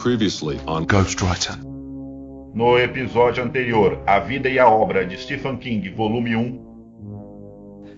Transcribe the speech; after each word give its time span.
Previously 0.00 0.58
on 0.66 0.86
Ghostwriter. 0.86 1.58
No 2.54 2.78
episódio 2.78 3.44
anterior, 3.44 4.02
A 4.06 4.18
Vida 4.18 4.48
e 4.48 4.58
a 4.58 4.66
Obra 4.66 5.04
de 5.04 5.14
Stephen 5.18 5.58
King, 5.58 5.90
volume 5.90 6.34
1. 6.34 6.70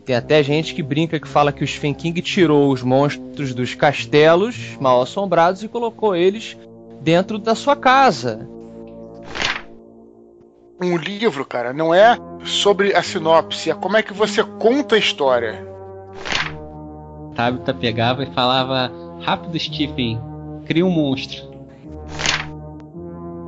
Tem 0.04 0.16
até 0.16 0.42
gente 0.42 0.74
que 0.74 0.82
brinca 0.82 1.20
que 1.20 1.28
fala 1.28 1.52
que 1.52 1.62
o 1.62 1.66
Stephen 1.66 1.94
King 1.94 2.20
tirou 2.20 2.72
os 2.72 2.82
monstros 2.82 3.54
dos 3.54 3.76
castelos 3.76 4.76
mal 4.80 5.00
assombrados 5.00 5.62
e 5.62 5.68
colocou 5.68 6.16
eles 6.16 6.58
dentro 7.00 7.38
da 7.38 7.54
sua 7.54 7.76
casa. 7.76 8.48
Um 10.82 10.96
livro, 10.96 11.46
cara, 11.46 11.72
não 11.72 11.94
é 11.94 12.18
sobre 12.44 12.96
a 12.96 13.02
sinopse, 13.04 13.70
é 13.70 13.74
como 13.74 13.96
é 13.96 14.02
que 14.02 14.12
você 14.12 14.42
conta 14.42 14.96
a 14.96 14.98
história. 14.98 15.64
Tabitha 17.36 17.72
pegava 17.72 18.24
e 18.24 18.34
falava: 18.34 18.90
Rápido, 19.20 19.56
Stephen, 19.56 20.20
cria 20.66 20.84
um 20.84 20.90
monstro. 20.90 21.51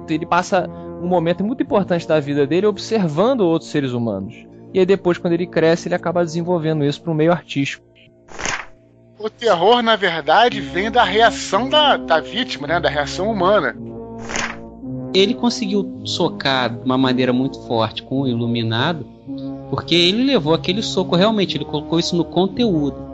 Ele 0.09 0.27
passa 0.27 0.69
um 1.03 1.07
momento 1.07 1.45
muito 1.45 1.63
importante 1.63 2.07
da 2.07 2.19
vida 2.21 2.47
dele 2.47 2.67
observando 2.67 3.43
outros 3.43 3.71
seres 3.71 3.93
humanos. 3.93 4.35
E 4.73 4.81
aí 4.81 4.87
depois, 4.87 5.19
quando 5.19 5.35
ele 5.35 5.47
cresce, 5.47 5.89
ele 5.89 5.95
acaba 5.95 6.25
desenvolvendo 6.25 6.85
isso 6.85 7.01
para 7.01 7.13
um 7.13 7.15
meio 7.15 7.33
artístico. 7.33 7.85
O 9.19 9.31
terror, 9.31 9.81
na 9.83 9.95
verdade, 9.95 10.61
vem 10.61 10.91
da 10.91 11.05
reação 11.05 11.69
da, 11.69 11.97
da 11.97 12.21
vítima, 12.21 12.67
né? 12.67 12.81
Da 12.81 12.89
reação 12.89 13.31
humana. 13.31 13.77
Ele 15.15 15.33
conseguiu 15.33 16.01
socar 16.05 16.69
de 16.69 16.85
uma 16.85 16.99
maneira 16.99 17.33
muito 17.33 17.61
forte 17.67 18.03
com 18.03 18.23
o 18.23 18.29
iluminado, 18.29 19.07
porque 19.71 19.95
ele 19.95 20.25
levou 20.25 20.53
aquele 20.53 20.83
soco 20.83 21.15
realmente, 21.15 21.57
ele 21.57 21.65
colocou 21.65 22.01
isso 22.01 22.17
no 22.17 22.25
conteúdo. 22.25 23.14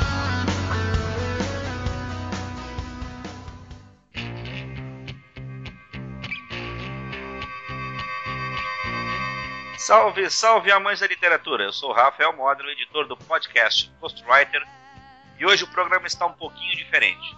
Salve, 9.91 10.29
salve 10.29 10.71
amantes 10.71 11.01
da 11.01 11.07
literatura! 11.07 11.65
Eu 11.65 11.73
sou 11.73 11.91
Rafael 11.91 12.31
Modro, 12.31 12.71
editor 12.71 13.05
do 13.07 13.17
podcast 13.17 13.91
Ghostwriter, 13.99 14.65
e 15.37 15.45
hoje 15.45 15.65
o 15.65 15.67
programa 15.67 16.07
está 16.07 16.25
um 16.25 16.31
pouquinho 16.31 16.77
diferente. 16.77 17.35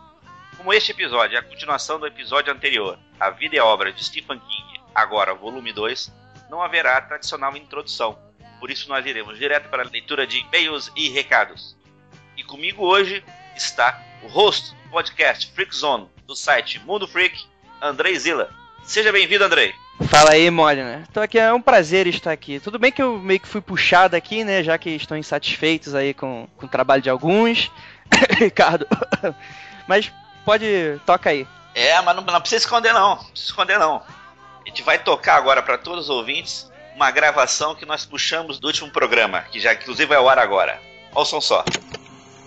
Como 0.55 0.71
este 0.71 0.91
episódio 0.91 1.35
é 1.35 1.39
a 1.39 1.43
continuação 1.43 1.99
do 1.99 2.05
episódio 2.05 2.53
anterior, 2.53 2.99
A 3.19 3.31
Vida 3.31 3.55
e 3.55 3.59
a 3.59 3.65
Obra 3.65 3.91
de 3.91 4.05
Stephen 4.05 4.37
King, 4.37 4.81
agora 4.93 5.33
volume 5.33 5.73
2, 5.73 6.13
não 6.47 6.61
haverá 6.61 7.01
tradicional 7.01 7.57
introdução, 7.57 8.19
por 8.59 8.69
isso 8.69 8.87
nós 8.87 9.03
iremos 9.03 9.39
direto 9.39 9.67
para 9.69 9.81
a 9.81 9.89
leitura 9.89 10.27
de 10.27 10.41
e-mails 10.41 10.91
e 10.95 11.09
recados. 11.09 11.75
E 12.37 12.43
comigo 12.43 12.85
hoje 12.85 13.25
está 13.55 13.99
o 14.21 14.27
host 14.27 14.75
do 14.75 14.89
podcast 14.91 15.51
Freak 15.55 15.75
Zone, 15.75 16.07
do 16.27 16.35
site 16.35 16.77
Mundo 16.81 17.07
Freak, 17.07 17.47
Andrei 17.81 18.15
Zilla. 18.19 18.47
Seja 18.83 19.11
bem-vindo, 19.11 19.43
Andrei! 19.43 19.73
Fala 20.01 20.31
aí, 20.31 20.49
Molina. 20.49 21.03
Então 21.09 21.21
aqui 21.21 21.37
é 21.37 21.53
um 21.53 21.61
prazer 21.61 22.07
estar 22.07 22.31
aqui. 22.31 22.59
Tudo 22.59 22.79
bem 22.79 22.91
que 22.91 23.01
eu 23.01 23.19
meio 23.19 23.39
que 23.39 23.47
fui 23.47 23.61
puxado 23.61 24.15
aqui, 24.15 24.43
né? 24.43 24.63
Já 24.63 24.77
que 24.77 24.89
estão 24.89 25.17
insatisfeitos 25.17 25.93
aí 25.93 26.13
com, 26.13 26.47
com 26.57 26.65
o 26.65 26.69
trabalho 26.69 27.01
de 27.01 27.09
alguns. 27.09 27.71
Ricardo. 28.37 28.87
Mas 29.87 30.11
pode, 30.45 30.65
toca 31.05 31.29
aí. 31.29 31.47
É, 31.75 31.99
mas 32.01 32.15
não, 32.15 32.23
não 32.23 32.39
precisa 32.39 32.63
esconder 32.63 32.93
não, 32.93 33.15
não 33.15 33.17
precisa 33.17 33.49
esconder 33.49 33.79
não. 33.79 33.95
A 34.63 34.69
gente 34.69 34.83
vai 34.83 34.99
tocar 34.99 35.35
agora 35.35 35.61
para 35.61 35.77
todos 35.77 36.05
os 36.05 36.09
ouvintes 36.09 36.71
uma 36.95 37.09
gravação 37.09 37.73
que 37.73 37.85
nós 37.85 38.05
puxamos 38.05 38.59
do 38.59 38.67
último 38.67 38.91
programa, 38.91 39.41
que 39.41 39.59
já 39.59 39.73
inclusive 39.73 40.05
vai 40.05 40.17
ao 40.17 40.29
ar 40.29 40.37
agora. 40.37 40.79
Ouçam 41.15 41.41
só. 41.41 41.65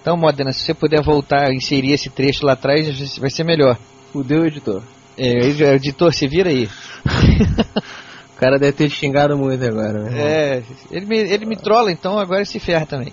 Então, 0.00 0.16
Modena, 0.16 0.52
se 0.52 0.60
você 0.60 0.72
puder 0.72 1.02
voltar, 1.02 1.52
inserir 1.52 1.92
esse 1.92 2.08
trecho 2.08 2.46
lá 2.46 2.52
atrás, 2.52 3.18
vai 3.18 3.28
ser 3.28 3.42
melhor. 3.42 3.76
Fudeu, 4.12 4.46
editor. 4.46 4.80
É, 5.18 5.74
editor, 5.74 6.12
se 6.12 6.28
vira 6.28 6.50
aí. 6.50 6.66
o 8.34 8.38
cara 8.38 8.58
deve 8.58 8.72
ter 8.72 8.90
xingado 8.90 9.36
muito 9.36 9.64
agora. 9.64 10.02
Né? 10.02 10.22
É, 10.22 10.62
ele 10.90 11.06
me, 11.06 11.18
ele 11.18 11.46
me 11.46 11.56
trola, 11.56 11.90
então 11.90 12.18
agora 12.18 12.44
se 12.44 12.60
ferra 12.60 12.86
também. 12.86 13.12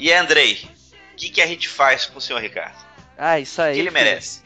E 0.00 0.10
Andrei, 0.12 0.58
o 1.12 1.16
que, 1.16 1.28
que 1.28 1.42
a 1.42 1.46
gente 1.46 1.68
faz 1.68 2.06
com 2.06 2.18
o 2.18 2.20
senhor 2.22 2.40
Ricardo? 2.40 2.74
Ah, 3.18 3.38
isso 3.38 3.60
aí. 3.60 3.72
O 3.72 3.74
que 3.74 3.80
ele 3.80 3.90
filho. 3.90 4.02
merece? 4.02 4.42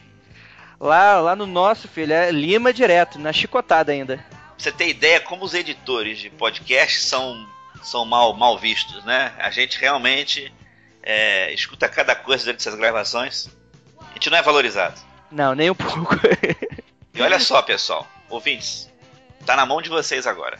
Lá, 0.77 1.21
lá 1.21 1.33
no 1.33 1.45
nosso, 1.45 1.87
filho, 1.87 2.11
é 2.11 2.29
lima 2.29 2.73
direto, 2.73 3.17
na 3.17 3.31
chicotada 3.31 3.93
ainda. 3.93 4.17
Pra 4.17 4.53
você 4.57 4.71
ter 4.71 4.89
ideia 4.89 5.21
como 5.21 5.45
os 5.45 5.53
editores 5.53 6.19
de 6.19 6.29
podcast 6.29 6.99
são, 6.99 7.47
são 7.81 8.05
mal, 8.05 8.35
mal 8.35 8.59
vistos, 8.59 9.03
né? 9.05 9.33
A 9.39 9.49
gente 9.49 9.79
realmente 9.79 10.53
é, 11.01 11.53
escuta 11.53 11.87
cada 11.87 12.13
coisa 12.15 12.43
durante 12.43 12.59
essas 12.59 12.75
gravações. 12.75 13.49
A 14.15 14.17
gente 14.17 14.29
não 14.29 14.37
é 14.37 14.41
valorizado. 14.41 14.99
Não, 15.29 15.53
nem 15.53 15.69
um 15.69 15.75
pouco. 15.75 16.15
E 17.13 17.21
olha 17.21 17.39
só, 17.39 17.61
pessoal, 17.61 18.05
ouvintes, 18.29 18.91
tá 19.45 19.55
na 19.55 19.65
mão 19.65 19.81
de 19.81 19.87
vocês 19.87 20.27
agora. 20.27 20.59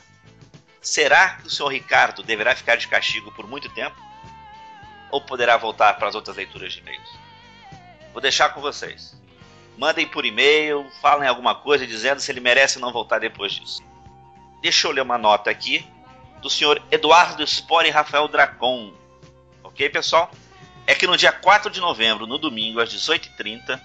Será 0.81 1.31
que 1.31 1.47
o 1.47 1.49
senhor 1.49 1.67
Ricardo 1.67 2.23
deverá 2.23 2.55
ficar 2.55 2.77
de 2.77 2.87
castigo 2.87 3.29
por 3.33 3.45
muito 3.45 3.67
tempo? 3.73 3.97
Ou 5.11 5.19
poderá 5.19 5.57
voltar 5.57 5.95
para 5.95 6.07
as 6.07 6.15
outras 6.15 6.37
leituras 6.37 6.71
de 6.71 6.79
e-mails? 6.79 7.09
Vou 8.13 8.21
deixar 8.21 8.53
com 8.53 8.61
vocês. 8.61 9.19
Mandem 9.77 10.07
por 10.07 10.25
e-mail, 10.25 10.89
falem 11.01 11.27
alguma 11.27 11.55
coisa 11.55 11.85
dizendo 11.85 12.21
se 12.21 12.31
ele 12.31 12.39
merece 12.39 12.79
não 12.79 12.93
voltar 12.93 13.19
depois 13.19 13.51
disso. 13.51 13.83
Deixa 14.61 14.87
eu 14.87 14.91
ler 14.91 15.01
uma 15.01 15.17
nota 15.17 15.49
aqui 15.49 15.85
do 16.41 16.49
senhor 16.49 16.81
Eduardo 16.89 17.45
Spore 17.45 17.89
e 17.89 17.91
Rafael 17.91 18.29
Dracon. 18.29 18.93
Ok, 19.61 19.89
pessoal? 19.89 20.31
É 20.87 20.93
que 20.93 21.07
no 21.07 21.17
dia 21.17 21.31
4 21.31 21.71
de 21.71 21.79
novembro, 21.79 22.27
no 22.27 22.37
domingo, 22.37 22.79
às 22.79 22.93
18h30, 22.93 23.81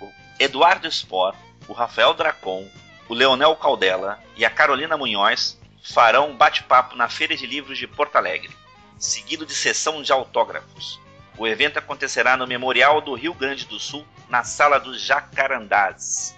o 0.00 0.12
Eduardo 0.38 0.90
Spor, 0.90 1.34
o 1.68 1.72
Rafael 1.72 2.14
Dracon, 2.14 2.68
o 3.08 3.14
Leonel 3.14 3.54
Caldela 3.56 4.18
e 4.36 4.44
a 4.44 4.50
Carolina 4.50 4.96
Munhoz 4.96 5.60
farão 5.82 6.30
um 6.30 6.36
bate-papo 6.36 6.96
na 6.96 7.08
Feira 7.08 7.36
de 7.36 7.46
Livros 7.46 7.78
de 7.78 7.86
Porto 7.86 8.16
Alegre, 8.16 8.50
seguido 8.98 9.46
de 9.46 9.54
sessão 9.54 10.02
de 10.02 10.12
autógrafos. 10.12 11.00
O 11.38 11.46
evento 11.46 11.78
acontecerá 11.78 12.36
no 12.36 12.46
Memorial 12.46 13.00
do 13.00 13.14
Rio 13.14 13.34
Grande 13.34 13.64
do 13.66 13.78
Sul, 13.78 14.06
na 14.28 14.44
Sala 14.44 14.78
dos 14.78 15.00
Jacarandás. 15.00 16.36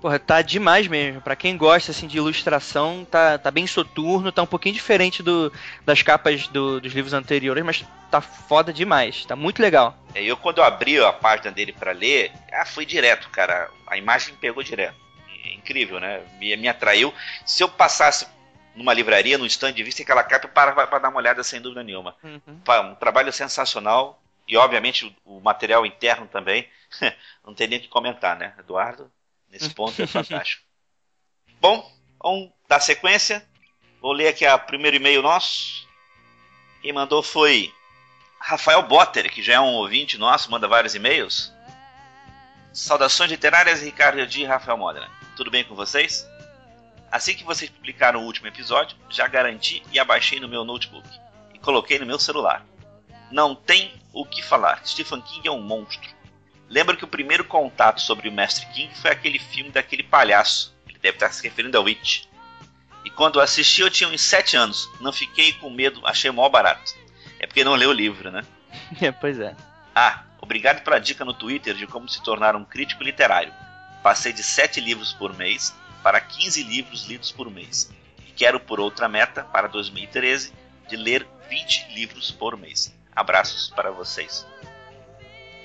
Porra, 0.03 0.19
tá 0.19 0.43
demais 0.43 0.89
mesmo. 0.89 1.21
Pra 1.23 1.37
quem 1.37 1.57
gosta 1.57 1.93
assim 1.93 2.09
de 2.09 2.17
ilustração, 2.17 3.07
tá, 3.09 3.39
tá 3.39 3.53
bem 3.53 3.69
soturno, 3.69 4.33
tá 4.33 4.43
um 4.43 4.47
pouquinho 4.47 4.75
diferente 4.75 5.23
do, 5.23 5.53
das 5.85 6.03
capas 6.03 6.49
do- 6.49 6.81
dos 6.81 6.93
livros 6.93 7.15
anteriores, 7.15 7.65
mas 7.65 7.85
tá 8.11 8.21
foda 8.21 8.73
demais. 8.73 9.25
Tá 9.25 9.37
muito 9.37 9.63
legal. 9.63 9.97
É, 10.13 10.23
Eu, 10.25 10.37
quando 10.37 10.59
eu 10.59 10.65
abri 10.65 10.99
a 10.99 11.13
página 11.13 11.53
dele 11.53 11.73
pra 11.73 11.93
ler, 11.93 12.33
ah, 12.53 12.67
foi 12.67 12.85
direto, 12.85 13.31
cara. 13.31 13.71
A 13.87 13.97
imagem 13.97 14.35
pegou 14.35 14.63
direto. 14.65 14.97
É 15.45 15.55
incrível, 15.55 16.01
né? 16.01 16.21
Me, 16.39 16.57
me 16.57 16.67
atraiu. 16.69 17.15
Se 17.47 17.63
eu 17.63 17.69
passasse 17.69 18.27
numa 18.75 18.93
livraria, 18.93 19.39
no 19.39 19.47
stand 19.47 19.73
de 19.73 19.85
vista 19.85 20.03
aquela 20.03 20.25
capa, 20.25 20.47
eu 20.47 20.51
parava 20.51 20.85
pra 20.87 20.99
dar 20.99 21.11
uma 21.11 21.19
olhada 21.19 21.45
sem 21.45 21.61
dúvida 21.61 21.85
nenhuma. 21.85 22.17
Pá, 22.65 22.81
Um 22.81 22.97
trabalho 22.97 23.33
sensacional. 23.33 24.21
E, 24.49 24.57
obviamente, 24.57 25.17
o, 25.25 25.37
o 25.39 25.41
material 25.41 25.87
interno 25.87 26.27
também. 26.27 26.69
Não 27.47 27.55
tem 27.55 27.69
nem 27.69 27.79
o 27.79 27.83
que 27.83 27.89
comentar, 27.89 28.37
né, 28.37 28.53
Eduardo? 28.59 29.09
Nesse 29.53 29.69
ponto 29.69 30.01
é 30.01 30.07
fantástico. 30.07 30.65
Bom, 31.61 31.87
vamos 32.23 32.51
dar 32.67 32.81
sequência. 32.81 33.47
Vou 34.01 34.13
ler 34.13 34.29
aqui 34.29 34.47
o 34.47 34.59
primeiro 34.61 34.97
e-mail 34.97 35.21
nosso. 35.21 35.87
Quem 36.81 36.91
mandou 36.91 37.23
foi 37.23 37.71
Rafael 38.41 38.83
Botter, 38.83 39.31
que 39.31 39.43
já 39.43 39.55
é 39.55 39.61
um 39.61 39.75
ouvinte 39.75 40.17
nosso, 40.17 40.51
manda 40.51 40.67
vários 40.67 40.95
e-mails. 40.95 41.53
Saudações 42.73 43.31
literárias, 43.31 43.83
Ricardo 43.83 44.21
Edi 44.21 44.41
e 44.41 44.47
Rafael 44.47 44.79
Modena. 44.79 45.11
Tudo 45.37 45.51
bem 45.51 45.63
com 45.65 45.75
vocês? 45.75 46.27
Assim 47.11 47.35
que 47.35 47.45
vocês 47.45 47.71
publicaram 47.71 48.23
o 48.23 48.25
último 48.25 48.47
episódio, 48.47 48.97
já 49.11 49.29
garanti 49.29 49.83
e 49.93 50.01
abaixei 50.01 50.41
no 50.41 50.49
meu 50.49 50.65
notebook 50.65 51.07
e 51.53 51.59
coloquei 51.59 51.99
no 51.99 52.07
meu 52.07 52.19
celular. 52.19 52.65
Não 53.31 53.55
tem 53.55 54.01
o 54.15 54.25
que 54.25 54.43
falar, 54.43 54.85
Stephen 54.87 55.21
King 55.21 55.47
é 55.47 55.51
um 55.51 55.61
monstro. 55.61 56.11
Lembro 56.73 56.97
que 56.97 57.05
o 57.05 57.09
primeiro 57.09 57.45
contato 57.45 58.01
sobre 58.01 58.31
o 58.31 58.33
Mestre 58.33 58.65
King 58.73 58.95
foi 58.97 59.11
aquele 59.11 59.39
filme 59.39 59.71
daquele 59.71 60.03
palhaço. 60.03 60.75
Ele 60.89 60.99
deve 60.99 61.17
estar 61.17 61.31
se 61.31 61.43
referindo 61.43 61.77
ao 61.77 61.87
It. 61.87 62.27
E 63.05 63.11
quando 63.11 63.39
eu 63.39 63.43
assisti 63.43 63.83
eu 63.83 63.91
tinha 63.91 64.09
uns 64.09 64.23
7 64.23 64.57
anos. 64.57 64.89
Não 64.99 65.13
fiquei 65.13 65.53
com 65.53 65.69
medo, 65.69 66.01
achei 66.07 66.31
mó 66.31 66.49
barato. 66.49 66.95
É 67.39 67.47
porque 67.47 67.63
não 67.63 67.75
leu 67.75 67.91
o 67.91 67.93
livro, 67.93 68.31
né? 68.31 68.43
pois 69.21 69.39
é. 69.39 69.55
Ah, 69.95 70.23
obrigado 70.41 70.83
pela 70.83 70.99
dica 70.99 71.27
no 71.27 71.35
Twitter 71.35 71.75
de 71.75 71.87
como 71.87 72.09
se 72.09 72.23
tornar 72.23 72.57
um 72.57 72.65
crítico 72.65 73.05
literário. 73.05 73.53
Passei 74.03 74.33
de 74.33 74.43
7 74.43 74.81
livros 74.81 75.13
por 75.13 75.37
mês 75.37 75.77
para 76.03 76.23
15 76.23 76.63
livros 76.63 77.05
lidos 77.05 77.31
por 77.31 77.51
mês. 77.51 77.93
E 78.27 78.33
quero 78.33 78.59
por 78.59 78.81
outra 78.81 79.11
meta, 79.11 79.45
para 79.45 79.69
2013, 79.69 80.55
de 80.89 80.97
ler 80.97 81.29
20 81.51 81.89
livros 81.95 82.31
por 82.31 82.57
mês. 82.57 82.97
Abraços 83.15 83.69
para 83.77 83.91
vocês. 83.91 84.47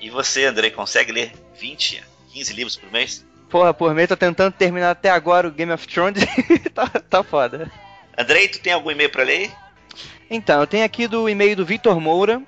E 0.00 0.10
você, 0.10 0.44
Andrei, 0.44 0.70
consegue 0.70 1.12
ler 1.12 1.32
20, 1.58 2.02
15 2.32 2.52
livros 2.52 2.76
por 2.76 2.90
mês? 2.90 3.26
Porra, 3.48 3.72
por 3.72 3.94
mês 3.94 4.08
tô 4.08 4.16
tentando 4.16 4.52
terminar 4.52 4.90
até 4.90 5.10
agora 5.10 5.48
o 5.48 5.50
Game 5.50 5.72
of 5.72 5.86
Thrones 5.88 6.22
tá, 6.74 6.86
tá 6.86 7.22
foda. 7.22 7.70
Andrei, 8.16 8.48
tu 8.48 8.60
tem 8.60 8.72
algum 8.72 8.90
e-mail 8.90 9.10
para 9.10 9.24
ler? 9.24 9.50
Então, 10.30 10.60
eu 10.60 10.66
tenho 10.66 10.84
aqui 10.84 11.08
do 11.08 11.28
e-mail 11.28 11.56
do 11.56 11.64
Vitor 11.64 11.98
Moura 12.00 12.42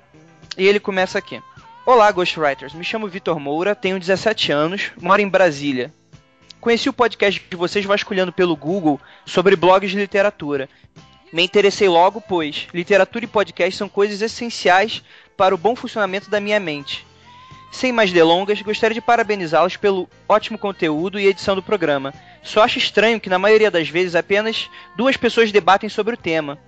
e 0.57 0.67
ele 0.67 0.79
começa 0.79 1.17
aqui. 1.17 1.41
Olá, 1.85 2.11
Ghostwriters. 2.11 2.73
Me 2.73 2.83
chamo 2.83 3.07
Vitor 3.07 3.39
Moura, 3.39 3.73
tenho 3.73 3.99
17 3.99 4.51
anos, 4.51 4.91
moro 5.01 5.21
em 5.21 5.27
Brasília. 5.27 5.91
Conheci 6.59 6.87
o 6.87 6.93
podcast 6.93 7.41
de 7.49 7.57
vocês 7.57 7.83
vasculhando 7.83 8.31
pelo 8.31 8.55
Google 8.55 9.01
sobre 9.25 9.55
blogs 9.55 9.89
de 9.89 9.97
literatura. 9.97 10.69
Me 11.33 11.43
interessei 11.43 11.89
logo, 11.89 12.21
pois 12.21 12.67
literatura 12.71 13.25
e 13.25 13.27
podcast 13.27 13.75
são 13.75 13.89
coisas 13.89 14.21
essenciais 14.21 15.03
para 15.35 15.55
o 15.55 15.57
bom 15.57 15.75
funcionamento 15.75 16.29
da 16.29 16.39
minha 16.39 16.59
mente. 16.59 17.07
Sem 17.71 17.93
mais 17.93 18.11
delongas, 18.11 18.61
gostaria 18.61 18.93
de 18.93 19.01
parabenizá-los 19.01 19.77
pelo 19.77 20.09
ótimo 20.27 20.57
conteúdo 20.57 21.17
e 21.17 21.25
edição 21.25 21.55
do 21.55 21.63
programa. 21.63 22.13
Só 22.43 22.63
acho 22.63 22.77
estranho 22.77 23.19
que, 23.19 23.29
na 23.29 23.39
maioria 23.39 23.71
das 23.71 23.87
vezes, 23.87 24.13
apenas 24.13 24.69
duas 24.97 25.15
pessoas 25.15 25.53
debatem 25.53 25.87
sobre 25.87 26.13
o 26.13 26.17
tema. 26.17 26.59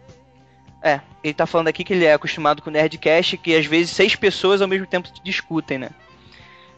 É, 0.81 1.01
ele 1.21 1.33
tá 1.33 1.45
falando 1.45 1.67
aqui 1.67 1.83
que 1.83 1.93
ele 1.93 2.05
é 2.05 2.13
acostumado 2.13 2.61
com 2.61 2.69
Nerdcast, 2.69 3.37
que 3.37 3.55
às 3.55 3.65
vezes 3.65 3.91
seis 3.91 4.15
pessoas 4.15 4.61
ao 4.61 4.67
mesmo 4.67 4.87
tempo 4.87 5.09
discutem, 5.23 5.77
né? 5.77 5.89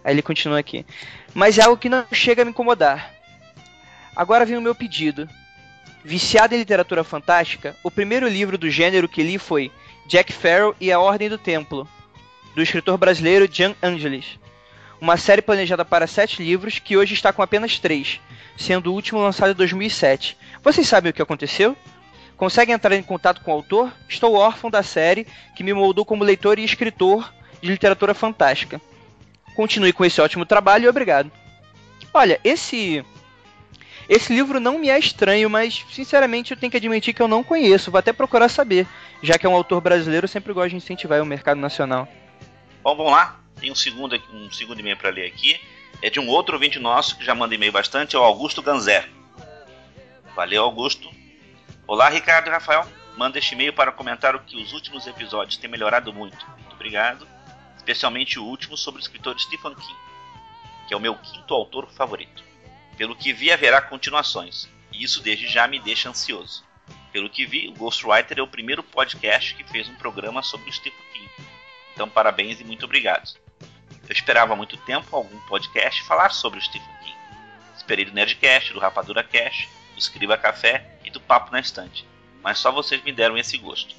Aí 0.04 0.14
ele 0.14 0.22
continua 0.24 0.60
aqui. 0.60 0.86
Mas 1.34 1.58
é 1.58 1.64
algo 1.64 1.78
que 1.78 1.90
não 1.90 2.06
chega 2.12 2.42
a 2.42 2.46
me 2.46 2.52
incomodar. 2.52 3.12
Agora 4.16 4.46
vem 4.46 4.58
o 4.58 4.62
meu 4.62 4.74
pedido. 4.74 5.30
Viciado 6.04 6.54
em 6.54 6.60
literatura 6.60 7.04
fantástica, 7.04 7.76
o 7.84 7.90
primeiro 7.90 8.28
livro 8.28 8.58
do 8.58 8.70
gênero 8.70 9.10
que 9.10 9.24
li 9.24 9.40
foi 9.40 9.72
Jack 10.08 10.32
Farrell 10.32 10.76
e 10.80 10.92
a 10.92 11.00
Ordem 11.00 11.28
do 11.28 11.38
Templo, 11.38 11.90
do 12.56 12.62
escritor 12.62 12.98
brasileiro 12.98 13.48
Jan 13.52 13.76
Angelis. 13.84 14.40
Uma 15.00 15.18
série 15.18 15.42
planejada 15.42 15.84
para 15.84 16.08
sete 16.08 16.42
livros 16.42 16.80
que 16.80 16.96
hoje 16.96 17.14
está 17.14 17.34
com 17.34 17.42
apenas 17.42 17.78
três, 17.78 18.20
sendo 18.58 18.90
o 18.90 18.94
último 18.94 19.20
lançado 19.20 19.52
em 19.52 19.56
2007. 19.56 20.38
Vocês 20.64 20.88
sabem 20.88 21.12
o 21.12 21.14
que 21.14 21.22
aconteceu? 21.22 21.76
Conseguem 22.38 22.74
entrar 22.74 22.96
em 22.96 23.04
contato 23.04 23.42
com 23.42 23.52
o 23.52 23.54
autor? 23.54 23.94
Estou 24.08 24.36
órfão 24.36 24.72
da 24.72 24.82
série 24.82 25.28
que 25.56 25.64
me 25.64 25.74
moldou 25.74 26.06
como 26.06 26.24
leitor 26.24 26.58
e 26.58 26.64
escritor 26.64 27.32
de 27.62 27.70
literatura 27.70 28.14
fantástica. 28.14 28.82
Continue 29.56 29.94
com 29.94 30.06
esse 30.06 30.22
ótimo 30.22 30.46
trabalho 30.46 30.86
e 30.86 30.88
obrigado. 30.88 31.32
Olha, 32.14 32.40
esse 32.44 33.04
esse 34.08 34.34
livro 34.34 34.60
não 34.60 34.78
me 34.78 34.90
é 34.90 35.00
estranho, 35.00 35.50
mas 35.50 35.84
sinceramente 35.92 36.52
eu 36.52 36.58
tenho 36.58 36.72
que 36.72 36.78
admitir 36.78 37.14
que 37.14 37.22
eu 37.22 37.28
não 37.28 37.44
conheço. 37.44 37.92
Vou 37.92 38.00
até 38.00 38.14
procurar 38.14 38.50
saber, 38.50 38.88
já 39.22 39.38
que 39.38 39.46
é 39.46 39.50
um 39.50 39.56
autor 39.56 39.82
brasileiro, 39.82 40.26
eu 40.26 40.30
sempre 40.30 40.54
gosto 40.54 40.70
de 40.70 40.76
incentivar 40.76 41.22
o 41.22 41.26
mercado 41.26 41.60
nacional. 41.60 42.08
Bom, 42.86 42.96
vamos 42.96 43.14
lá. 43.14 43.40
Tem 43.60 43.72
um 43.72 43.76
segundo, 43.76 44.16
um 44.32 44.52
segundo 44.52 44.80
e-mail 44.80 44.96
para 44.96 45.10
ler 45.10 45.26
aqui. 45.26 45.60
É 46.04 46.10
de 46.12 46.20
um 46.20 46.28
outro 46.28 46.54
ouvinte 46.54 46.78
nosso 46.78 47.18
que 47.18 47.26
já 47.26 47.34
manda 47.34 47.56
e-mail 47.56 47.72
bastante, 47.72 48.16
é 48.16 48.20
o 48.20 48.22
Augusto 48.22 48.62
Ganzer. 48.62 49.10
Valeu, 50.36 50.64
Augusto. 50.64 51.10
Olá, 51.88 52.10
Ricardo 52.10 52.46
e 52.46 52.52
Rafael. 52.52 52.88
Manda 53.18 53.40
este 53.40 53.56
e-mail 53.56 53.74
para 53.74 53.92
comentar 53.92 54.36
o 54.36 54.40
que 54.40 54.56
os 54.62 54.72
últimos 54.72 55.08
episódios 55.08 55.58
têm 55.58 55.68
melhorado 55.68 56.14
muito. 56.14 56.46
Muito 56.48 56.74
obrigado. 56.74 57.28
Especialmente 57.76 58.38
o 58.38 58.46
último 58.46 58.78
sobre 58.78 59.02
o 59.02 59.04
escritor 59.04 59.40
Stephen 59.40 59.74
King, 59.74 60.00
que 60.88 60.94
é 60.94 60.98
o 60.98 61.00
meu 61.00 61.16
quinto 61.16 61.56
autor 61.56 61.90
favorito. 61.90 62.44
Pelo 62.96 63.16
que 63.16 63.34
vi, 63.34 63.52
haverá 63.52 63.82
continuações, 63.82 64.70
e 64.92 65.04
isso 65.04 65.24
desde 65.24 65.48
já 65.48 65.68
me 65.68 65.80
deixa 65.80 66.08
ansioso. 66.08 66.64
Pelo 67.12 67.32
que 67.32 67.48
vi, 67.48 67.68
o 67.68 67.74
Ghostwriter 67.74 68.38
é 68.38 68.44
o 68.44 68.48
primeiro 68.48 68.84
podcast 68.84 69.56
que 69.56 69.64
fez 69.64 69.90
um 69.90 69.96
programa 69.96 70.44
sobre 70.44 70.70
o 70.70 70.74
Stephen 70.74 71.02
King. 71.12 71.55
Então, 71.96 72.10
parabéns 72.10 72.60
e 72.60 72.64
muito 72.66 72.84
obrigado. 72.84 73.34
Eu 74.08 74.12
esperava 74.12 74.54
há 74.54 74.56
muito 74.56 74.76
tempo 74.78 75.16
algum 75.16 75.40
podcast 75.48 76.04
falar 76.04 76.30
sobre 76.30 76.60
o 76.60 76.62
Stephen 76.62 76.88
King. 77.02 77.16
Esperei 77.76 78.04
do 78.04 78.12
Nerdcast, 78.14 78.74
do 78.74 78.80
Rapadura 78.80 79.24
Cast, 79.24 79.70
do 79.94 80.00
Escriba 80.00 80.38
Café 80.38 81.00
e 81.06 81.10
do 81.10 81.22
Papo 81.22 81.52
na 81.54 81.60
Estante, 81.60 82.06
mas 82.44 82.60
só 82.60 82.70
vocês 82.70 83.02
me 83.02 83.14
deram 83.14 83.38
esse 83.38 83.58
gosto. 83.58 83.96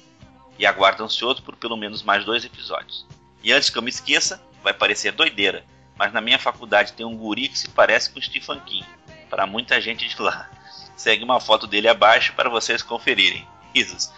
E 0.59 0.65
aguardo 0.65 1.03
ansioso 1.03 1.41
por 1.41 1.55
pelo 1.55 1.75
menos 1.75 2.03
mais 2.03 2.23
dois 2.23 2.45
episódios. 2.45 3.05
E 3.43 3.51
antes 3.51 3.69
que 3.69 3.77
eu 3.77 3.81
me 3.81 3.89
esqueça, 3.89 4.41
vai 4.63 4.73
parecer 4.73 5.11
doideira, 5.11 5.65
mas 5.97 6.13
na 6.13 6.21
minha 6.21 6.37
faculdade 6.37 6.93
tem 6.93 7.05
um 7.05 7.17
guri 7.17 7.49
que 7.49 7.57
se 7.57 7.69
parece 7.69 8.11
com 8.11 8.19
o 8.19 8.21
Stephen 8.21 8.59
King, 8.59 8.85
para 9.29 9.47
muita 9.47 9.81
gente 9.81 10.07
de 10.07 10.21
lá. 10.21 10.49
Segue 10.95 11.23
uma 11.23 11.39
foto 11.39 11.65
dele 11.65 11.87
abaixo 11.87 12.33
para 12.33 12.49
vocês 12.49 12.83
conferirem. 12.83 13.47
Risos. 13.73 14.11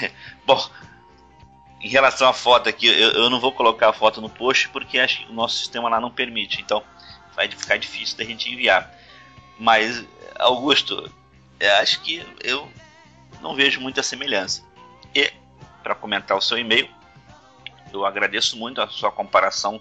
Bom, 0.46 0.68
em 1.80 1.88
relação 1.88 2.28
à 2.28 2.32
foto 2.32 2.68
aqui, 2.68 2.86
eu, 2.86 3.12
eu 3.12 3.30
não 3.30 3.40
vou 3.40 3.52
colocar 3.52 3.88
a 3.88 3.92
foto 3.92 4.20
no 4.20 4.28
post 4.28 4.68
porque 4.70 4.98
acho 4.98 5.24
que 5.24 5.30
o 5.30 5.34
nosso 5.34 5.58
sistema 5.58 5.88
lá 5.88 6.00
não 6.00 6.10
permite, 6.10 6.60
então 6.60 6.82
vai 7.34 7.48
ficar 7.48 7.76
difícil 7.76 8.16
da 8.16 8.24
gente 8.24 8.50
enviar. 8.50 8.92
Mas, 9.58 10.04
Augusto, 10.38 11.10
acho 11.80 12.00
que 12.00 12.24
eu 12.42 12.70
não 13.40 13.54
vejo 13.54 13.80
muita 13.80 14.02
semelhança. 14.02 14.64
E, 15.14 15.32
para 15.82 15.94
comentar 15.94 16.36
o 16.36 16.42
seu 16.42 16.58
e-mail, 16.58 16.88
eu 17.92 18.04
agradeço 18.04 18.56
muito 18.56 18.80
a 18.80 18.88
sua 18.88 19.10
comparação, 19.10 19.80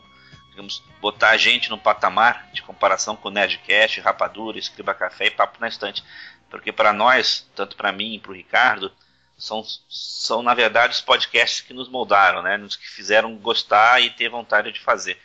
digamos, 0.52 0.84
botar 1.02 1.32
a 1.32 1.38
gente 1.38 1.70
no 1.70 1.78
patamar 1.78 2.50
de 2.54 2.62
comparação 2.62 3.16
com 3.16 3.30
Nerdcast, 3.30 4.00
Rapadura, 4.02 4.58
Escriba 4.58 4.94
Café 4.94 5.26
e 5.26 5.32
Papo 5.32 5.60
na 5.60 5.68
Estante. 5.68 6.04
Porque 6.50 6.72
para 6.72 6.94
nós, 6.94 7.50
tanto 7.56 7.76
para 7.76 7.92
mim 7.92 8.14
e 8.14 8.20
para 8.20 8.32
o 8.32 8.36
Ricardo, 8.36 8.92
são, 9.38 9.64
são 9.88 10.42
na 10.42 10.54
verdade 10.54 10.94
os 10.94 11.02
podcasts 11.02 11.62
que 11.62 11.74
nos 11.74 11.88
moldaram, 11.88 12.42
né? 12.42 12.58
Nos 12.58 12.76
que 12.76 12.88
fizeram 12.90 13.36
gostar 13.38 14.02
e 14.02 14.10
ter 14.10 14.30
vontade 14.30 14.72
de 14.72 14.80
fazer. 14.80 15.18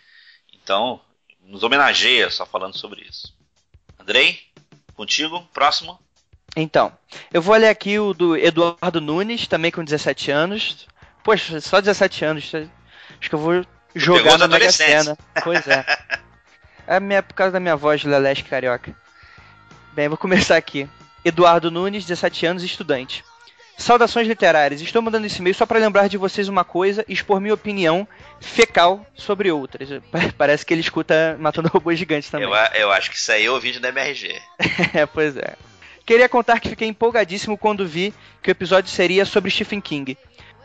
Então, 0.52 1.00
nos 1.40 1.62
homenageia 1.62 2.30
só 2.30 2.44
falando 2.44 2.76
sobre 2.76 3.02
isso. 3.02 3.34
Andrei, 3.98 4.40
contigo, 4.94 5.42
próximo. 5.52 5.98
Então, 6.54 6.96
eu 7.32 7.40
vou 7.40 7.56
ler 7.56 7.68
aqui 7.68 7.98
o 7.98 8.12
do 8.12 8.36
Eduardo 8.36 9.00
Nunes, 9.00 9.46
também 9.46 9.70
com 9.70 9.82
17 9.82 10.30
anos. 10.30 10.86
Poxa, 11.24 11.60
só 11.60 11.80
17 11.80 12.24
anos. 12.24 12.52
Acho 12.54 13.30
que 13.30 13.34
eu 13.34 13.38
vou 13.38 13.64
jogar 13.94 14.36
na 14.36 14.46
Mega. 14.46 14.70
Sena. 14.70 15.16
Pois 15.42 15.66
é. 15.66 15.84
É 16.84 16.98
minha, 16.98 17.22
por 17.22 17.34
causa 17.34 17.52
da 17.52 17.60
minha 17.60 17.76
voz 17.76 18.02
Leleste 18.02 18.42
Carioca. 18.42 18.94
Bem, 19.92 20.08
vou 20.08 20.18
começar 20.18 20.56
aqui. 20.56 20.88
Eduardo 21.24 21.70
Nunes, 21.70 22.04
17 22.04 22.44
anos, 22.44 22.62
estudante. 22.64 23.24
Saudações 23.76 24.28
literárias. 24.28 24.80
Estou 24.80 25.02
mandando 25.02 25.26
esse 25.26 25.40
e-mail 25.40 25.54
só 25.54 25.66
para 25.66 25.78
lembrar 25.78 26.08
de 26.08 26.16
vocês 26.16 26.48
uma 26.48 26.64
coisa 26.64 27.04
e 27.08 27.12
expor 27.12 27.40
minha 27.40 27.54
opinião 27.54 28.06
fecal 28.40 29.04
sobre 29.14 29.50
outras. 29.50 29.88
Parece 30.38 30.64
que 30.64 30.72
ele 30.72 30.80
escuta 30.80 31.36
Matando 31.38 31.68
Robôs 31.68 31.98
Gigantes 31.98 32.30
também. 32.30 32.48
Eu, 32.48 32.54
eu 32.80 32.92
acho 32.92 33.10
que 33.10 33.16
isso 33.16 33.32
aí 33.32 33.44
é 33.44 33.50
o 33.50 33.60
vídeo 33.60 33.80
da 33.80 33.88
MRG. 33.88 34.40
É, 34.94 35.06
pois 35.06 35.36
é. 35.36 35.54
Queria 36.04 36.28
contar 36.28 36.60
que 36.60 36.68
fiquei 36.68 36.88
empolgadíssimo 36.88 37.56
quando 37.56 37.86
vi 37.86 38.12
que 38.42 38.50
o 38.50 38.52
episódio 38.52 38.90
seria 38.90 39.24
sobre 39.24 39.50
Stephen 39.50 39.80
King, 39.80 40.18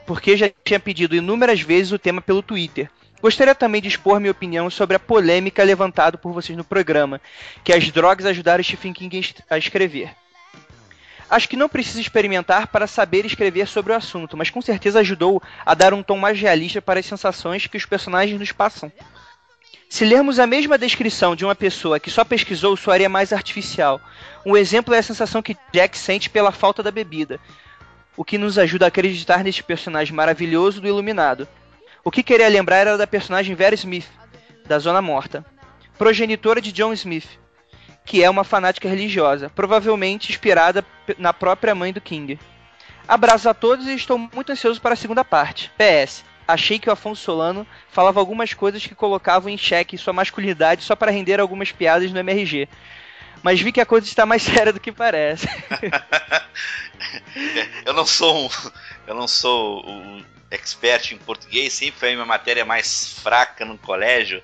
porque 0.05 0.35
já 0.35 0.49
tinha 0.63 0.79
pedido 0.79 1.15
inúmeras 1.15 1.61
vezes 1.61 1.91
o 1.91 1.99
tema 1.99 2.21
pelo 2.21 2.41
Twitter. 2.41 2.89
Gostaria 3.21 3.55
também 3.55 3.81
de 3.81 3.87
expor 3.87 4.19
minha 4.19 4.31
opinião 4.31 4.69
sobre 4.69 4.95
a 4.95 4.99
polêmica 4.99 5.63
levantada 5.63 6.17
por 6.17 6.31
vocês 6.31 6.57
no 6.57 6.63
programa, 6.63 7.21
que 7.63 7.73
as 7.73 7.89
drogas 7.91 8.25
ajudaram 8.25 8.63
Stephen 8.63 8.93
King 8.93 9.21
a 9.49 9.57
escrever. 9.57 10.11
Acho 11.29 11.50
que 11.50 11.57
não 11.57 11.67
precisa 11.67 12.00
experimentar 12.00 12.67
para 12.67 12.88
saber 12.88 13.25
escrever 13.25 13.67
sobre 13.67 13.91
o 13.91 13.96
assunto, 13.96 14.38
mas 14.38 14.50
com 14.50 14.62
certeza 14.62 15.00
ajudou 15.00 15.41
a 15.65 15.74
dar 15.74 15.93
um 15.93 16.01
tom 16.01 16.17
mais 16.17 16.39
realista 16.39 16.81
para 16.81 17.00
as 17.00 17.05
sensações 17.05 17.67
que 17.67 17.75
os 17.75 17.86
personagens 17.86 18.39
nos 18.39 18.51
passam. 18.53 18.91
Se 19.89 20.05
lermos 20.05 20.39
a 20.39 20.48
mesma 20.48 20.77
descrição 20.77 21.36
de 21.36 21.46
uma 21.46 21.55
pessoa 21.55 22.00
que 22.00 22.12
só 22.12 22.24
pesquisou, 22.24 22.75
soaria 22.75 23.10
mais 23.10 23.31
artificial. 23.31 24.01
Um 24.46 24.55
exemplo 24.55 24.93
é 24.93 25.00
a 25.00 25.03
sensação 25.03 25.41
que 25.41 25.57
Jack 25.74 25.98
sente 25.98 26.29
pela 26.29 26.51
falta 26.51 26.81
da 26.81 26.91
bebida, 26.91 27.39
o 28.15 28.24
que 28.24 28.38
nos 28.38 28.57
ajuda 28.57 28.86
a 28.86 28.88
acreditar 28.88 29.43
neste 29.43 29.63
personagem 29.63 30.13
maravilhoso 30.13 30.81
do 30.81 30.88
Iluminado. 30.88 31.48
O 32.03 32.12
que 32.12 32.24
queria 32.24 32.48
lembrar 32.48 32.77
era 32.77 32.98
da 32.98 33.07
personagem 33.07 33.55
Vera 33.55 33.75
Smith, 33.75 34.07
da 34.65 34.79
Zona 34.79 35.01
Morta, 35.01 35.46
progenitora 35.98 36.62
de 36.62 36.72
John 36.72 36.93
Smith, 36.93 37.27
que 38.07 38.23
é 38.23 38.29
uma 38.29 38.45
fanática 38.45 38.87
religiosa, 38.87 39.51
provavelmente 39.53 40.31
inspirada 40.31 40.83
na 41.17 41.33
própria 41.33 41.75
mãe 41.75 41.91
do 41.91 41.99
King. 41.99 42.39
Abraços 43.05 43.45
a 43.45 43.53
todos 43.53 43.85
e 43.85 43.93
estou 43.93 44.17
muito 44.17 44.49
ansioso 44.49 44.81
para 44.81 44.93
a 44.93 44.97
segunda 44.97 45.25
parte. 45.25 45.69
PS. 45.77 46.23
Achei 46.47 46.79
que 46.79 46.89
o 46.89 46.93
Afonso 46.93 47.21
Solano 47.21 47.67
falava 47.91 48.21
algumas 48.21 48.53
coisas 48.53 48.87
que 48.87 48.95
colocavam 48.95 49.49
em 49.49 49.57
xeque 49.57 49.97
sua 49.97 50.13
masculinidade 50.13 50.83
só 50.83 50.95
para 50.95 51.11
render 51.11 51.41
algumas 51.41 51.73
piadas 51.73 52.09
no 52.13 52.19
MRG. 52.19 52.69
Mas 53.43 53.59
vi 53.59 53.73
que 53.73 53.81
a 53.81 53.85
coisa 53.85 54.07
está 54.07 54.25
mais 54.25 54.41
séria 54.41 54.71
do 54.71 54.79
que 54.79 54.91
parece. 54.91 55.47
Eu 57.85 57.93
não 57.93 58.05
sou 58.05 58.45
um, 58.45 58.49
eu 59.05 59.13
não 59.13 59.27
sou 59.27 59.87
um 59.87 60.23
expert 60.49 61.11
em 61.11 61.17
português, 61.17 61.73
sempre 61.73 61.99
foi 61.99 62.09
a 62.09 62.13
minha 62.13 62.25
matéria 62.25 62.65
mais 62.65 63.19
fraca 63.19 63.63
no 63.63 63.77
colégio, 63.77 64.41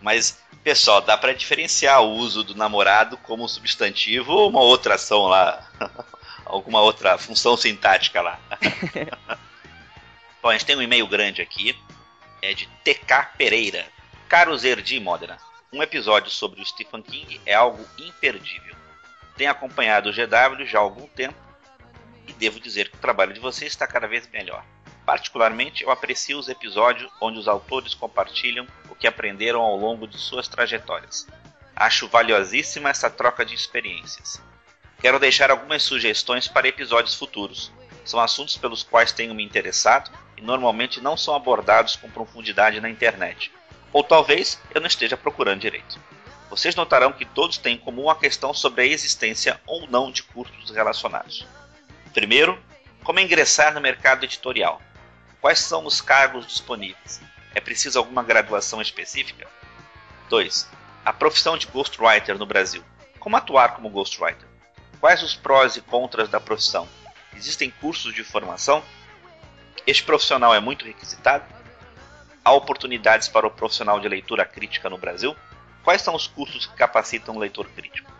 mas 0.00 0.41
pessoal, 0.62 1.00
dá 1.00 1.16
para 1.16 1.34
diferenciar 1.34 2.02
o 2.02 2.12
uso 2.12 2.44
do 2.44 2.54
namorado 2.54 3.16
como 3.18 3.48
substantivo 3.48 4.32
ou 4.32 4.50
uma 4.50 4.60
outra 4.60 4.94
ação 4.94 5.26
lá, 5.26 5.68
alguma 6.44 6.80
outra 6.80 7.18
função 7.18 7.56
sintática 7.56 8.20
lá. 8.20 8.38
Bom, 10.42 10.48
a 10.48 10.52
gente 10.52 10.66
tem 10.66 10.76
um 10.76 10.82
e-mail 10.82 11.06
grande 11.06 11.42
aqui, 11.42 11.76
é 12.40 12.54
de 12.54 12.66
TK 12.84 13.36
Pereira. 13.36 13.86
Caro 14.28 14.56
Zerdi 14.56 14.98
Modena, 14.98 15.36
um 15.72 15.82
episódio 15.82 16.30
sobre 16.30 16.60
o 16.60 16.64
Stephen 16.64 17.02
King 17.02 17.40
é 17.44 17.54
algo 17.54 17.86
imperdível. 17.98 18.74
Tenho 19.36 19.50
acompanhado 19.50 20.08
o 20.08 20.12
GW 20.12 20.64
já 20.66 20.78
há 20.78 20.82
algum 20.82 21.06
tempo 21.08 21.36
e 22.26 22.32
devo 22.32 22.60
dizer 22.60 22.90
que 22.90 22.96
o 22.96 23.00
trabalho 23.00 23.32
de 23.32 23.40
vocês 23.40 23.72
está 23.72 23.86
cada 23.86 24.06
vez 24.06 24.28
melhor. 24.28 24.64
Particularmente, 25.12 25.84
eu 25.84 25.90
aprecio 25.90 26.38
os 26.38 26.48
episódios 26.48 27.12
onde 27.20 27.38
os 27.38 27.46
autores 27.46 27.92
compartilham 27.92 28.66
o 28.88 28.94
que 28.94 29.06
aprenderam 29.06 29.60
ao 29.60 29.76
longo 29.76 30.06
de 30.06 30.16
suas 30.16 30.48
trajetórias. 30.48 31.26
Acho 31.76 32.08
valiosíssima 32.08 32.88
essa 32.88 33.10
troca 33.10 33.44
de 33.44 33.54
experiências. 33.54 34.40
Quero 35.02 35.18
deixar 35.18 35.50
algumas 35.50 35.82
sugestões 35.82 36.48
para 36.48 36.66
episódios 36.66 37.14
futuros. 37.14 37.70
São 38.06 38.18
assuntos 38.18 38.56
pelos 38.56 38.82
quais 38.82 39.12
tenho 39.12 39.34
me 39.34 39.44
interessado 39.44 40.10
e 40.34 40.40
normalmente 40.40 40.98
não 40.98 41.14
são 41.14 41.34
abordados 41.34 41.94
com 41.94 42.10
profundidade 42.10 42.80
na 42.80 42.88
internet. 42.88 43.52
Ou 43.92 44.02
talvez 44.02 44.58
eu 44.74 44.80
não 44.80 44.88
esteja 44.88 45.14
procurando 45.14 45.60
direito. 45.60 46.00
Vocês 46.48 46.74
notarão 46.74 47.12
que 47.12 47.26
todos 47.26 47.58
têm 47.58 47.74
em 47.74 47.78
comum 47.78 48.08
a 48.08 48.16
questão 48.16 48.54
sobre 48.54 48.80
a 48.80 48.86
existência 48.86 49.60
ou 49.66 49.86
não 49.88 50.10
de 50.10 50.22
cursos 50.22 50.70
relacionados. 50.70 51.46
Primeiro, 52.14 52.58
como 53.04 53.20
ingressar 53.20 53.74
no 53.74 53.80
mercado 53.82 54.24
editorial? 54.24 54.80
Quais 55.42 55.58
são 55.58 55.84
os 55.84 56.00
cargos 56.00 56.46
disponíveis? 56.46 57.20
É 57.52 57.60
preciso 57.60 57.98
alguma 57.98 58.22
graduação 58.22 58.80
específica? 58.80 59.48
2. 60.30 60.68
A 61.04 61.12
profissão 61.12 61.58
de 61.58 61.66
ghostwriter 61.66 62.38
no 62.38 62.46
Brasil. 62.46 62.84
Como 63.18 63.36
atuar 63.36 63.74
como 63.74 63.90
ghostwriter? 63.90 64.46
Quais 65.00 65.20
os 65.20 65.34
prós 65.34 65.74
e 65.74 65.80
contras 65.80 66.28
da 66.28 66.38
profissão? 66.38 66.88
Existem 67.34 67.72
cursos 67.72 68.14
de 68.14 68.22
formação? 68.22 68.84
Este 69.84 70.04
profissional 70.04 70.54
é 70.54 70.60
muito 70.60 70.84
requisitado? 70.84 71.44
Há 72.44 72.52
oportunidades 72.52 73.26
para 73.26 73.44
o 73.44 73.50
profissional 73.50 73.98
de 73.98 74.08
leitura 74.08 74.44
crítica 74.44 74.88
no 74.88 74.96
Brasil? 74.96 75.34
Quais 75.82 76.02
são 76.02 76.14
os 76.14 76.28
cursos 76.28 76.66
que 76.66 76.76
capacitam 76.76 77.34
o 77.34 77.40
leitor 77.40 77.68
crítico? 77.70 78.12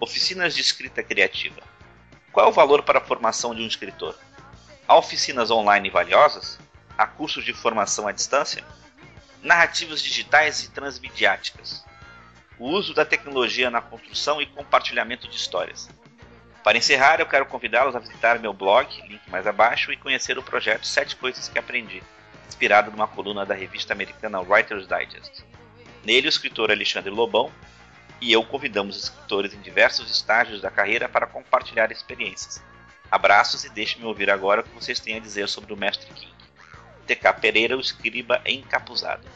Oficinas 0.00 0.56
de 0.56 0.60
escrita 0.60 1.04
criativa. 1.04 1.62
Qual 2.32 2.46
é 2.46 2.48
o 2.48 2.52
valor 2.52 2.82
para 2.82 2.98
a 2.98 3.04
formação 3.04 3.54
de 3.54 3.62
um 3.62 3.66
escritor? 3.68 4.18
Há 4.88 4.96
oficinas 4.96 5.50
online 5.50 5.90
valiosas? 5.90 6.58
Há 6.96 7.06
cursos 7.06 7.44
de 7.44 7.52
formação 7.52 8.08
à 8.08 8.12
distância? 8.12 8.64
Narrativas 9.42 10.02
digitais 10.02 10.64
e 10.64 10.70
transmediáticas. 10.70 11.84
O 12.58 12.70
uso 12.70 12.94
da 12.94 13.04
tecnologia 13.04 13.70
na 13.70 13.82
construção 13.82 14.40
e 14.40 14.46
compartilhamento 14.46 15.28
de 15.28 15.36
histórias. 15.36 15.90
Para 16.64 16.78
encerrar, 16.78 17.20
eu 17.20 17.26
quero 17.26 17.44
convidá-los 17.44 17.94
a 17.94 17.98
visitar 17.98 18.38
meu 18.38 18.54
blog, 18.54 18.88
link 19.06 19.20
mais 19.28 19.46
abaixo, 19.46 19.92
e 19.92 19.96
conhecer 19.98 20.38
o 20.38 20.42
projeto 20.42 20.86
Sete 20.86 21.16
Coisas 21.16 21.48
que 21.48 21.58
Aprendi, 21.58 22.02
inspirado 22.46 22.90
numa 22.90 23.06
coluna 23.06 23.44
da 23.44 23.54
revista 23.54 23.92
americana 23.92 24.40
Writer's 24.40 24.88
Digest. 24.88 25.44
Nele, 26.02 26.28
o 26.28 26.30
escritor 26.30 26.70
Alexandre 26.70 27.10
Lobão 27.10 27.52
e 28.22 28.32
eu 28.32 28.42
convidamos 28.42 28.96
escritores 28.96 29.52
em 29.52 29.60
diversos 29.60 30.10
estágios 30.10 30.62
da 30.62 30.70
carreira 30.70 31.10
para 31.10 31.26
compartilhar 31.26 31.92
experiências. 31.92 32.62
Abraços 33.10 33.64
e 33.64 33.70
deixe-me 33.70 34.04
ouvir 34.04 34.30
agora 34.30 34.60
o 34.60 34.64
que 34.64 34.74
vocês 34.74 35.00
têm 35.00 35.16
a 35.16 35.20
dizer 35.20 35.48
sobre 35.48 35.72
o 35.72 35.76
Mestre 35.76 36.12
King. 36.12 36.32
TK 37.06 37.40
Pereira, 37.40 37.76
o 37.76 37.80
escriba 37.80 38.42
encapuzado. 38.44 39.26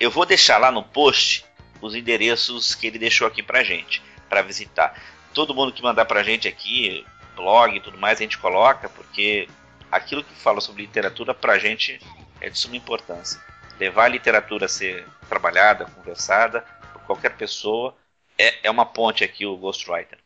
Eu 0.00 0.10
vou 0.10 0.26
deixar 0.26 0.58
lá 0.58 0.72
no 0.72 0.82
post 0.82 1.44
os 1.80 1.94
endereços 1.94 2.74
que 2.74 2.88
ele 2.88 2.98
deixou 2.98 3.26
aqui 3.26 3.42
pra 3.42 3.62
gente, 3.62 4.02
para 4.28 4.42
visitar. 4.42 5.00
Todo 5.32 5.54
mundo 5.54 5.72
que 5.72 5.82
mandar 5.82 6.04
pra 6.04 6.24
gente 6.24 6.48
aqui, 6.48 7.06
blog 7.36 7.76
e 7.76 7.80
tudo 7.80 7.98
mais, 7.98 8.18
a 8.18 8.22
gente 8.22 8.38
coloca, 8.38 8.88
porque 8.88 9.48
aquilo 9.90 10.24
que 10.24 10.34
fala 10.34 10.60
sobre 10.60 10.82
literatura 10.82 11.32
pra 11.32 11.58
gente 11.58 12.00
é 12.40 12.50
de 12.50 12.58
suma 12.58 12.76
importância. 12.76 13.40
Levar 13.78 14.04
a 14.04 14.08
literatura 14.08 14.66
a 14.66 14.68
ser 14.68 15.06
trabalhada, 15.28 15.86
conversada, 15.86 16.62
por 16.92 17.02
qualquer 17.02 17.36
pessoa, 17.36 17.96
é, 18.36 18.66
é 18.66 18.70
uma 18.70 18.86
ponte 18.86 19.22
aqui 19.22 19.46
o 19.46 19.56
Ghostwriter. 19.56 20.18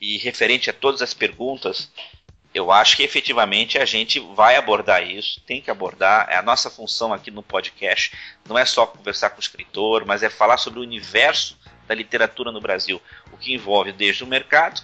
E 0.00 0.18
referente 0.18 0.68
a 0.68 0.72
todas 0.72 1.00
as 1.02 1.14
perguntas, 1.14 1.90
eu 2.56 2.72
acho 2.72 2.96
que 2.96 3.02
efetivamente 3.02 3.78
a 3.78 3.84
gente 3.84 4.18
vai 4.34 4.56
abordar 4.56 5.06
isso, 5.06 5.40
tem 5.46 5.60
que 5.60 5.70
abordar. 5.70 6.26
É 6.30 6.36
a 6.36 6.42
nossa 6.42 6.70
função 6.70 7.12
aqui 7.12 7.30
no 7.30 7.42
podcast 7.42 8.12
não 8.48 8.58
é 8.58 8.64
só 8.64 8.86
conversar 8.86 9.30
com 9.30 9.36
o 9.36 9.40
escritor, 9.40 10.04
mas 10.06 10.22
é 10.22 10.30
falar 10.30 10.56
sobre 10.56 10.78
o 10.78 10.82
universo 10.82 11.58
da 11.86 11.94
literatura 11.94 12.50
no 12.50 12.60
Brasil, 12.60 13.00
o 13.30 13.36
que 13.36 13.52
envolve 13.52 13.92
desde 13.92 14.24
o 14.24 14.26
mercado, 14.26 14.82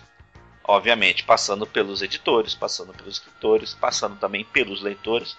obviamente, 0.62 1.24
passando 1.24 1.66
pelos 1.66 2.02
editores, 2.02 2.54
passando 2.54 2.92
pelos 2.92 3.16
escritores, 3.16 3.74
passando 3.74 4.16
também 4.18 4.44
pelos 4.44 4.82
leitores. 4.82 5.36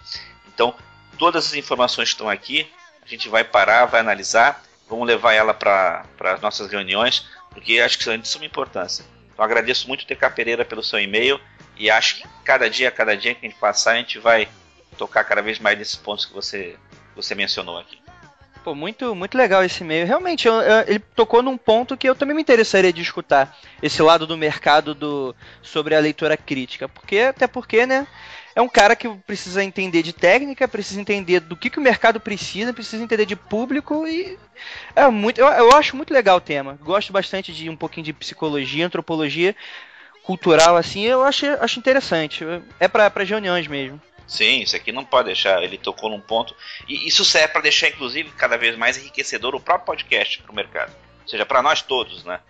Então, 0.48 0.74
todas 1.16 1.46
as 1.46 1.54
informações 1.54 2.08
que 2.08 2.14
estão 2.14 2.28
aqui, 2.28 2.68
a 3.02 3.08
gente 3.08 3.28
vai 3.28 3.44
parar, 3.44 3.86
vai 3.86 4.00
analisar, 4.00 4.62
vamos 4.88 5.06
levar 5.06 5.34
ela 5.34 5.54
para 5.54 6.04
as 6.20 6.40
nossas 6.40 6.70
reuniões, 6.70 7.26
porque 7.50 7.78
acho 7.78 7.96
que 7.96 8.04
são 8.04 8.18
de 8.18 8.26
suma 8.26 8.44
importância. 8.44 9.04
Então, 9.34 9.44
agradeço 9.44 9.86
muito 9.88 10.06
TK 10.06 10.30
Pereira 10.30 10.64
pelo 10.64 10.82
seu 10.82 10.98
e-mail 10.98 11.38
e 11.76 11.90
acho 11.90 12.16
que 12.16 12.24
cada 12.44 12.70
dia, 12.70 12.90
cada 12.90 13.16
dia 13.16 13.34
que 13.34 13.44
a 13.44 13.50
gente 13.50 13.58
passar, 13.58 13.92
a 13.92 13.96
gente 13.96 14.18
vai 14.18 14.48
tocar 14.96 15.24
cada 15.24 15.42
vez 15.42 15.58
mais 15.58 15.76
nesses 15.76 15.96
pontos 15.96 16.24
que 16.24 16.32
você, 16.32 16.76
você 17.16 17.34
mencionou 17.34 17.76
aqui. 17.76 17.98
Pô, 18.62 18.74
muito, 18.74 19.14
muito 19.14 19.36
legal 19.36 19.62
esse 19.62 19.82
e-mail. 19.82 20.06
Realmente, 20.06 20.48
eu- 20.48 20.54
eu- 20.54 20.84
ele 20.86 20.98
tocou 20.98 21.42
num 21.42 21.58
ponto 21.58 21.96
que 21.98 22.08
eu 22.08 22.14
também 22.14 22.34
me 22.34 22.40
interessaria 22.40 22.92
de 22.92 23.02
escutar. 23.02 23.54
Esse 23.82 24.00
lado 24.00 24.26
do 24.26 24.38
mercado 24.38 24.94
do 24.94 25.36
sobre 25.60 25.94
a 25.94 26.00
leitura 26.00 26.34
crítica. 26.36 26.88
Porque, 26.88 27.18
até 27.18 27.46
porque, 27.46 27.84
né? 27.84 28.06
É 28.56 28.62
um 28.62 28.68
cara 28.68 28.94
que 28.94 29.08
precisa 29.26 29.64
entender 29.64 30.02
de 30.02 30.12
técnica, 30.12 30.68
precisa 30.68 31.00
entender 31.00 31.40
do 31.40 31.56
que, 31.56 31.68
que 31.68 31.78
o 31.78 31.82
mercado 31.82 32.20
precisa, 32.20 32.72
precisa 32.72 33.02
entender 33.02 33.26
de 33.26 33.34
público 33.34 34.06
e. 34.06 34.38
É 34.94 35.08
muito. 35.08 35.40
Eu, 35.40 35.48
eu 35.48 35.72
acho 35.72 35.96
muito 35.96 36.14
legal 36.14 36.36
o 36.36 36.40
tema. 36.40 36.78
Gosto 36.80 37.12
bastante 37.12 37.52
de 37.52 37.68
um 37.68 37.76
pouquinho 37.76 38.04
de 38.04 38.12
psicologia, 38.12 38.86
antropologia 38.86 39.56
cultural, 40.22 40.76
assim, 40.76 41.02
eu 41.02 41.22
acho, 41.22 41.46
acho 41.60 41.78
interessante. 41.78 42.44
É 42.80 42.88
para 42.88 43.24
reuniões 43.24 43.66
mesmo. 43.66 44.00
Sim, 44.26 44.62
isso 44.62 44.74
aqui 44.74 44.90
não 44.90 45.04
pode 45.04 45.26
deixar. 45.26 45.62
Ele 45.62 45.76
tocou 45.76 46.08
num 46.08 46.20
ponto. 46.20 46.56
E 46.88 47.06
isso 47.06 47.24
serve 47.24 47.48
para 47.48 47.60
deixar, 47.60 47.88
inclusive, 47.88 48.30
cada 48.30 48.56
vez 48.56 48.76
mais 48.76 48.96
enriquecedor 48.96 49.54
o 49.54 49.60
próprio 49.60 49.86
podcast 49.86 50.40
para 50.40 50.52
o 50.52 50.54
mercado. 50.54 50.94
Ou 51.22 51.28
seja, 51.28 51.44
para 51.44 51.60
nós 51.60 51.82
todos, 51.82 52.24
né? 52.24 52.40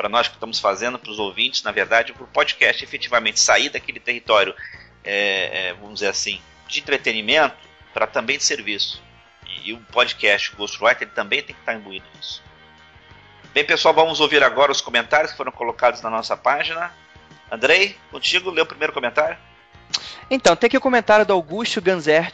para 0.00 0.08
nós 0.08 0.28
que 0.28 0.34
estamos 0.34 0.58
fazendo, 0.58 0.98
para 0.98 1.10
os 1.10 1.18
ouvintes, 1.18 1.62
na 1.62 1.70
verdade, 1.70 2.14
para 2.14 2.24
o 2.24 2.28
podcast 2.28 2.82
efetivamente 2.82 3.38
sair 3.38 3.68
daquele 3.68 4.00
território, 4.00 4.54
é, 5.04 5.68
é, 5.68 5.74
vamos 5.74 5.94
dizer 5.94 6.08
assim, 6.08 6.40
de 6.68 6.80
entretenimento 6.80 7.56
para 7.92 8.06
também 8.06 8.38
de 8.38 8.44
serviço. 8.44 9.02
E, 9.46 9.70
e, 9.70 9.72
o 9.72 9.80
podcast 9.92 10.54
Ghostwriter 10.54 11.02
ele 11.02 11.10
também 11.10 11.42
tem 11.42 11.54
que 11.54 11.60
estar 11.60 11.74
imbuído 11.74 12.06
nisso. 12.14 12.42
Bem, 13.52 13.64
pessoal, 13.64 13.92
vamos 13.92 14.20
ouvir 14.20 14.42
agora 14.42 14.70
os 14.70 14.80
comentários 14.80 15.32
que 15.32 15.36
foram 15.36 15.50
colocados 15.50 16.00
na 16.02 16.10
nossa 16.10 16.36
página. 16.36 16.92
Andrei, 17.50 17.96
contigo, 18.10 18.50
lê 18.50 18.60
o 18.60 18.66
primeiro 18.66 18.92
comentário. 18.92 19.36
Então, 20.30 20.54
tem 20.54 20.68
aqui 20.68 20.76
o 20.76 20.80
comentário 20.80 21.26
do 21.26 21.32
Augusto 21.32 21.82
Ganzer. 21.82 22.32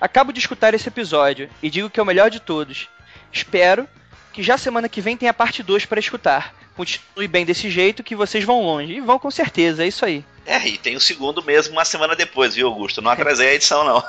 Acabo 0.00 0.32
de 0.32 0.40
escutar 0.40 0.72
esse 0.72 0.88
episódio 0.88 1.50
e 1.62 1.68
digo 1.68 1.90
que 1.90 2.00
é 2.00 2.02
o 2.02 2.06
melhor 2.06 2.30
de 2.30 2.40
todos. 2.40 2.88
Espero 3.30 3.86
que 4.32 4.42
já 4.42 4.56
semana 4.56 4.88
que 4.88 5.00
vem 5.00 5.16
tenha 5.16 5.34
parte 5.34 5.62
2 5.62 5.84
para 5.84 6.00
escutar. 6.00 6.54
Continue 6.76 7.26
bem 7.26 7.46
desse 7.46 7.70
jeito 7.70 8.04
que 8.04 8.14
vocês 8.14 8.44
vão 8.44 8.62
longe. 8.62 8.92
E 8.92 9.00
vão 9.00 9.18
com 9.18 9.30
certeza, 9.30 9.82
é 9.82 9.88
isso 9.88 10.04
aí. 10.04 10.22
É, 10.44 10.58
e 10.68 10.76
tem 10.76 10.94
o 10.94 11.00
segundo 11.00 11.42
mesmo 11.42 11.72
uma 11.72 11.84
semana 11.84 12.14
depois, 12.14 12.54
viu, 12.54 12.68
Augusto? 12.68 13.00
Não 13.00 13.10
atrasei 13.10 13.48
a 13.48 13.54
edição, 13.54 13.82
não. 13.82 14.04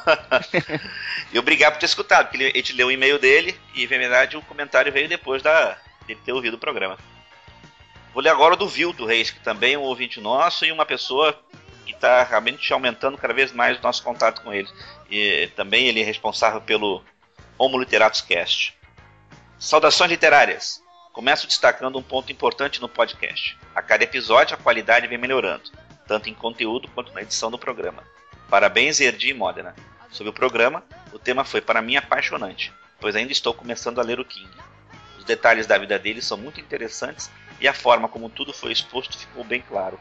e 1.32 1.40
obrigado 1.40 1.74
por 1.74 1.80
ter 1.80 1.86
escutado, 1.86 2.28
porque 2.28 2.44
a 2.44 2.58
gente 2.58 2.74
leu 2.74 2.88
o 2.88 2.92
e-mail 2.92 3.18
dele 3.18 3.58
e, 3.74 3.84
na 3.84 3.98
verdade, 3.98 4.38
o 4.38 4.42
comentário 4.42 4.92
veio 4.92 5.08
depois 5.08 5.42
da, 5.42 5.78
dele 6.06 6.20
ter 6.26 6.34
ouvido 6.34 6.56
o 6.56 6.60
programa. 6.60 6.98
Vou 8.14 8.22
ler 8.22 8.30
agora 8.30 8.54
o 8.54 8.58
do 8.58 8.68
Vildo 8.68 9.06
Reis, 9.06 9.32
que 9.32 9.40
também 9.40 9.76
é 9.76 9.78
um 9.78 9.84
ouvinte 9.84 10.20
nosso 10.20 10.66
e 10.66 10.72
uma 10.72 10.86
pessoa 10.86 11.40
que 11.86 11.94
está 11.94 12.24
realmente 12.24 12.72
aumentando 12.74 13.18
cada 13.18 13.34
vez 13.34 13.54
mais 13.54 13.80
o 13.80 13.82
nosso 13.82 14.04
contato 14.04 14.42
com 14.42 14.54
ele. 14.54 14.68
E 15.10 15.50
também 15.56 15.88
ele 15.88 16.02
é 16.02 16.04
responsável 16.04 16.60
pelo 16.60 17.04
Homo 17.58 17.80
Literatus 17.80 18.22
Cast. 18.22 18.76
Saudações 19.58 20.12
literárias! 20.12 20.86
Começo 21.18 21.48
destacando 21.48 21.98
um 21.98 22.04
ponto 22.04 22.32
importante 22.32 22.80
no 22.80 22.88
podcast. 22.88 23.58
A 23.74 23.82
cada 23.82 24.04
episódio 24.04 24.54
a 24.54 24.58
qualidade 24.60 25.08
vem 25.08 25.18
melhorando, 25.18 25.72
tanto 26.08 26.30
em 26.30 26.34
conteúdo 26.36 26.88
quanto 26.90 27.12
na 27.12 27.24
edição 27.24 27.50
do 27.50 27.58
programa. 27.58 28.04
Parabéns, 28.48 29.00
Erdi 29.00 29.30
e 29.30 29.34
Modena. 29.34 29.74
Sobre 30.12 30.30
o 30.30 30.34
programa, 30.34 30.84
o 31.12 31.18
tema 31.18 31.44
foi 31.44 31.60
para 31.60 31.82
mim 31.82 31.96
apaixonante, 31.96 32.72
pois 33.00 33.16
ainda 33.16 33.32
estou 33.32 33.52
começando 33.52 33.98
a 33.98 34.04
ler 34.04 34.20
o 34.20 34.26
King. 34.26 34.48
Os 35.18 35.24
detalhes 35.24 35.66
da 35.66 35.76
vida 35.80 35.98
dele 35.98 36.22
são 36.22 36.38
muito 36.38 36.62
interessantes 36.62 37.32
e 37.60 37.68
a 37.68 37.74
forma 37.74 38.08
como 38.08 38.30
tudo 38.30 38.54
foi 38.54 38.72
exposto 38.72 39.18
ficou 39.18 39.44
bem 39.44 39.64
claro. 39.68 40.00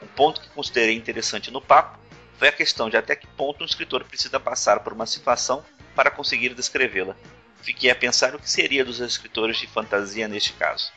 Um 0.00 0.06
ponto 0.06 0.40
que 0.40 0.48
considerei 0.50 0.94
interessante 0.94 1.50
no 1.50 1.60
papo 1.60 1.98
foi 2.38 2.46
a 2.46 2.52
questão 2.52 2.88
de 2.88 2.96
até 2.96 3.16
que 3.16 3.26
ponto 3.26 3.64
um 3.64 3.66
escritor 3.66 4.04
precisa 4.04 4.38
passar 4.38 4.78
por 4.78 4.92
uma 4.92 5.06
situação 5.06 5.64
para 5.96 6.08
conseguir 6.08 6.54
descrevê-la. 6.54 7.16
Fiquei 7.62 7.90
a 7.90 7.94
pensar 7.94 8.34
o 8.34 8.38
que 8.38 8.50
seria 8.50 8.84
dos 8.84 9.00
escritores 9.00 9.56
de 9.56 9.66
fantasia 9.66 10.26
neste 10.26 10.52
caso. 10.52 10.92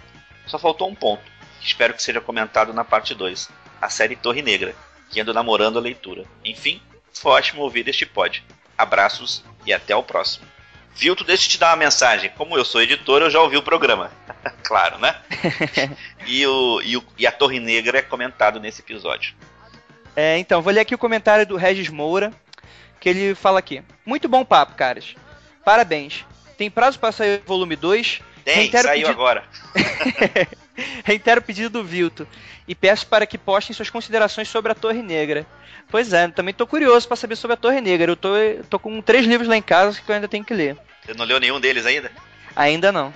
Só 0.47 0.57
faltou 0.57 0.89
um 0.89 0.95
ponto, 0.95 1.23
que 1.59 1.67
espero 1.67 1.93
que 1.93 2.01
seja 2.01 2.19
comentado 2.19 2.73
na 2.73 2.83
parte 2.83 3.13
2, 3.13 3.49
a 3.81 3.89
série 3.89 4.15
Torre 4.15 4.41
Negra, 4.41 4.75
que 5.09 5.19
ando 5.19 5.33
namorando 5.33 5.77
a 5.77 5.81
leitura. 5.81 6.25
Enfim, 6.43 6.81
foi 7.13 7.31
ótimo 7.31 7.61
ouvir 7.61 7.87
este 7.87 8.05
pod. 8.05 8.43
Abraços 8.77 9.43
e 9.65 9.71
até 9.71 9.95
o 9.95 10.03
próximo. 10.03 10.45
Vilto, 10.95 11.23
deixa 11.23 11.45
eu 11.45 11.49
te 11.49 11.57
dar 11.57 11.71
uma 11.71 11.75
mensagem. 11.75 12.31
Como 12.37 12.57
eu 12.57 12.63
sou 12.63 12.81
editor, 12.81 13.21
eu 13.21 13.29
já 13.29 13.39
ouvi 13.41 13.57
o 13.57 13.63
programa. 13.63 14.11
claro, 14.63 14.97
né? 14.97 15.15
e, 16.25 16.45
o, 16.47 16.81
e, 16.81 16.97
o, 16.97 17.03
e 17.17 17.27
a 17.27 17.31
Torre 17.31 17.59
Negra 17.59 17.99
é 17.99 18.01
comentado 18.01 18.59
nesse 18.59 18.81
episódio. 18.81 19.35
É, 20.15 20.37
então, 20.37 20.61
vou 20.61 20.71
ler 20.71 20.81
aqui 20.81 20.95
o 20.95 20.99
comentário 20.99 21.45
do 21.45 21.57
Regis 21.57 21.89
Moura, 21.89 22.31
que 22.99 23.09
ele 23.09 23.35
fala 23.35 23.59
aqui. 23.59 23.83
Muito 24.05 24.29
bom 24.29 24.45
papo, 24.45 24.75
caras. 24.75 25.15
Parabéns. 25.65 26.25
Tem 26.57 26.69
prazo 26.69 26.99
para 26.99 27.11
sair 27.11 27.41
o 27.41 27.47
volume 27.47 27.75
2? 27.75 28.21
Tem, 28.43 28.55
Reitero 28.55 28.83
saiu 28.83 29.01
pedido... 29.01 29.11
agora. 29.11 29.43
Reitero 31.03 31.41
o 31.41 31.43
pedido 31.43 31.69
do 31.69 31.83
Vilto 31.83 32.27
e 32.67 32.75
peço 32.75 33.07
para 33.07 33.25
que 33.25 33.37
postem 33.37 33.75
suas 33.75 33.89
considerações 33.89 34.47
sobre 34.47 34.71
a 34.71 34.75
Torre 34.75 35.01
Negra. 35.01 35.45
Pois 35.89 36.13
é, 36.13 36.27
também 36.27 36.53
tô 36.53 36.65
curioso 36.65 37.07
para 37.07 37.17
saber 37.17 37.35
sobre 37.35 37.53
a 37.53 37.57
Torre 37.57 37.81
Negra. 37.81 38.11
Eu 38.11 38.15
tô, 38.15 38.29
tô 38.69 38.79
com 38.79 39.01
três 39.01 39.25
livros 39.25 39.47
lá 39.47 39.55
em 39.55 39.61
casa 39.61 40.01
que 40.01 40.09
eu 40.09 40.15
ainda 40.15 40.27
tenho 40.27 40.43
que 40.43 40.53
ler. 40.53 40.77
Você 41.03 41.13
não 41.13 41.25
leu 41.25 41.39
nenhum 41.39 41.59
deles 41.59 41.85
ainda? 41.85 42.11
Ainda 42.55 42.91
não. 42.91 43.13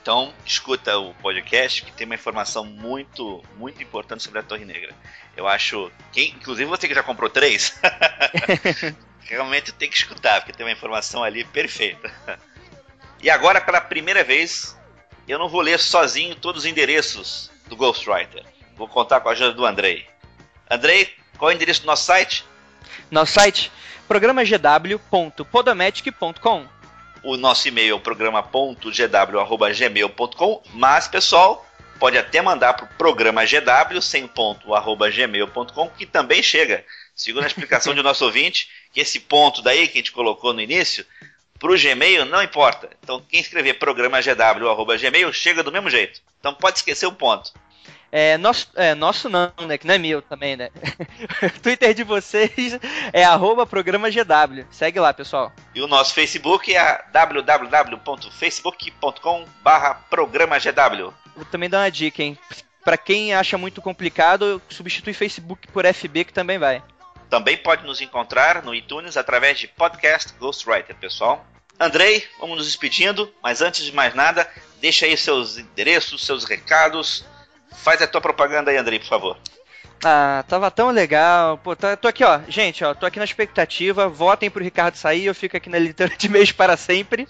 Então, 0.00 0.32
escuta 0.46 0.96
o 0.96 1.12
podcast 1.14 1.84
que 1.84 1.92
tem 1.92 2.06
uma 2.06 2.14
informação 2.14 2.64
muito, 2.64 3.42
muito 3.56 3.82
importante 3.82 4.22
sobre 4.22 4.38
a 4.38 4.42
Torre 4.42 4.64
Negra. 4.64 4.94
Eu 5.36 5.46
acho. 5.46 5.90
Quem, 6.12 6.30
inclusive 6.30 6.68
você 6.68 6.88
que 6.88 6.94
já 6.94 7.02
comprou 7.02 7.28
três, 7.28 7.78
realmente 9.20 9.72
tem 9.72 9.90
que 9.90 9.96
escutar, 9.96 10.40
porque 10.40 10.52
tem 10.52 10.64
uma 10.64 10.72
informação 10.72 11.22
ali 11.22 11.44
perfeita. 11.44 12.10
E 13.20 13.28
agora, 13.28 13.60
pela 13.60 13.80
primeira 13.80 14.22
vez, 14.22 14.78
eu 15.26 15.36
não 15.38 15.48
vou 15.48 15.60
ler 15.60 15.80
sozinho 15.80 16.36
todos 16.36 16.62
os 16.64 16.70
endereços 16.70 17.50
do 17.66 17.74
Ghostwriter. 17.76 18.44
Vou 18.76 18.88
contar 18.88 19.20
com 19.20 19.28
a 19.28 19.32
ajuda 19.32 19.52
do 19.52 19.66
Andrei. 19.66 20.06
Andrei, 20.70 21.12
qual 21.36 21.50
é 21.50 21.54
o 21.54 21.56
endereço 21.56 21.80
do 21.80 21.86
nosso 21.86 22.04
site? 22.04 22.44
Nosso 23.10 23.32
site 23.32 23.72
programagw.podomatic.com 24.06 26.66
O 27.22 27.36
nosso 27.36 27.68
e-mail 27.68 27.92
é 27.92 27.94
o 27.94 28.00
programa.gw.gmail.com 28.00 30.62
Mas, 30.72 31.08
pessoal, 31.08 31.66
pode 31.98 32.16
até 32.16 32.40
mandar 32.40 32.74
para 32.74 32.84
o 32.84 32.88
programa 32.96 33.44
GW 33.44 34.00
sem 34.00 34.26
ponto 34.26 34.74
arroba 34.74 35.10
gmail.com 35.10 35.90
que 35.90 36.06
também 36.06 36.42
chega. 36.42 36.84
Segundo 37.14 37.44
a 37.44 37.48
explicação 37.48 37.92
de 37.94 38.02
nosso 38.02 38.24
ouvinte, 38.24 38.70
que 38.92 39.00
esse 39.00 39.20
ponto 39.20 39.60
daí 39.60 39.88
que 39.88 39.98
a 39.98 40.00
gente 40.00 40.12
colocou 40.12 40.54
no 40.54 40.60
início 40.60 41.04
para 41.58 41.72
o 41.72 41.78
Gmail, 41.78 42.24
não 42.24 42.42
importa. 42.42 42.88
Então, 43.02 43.22
quem 43.28 43.40
escrever 43.40 43.74
programa 43.74 44.20
gw.gmail 44.20 45.32
chega 45.32 45.62
do 45.62 45.72
mesmo 45.72 45.90
jeito. 45.90 46.20
Então, 46.38 46.54
pode 46.54 46.78
esquecer 46.78 47.06
o 47.06 47.12
ponto. 47.12 47.52
É, 48.10 48.38
nosso, 48.38 48.68
é, 48.74 48.94
nosso 48.94 49.28
não, 49.28 49.52
né? 49.66 49.76
Que 49.76 49.86
não 49.86 49.92
é 49.94 49.98
meu 49.98 50.22
também, 50.22 50.56
né? 50.56 50.70
Twitter 51.62 51.92
de 51.92 52.04
vocês 52.04 52.78
é 53.12 53.22
arroba 53.22 53.66
programa 53.66 54.08
GW. 54.10 54.64
Segue 54.70 54.98
lá, 54.98 55.12
pessoal. 55.12 55.52
E 55.74 55.82
o 55.82 55.86
nosso 55.86 56.14
Facebook 56.14 56.74
é 56.74 57.04
www.facebook.com 57.12 59.44
barra 59.62 59.92
programa 60.08 60.58
GW. 60.58 61.12
Vou 61.36 61.44
também 61.50 61.68
dar 61.68 61.80
uma 61.80 61.90
dica, 61.90 62.22
hein? 62.22 62.38
Pra 62.82 62.96
quem 62.96 63.34
acha 63.34 63.58
muito 63.58 63.82
complicado, 63.82 64.62
substitui 64.70 65.12
Facebook 65.12 65.68
por 65.68 65.84
FB 65.84 66.24
que 66.24 66.32
também 66.32 66.58
vai. 66.58 66.82
Também 67.28 67.56
pode 67.56 67.84
nos 67.84 68.00
encontrar 68.00 68.62
no 68.62 68.74
iTunes 68.74 69.16
através 69.16 69.58
de 69.58 69.68
podcast 69.68 70.32
Ghostwriter, 70.38 70.96
pessoal. 70.96 71.46
Andrei, 71.78 72.26
vamos 72.40 72.56
nos 72.56 72.66
despedindo, 72.66 73.32
mas 73.42 73.60
antes 73.60 73.84
de 73.84 73.92
mais 73.92 74.14
nada, 74.14 74.50
deixa 74.80 75.06
aí 75.06 75.16
seus 75.16 75.58
endereços, 75.58 76.24
seus 76.24 76.44
recados. 76.44 77.24
Faz 77.76 78.02
a 78.02 78.06
tua 78.06 78.20
propaganda 78.20 78.70
aí, 78.70 78.76
Andrei, 78.76 78.98
por 78.98 79.08
favor. 79.08 79.38
Ah, 80.04 80.44
tava 80.46 80.70
tão 80.70 80.90
legal. 80.90 81.58
Pô, 81.58 81.74
tá, 81.74 81.96
tô 81.96 82.06
aqui, 82.06 82.22
ó. 82.22 82.40
Gente, 82.48 82.84
ó, 82.84 82.94
tô 82.94 83.04
aqui 83.04 83.18
na 83.18 83.24
expectativa. 83.24 84.08
Votem 84.08 84.50
pro 84.50 84.62
Ricardo 84.62 84.94
sair, 84.94 85.26
eu 85.26 85.34
fico 85.34 85.56
aqui 85.56 85.68
na 85.68 85.78
leitura 85.78 86.12
de 86.16 86.28
mês 86.28 86.52
para 86.52 86.76
sempre. 86.76 87.26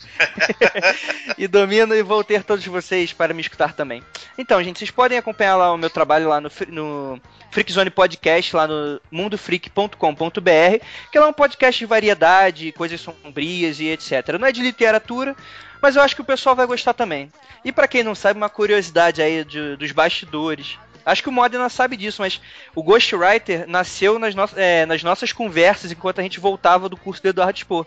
e 1.38 1.48
domino 1.48 1.94
e 1.94 2.02
vou 2.02 2.22
ter 2.22 2.42
todos 2.42 2.64
vocês 2.66 3.12
para 3.12 3.33
me 3.33 3.40
escutar 3.40 3.72
também. 3.72 4.02
Então, 4.37 4.62
gente, 4.62 4.78
vocês 4.78 4.90
podem 4.90 5.16
acompanhar 5.16 5.57
lá 5.57 5.72
o 5.72 5.78
meu 5.78 5.88
trabalho 5.88 6.28
lá 6.28 6.40
no, 6.40 6.50
no 6.68 7.20
Freakzone 7.50 7.90
Podcast, 7.90 8.54
lá 8.54 8.66
no 8.66 9.00
mundofreak.com.br, 9.11 10.85
que 11.11 11.18
é 11.18 11.24
um 11.24 11.33
podcast 11.33 11.78
de 11.78 11.87
variedade, 11.87 12.72
coisas 12.72 13.00
sombrias 13.00 13.81
e 13.81 13.87
etc. 13.87 14.37
Não 14.38 14.46
é 14.46 14.52
de 14.52 14.62
literatura, 14.62 15.35
mas 15.81 15.96
eu 15.96 16.02
acho 16.02 16.14
que 16.14 16.20
o 16.20 16.24
pessoal 16.24 16.54
vai 16.54 16.66
gostar 16.66 16.92
também. 16.92 17.33
E 17.64 17.72
para 17.72 17.88
quem 17.88 18.02
não 18.02 18.14
sabe, 18.14 18.38
uma 18.38 18.50
curiosidade 18.50 19.22
aí 19.22 19.44
de, 19.44 19.76
dos 19.76 19.92
bastidores. 19.92 20.78
Acho 21.08 21.22
que 21.22 21.28
o 21.28 21.32
Modena 21.32 21.70
sabe 21.70 21.96
disso, 21.96 22.20
mas 22.20 22.38
o 22.74 22.82
Ghostwriter 22.82 23.66
nasceu 23.66 24.18
nas, 24.18 24.34
no 24.34 24.48
é, 24.56 24.84
nas 24.84 25.02
nossas 25.02 25.32
conversas 25.32 25.90
enquanto 25.90 26.18
a 26.18 26.22
gente 26.22 26.38
voltava 26.38 26.86
do 26.86 26.98
curso 26.98 27.22
do 27.22 27.28
Eduardo 27.28 27.58
Spohr. 27.58 27.86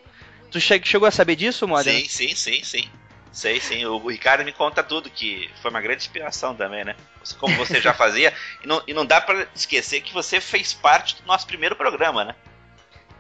Tu 0.49 0.59
che 0.59 0.81
chegou 0.83 1.07
a 1.07 1.11
saber 1.11 1.35
disso, 1.35 1.67
Modena? 1.67 1.99
Sim, 1.99 2.07
sim, 2.07 2.35
sim, 2.35 2.63
sim. 2.63 2.89
Sei, 3.31 3.61
sim. 3.61 3.85
O 3.85 4.09
Ricardo 4.09 4.43
me 4.43 4.51
conta 4.51 4.83
tudo, 4.83 5.09
que 5.09 5.49
foi 5.61 5.69
uma 5.69 5.79
grande 5.79 6.01
inspiração 6.01 6.55
também, 6.55 6.83
né? 6.83 6.95
Como 7.39 7.55
você 7.55 7.79
já 7.79 7.93
fazia. 7.93 8.33
e, 8.63 8.67
não, 8.67 8.81
e 8.87 8.93
não 8.93 9.05
dá 9.05 9.21
para 9.21 9.47
esquecer 9.55 10.01
que 10.01 10.13
você 10.13 10.41
fez 10.41 10.73
parte 10.73 11.21
do 11.21 11.27
nosso 11.27 11.45
primeiro 11.45 11.75
programa, 11.75 12.25
né? 12.25 12.35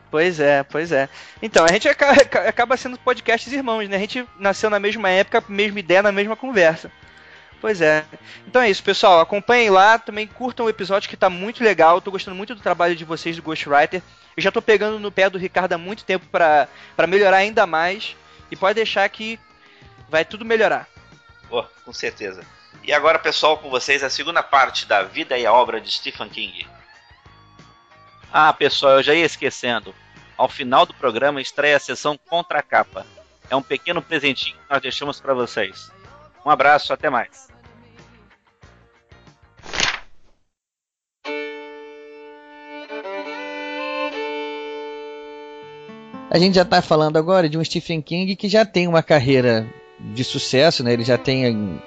Pois 0.09 0.39
é, 0.39 0.63
pois 0.63 0.91
é. 0.91 1.07
Então, 1.41 1.63
a 1.63 1.71
gente 1.71 1.87
acaba 1.87 2.75
sendo 2.75 2.97
podcasts 2.97 3.53
irmãos, 3.53 3.87
né? 3.87 3.95
A 3.95 3.99
gente 3.99 4.27
nasceu 4.37 4.69
na 4.69 4.79
mesma 4.79 5.09
época, 5.09 5.43
mesma 5.47 5.79
ideia, 5.79 6.01
na 6.01 6.11
mesma 6.11 6.35
conversa. 6.35 6.91
Pois 7.61 7.79
é. 7.79 8.03
Então 8.47 8.59
é 8.59 8.69
isso, 8.71 8.83
pessoal. 8.83 9.19
Acompanhem 9.19 9.69
lá, 9.69 9.99
também 9.99 10.25
curtam 10.25 10.65
o 10.65 10.69
episódio 10.69 11.07
que 11.07 11.15
tá 11.15 11.29
muito 11.29 11.63
legal. 11.63 12.01
Tô 12.01 12.09
gostando 12.09 12.35
muito 12.35 12.55
do 12.55 12.61
trabalho 12.61 12.95
de 12.95 13.05
vocês 13.05 13.35
do 13.35 13.43
Ghostwriter. 13.43 14.01
Eu 14.35 14.41
já 14.41 14.51
tô 14.51 14.63
pegando 14.63 14.99
no 14.99 15.11
pé 15.11 15.29
do 15.29 15.37
Ricardo 15.37 15.73
há 15.73 15.77
muito 15.77 16.03
tempo 16.03 16.25
para 16.25 16.67
melhorar 17.07 17.37
ainda 17.37 17.67
mais. 17.67 18.15
E 18.49 18.55
pode 18.55 18.75
deixar 18.75 19.07
que 19.09 19.39
vai 20.09 20.25
tudo 20.25 20.43
melhorar. 20.43 20.87
Oh, 21.51 21.63
com 21.85 21.93
certeza. 21.93 22.43
E 22.83 22.91
agora, 22.91 23.19
pessoal, 23.19 23.59
com 23.59 23.69
vocês 23.69 24.03
a 24.03 24.09
segunda 24.09 24.41
parte 24.41 24.87
da 24.87 25.03
vida 25.03 25.37
e 25.37 25.45
a 25.45 25.53
obra 25.53 25.79
de 25.79 25.91
Stephen 25.91 26.29
King. 26.29 26.67
Ah, 28.33 28.51
pessoal, 28.51 28.93
eu 28.93 29.03
já 29.03 29.13
ia 29.13 29.25
esquecendo. 29.25 29.93
Ao 30.35 30.49
final 30.49 30.87
do 30.87 30.95
programa 30.95 31.39
estreia 31.39 31.77
a 31.77 31.79
sessão 31.79 32.17
Contra 32.27 32.57
a 32.59 32.63
Capa. 32.63 33.05
É 33.51 33.55
um 33.55 33.61
pequeno 33.61 34.01
presentinho 34.01 34.57
que 34.57 34.73
nós 34.73 34.81
deixamos 34.81 35.19
para 35.21 35.35
vocês. 35.35 35.91
Um 36.43 36.49
abraço, 36.49 36.91
até 36.91 37.07
mais. 37.07 37.50
A 46.31 46.39
gente 46.39 46.55
já 46.55 46.63
tá 46.63 46.81
falando 46.81 47.17
agora 47.17 47.49
de 47.49 47.57
um 47.57 47.63
Stephen 47.63 48.01
King 48.01 48.37
que 48.37 48.47
já 48.47 48.63
tem 48.63 48.87
uma 48.87 49.03
carreira 49.03 49.67
de 49.99 50.23
sucesso, 50.23 50.81
né? 50.81 50.93
Ele 50.93 51.03
já 51.03 51.17
tem 51.17 51.77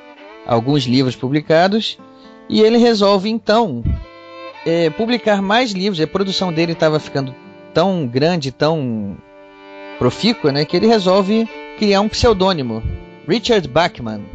alguns 0.46 0.84
livros 0.84 1.16
publicados 1.16 1.98
e 2.46 2.60
ele 2.60 2.76
resolve 2.76 3.30
então 3.30 3.82
é, 4.66 4.90
publicar 4.90 5.40
mais 5.40 5.72
livros. 5.72 5.98
A 5.98 6.06
produção 6.06 6.52
dele 6.52 6.72
estava 6.72 7.00
ficando 7.00 7.34
tão 7.72 8.06
grande, 8.06 8.52
tão 8.52 9.16
profícua, 9.98 10.52
né? 10.52 10.66
Que 10.66 10.76
ele 10.76 10.88
resolve 10.88 11.48
criar 11.78 12.02
um 12.02 12.08
pseudônimo, 12.10 12.82
Richard 13.26 13.66
Bachman. 13.66 14.26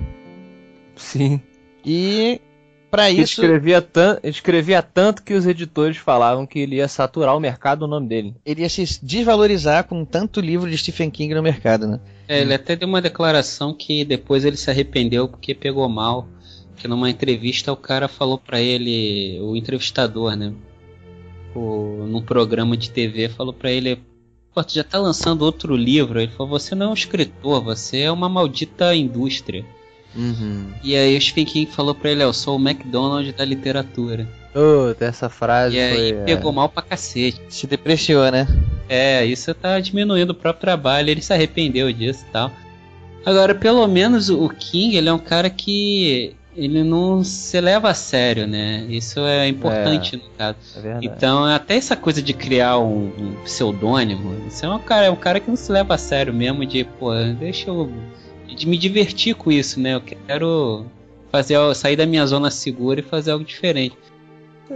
Sim. 0.96 1.40
E 1.86 2.42
para 2.90 3.10
Ele 3.10 3.22
isso 3.22 3.42
escrevia, 3.42 3.82
tan 3.82 4.18
escrevia 4.24 4.82
tanto 4.82 5.24
que 5.24 5.34
os 5.34 5.46
editores 5.46 5.98
falavam 5.98 6.46
que 6.46 6.60
ele 6.60 6.78
ia 6.78 6.88
saturar 6.88 7.36
o 7.36 7.40
mercado 7.40 7.84
o 7.84 7.88
nome 7.88 8.08
dele. 8.08 8.36
ele 8.46 8.62
ia 8.62 8.70
se 8.70 8.84
desvalorizar 9.04 9.84
com 9.86 10.04
tanto 10.04 10.40
livro 10.42 10.70
de 10.70 10.78
Stephen 10.78 11.10
King 11.10 11.34
no 11.34 11.44
mercado, 11.44 11.88
né? 11.88 12.00
É, 12.28 12.42
ele 12.42 12.54
até 12.54 12.76
deu 12.76 12.88
uma 12.88 13.02
declaração 13.02 13.74
que 13.74 14.04
depois 14.06 14.46
ele 14.46 14.58
se 14.58 14.70
arrependeu 14.70 15.28
porque 15.28 15.54
pegou 15.54 15.88
mal. 15.90 16.28
Que 16.76 16.88
numa 16.88 17.10
entrevista 17.10 17.74
o 17.74 17.76
cara 17.76 18.08
falou 18.08 18.38
pra 18.38 18.62
ele, 18.62 19.38
o 19.42 19.56
entrevistador, 19.56 20.36
né? 20.36 20.54
O, 21.54 22.06
num 22.08 22.22
programa 22.22 22.78
de 22.78 22.90
TV, 22.90 23.28
falou 23.28 23.52
pra 23.52 23.70
ele: 23.70 24.02
Pô, 24.54 24.64
tu 24.64 24.74
já 24.74 24.84
tá 24.84 24.98
lançando 24.98 25.42
outro 25.42 25.76
livro? 25.76 26.22
Ele 26.22 26.32
falou: 26.32 26.58
Você 26.58 26.76
não 26.76 26.86
é 26.86 26.90
um 26.90 26.94
escritor, 26.94 27.62
você 27.62 28.02
é 28.02 28.12
uma 28.12 28.30
maldita 28.30 28.96
indústria. 28.96 29.66
E 30.84 30.96
aí 30.96 31.18
o 31.18 31.22
Stephen 31.22 31.46
King 31.46 31.72
falou 31.72 31.94
pra 31.94 32.10
ele: 32.12 32.22
"É, 32.22 32.26
Eu 32.26 32.34
sou 32.34 32.58
o 32.58 32.62
McDonald's 32.62 33.34
da 33.36 33.46
literatura. 33.46 34.28
Puta, 34.52 35.06
essa 35.06 35.30
frase 35.30 35.76
E 35.76 35.80
aí 35.80 35.96
foi. 35.96 36.10
é, 36.20 36.24
pegou 36.24 36.52
mal 36.52 36.68
pra 36.70 36.82
cacete. 36.82 37.40
Se 37.50 37.68
depreciou, 37.68 38.32
né? 38.32 38.48
É, 38.90 39.24
isso 39.24 39.54
tá 39.54 39.80
diminuindo 39.80 40.32
o 40.32 40.36
próprio 40.36 40.62
trabalho, 40.62 41.10
ele 41.10 41.22
se 41.22 41.32
arrependeu 41.32 41.92
disso 41.94 42.26
e 42.28 42.32
tal. 42.32 42.52
Agora, 43.26 43.54
pelo 43.54 43.86
menos 43.88 44.30
o 44.30 44.50
King, 44.50 44.96
ele 44.98 45.08
é 45.10 45.14
um 45.14 45.20
cara 45.20 45.50
que 45.50 46.34
ele 46.58 46.84
não 46.84 47.24
se 47.24 47.62
leva 47.62 47.90
a 47.90 47.94
sério, 47.94 48.48
né? 48.48 48.86
Isso 48.90 49.20
é 49.20 49.48
importante 49.48 50.18
no 50.18 50.24
caso. 50.38 50.58
é. 50.84 50.98
Então, 51.04 51.46
até 51.46 51.76
essa 51.76 51.96
coisa 51.96 52.22
de 52.22 52.34
criar 52.34 52.80
um, 52.80 53.12
um 53.18 53.36
pseudônimo, 53.44 54.48
isso 54.48 54.66
é 54.66 54.70
um 54.70 54.80
cara, 54.80 55.06
é 55.06 55.12
um 55.12 55.16
cara 55.16 55.40
que 55.40 55.48
não 55.50 55.56
se 55.56 55.72
leva 55.72 55.94
a 55.94 55.98
sério 55.98 56.34
mesmo, 56.34 56.66
de, 56.66 56.84
pô, 56.84 57.12
deixa 57.40 57.70
eu 57.70 57.92
de 58.60 58.68
me 58.68 58.78
divertir 58.78 59.34
com 59.36 59.52
isso, 59.52 59.80
né? 59.80 59.96
Eu 59.96 60.02
quero 60.02 60.86
fazer 61.32 61.56
sair 61.76 61.96
da 61.96 62.06
minha 62.06 62.26
zona 62.28 62.52
segura 62.52 63.00
e 63.00 63.04
fazer 63.04 63.32
algo 63.32 63.46
diferente. 63.46 63.96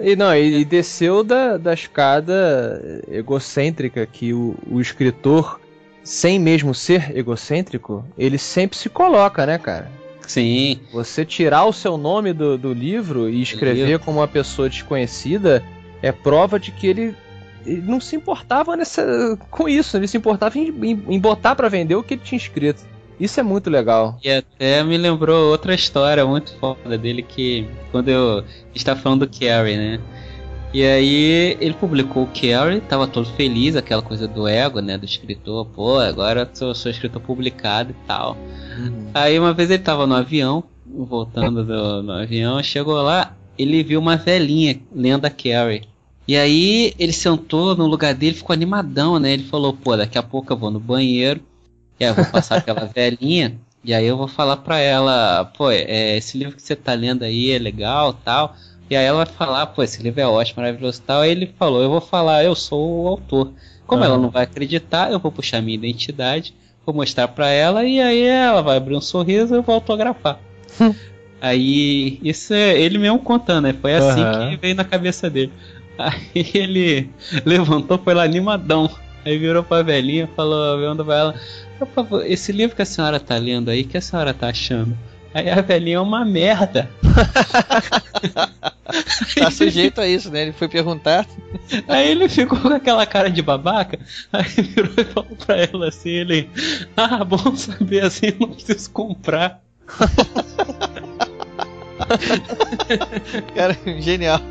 E 0.02 0.15
não, 0.15 0.34
e, 0.36 0.62
e 0.62 0.65
desceu 0.65 1.24
da, 1.24 1.58
da 1.58 1.74
escada 1.74 3.04
egocêntrica 3.12 4.06
que 4.06 4.34
o, 4.34 4.56
o 4.69 4.80
escritor, 4.82 5.60
sem 6.04 6.39
mesmo 6.39 6.74
ser 6.74 7.15
egocêntrico, 7.15 8.04
ele 8.17 8.38
sempre 8.38 8.78
se 8.78 8.89
coloca, 8.89 9.46
né, 9.46 9.58
cara? 9.58 9.89
Sim, 10.26 10.80
Você 10.93 11.26
tirar 11.26 11.65
o 11.65 11.74
seu 11.74 11.98
nome 11.98 12.32
do, 12.34 12.58
do 12.58 12.74
livro 12.74 13.30
e 13.30 13.41
escrever 13.41 13.86
livro. 13.86 14.00
como 14.06 14.19
uma 14.19 14.28
pessoa 14.28 14.69
desconhecida 14.69 15.62
é 16.02 16.12
prova 16.13 16.58
de 16.60 16.72
que 16.72 16.88
ele, 16.88 17.15
ele 17.65 17.82
não 17.82 18.00
se 18.00 18.15
importava 18.15 18.76
nessa, 18.78 19.38
com 19.52 19.67
isso, 19.67 19.98
ele 19.98 20.08
se 20.08 20.15
importava 20.17 20.58
em, 20.58 20.69
em- 20.82 21.04
em 21.10 21.19
botar 21.19 21.56
pra 21.56 21.67
vender 21.67 21.96
o 21.96 22.04
que 22.04 22.13
ele 22.13 22.22
tinha 22.24 22.38
escrito. 22.38 22.84
Isso 23.19 23.39
é 23.39 23.43
muito 23.43 23.69
legal. 23.69 24.19
E 24.23 24.30
até 24.30 24.84
me 24.84 24.97
lembrou 24.97 25.52
outra 25.52 25.73
história 25.73 26.26
muito 26.26 26.54
foda 26.58 26.97
dele 26.97 27.21
que 27.21 27.67
quando 27.91 28.10
eu 28.10 28.43
está 28.73 28.95
falando 28.95 29.26
do 29.26 29.39
Carrie, 29.39 29.78
né? 29.78 29.99
E 30.73 30.84
aí 30.84 31.56
ele 31.62 31.76
publicou 31.76 32.23
o 32.23 32.28
Carrie, 32.28 32.82
tava 32.82 33.08
todo 33.08 33.28
feliz, 33.30 33.76
aquela 33.76 34.02
coisa 34.02 34.28
do 34.28 34.47
ego, 34.47 34.80
né, 34.80 34.97
do 34.97 35.06
escritor, 35.06 35.67
pô, 35.67 35.99
agora 35.99 36.41
eu 36.41 36.56
sou, 36.56 36.73
sou 36.73 36.89
escritor 36.89 37.21
publicado 37.21 37.91
e 37.91 38.08
tal. 38.08 38.36
Aí 39.13 39.38
uma 39.38 39.54
vez 39.54 39.69
ele 39.69 39.84
tava 39.84 40.08
no 40.08 40.15
avião, 40.15 40.63
voltando 40.84 41.63
do, 41.63 42.02
no 42.02 42.12
avião, 42.13 42.62
chegou 42.63 42.99
lá, 43.04 43.36
ele 43.56 43.84
viu 43.84 43.99
uma 43.99 44.17
velhinha 44.17 44.80
lendo 44.93 45.26
a 45.26 45.30
Carrie. 45.30 45.84
E 46.28 46.36
aí 46.36 46.93
ele 46.97 47.13
sentou 47.13 47.76
no 47.76 47.86
lugar 47.86 48.15
dele, 48.15 48.36
ficou 48.36 48.54
animadão, 48.54 49.19
né? 49.19 49.34
Ele 49.34 49.43
falou, 49.43 49.73
pô, 49.73 49.95
daqui 49.95 50.17
a 50.17 50.23
pouco 50.23 50.52
eu 50.52 50.58
vou 50.58 50.71
no 50.71 50.80
banheiro, 50.80 51.41
e 51.99 52.03
aí 52.03 52.12
eu 52.12 52.15
vou 52.15 52.25
passar 52.25 52.62
pela 52.62 52.86
velhinha, 52.86 53.58
e 53.84 53.93
aí 53.93 54.06
eu 54.06 54.15
vou 54.15 54.27
falar 54.29 54.58
pra 54.58 54.79
ela, 54.79 55.45
pô, 55.58 55.69
é, 55.69 56.15
esse 56.17 56.38
livro 56.38 56.56
que 56.56 56.62
você 56.62 56.75
tá 56.75 56.93
lendo 56.93 57.23
aí 57.23 57.51
é 57.51 57.60
legal 57.60 58.13
tal. 58.13 58.56
E 58.89 58.95
aí 58.95 59.03
ela 59.06 59.25
vai 59.25 59.34
falar, 59.34 59.65
pô, 59.67 59.84
esse 59.84 60.01
livro 60.01 60.21
é 60.21 60.27
ótimo, 60.27 60.62
maravilhoso 60.62 61.01
tal. 61.06 61.21
Aí 61.21 61.32
ele 61.32 61.53
falou, 61.60 61.82
eu 61.82 61.89
vou 61.89 61.99
falar, 61.99 62.43
eu 62.43 62.56
sou 62.56 63.03
o 63.03 63.08
autor. 63.08 63.51
Como 63.86 64.03
ela 64.03 64.17
não 64.17 64.29
vai 64.29 64.43
acreditar, 64.43 65.12
eu 65.12 65.19
vou 65.19 65.32
puxar 65.32 65.62
minha 65.62 65.75
identidade, 65.75 66.53
vou 66.86 66.95
mostrar 66.95 67.27
pra 67.27 67.49
ela, 67.49 67.84
e 67.84 67.99
aí 67.99 68.23
ela 68.23 68.62
vai 68.62 68.77
abrir 68.77 68.95
um 68.95 69.01
sorriso 69.01 69.53
e 69.53 69.58
eu 69.58 69.62
vou 69.62 69.75
autografar. 69.75 70.39
aí, 71.41 72.19
isso 72.23 72.53
é 72.53 72.79
ele 72.79 72.97
mesmo 72.97 73.19
contando, 73.19 73.65
né? 73.65 73.73
Foi 73.73 73.93
assim 73.95 74.21
Aham. 74.21 74.49
que 74.49 74.58
veio 74.58 74.75
na 74.75 74.86
cabeça 74.86 75.29
dele. 75.29 75.51
Aí 75.97 76.51
ele 76.53 77.10
levantou, 77.45 77.97
foi 77.97 78.13
lá 78.13 78.23
animadão. 78.23 78.89
Aí 79.25 79.38
virou 79.38 79.63
pra 79.63 79.81
velhinha, 79.81 80.29
falou, 80.36 80.79
vendo 80.79 81.05
pra 81.05 81.15
ela, 81.15 81.36
por 81.79 81.88
favor, 81.88 82.25
esse 82.25 82.51
livro 82.51 82.75
que 82.75 82.81
a 82.81 82.86
senhora 82.86 83.19
tá 83.19 83.38
lendo 83.38 83.69
aí, 83.69 83.81
o 83.81 83.88
que 83.88 83.97
a 83.97 84.01
senhora 84.01 84.33
tá 84.33 84.49
achando? 84.49 84.97
Aí 85.33 85.49
a 85.49 85.62
velhinha 85.62 85.97
é 85.97 85.99
uma 85.99 86.23
merda. 86.25 86.89
Tá 89.39 89.49
sujeito 89.49 89.99
a 89.99 90.07
isso, 90.07 90.29
né? 90.29 90.43
Ele 90.43 90.51
foi 90.51 90.67
perguntar. 90.67 91.25
Aí 91.88 92.12
ele 92.12 92.29
ficou 92.29 92.59
com 92.59 92.67
aquela 92.67 93.05
cara 93.05 93.29
de 93.29 93.41
babaca, 93.41 93.97
aí 94.31 94.43
virou 94.43 94.93
e 94.95 95.03
falou 95.03 95.36
pra 95.45 95.55
ela 95.57 95.88
assim, 95.88 96.09
ele, 96.12 96.49
ah, 96.95 97.23
bom 97.23 97.55
saber 97.55 98.03
assim, 98.03 98.33
não 98.39 98.49
preciso 98.49 98.91
comprar. 98.91 99.63
Cara, 103.55 103.77
genial. 103.99 104.41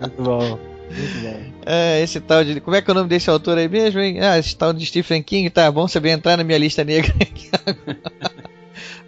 Muito 0.00 0.22
bom. 0.22 0.69
É, 1.64 2.02
esse 2.02 2.20
tal 2.20 2.44
de. 2.44 2.60
Como 2.60 2.76
é 2.76 2.82
que 2.82 2.90
é 2.90 2.92
o 2.92 2.94
nome 2.94 3.08
desse 3.08 3.30
autor 3.30 3.58
aí 3.58 3.68
mesmo, 3.68 4.00
hein? 4.00 4.20
Ah, 4.20 4.38
esse 4.38 4.56
tal 4.56 4.72
de 4.72 4.84
Stephen 4.84 5.22
King, 5.22 5.48
tá 5.50 5.70
bom 5.70 5.86
saber 5.86 6.10
entrar 6.10 6.36
na 6.36 6.44
minha 6.44 6.58
lista 6.58 6.82
negra 6.84 7.14
aqui. 7.20 7.48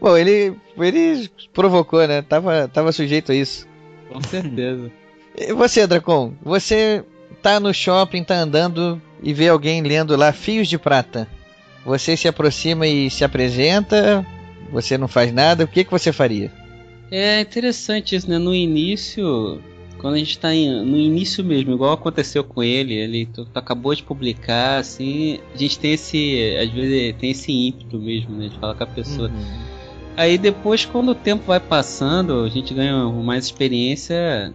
Bom, 0.01 0.17
ele, 0.17 0.55
ele 0.79 1.31
provocou, 1.53 2.07
né? 2.07 2.23
Tava, 2.23 2.69
tava 2.69 2.93
sujeito 2.93 3.33
a 3.33 3.35
isso. 3.35 3.67
Com 4.13 4.21
certeza. 4.23 4.91
E 5.37 5.53
você, 5.53 5.87
Dracon? 5.87 6.35
Você 6.43 7.05
tá 7.41 7.59
no 7.59 7.73
shopping, 7.73 8.23
tá 8.23 8.37
andando 8.37 9.01
e 9.23 9.33
vê 9.33 9.49
alguém 9.49 9.83
lendo 9.83 10.17
lá 10.17 10.33
Fios 10.33 10.69
de 10.69 10.79
Prata. 10.79 11.27
Você 11.85 12.17
se 12.17 12.29
aproxima 12.29 12.87
e 12.87 13.11
se 13.11 13.25
apresenta, 13.25 14.25
você 14.71 14.97
não 14.97 15.09
faz 15.09 15.33
nada, 15.33 15.65
o 15.65 15.69
que, 15.69 15.85
que 15.85 15.91
você 15.91 16.13
faria? 16.13 16.51
É 17.11 17.41
interessante 17.41 18.15
isso, 18.15 18.31
né? 18.31 18.39
No 18.39 18.55
início, 18.55 19.61
quando 20.03 20.15
a 20.15 20.19
gente 20.19 20.39
tá 20.39 20.53
em- 20.55 20.85
no 20.85 20.99
início 20.99 21.43
mesmo, 21.45 21.73
igual 21.73 21.93
aconteceu 21.93 22.43
com 22.45 22.63
ele, 22.63 22.93
ele 22.93 23.25
tu- 23.27 23.47
tu 23.47 23.57
acabou 23.59 23.95
de 23.95 24.03
publicar, 24.03 24.79
assim, 24.79 25.39
a 25.55 25.57
gente 25.57 25.79
tem 25.79 25.93
esse, 25.93 26.57
às 26.61 26.69
vezes 26.71 27.17
tem 27.19 27.31
esse 27.31 27.51
ímpeto 27.53 27.99
mesmo, 27.99 28.37
né? 28.37 28.49
De 28.49 28.59
falar 28.59 28.75
com 28.75 28.83
a 28.85 28.87
pessoa. 28.87 29.31
Aí 30.17 30.37
depois, 30.37 30.85
quando 30.85 31.11
o 31.11 31.15
tempo 31.15 31.45
vai 31.47 31.59
passando, 31.61 32.41
a 32.45 32.49
gente 32.51 32.75
ganha 32.75 33.05
mais 33.07 33.47
experiência, 33.47 34.53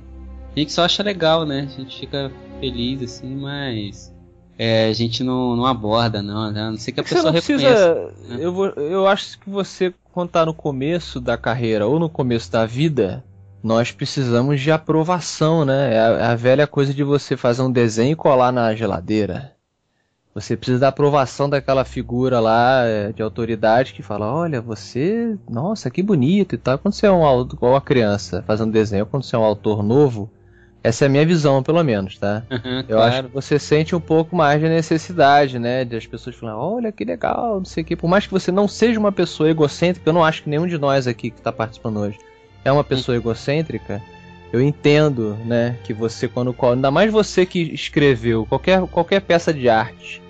a 0.55 0.59
gente 0.59 0.71
só 0.71 0.83
acha 0.83 1.01
legal, 1.01 1.45
né? 1.45 1.67
A 1.73 1.81
gente 1.81 1.99
fica 1.99 2.31
feliz, 2.59 3.01
assim, 3.01 3.35
mas 3.35 4.13
é, 4.59 4.87
a 4.87 4.93
gente 4.93 5.23
não, 5.23 5.55
não 5.55 5.65
aborda, 5.65 6.21
não, 6.21 6.51
né? 6.51 6.61
A 6.61 6.71
não 6.71 6.77
sei 6.77 6.93
que 6.93 6.99
a 6.99 7.03
Você 7.03 7.15
pessoa 7.15 7.31
não 7.31 7.39
reconheça. 7.39 7.95
precisa. 7.95 8.35
né? 8.35 8.45
Eu, 8.45 8.51
vou, 8.53 8.67
eu 8.67 9.07
acho 9.07 9.39
que 9.39 9.49
você, 9.49 9.93
quando 10.13 10.29
tá 10.29 10.45
no 10.45 10.53
começo 10.53 11.19
da 11.21 11.37
carreira 11.37 11.87
ou 11.87 11.97
no 11.99 12.09
começo 12.09 12.51
da 12.51 12.65
vida, 12.65 13.23
nós 13.63 13.91
precisamos 13.91 14.61
de 14.61 14.71
aprovação, 14.71 15.65
né? 15.65 15.93
É 15.93 15.99
a, 15.99 16.03
é 16.03 16.25
a 16.25 16.35
velha 16.35 16.67
coisa 16.67 16.93
de 16.93 17.03
você 17.03 17.35
fazer 17.35 17.61
um 17.61 17.71
desenho 17.71 18.13
e 18.13 18.15
colar 18.15 18.51
na 18.51 18.73
geladeira. 18.75 19.55
Você 20.33 20.55
precisa 20.55 20.79
da 20.79 20.89
aprovação 20.89 21.49
daquela 21.49 21.83
figura 21.83 22.39
lá 22.39 22.83
é, 22.85 23.11
de 23.11 23.23
autoridade 23.23 23.93
que 23.93 24.03
fala: 24.03 24.31
Olha, 24.31 24.61
você, 24.61 25.35
nossa, 25.49 25.89
que 25.89 26.03
bonito 26.03 26.53
e 26.53 26.57
tal. 26.59 26.77
Quando 26.77 26.93
você 26.93 27.07
é 27.07 27.11
um 27.11 27.41
igual 27.41 27.73
uma 27.73 27.81
criança 27.81 28.43
fazendo 28.45 28.71
desenho, 28.71 29.07
quando 29.07 29.23
você 29.23 29.35
é 29.35 29.39
um 29.39 29.43
autor 29.43 29.81
novo, 29.81 30.29
essa 30.83 31.05
é 31.05 31.07
a 31.07 31.09
minha 31.09 31.25
visão, 31.25 31.63
pelo 31.63 31.83
menos, 31.83 32.19
tá? 32.19 32.43
Aham, 32.51 32.85
Eu 32.87 32.97
claro. 32.97 33.11
acho 33.11 33.23
que 33.23 33.33
você 33.33 33.57
sente 33.57 33.95
um 33.95 33.99
pouco 33.99 34.35
mais 34.35 34.61
de 34.61 34.69
necessidade, 34.69 35.57
né? 35.57 35.83
De 35.83 35.95
as 35.95 36.05
pessoas 36.05 36.35
falarem, 36.35 36.61
olha 36.61 36.91
que 36.91 37.03
legal, 37.03 37.55
não 37.57 37.65
sei 37.65 37.81
o 37.81 37.85
quê. 37.85 37.95
Por 37.95 38.07
mais 38.07 38.27
que 38.27 38.31
você 38.31 38.51
não 38.51 38.67
seja 38.67 38.99
uma 38.99 39.11
pessoa 39.11 39.49
egocêntrica, 39.49 40.07
eu 40.07 40.13
não 40.13 40.23
acho 40.23 40.43
que 40.43 40.49
nenhum 40.51 40.67
de 40.67 40.77
nós 40.77 41.07
aqui 41.07 41.31
que 41.31 41.39
está 41.39 41.51
participando 41.51 41.97
hoje 41.97 42.19
é 42.67 42.71
uma 42.71 42.83
pessoa 42.83 43.15
egocêntrica. 43.15 44.01
Eu 44.51 44.61
entendo, 44.61 45.37
né? 45.45 45.77
Que 45.83 45.93
você, 45.93 46.27
quando. 46.27 46.55
Ainda 46.61 46.89
mais 46.91 47.11
você 47.11 47.45
que 47.45 47.59
escreveu 47.73 48.45
qualquer, 48.45 48.81
qualquer 48.87 49.21
peça 49.21 49.53
de 49.53 49.67
arte. 49.69 50.21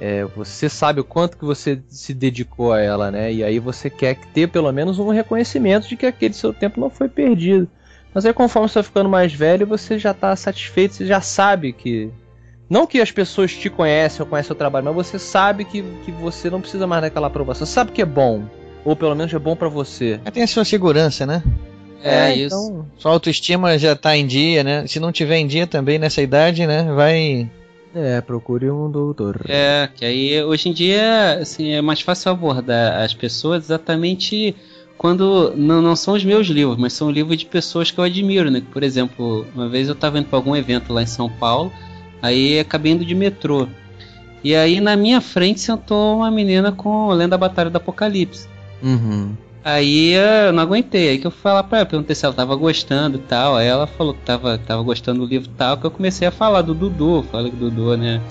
é, 0.00 0.24
você 0.24 0.68
sabe 0.68 1.00
o 1.00 1.04
quanto 1.04 1.36
que 1.38 1.44
você 1.44 1.80
se 1.88 2.12
dedicou 2.12 2.72
a 2.72 2.80
ela, 2.80 3.10
né? 3.10 3.32
E 3.32 3.42
aí 3.42 3.58
você 3.58 3.88
quer 3.88 4.16
ter 4.34 4.48
pelo 4.48 4.70
menos 4.72 4.98
um 4.98 5.08
reconhecimento 5.08 5.88
de 5.88 5.96
que 5.96 6.06
aquele 6.06 6.34
seu 6.34 6.52
tempo 6.52 6.80
não 6.80 6.90
foi 6.90 7.08
perdido. 7.08 7.68
Mas 8.12 8.24
aí 8.26 8.32
conforme 8.32 8.68
você 8.68 8.74
vai 8.74 8.82
ficando 8.82 9.08
mais 9.08 9.32
velho, 9.32 9.66
você 9.66 9.98
já 9.98 10.10
está 10.10 10.34
satisfeito, 10.36 10.94
você 10.94 11.06
já 11.06 11.20
sabe 11.20 11.72
que 11.72 12.10
Não 12.68 12.86
que 12.86 13.00
as 13.00 13.12
pessoas 13.12 13.52
te 13.54 13.70
conhecem 13.70 14.22
ou 14.22 14.26
conhecem 14.28 14.52
o 14.52 14.56
trabalho, 14.56 14.86
mas 14.86 14.94
você 14.94 15.18
sabe 15.18 15.64
que, 15.64 15.82
que 16.04 16.10
você 16.10 16.50
não 16.50 16.60
precisa 16.60 16.86
mais 16.86 17.02
daquela 17.02 17.28
aprovação. 17.28 17.66
Você 17.66 17.72
sabe 17.72 17.92
que 17.92 18.02
é 18.02 18.06
bom. 18.06 18.44
Ou 18.84 18.94
pelo 18.94 19.14
menos 19.14 19.32
é 19.32 19.38
bom 19.38 19.56
para 19.56 19.68
você. 19.68 20.20
Tem 20.32 20.42
a 20.42 20.46
sua 20.46 20.64
segurança, 20.64 21.26
né? 21.26 21.42
É, 22.02 22.34
isso. 22.34 22.56
Então, 22.56 22.86
Sua 22.98 23.12
autoestima 23.12 23.78
já 23.78 23.96
tá 23.96 24.16
em 24.16 24.26
dia, 24.26 24.62
né? 24.62 24.86
Se 24.86 25.00
não 25.00 25.12
tiver 25.12 25.38
em 25.38 25.46
dia 25.46 25.66
também 25.66 25.98
nessa 25.98 26.22
idade, 26.22 26.66
né? 26.66 26.84
Vai. 26.94 27.50
é, 27.94 28.20
procure 28.20 28.70
um 28.70 28.90
doutor. 28.90 29.40
É, 29.48 29.88
que 29.94 30.04
aí 30.04 30.42
hoje 30.42 30.68
em 30.68 30.72
dia 30.72 31.38
assim, 31.40 31.72
é 31.72 31.80
mais 31.80 32.00
fácil 32.00 32.30
abordar 32.30 33.02
as 33.02 33.14
pessoas 33.14 33.64
exatamente 33.64 34.54
quando 34.98 35.52
não, 35.56 35.82
não 35.82 35.94
são 35.94 36.14
os 36.14 36.24
meus 36.24 36.46
livros, 36.46 36.76
mas 36.78 36.92
são 36.92 37.10
livros 37.10 37.36
de 37.36 37.46
pessoas 37.46 37.90
que 37.90 37.98
eu 37.98 38.04
admiro, 38.04 38.50
né? 38.50 38.62
Por 38.72 38.82
exemplo, 38.82 39.46
uma 39.54 39.68
vez 39.68 39.88
eu 39.88 39.94
estava 39.94 40.18
indo 40.18 40.28
para 40.28 40.38
algum 40.38 40.56
evento 40.56 40.92
lá 40.92 41.02
em 41.02 41.06
São 41.06 41.28
Paulo, 41.28 41.72
aí 42.22 42.58
acabei 42.58 42.92
indo 42.92 43.04
de 43.04 43.14
metrô. 43.14 43.68
E 44.42 44.54
aí 44.54 44.80
na 44.80 44.96
minha 44.96 45.20
frente 45.20 45.60
sentou 45.60 46.16
uma 46.18 46.30
menina 46.30 46.72
com 46.72 47.08
Lenda 47.10 47.30
da 47.30 47.38
Batalha 47.38 47.68
do 47.68 47.76
Apocalipse. 47.76 48.48
Uhum. 48.82 49.34
Aí 49.68 50.12
eu 50.12 50.52
não 50.52 50.62
aguentei, 50.62 51.08
aí 51.08 51.18
que 51.18 51.26
eu 51.26 51.30
fui 51.30 51.40
falar 51.40 51.64
pra 51.64 51.78
ela, 51.78 51.86
perguntei 51.86 52.14
se 52.14 52.24
ela 52.24 52.32
tava 52.32 52.54
gostando 52.54 53.18
e 53.18 53.20
tal. 53.22 53.56
Aí 53.56 53.66
ela 53.66 53.84
falou 53.86 54.14
que 54.14 54.24
tava, 54.24 54.56
tava 54.58 54.80
gostando 54.82 55.20
do 55.20 55.26
livro 55.26 55.50
e 55.50 55.54
tal, 55.54 55.76
que 55.76 55.84
eu 55.84 55.90
comecei 55.90 56.28
a 56.28 56.30
falar 56.30 56.62
do 56.62 56.72
Dudu. 56.72 57.24
Falei 57.32 57.50
que 57.50 57.56
o 57.56 57.68
Dudu, 57.70 57.96
né? 57.96 58.22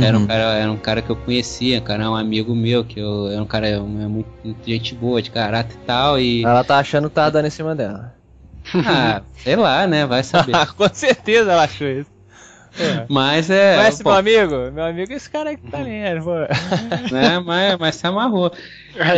Era, 0.00 0.16
um 0.16 0.20
Uhum. 0.20 0.26
cara, 0.28 0.42
era 0.54 0.70
um 0.70 0.76
cara 0.76 1.02
que 1.02 1.10
eu 1.10 1.16
conhecia, 1.16 1.80
cara, 1.80 2.08
um 2.10 2.14
amigo 2.14 2.54
meu, 2.54 2.84
que 2.84 3.00
eu, 3.00 3.28
era 3.28 3.42
um 3.42 3.46
cara 3.46 3.80
um- 3.82 4.08
muito, 4.08 4.28
muito 4.44 4.64
gente 4.68 4.94
boa, 4.94 5.20
de 5.20 5.30
caráter 5.30 5.76
e 5.82 5.86
tal. 5.86 6.18
E. 6.18 6.42
Ela 6.42 6.62
tá 6.62 6.78
achando 6.78 7.08
que 7.08 7.14
tá 7.16 7.28
dando 7.28 7.46
em 7.46 7.50
cima 7.50 7.74
dela. 7.74 8.14
Ah, 8.86 9.20
sei 9.32 9.56
lá, 9.56 9.86
né? 9.88 10.06
Vai 10.06 10.22
saber. 10.22 10.54
Com 10.76 10.88
certeza 10.92 11.52
ela 11.52 11.64
achou 11.64 11.88
isso. 11.88 12.13
Mas 13.08 13.50
é. 13.50 13.76
Conhece 13.76 14.02
pô, 14.02 14.10
meu 14.10 14.18
amigo? 14.18 14.70
Meu 14.72 14.84
amigo 14.84 15.12
é 15.12 15.16
esse 15.16 15.30
cara 15.30 15.50
aí 15.50 15.56
que 15.56 15.70
tá 15.70 15.78
lendo, 15.78 16.24
pô. 16.24 16.34
né? 17.12 17.38
Mas, 17.44 17.76
mas 17.78 17.94
se 17.94 18.06
amarrou. 18.06 18.52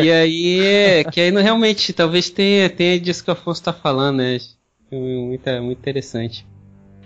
E 0.02 0.10
aí, 0.10 1.04
que 1.10 1.20
aí 1.20 1.30
não, 1.30 1.42
realmente, 1.42 1.92
talvez 1.92 2.30
tenha, 2.30 2.68
tenha 2.68 2.98
disso 3.00 3.24
que 3.24 3.30
o 3.30 3.32
Afonso 3.32 3.62
tá 3.62 3.72
falando, 3.72 4.18
né? 4.18 4.38
Muito, 4.90 5.50
muito 5.62 5.78
interessante. 5.78 6.46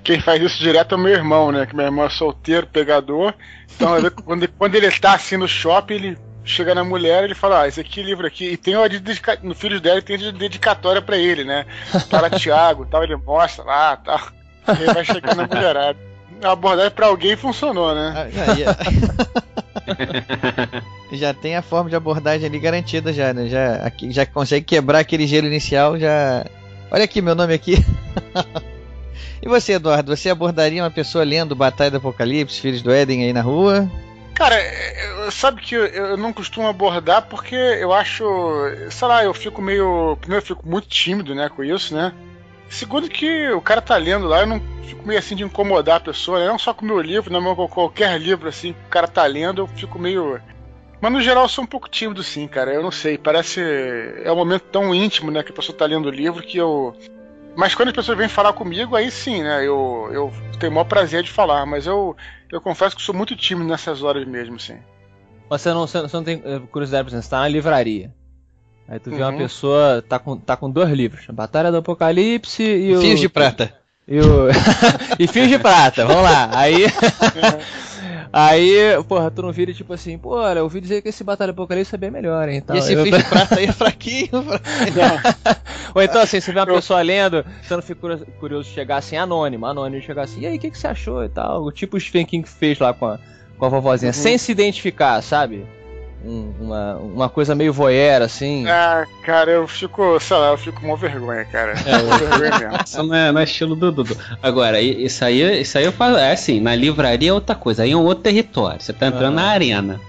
Quem 0.03 0.21
faz 0.21 0.43
isso 0.43 0.59
direto 0.59 0.95
é 0.95 0.99
o 0.99 1.01
meu 1.01 1.13
irmão, 1.13 1.53
né? 1.53 1.67
Que 1.67 1.77
meu 1.77 1.85
irmão 1.85 2.05
é 2.05 2.11
solteiro, 2.11 2.67
pegador. 2.67 3.35
Então, 3.75 3.97
quando, 4.25 4.49
quando 4.49 4.75
ele 4.75 4.91
tá 4.93 5.15
assim 5.15 5.37
no 5.37 5.49
shopping, 5.49 5.95
ele 5.95 6.19
chega 6.45 6.75
na 6.75 6.83
mulher 6.83 7.25
ele 7.25 7.35
fala: 7.35 7.63
Ah, 7.63 7.69
esse 7.69 7.81
aqui 7.81 8.03
livro 8.03 8.27
aqui. 8.27 8.51
E 8.53 8.57
tem 8.57 8.77
uma 8.77 8.89
de 8.89 8.99
dedica... 8.99 9.39
no 9.43 9.55
filho 9.55 9.81
dela 9.81 10.01
tem 10.01 10.19
de 10.19 10.33
dedicatória 10.33 11.03
pra 11.03 11.17
ele, 11.17 11.45
né? 11.45 11.67
Para 12.09 12.31
Tiago 12.31 12.87
tal. 12.87 13.05
Ele 13.05 13.17
mostra 13.17 13.65
lá 13.65 13.97
tal. 13.97 14.21
E 14.69 14.89
aí 14.89 14.95
vai 14.95 15.05
chegando 15.05 15.37
na 15.37 15.47
mulherada. 15.47 16.10
A 16.43 16.53
abordagem 16.53 16.91
pra 16.93 17.07
alguém 17.07 17.37
funcionou, 17.37 17.95
né? 17.95 18.15
Ah, 18.17 18.31
já, 18.31 18.55
ia- 18.55 18.77
já 21.13 21.35
tem 21.35 21.57
a 21.57 21.63
forma 21.63 21.91
de 21.91 21.97
abordagem 21.97 22.47
ali 22.47 22.59
garantida 22.59 23.13
já, 23.13 23.33
né? 23.33 23.49
Já, 23.49 23.75
aqui, 23.77 24.11
já 24.11 24.25
consegue 24.25 24.65
quebrar 24.65 25.01
aquele 25.01 25.27
gelo 25.27 25.47
inicial, 25.47 25.99
já. 25.99 26.45
Olha 26.91 27.05
aqui 27.05 27.21
meu 27.21 27.35
nome 27.35 27.53
aqui. 27.55 27.77
e 29.43 29.49
você, 29.49 29.75
Eduardo, 29.75 30.15
você 30.17 30.31
abordaria 30.31 30.83
uma 30.83 30.91
pessoa 30.91 31.25
lendo 31.25 31.55
Batalha 31.55 31.91
do 31.91 31.97
Apocalipse, 31.99 32.61
Filhos 32.61 32.83
do 32.83 32.91
Éden 32.91 33.25
aí 33.25 33.33
na 33.33 33.43
rua? 33.43 33.89
Cara, 34.35 34.57
sabe 35.31 35.61
que 35.61 35.75
eu, 35.75 35.85
eu 35.87 36.17
não 36.17 36.33
costumo 36.33 36.67
abordar 36.67 37.23
porque 37.29 37.55
eu 37.55 37.93
acho, 37.93 38.25
sei 38.91 39.07
lá, 39.07 39.23
eu 39.23 39.35
fico 39.35 39.61
meio. 39.61 40.17
Primeiro, 40.19 40.43
eu 40.43 40.47
fico 40.47 40.67
muito 40.67 40.89
tímido, 40.89 41.35
né, 41.35 41.51
com 41.55 41.63
isso, 41.63 41.95
né? 41.95 42.13
Segundo, 42.71 43.09
que 43.09 43.51
o 43.51 43.61
cara 43.61 43.83
tá 43.83 43.97
lendo 43.97 44.29
lá, 44.29 44.41
eu 44.41 44.47
não 44.47 44.63
fico 44.85 45.07
meio 45.07 45.19
assim 45.19 45.35
de 45.35 45.43
incomodar 45.43 45.97
a 45.97 46.01
pessoa, 46.01 46.39
né? 46.39 46.47
Não 46.47 46.59
só 46.59 46.73
com 46.73 46.85
o 46.85 46.89
meu 46.89 47.01
livro, 47.01 47.33
não, 47.33 47.41
mas 47.41 47.57
com 47.57 47.69
qualquer 47.69 48.19
livro 48.19 48.49
assim 48.49 48.73
que 48.73 48.79
o 48.87 48.89
cara 48.89 49.09
tá 49.09 49.27
lendo, 49.27 49.63
eu 49.63 49.67
fico 49.67 49.99
meio. 49.99 50.41
Mas 51.01 51.13
no 51.13 51.21
geral 51.21 51.45
eu 51.45 51.49
sou 51.49 51.65
um 51.65 51.67
pouco 51.67 51.89
tímido, 51.89 52.23
sim, 52.23 52.47
cara. 52.47 52.73
Eu 52.73 52.83
não 52.83 52.93
sei, 52.93 53.19
parece. 53.19 53.61
É 54.23 54.31
um 54.31 54.37
momento 54.37 54.63
tão 54.71 54.95
íntimo, 54.95 55.33
né, 55.33 55.43
que 55.43 55.51
a 55.51 55.55
pessoa 55.55 55.77
tá 55.77 55.85
lendo 55.85 56.07
o 56.07 56.13
livro 56.13 56.43
que 56.43 56.59
eu. 56.59 56.95
Mas 57.57 57.75
quando 57.75 57.89
as 57.89 57.95
pessoas 57.95 58.17
vêm 58.17 58.29
falar 58.29 58.53
comigo, 58.53 58.95
aí 58.95 59.11
sim, 59.11 59.43
né? 59.43 59.67
Eu, 59.67 60.09
eu 60.13 60.33
tenho 60.61 60.71
o 60.71 60.75
maior 60.77 60.87
prazer 60.87 61.25
de 61.25 61.31
falar, 61.31 61.67
mas 61.67 61.89
eu, 61.89 62.17
eu 62.53 62.61
confesso 62.61 62.95
que 62.95 63.03
sou 63.03 63.15
muito 63.15 63.35
tímido 63.35 63.69
nessas 63.69 64.05
horas 64.05 64.25
mesmo, 64.25 64.61
sim. 64.61 64.79
Você 65.49 65.71
não, 65.71 65.89
você 65.89 65.99
não 66.13 66.23
tem 66.23 66.41
eh, 66.45 66.61
curiosidade, 66.71 67.03
por 67.03 67.11
exemplo, 67.11 67.25
você 67.25 67.31
tá 67.31 67.41
na 67.41 67.49
livraria. 67.49 68.15
Aí 68.91 68.99
tu 68.99 69.09
vê 69.11 69.23
uma 69.23 69.31
Uhum. 69.31 69.39
pessoa, 69.39 70.03
tá 70.07 70.19
com, 70.19 70.37
tá 70.37 70.57
com 70.57 70.69
dois 70.69 70.91
livros: 70.91 71.25
Batalha 71.31 71.71
do 71.71 71.77
Apocalipse 71.79 72.63
e 72.63 72.95
o. 72.97 73.01
Fios 73.01 73.21
de 73.21 73.29
prata. 73.29 73.73
E, 74.09 74.19
o... 74.19 74.49
e 75.17 75.29
fios 75.29 75.49
de 75.49 75.59
prata, 75.61 76.05
vamos 76.05 76.25
lá. 76.25 76.51
Aí. 76.53 76.87
Aí, 78.33 78.73
porra, 79.09 79.29
tu 79.31 79.43
não 79.43 79.51
vira 79.51 79.75
tipo 79.75 79.93
assim, 79.93 80.17
pô, 80.17 80.37
olha, 80.37 80.61
eu 80.61 80.65
ouvi 80.65 80.81
dizer 80.81 81.03
que 81.03 81.09
esse 81.09 81.25
Batalha 81.25 81.53
do 81.53 81.57
Apocalipse 81.57 81.93
é 81.95 81.99
bem 81.99 82.13
melhor, 82.13 82.49
hein? 82.49 82.61
Tal. 82.61 82.77
e 82.77 82.79
esse 82.79 82.93
Eu- 82.93 83.03
fio 83.05 83.19
de 83.19 83.25
prata 83.29 83.57
aí 83.59 83.65
é 83.67 83.73
fraquinho. 83.73 84.29
Ou 85.95 86.01
então, 86.03 86.21
assim, 86.23 86.41
você 86.41 86.53
vê 86.53 86.61
uma 86.61 86.67
pessoa 86.67 87.03
lendo, 87.03 87.45
você 87.63 87.75
não 87.75 87.83
fica 87.83 88.01
curioso- 88.39 88.65
de 88.65 88.71
chegar 88.75 88.99
assim, 88.99 89.17
anônimo, 89.17 89.67
anônimo, 89.67 90.01
chegar 90.03 90.23
assim, 90.23 90.43
e 90.43 90.47
aí, 90.47 90.57
o 90.57 90.61
que, 90.61 90.71
que 90.71 90.79
você 90.79 90.87
achou 90.87 91.25
e 91.25 91.29
tal? 91.29 91.65
O 91.65 91.73
tipo 91.73 91.97
o 91.97 92.01
Stephen 92.01 92.25
King 92.25 92.49
fez 92.49 92.79
lá 92.79 92.93
com 92.95 93.07
a, 93.07 93.19
com 93.59 93.65
a 93.65 93.69
vovozinha, 93.69 94.11
Uhum. 94.11 94.15
sem 94.15 94.39
se 94.39 94.53
identificar, 94.53 95.21
sabe? 95.23 95.67
Um- 96.25 96.53
uma, 96.61 96.97
uma 96.97 97.29
coisa 97.29 97.55
meio 97.55 97.73
voyeur, 97.73 98.23
assim. 98.23 98.67
Ah, 98.69 99.07
cara, 99.25 99.51
eu 99.51 99.67
fico, 99.67 100.21
sei 100.21 100.37
lá, 100.37 100.51
eu 100.51 100.59
fico 100.59 100.81
com 100.81 100.89
uma 100.89 100.97
vergonha, 100.97 101.45
cara. 101.47 101.75
Uma 102.05 102.19
vergonha 102.19 102.59
mesmo. 102.59 102.79
Isso 102.85 103.03
não 103.03 103.15
é, 103.15 103.33
não 103.33 103.41
é 103.41 103.45
estilo 103.45 103.75
do 103.75 103.91
Dudu. 103.91 104.17
Agora, 104.43 104.81
isso 104.81 105.25
aí, 105.25 105.61
isso 105.63 105.79
aí 105.79 105.85
eu 105.85 105.93
falo, 105.93 106.17
é 106.17 106.33
assim, 106.33 106.61
na 106.61 106.75
livraria 106.75 107.31
é 107.31 107.33
outra 107.33 107.55
coisa, 107.55 107.83
aí 107.85 107.93
é 107.93 107.97
um 107.97 108.05
outro 108.05 108.23
território. 108.25 108.81
Você 108.81 108.93
tá 108.93 109.07
entrando 109.07 109.39
Ah. 109.39 109.43
na 109.43 109.49
arena. 109.49 110.01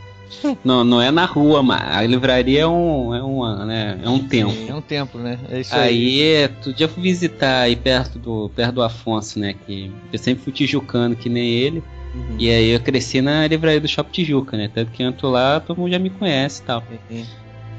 Não, 0.64 0.84
não 0.84 1.02
é 1.02 1.12
na 1.12 1.26
rua, 1.26 1.62
mas 1.62 1.82
a 1.82 2.02
livraria 2.04 2.62
é 2.62 2.68
um, 2.68 3.14
é 3.14 3.22
uma, 3.22 3.66
né, 3.66 4.00
é 4.04 4.10
um 4.10 4.18
templo. 4.20 4.56
É 4.68 4.74
um 4.74 4.82
templo, 4.82 5.20
né? 5.22 5.38
É 5.52 5.60
isso 5.60 5.76
aí. 5.76 5.82
Aí, 6.24 6.44
outro 6.44 6.74
dia 6.74 6.86
eu 6.86 6.90
fui 6.90 7.04
visitar 7.04 7.62
aí 7.62 7.76
perto 7.76 8.18
do, 8.18 8.50
perto 8.56 8.72
do 8.76 8.82
Afonso, 8.82 9.38
né? 9.40 9.54
Que 9.68 9.92
eu 10.12 10.18
sempre 10.18 10.44
fui 10.44 10.52
tijucano 10.54 11.16
que 11.16 11.30
nem 11.30 11.48
ele. 11.52 11.84
Uhum. 12.14 12.36
E 12.38 12.50
aí 12.50 12.70
eu 12.70 12.80
cresci 12.80 13.22
na 13.22 13.48
livraria 13.48 13.80
do 13.80 13.88
Shopping 13.88 14.12
Tijuca, 14.12 14.58
né? 14.58 14.70
Tanto 14.74 14.92
que 14.92 15.02
eu 15.02 15.08
entro 15.08 15.30
lá, 15.30 15.60
todo 15.60 15.78
mundo 15.78 15.92
já 15.92 16.00
me 16.00 16.10
conhece 16.10 16.62
e 16.62 16.66
tal. 16.66 16.84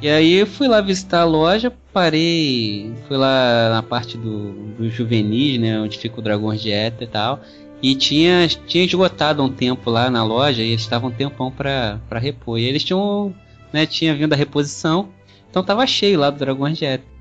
E 0.01 0.09
aí 0.09 0.35
eu 0.35 0.47
fui 0.47 0.67
lá 0.67 0.81
visitar 0.81 1.21
a 1.21 1.25
loja, 1.25 1.73
parei, 1.93 2.93
fui 3.07 3.17
lá 3.17 3.71
na 3.71 3.83
parte 3.83 4.17
do, 4.17 4.53
do 4.77 4.91
juvenis, 4.91 5.61
né? 5.61 5.81
Onde 5.81 5.99
fica 5.99 6.19
o 6.19 6.23
Dragões 6.23 6.61
de 6.61 6.73
Éter 6.73 7.07
e 7.07 7.11
tal. 7.11 7.41
E 7.83 7.95
tinha, 7.95 8.47
tinha 8.49 8.85
esgotado 8.85 9.43
um 9.43 9.53
tempo 9.53 9.91
lá 9.91 10.09
na 10.09 10.25
loja 10.25 10.63
e 10.63 10.71
eles 10.71 10.83
estavam 10.83 11.11
um 11.11 11.13
tempão 11.13 11.51
pra, 11.51 12.01
pra 12.09 12.19
repor. 12.19 12.59
E 12.59 12.65
eles 12.65 12.85
tinham, 12.85 13.35
né, 13.73 13.87
tinha 13.87 14.15
vindo 14.15 14.33
a 14.33 14.37
reposição, 14.37 15.09
então 15.51 15.65
tava 15.65 15.87
cheio 15.87 16.19
lá 16.19 16.31
do 16.31 16.39
Dragões 16.39 16.79
de 16.79 16.85
Éter. 16.85 17.12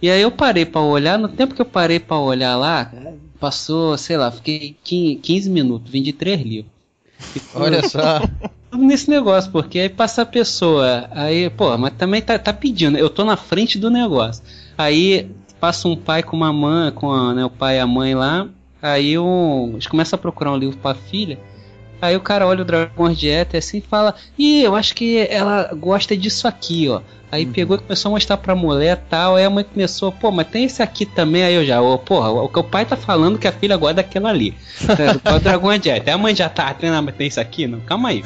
E 0.00 0.10
aí 0.10 0.20
eu 0.20 0.30
parei 0.30 0.66
pra 0.66 0.80
olhar, 0.80 1.18
no 1.18 1.28
tempo 1.28 1.54
que 1.54 1.60
eu 1.60 1.66
parei 1.66 1.98
pra 1.98 2.18
olhar 2.18 2.56
lá, 2.56 2.92
passou, 3.40 3.96
sei 3.96 4.16
lá, 4.16 4.30
fiquei 4.30 4.76
15 4.84 5.16
15 5.16 5.50
minutos, 5.50 5.90
vendi 5.90 6.12
três 6.12 6.40
livros. 6.40 6.70
Olha 7.54 7.82
só. 7.88 8.20
nesse 8.76 9.08
negócio, 9.08 9.50
porque 9.50 9.78
aí 9.78 9.88
passa 9.88 10.22
a 10.22 10.26
pessoa, 10.26 11.08
aí, 11.12 11.48
pô, 11.48 11.76
mas 11.78 11.94
também 11.94 12.20
tá, 12.20 12.38
tá 12.38 12.52
pedindo, 12.52 12.98
eu 12.98 13.08
tô 13.08 13.24
na 13.24 13.36
frente 13.36 13.78
do 13.78 13.90
negócio. 13.90 14.42
Aí 14.76 15.30
passa 15.58 15.88
um 15.88 15.96
pai 15.96 16.22
com 16.22 16.36
uma 16.36 16.52
mãe, 16.52 16.92
com 16.92 17.10
a, 17.10 17.32
né, 17.32 17.44
o 17.44 17.50
pai 17.50 17.76
e 17.76 17.80
a 17.80 17.86
mãe 17.86 18.14
lá, 18.14 18.48
aí 18.82 19.18
um, 19.18 19.72
eles 19.72 19.86
começam 19.86 20.16
a 20.16 20.20
procurar 20.20 20.52
um 20.52 20.58
livro 20.58 20.76
pra 20.76 20.94
filha. 20.94 21.38
Aí 22.00 22.14
o 22.14 22.20
cara 22.20 22.46
olha 22.46 22.64
o 22.96 23.08
de 23.14 23.28
Éter 23.28 23.58
assim 23.58 23.78
e 23.78 23.80
fala: 23.80 24.14
Ih, 24.38 24.62
eu 24.62 24.74
acho 24.74 24.94
que 24.94 25.26
ela 25.30 25.70
gosta 25.74 26.16
disso 26.16 26.46
aqui, 26.46 26.88
ó. 26.88 27.00
Aí 27.30 27.44
pegou 27.44 27.76
e 27.76 27.80
começou 27.80 28.10
a 28.10 28.12
mostrar 28.12 28.36
pra 28.36 28.54
mulher 28.54 28.96
e 28.96 29.10
tal. 29.10 29.36
Aí 29.36 29.44
a 29.44 29.50
mãe 29.50 29.64
começou, 29.64 30.12
pô, 30.12 30.30
mas 30.30 30.46
tem 30.46 30.64
esse 30.64 30.82
aqui 30.82 31.04
também. 31.04 31.42
Aí 31.42 31.54
eu 31.54 31.64
já, 31.66 31.82
ô, 31.82 31.98
porra, 31.98 32.30
o 32.30 32.48
que 32.48 32.58
o 32.58 32.64
pai 32.64 32.86
tá 32.86 32.96
falando 32.96 33.38
que 33.38 33.48
a 33.48 33.52
filha 33.52 33.76
gosta 33.76 33.94
daquela 33.94 34.30
ali. 34.30 34.54
É, 34.88 35.10
o 35.12 35.78
de 35.78 35.90
Éter. 35.90 36.08
Aí 36.08 36.14
a 36.14 36.18
mãe 36.18 36.34
já 36.34 36.48
tá, 36.48 36.72
tem, 36.72 36.90
mas 36.90 37.14
tem 37.16 37.26
isso 37.26 37.40
aqui? 37.40 37.66
Não, 37.66 37.80
calma 37.80 38.10
aí. 38.10 38.24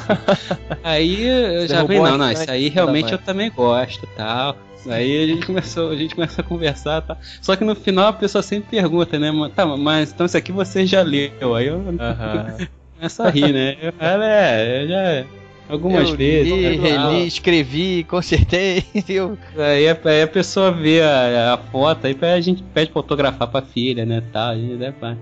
Aí 0.84 1.26
eu 1.26 1.66
já 1.66 1.82
Derrubou 1.82 2.04
vi, 2.04 2.10
não, 2.10 2.18
não, 2.18 2.30
isso 2.30 2.50
aí 2.50 2.68
realmente 2.68 3.12
eu 3.12 3.18
também 3.18 3.50
gosto 3.50 4.06
tal. 4.16 4.56
Aí 4.88 5.24
a 5.24 5.26
gente 5.26 5.46
começou, 5.46 5.90
a 5.90 5.96
gente 5.96 6.14
começou 6.14 6.42
a 6.42 6.48
conversar, 6.48 7.02
tá? 7.02 7.16
Só 7.42 7.56
que 7.56 7.64
no 7.64 7.74
final 7.74 8.08
a 8.08 8.12
pessoa 8.12 8.42
sempre 8.42 8.70
pergunta, 8.70 9.18
né? 9.18 9.30
Tá, 9.54 9.66
mas 9.66 10.12
então 10.12 10.24
isso 10.26 10.36
aqui 10.36 10.52
você 10.52 10.86
já 10.86 11.02
leu. 11.02 11.54
Aí 11.54 11.66
eu 11.66 11.82
Aham. 11.98 12.68
Começo 13.00 13.22
a 13.22 13.30
rir, 13.30 13.52
né? 13.52 13.76
Eu 13.80 13.92
é, 14.00 14.82
eu 14.82 14.88
já. 14.88 15.24
Algumas 15.68 16.10
eu 16.10 16.16
vezes. 16.16 16.52
Li, 16.52 16.78
né? 16.78 16.88
reli, 16.88 17.26
escrevi, 17.26 18.04
consertei. 18.04 18.84
Eu... 19.08 19.38
Aí, 19.56 19.88
a- 19.88 19.96
aí 20.04 20.22
a 20.22 20.26
pessoa 20.26 20.72
vê 20.72 21.00
a, 21.00 21.54
a 21.54 21.58
foto, 21.58 22.06
aí 22.06 22.16
a 22.20 22.40
gente 22.40 22.62
pede 22.74 22.90
pra 22.90 22.98
autografar 23.00 23.48
pra 23.48 23.62
filha, 23.62 24.04
né? 24.04 24.20
Tal, 24.32 24.56
né, 24.56 24.92
pá. 25.00 25.16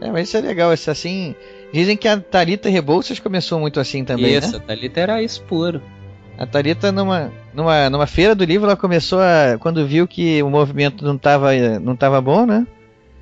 É, 0.00 0.10
mas 0.10 0.28
isso 0.28 0.36
é 0.38 0.40
legal, 0.40 0.72
isso 0.72 0.90
assim. 0.90 1.34
Dizem 1.72 1.96
que 1.96 2.08
a 2.08 2.18
Tarita 2.18 2.68
Rebouças 2.70 3.20
começou 3.20 3.60
muito 3.60 3.78
assim 3.78 4.04
também, 4.04 4.34
isso, 4.36 4.52
né? 4.52 4.58
a 4.58 4.60
Thalita 4.60 5.00
era 5.00 5.22
isso 5.22 5.42
puro. 5.42 5.80
A 6.38 6.46
Tarita, 6.46 6.90
numa, 6.90 7.30
numa, 7.54 7.90
numa 7.90 8.06
feira 8.06 8.34
do 8.34 8.44
livro, 8.44 8.66
ela 8.66 8.76
começou 8.76 9.20
a. 9.20 9.58
Quando 9.60 9.86
viu 9.86 10.08
que 10.08 10.42
o 10.42 10.50
movimento 10.50 11.04
não 11.04 11.16
tava, 11.18 11.52
não 11.78 11.94
tava 11.94 12.20
bom, 12.20 12.46
né? 12.46 12.66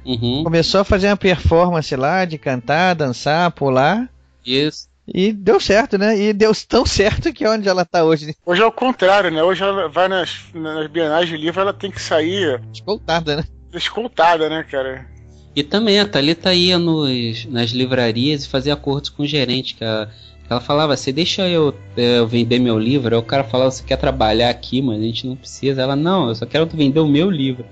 Uhum. 0.04 0.42
Começou 0.44 0.80
a 0.80 0.84
fazer 0.84 1.08
uma 1.08 1.16
performance 1.16 1.94
lá 1.94 2.24
de 2.24 2.38
cantar, 2.38 2.94
dançar, 2.94 3.50
pular. 3.50 4.08
Isso. 4.44 4.88
E 5.12 5.32
deu 5.32 5.58
certo, 5.58 5.98
né? 5.98 6.18
E 6.18 6.32
deu 6.32 6.52
tão 6.68 6.86
certo 6.86 7.32
que 7.32 7.44
é 7.44 7.50
onde 7.50 7.68
ela 7.68 7.84
tá 7.84 8.04
hoje. 8.04 8.34
Hoje 8.46 8.62
é 8.62 8.66
o 8.66 8.72
contrário, 8.72 9.30
né? 9.30 9.42
Hoje 9.42 9.62
ela 9.62 9.88
vai 9.88 10.08
nas, 10.08 10.44
nas 10.54 10.86
bienais 10.86 11.28
de 11.28 11.36
livro, 11.36 11.60
ela 11.60 11.72
tem 11.72 11.90
que 11.90 12.00
sair 12.00 12.60
Escoltada, 12.72 13.36
né? 13.36 13.44
escoltada, 13.72 14.48
né, 14.48 14.64
cara? 14.68 15.06
E 15.54 15.62
também 15.62 16.00
a 16.00 16.06
Thalita 16.06 16.54
ia 16.54 16.78
nos, 16.78 17.44
nas 17.46 17.70
livrarias 17.70 18.44
e 18.44 18.48
fazia 18.48 18.74
acordos 18.74 19.10
com 19.10 19.22
o 19.22 19.26
gerente, 19.26 19.74
que 19.74 19.82
ela, 19.82 20.10
ela 20.48 20.60
falava 20.60 20.94
assim, 20.94 21.12
deixa 21.12 21.48
eu, 21.48 21.74
eu 21.96 22.26
vender 22.26 22.58
meu 22.58 22.78
livro. 22.78 23.14
Aí 23.14 23.20
o 23.20 23.24
cara 23.24 23.44
falava, 23.44 23.70
você 23.70 23.82
quer 23.82 23.96
trabalhar 23.96 24.48
aqui, 24.50 24.80
mas 24.80 24.98
a 24.98 25.02
gente 25.02 25.26
não 25.26 25.36
precisa. 25.36 25.82
Ela, 25.82 25.96
não, 25.96 26.28
eu 26.28 26.34
só 26.34 26.46
quero 26.46 26.66
vender 26.66 27.00
o 27.00 27.08
meu 27.08 27.30
livro. 27.30 27.64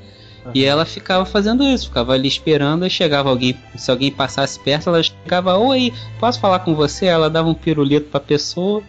E 0.54 0.64
ela 0.64 0.84
ficava 0.84 1.24
fazendo 1.24 1.62
isso, 1.64 1.88
ficava 1.88 2.14
ali 2.14 2.28
esperando, 2.28 2.84
aí 2.84 2.90
chegava 2.90 3.28
alguém, 3.28 3.56
se 3.76 3.90
alguém 3.90 4.10
passasse 4.10 4.58
perto, 4.58 4.88
ela 4.88 5.02
chegava, 5.02 5.56
oi, 5.58 5.92
posso 6.18 6.40
falar 6.40 6.60
com 6.60 6.74
você? 6.74 7.06
Ela 7.06 7.28
dava 7.28 7.48
um 7.48 7.54
pirulito 7.54 8.08
pra 8.08 8.20
pessoa 8.20 8.82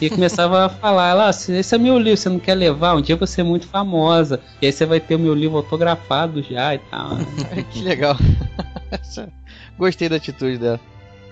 e 0.00 0.10
começava 0.10 0.66
a 0.66 0.68
falar, 0.68 1.10
ela, 1.10 1.30
esse 1.30 1.74
é 1.74 1.78
meu 1.78 1.98
livro, 1.98 2.16
você 2.16 2.28
não 2.28 2.38
quer 2.38 2.54
levar? 2.54 2.94
Um 2.94 3.00
dia 3.00 3.16
você 3.16 3.40
é 3.40 3.44
muito 3.44 3.66
famosa, 3.66 4.40
e 4.60 4.66
aí 4.66 4.72
você 4.72 4.84
vai 4.84 5.00
ter 5.00 5.14
o 5.14 5.18
meu 5.18 5.34
livro 5.34 5.56
autografado 5.56 6.42
já 6.42 6.74
e 6.74 6.78
tal. 6.78 7.16
que 7.72 7.80
legal. 7.80 8.16
Gostei 9.78 10.08
da 10.08 10.16
atitude 10.16 10.58
dela. 10.58 10.80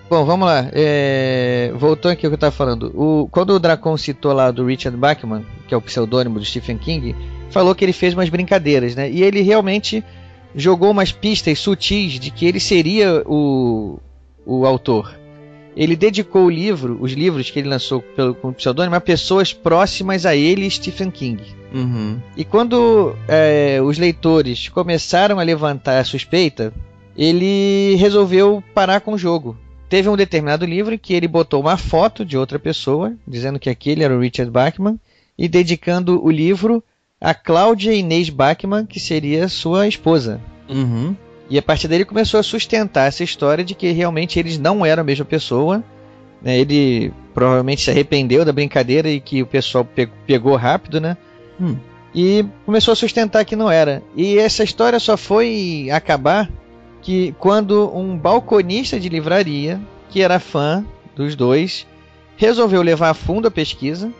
Bom, 0.09 0.23
vamos 0.23 0.47
lá. 0.47 0.69
É... 0.71 1.71
Voltou 1.75 2.09
aqui 2.09 2.25
ao 2.25 2.29
que 2.31 2.35
eu 2.35 2.39
tava 2.39 2.51
falando. 2.51 2.93
O... 2.95 3.27
Quando 3.29 3.49
o 3.49 3.59
Dracon 3.59 3.97
citou 3.97 4.31
lá 4.31 4.51
do 4.51 4.65
Richard 4.65 4.97
Bachman, 4.97 5.45
que 5.67 5.73
é 5.73 5.77
o 5.77 5.81
pseudônimo 5.81 6.39
do 6.39 6.45
Stephen 6.45 6.77
King, 6.77 7.13
falou 7.49 7.73
que 7.75 7.83
ele 7.85 7.93
fez 7.93 8.13
umas 8.13 8.29
brincadeiras, 8.29 8.95
né? 8.95 9.09
E 9.09 9.23
ele 9.23 9.41
realmente 9.41 10.03
jogou 10.55 10.91
umas 10.91 11.11
pistas 11.11 11.59
sutis 11.59 12.19
de 12.19 12.31
que 12.31 12.45
ele 12.45 12.59
seria 12.59 13.23
o, 13.25 13.99
o 14.45 14.65
autor. 14.65 15.17
Ele 15.75 15.95
dedicou 15.95 16.45
o 16.45 16.49
livro, 16.49 16.97
os 16.99 17.11
livros 17.11 17.51
que 17.51 17.59
ele 17.59 17.69
lançou 17.69 18.01
pelo, 18.01 18.33
com 18.33 18.49
o 18.49 18.53
pseudônimo, 18.53 18.95
a 18.95 19.01
pessoas 19.01 19.53
próximas 19.53 20.25
a 20.25 20.35
ele, 20.35 20.69
Stephen 20.69 21.11
King. 21.11 21.43
Uhum. 21.71 22.19
E 22.35 22.43
quando 22.43 23.15
é, 23.27 23.79
os 23.83 23.99
leitores 23.99 24.69
começaram 24.69 25.39
a 25.39 25.43
levantar 25.43 25.99
a 25.99 26.03
suspeita, 26.03 26.73
ele 27.15 27.95
resolveu 27.95 28.63
parar 28.73 29.01
com 29.01 29.13
o 29.13 29.17
jogo. 29.17 29.55
Teve 29.87 30.09
um 30.09 30.17
determinado 30.17 30.65
livro 30.65 30.95
em 30.95 30.97
que 30.97 31.13
ele 31.13 31.27
botou 31.27 31.61
uma 31.61 31.77
foto 31.77 32.25
de 32.25 32.35
outra 32.35 32.57
pessoa, 32.57 33.13
dizendo 33.27 33.59
que 33.59 33.69
aquele 33.69 34.03
era 34.03 34.15
o 34.15 34.19
Richard 34.19 34.51
Bachman, 34.51 34.99
e 35.37 35.47
dedicando 35.47 36.23
o 36.25 36.31
livro 36.31 36.83
a 37.19 37.33
Cláudia 37.33 37.93
Inês 37.93 38.29
Bachman, 38.29 38.85
que 38.85 38.99
seria 38.99 39.47
sua 39.47 39.87
esposa. 39.87 40.39
Uhum. 40.69 41.15
E 41.49 41.57
a 41.57 41.61
partir 41.61 41.87
dele 41.87 42.05
começou 42.05 42.39
a 42.39 42.43
sustentar 42.43 43.07
essa 43.07 43.23
história 43.23 43.63
de 43.63 43.73
que 43.73 43.91
realmente 43.91 44.37
eles 44.37 44.57
não 44.59 44.85
eram 44.85 45.01
a 45.01 45.05
mesma 45.05 45.25
pessoa. 45.25 45.83
né? 46.41 46.57
Ele 46.59 47.11
provavelmente 47.33 47.81
se 47.81 47.89
arrependeu 47.89 48.43
da 48.43 48.51
brincadeira 48.51 49.09
e 49.09 49.19
que 49.19 49.41
o 49.41 49.47
pessoal 49.47 49.85
pe- 49.85 50.09
pegou 50.25 50.55
rápido, 50.55 50.99
né? 50.99 51.15
Hum. 51.59 51.77
E 52.13 52.45
começou 52.65 52.91
a 52.91 52.95
sustentar 52.95 53.45
que 53.45 53.55
não 53.55 53.69
era. 53.71 54.01
E 54.15 54.37
essa 54.37 54.63
história 54.63 54.99
só 54.99 55.15
foi 55.15 55.87
acabar 55.91 56.49
que 57.01 57.33
quando 57.39 57.91
um 57.95 58.17
balconista 58.17 58.99
de 58.99 59.07
livraria, 59.07 59.79
que 60.09 60.21
era 60.21 60.39
fã 60.39 60.85
dos 61.15 61.35
dois, 61.35 61.87
resolveu 62.35 62.81
levar 62.81 63.09
a 63.09 63.13
fundo 63.13 63.47
a 63.47 63.51
pesquisa 63.51 64.11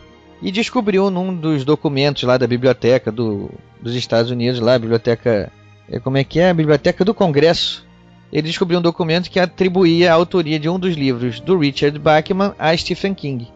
e 0.41 0.51
descobriu 0.51 1.09
num 1.09 1.35
dos 1.35 1.65
documentos 1.65 2.23
lá 2.23 2.37
da 2.37 2.47
biblioteca 2.47 3.11
do, 3.11 3.49
dos 3.81 3.95
Estados 3.95 4.31
Unidos, 4.31 4.59
lá 4.59 4.75
a 4.75 4.79
biblioteca, 4.79 5.51
é, 5.89 5.99
como 5.99 6.17
é 6.17 6.23
que 6.23 6.39
é? 6.39 6.49
A 6.49 6.53
biblioteca 6.53 7.03
do 7.03 7.13
Congresso. 7.13 7.85
Ele 8.31 8.47
descobriu 8.47 8.79
um 8.79 8.81
documento 8.81 9.29
que 9.29 9.39
atribuía 9.39 10.11
a 10.11 10.15
autoria 10.15 10.59
de 10.59 10.67
um 10.67 10.77
dos 10.77 10.95
livros 10.95 11.39
do 11.39 11.57
Richard 11.57 11.97
Bachman 11.97 12.53
a 12.59 12.75
Stephen 12.75 13.13
King. 13.13 13.47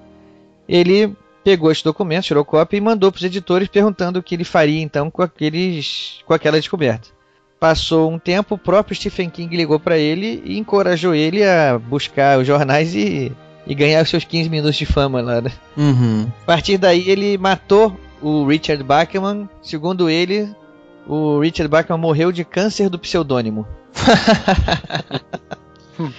Ele 0.68 1.14
pegou 1.44 1.72
esse 1.72 1.84
documento, 1.84 2.26
tirou 2.26 2.46
cópia 2.46 2.78
e 2.78 2.82
mandou 2.82 3.12
para 3.12 3.20
os 3.20 3.24
editores 3.24 3.68
perguntando 3.68 4.20
o 4.20 4.24
que 4.24 4.36
ele 4.36 4.44
faria 4.44 4.82
então 4.82 5.12
com, 5.12 5.22
aqueles, 5.22 6.20
com 6.26 6.34
aquela 6.34 6.58
descoberta. 6.58 7.10
Passou 7.60 8.10
um 8.10 8.18
tempo, 8.18 8.56
o 8.56 8.58
próprio 8.58 8.96
Stephen 8.96 9.30
King 9.30 9.56
ligou 9.56 9.80
para 9.80 9.98
ele 9.98 10.42
e 10.46 10.58
encorajou 10.58 11.14
ele 11.14 11.44
a 11.44 11.78
buscar 11.78 12.40
os 12.40 12.48
jornais 12.48 12.96
e, 12.96 13.32
e 13.66 13.76
ganhar 13.76 14.04
os 14.04 14.10
seus 14.10 14.24
15 14.24 14.50
minutos 14.50 14.76
de 14.76 14.86
fama 14.86 15.22
lá. 15.22 15.42
Né? 15.42 15.52
Uhum. 15.78 16.28
A 16.44 16.46
partir 16.46 16.78
daí 16.78 17.10
ele 17.10 17.38
matou 17.38 17.98
o 18.22 18.46
Richard 18.46 18.84
Bachman. 18.84 19.50
Segundo 19.62 20.10
ele, 20.10 20.50
o 21.08 21.40
Richard 21.40 21.70
Bachman 21.70 21.98
morreu 21.98 22.32
de 22.32 22.44
câncer 22.44 22.90
do 22.90 23.00
pseudônimo. 23.00 23.66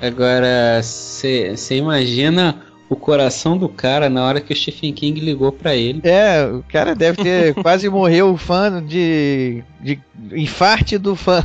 Agora, 0.00 0.80
você 0.82 1.56
imagina 1.70 2.62
o 2.94 2.96
coração 2.96 3.58
do 3.58 3.68
cara 3.68 4.08
na 4.08 4.24
hora 4.24 4.40
que 4.40 4.52
o 4.52 4.56
Stephen 4.56 4.92
King 4.92 5.20
ligou 5.20 5.52
pra 5.52 5.74
ele. 5.74 6.00
É, 6.04 6.46
o 6.46 6.64
cara 6.68 6.94
deve 6.94 7.22
ter 7.22 7.54
quase 7.60 7.88
morreu 7.88 8.36
fã 8.36 8.82
de, 8.82 9.62
de 9.80 10.00
infarte 10.32 10.96
do 10.96 11.16
fã. 11.16 11.44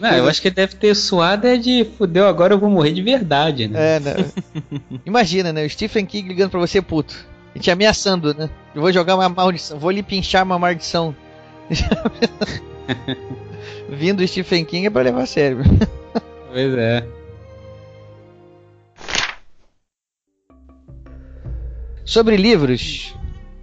Não, 0.00 0.10
eu 0.10 0.28
acho 0.28 0.40
que 0.40 0.48
ele 0.48 0.54
deve 0.54 0.76
ter 0.76 0.94
suado 0.94 1.46
é 1.46 1.56
de 1.56 1.86
fudeu, 1.96 2.26
agora 2.26 2.54
eu 2.54 2.58
vou 2.58 2.70
morrer 2.70 2.92
de 2.92 3.02
verdade, 3.02 3.66
né? 3.66 3.96
É, 3.96 4.00
né? 4.00 4.14
Imagina, 5.04 5.52
né? 5.52 5.64
O 5.64 5.70
Stephen 5.70 6.04
King 6.04 6.28
ligando 6.28 6.50
pra 6.50 6.60
você, 6.60 6.82
puto. 6.82 7.26
E 7.54 7.58
te 7.58 7.70
ameaçando, 7.70 8.34
né? 8.34 8.50
Eu 8.74 8.82
vou 8.82 8.92
jogar 8.92 9.16
uma 9.16 9.28
maldição, 9.28 9.78
vou 9.78 9.90
lhe 9.90 10.02
pinchar 10.02 10.44
uma 10.44 10.58
maldição. 10.58 11.14
Vindo 13.88 14.26
Stephen 14.26 14.64
King 14.64 14.86
é 14.86 14.90
pra 14.90 15.02
levar 15.02 15.22
a 15.22 15.26
sério. 15.26 15.58
Pois 16.52 16.74
é. 16.74 17.17
Sobre 22.08 22.38
livros, 22.38 23.14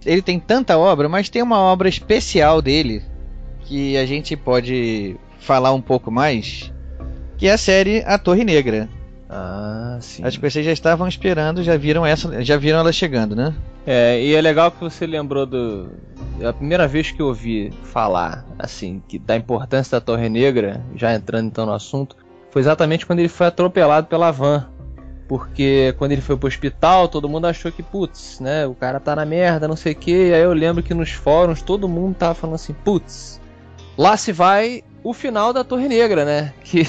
ele 0.04 0.22
tem 0.22 0.38
tanta 0.38 0.78
obra, 0.78 1.08
mas 1.08 1.28
tem 1.28 1.42
uma 1.42 1.58
obra 1.58 1.88
especial 1.88 2.62
dele 2.62 3.02
que 3.62 3.96
a 3.96 4.06
gente 4.06 4.36
pode 4.36 5.16
falar 5.40 5.72
um 5.72 5.80
pouco 5.80 6.12
mais, 6.12 6.72
que 7.36 7.48
é 7.48 7.52
a 7.52 7.58
série 7.58 8.04
A 8.06 8.16
Torre 8.16 8.44
Negra. 8.44 8.88
Ah, 9.28 9.98
sim. 10.00 10.22
Acho 10.22 10.38
que 10.38 10.48
vocês 10.48 10.64
já 10.64 10.70
estavam 10.70 11.08
esperando, 11.08 11.64
já 11.64 11.76
viram 11.76 12.06
essa, 12.06 12.40
já 12.44 12.56
viram 12.56 12.78
ela 12.78 12.92
chegando, 12.92 13.34
né? 13.34 13.52
É, 13.84 14.22
e 14.22 14.32
é 14.32 14.40
legal 14.40 14.70
que 14.70 14.78
você 14.78 15.08
lembrou 15.08 15.44
do. 15.44 15.90
A 16.40 16.52
primeira 16.52 16.86
vez 16.86 17.10
que 17.10 17.20
eu 17.20 17.26
ouvi 17.26 17.72
falar, 17.82 18.46
assim, 18.56 19.02
que 19.08 19.18
da 19.18 19.36
importância 19.36 19.98
da 19.98 20.00
Torre 20.00 20.28
Negra, 20.28 20.84
já 20.94 21.12
entrando 21.12 21.48
então 21.48 21.66
no 21.66 21.72
assunto, 21.72 22.14
foi 22.52 22.62
exatamente 22.62 23.06
quando 23.06 23.18
ele 23.18 23.28
foi 23.28 23.48
atropelado 23.48 24.06
pela 24.06 24.30
van. 24.30 24.68
Porque 25.28 25.94
quando 25.98 26.12
ele 26.12 26.20
foi 26.20 26.36
pro 26.36 26.46
hospital, 26.46 27.08
todo 27.08 27.28
mundo 27.28 27.46
achou 27.46 27.72
que, 27.72 27.82
putz, 27.82 28.38
né, 28.38 28.66
o 28.66 28.74
cara 28.74 29.00
tá 29.00 29.16
na 29.16 29.24
merda, 29.24 29.66
não 29.66 29.76
sei 29.76 29.92
o 29.92 29.96
que. 29.96 30.28
E 30.28 30.34
aí 30.34 30.42
eu 30.42 30.52
lembro 30.52 30.82
que 30.82 30.94
nos 30.94 31.10
fóruns 31.10 31.62
todo 31.62 31.88
mundo 31.88 32.14
tava 32.14 32.34
falando 32.34 32.54
assim, 32.54 32.72
putz, 32.72 33.40
lá 33.98 34.16
se 34.16 34.32
vai 34.32 34.84
o 35.02 35.12
final 35.12 35.52
da 35.52 35.64
Torre 35.64 35.88
Negra, 35.88 36.24
né? 36.24 36.52
Que 36.62 36.82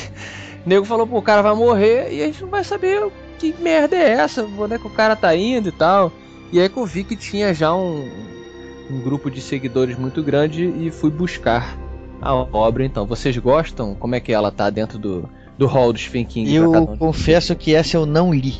o 0.66 0.70
nego 0.70 0.86
falou, 0.86 1.08
pô, 1.08 1.18
o 1.18 1.22
cara 1.22 1.42
vai 1.42 1.56
morrer 1.56 2.12
e 2.12 2.22
a 2.22 2.26
gente 2.26 2.42
não 2.42 2.50
vai 2.50 2.64
saber 2.64 3.10
que 3.40 3.56
merda 3.60 3.96
é 3.96 4.12
essa, 4.12 4.44
onde 4.44 4.76
é 4.76 4.78
que 4.78 4.88
o 4.88 4.92
cara 4.92 5.16
tá 5.16 5.34
indo 5.36 5.70
e 5.70 5.72
tal. 5.72 6.12
E 6.52 6.60
aí 6.60 6.70
que 6.70 6.78
eu 6.78 6.86
vi 6.86 7.04
que 7.04 7.16
tinha 7.16 7.54
já 7.54 7.74
um, 7.74 8.10
um 8.90 9.02
grupo 9.02 9.32
de 9.32 9.42
seguidores 9.42 9.98
muito 9.98 10.22
grande 10.22 10.66
e 10.66 10.92
fui 10.92 11.10
buscar 11.10 11.78
a 12.22 12.34
obra 12.34 12.86
então. 12.86 13.06
Vocês 13.06 13.38
gostam? 13.38 13.96
Como 13.96 14.16
é 14.16 14.20
que 14.20 14.34
ela 14.34 14.52
tá 14.52 14.70
dentro 14.70 14.98
do, 14.98 15.30
do 15.58 15.66
hall 15.68 15.92
do 15.94 16.00
Stephen 16.00 16.26
King? 16.26 16.54
Eu 16.56 16.72
um 16.72 16.98
confesso 16.98 17.56
que 17.56 17.74
essa 17.74 17.98
eu 17.98 18.06
não 18.06 18.34
li. 18.34 18.56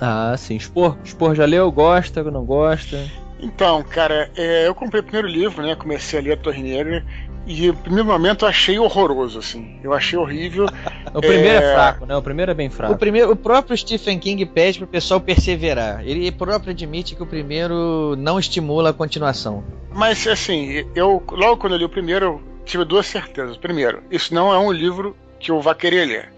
Ah, 0.00 0.34
sim. 0.36 0.58
Spor, 0.58 0.96
Spor 1.04 1.34
já 1.34 1.44
leu? 1.44 1.70
Gosta? 1.70 2.22
Não 2.24 2.44
gosta? 2.44 3.04
Então, 3.40 3.82
cara, 3.82 4.30
é, 4.36 4.66
eu 4.66 4.74
comprei 4.74 5.00
o 5.00 5.04
primeiro 5.04 5.28
livro, 5.28 5.62
né? 5.62 5.74
Comecei 5.74 6.18
a 6.18 6.22
ler 6.22 6.32
a 6.32 6.36
Torre 6.36 6.62
Negra. 6.62 7.04
E 7.44 7.66
no 7.66 7.74
primeiro 7.74 8.06
momento 8.08 8.44
eu 8.44 8.48
achei 8.48 8.78
horroroso, 8.78 9.38
assim. 9.40 9.78
Eu 9.82 9.92
achei 9.92 10.18
horrível. 10.18 10.66
O 11.14 11.20
primeiro 11.20 11.58
é, 11.62 11.70
É. 11.70 11.74
fraco, 11.74 12.06
né? 12.06 12.16
O 12.16 12.22
primeiro 12.22 12.52
é 12.52 12.54
bem 12.54 12.70
fraco. 12.70 12.94
O, 12.94 12.96
primeiro, 12.96 13.32
o 13.32 13.36
próprio 13.36 13.76
Stephen 13.76 14.18
King 14.18 14.46
pede 14.46 14.78
pro 14.78 14.86
pessoal 14.86 15.20
perseverar. 15.20 16.00
Ele 16.06 16.32
próprio 16.32 16.70
admite 16.70 17.14
que 17.14 17.22
o 17.22 17.26
primeiro 17.26 18.16
não 18.16 18.38
estimula 18.38 18.88
a 18.90 18.92
continuação. 18.94 19.62
Mas 19.92 20.26
assim, 20.26 20.86
eu 20.94 21.22
logo 21.32 21.58
quando 21.58 21.74
eu 21.74 21.78
li 21.80 21.84
o 21.84 21.88
primeiro, 21.90 22.24
eu 22.24 22.42
tive 22.64 22.86
duas 22.86 23.06
certezas. 23.06 23.58
Primeiro, 23.58 24.02
isso 24.10 24.34
não 24.34 24.54
é 24.54 24.58
um 24.58 24.72
livro 24.72 25.14
que 25.38 25.50
eu 25.50 25.60
vá 25.60 25.74
querer 25.74 26.06
ler. 26.06 26.32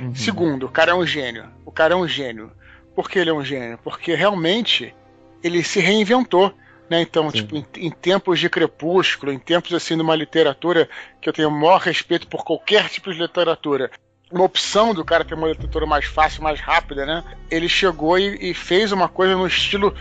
Uhum. 0.00 0.14
Segundo, 0.14 0.66
o 0.66 0.70
cara 0.70 0.92
é 0.92 0.94
um 0.94 1.06
gênio. 1.06 1.46
O 1.64 1.72
cara 1.72 1.94
é 1.94 1.96
um 1.96 2.06
gênio. 2.08 2.52
Por 2.94 3.08
que 3.10 3.18
ele 3.18 3.30
é 3.30 3.32
um 3.32 3.44
gênio? 3.44 3.78
Porque 3.82 4.14
realmente 4.14 4.94
ele 5.42 5.62
se 5.62 5.80
reinventou. 5.80 6.52
Né? 6.88 7.00
Então, 7.00 7.28
Sim. 7.30 7.38
tipo, 7.38 7.56
em, 7.56 7.66
em 7.78 7.90
tempos 7.90 8.38
de 8.38 8.48
crepúsculo, 8.48 9.32
em 9.32 9.38
tempos 9.38 9.72
assim 9.74 9.96
de 9.96 10.02
uma 10.02 10.14
literatura 10.14 10.88
que 11.20 11.28
eu 11.28 11.32
tenho 11.32 11.48
o 11.48 11.50
maior 11.50 11.80
respeito 11.80 12.28
por 12.28 12.44
qualquer 12.44 12.88
tipo 12.88 13.12
de 13.12 13.20
literatura, 13.20 13.90
uma 14.30 14.44
opção 14.44 14.94
do 14.94 15.04
cara 15.04 15.24
ter 15.24 15.34
uma 15.34 15.48
literatura 15.48 15.84
mais 15.84 16.04
fácil, 16.04 16.42
mais 16.44 16.60
rápida, 16.60 17.04
né? 17.04 17.24
Ele 17.50 17.68
chegou 17.68 18.16
e, 18.18 18.50
e 18.50 18.54
fez 18.54 18.92
uma 18.92 19.08
coisa 19.08 19.34
no 19.34 19.46
estilo 19.48 19.92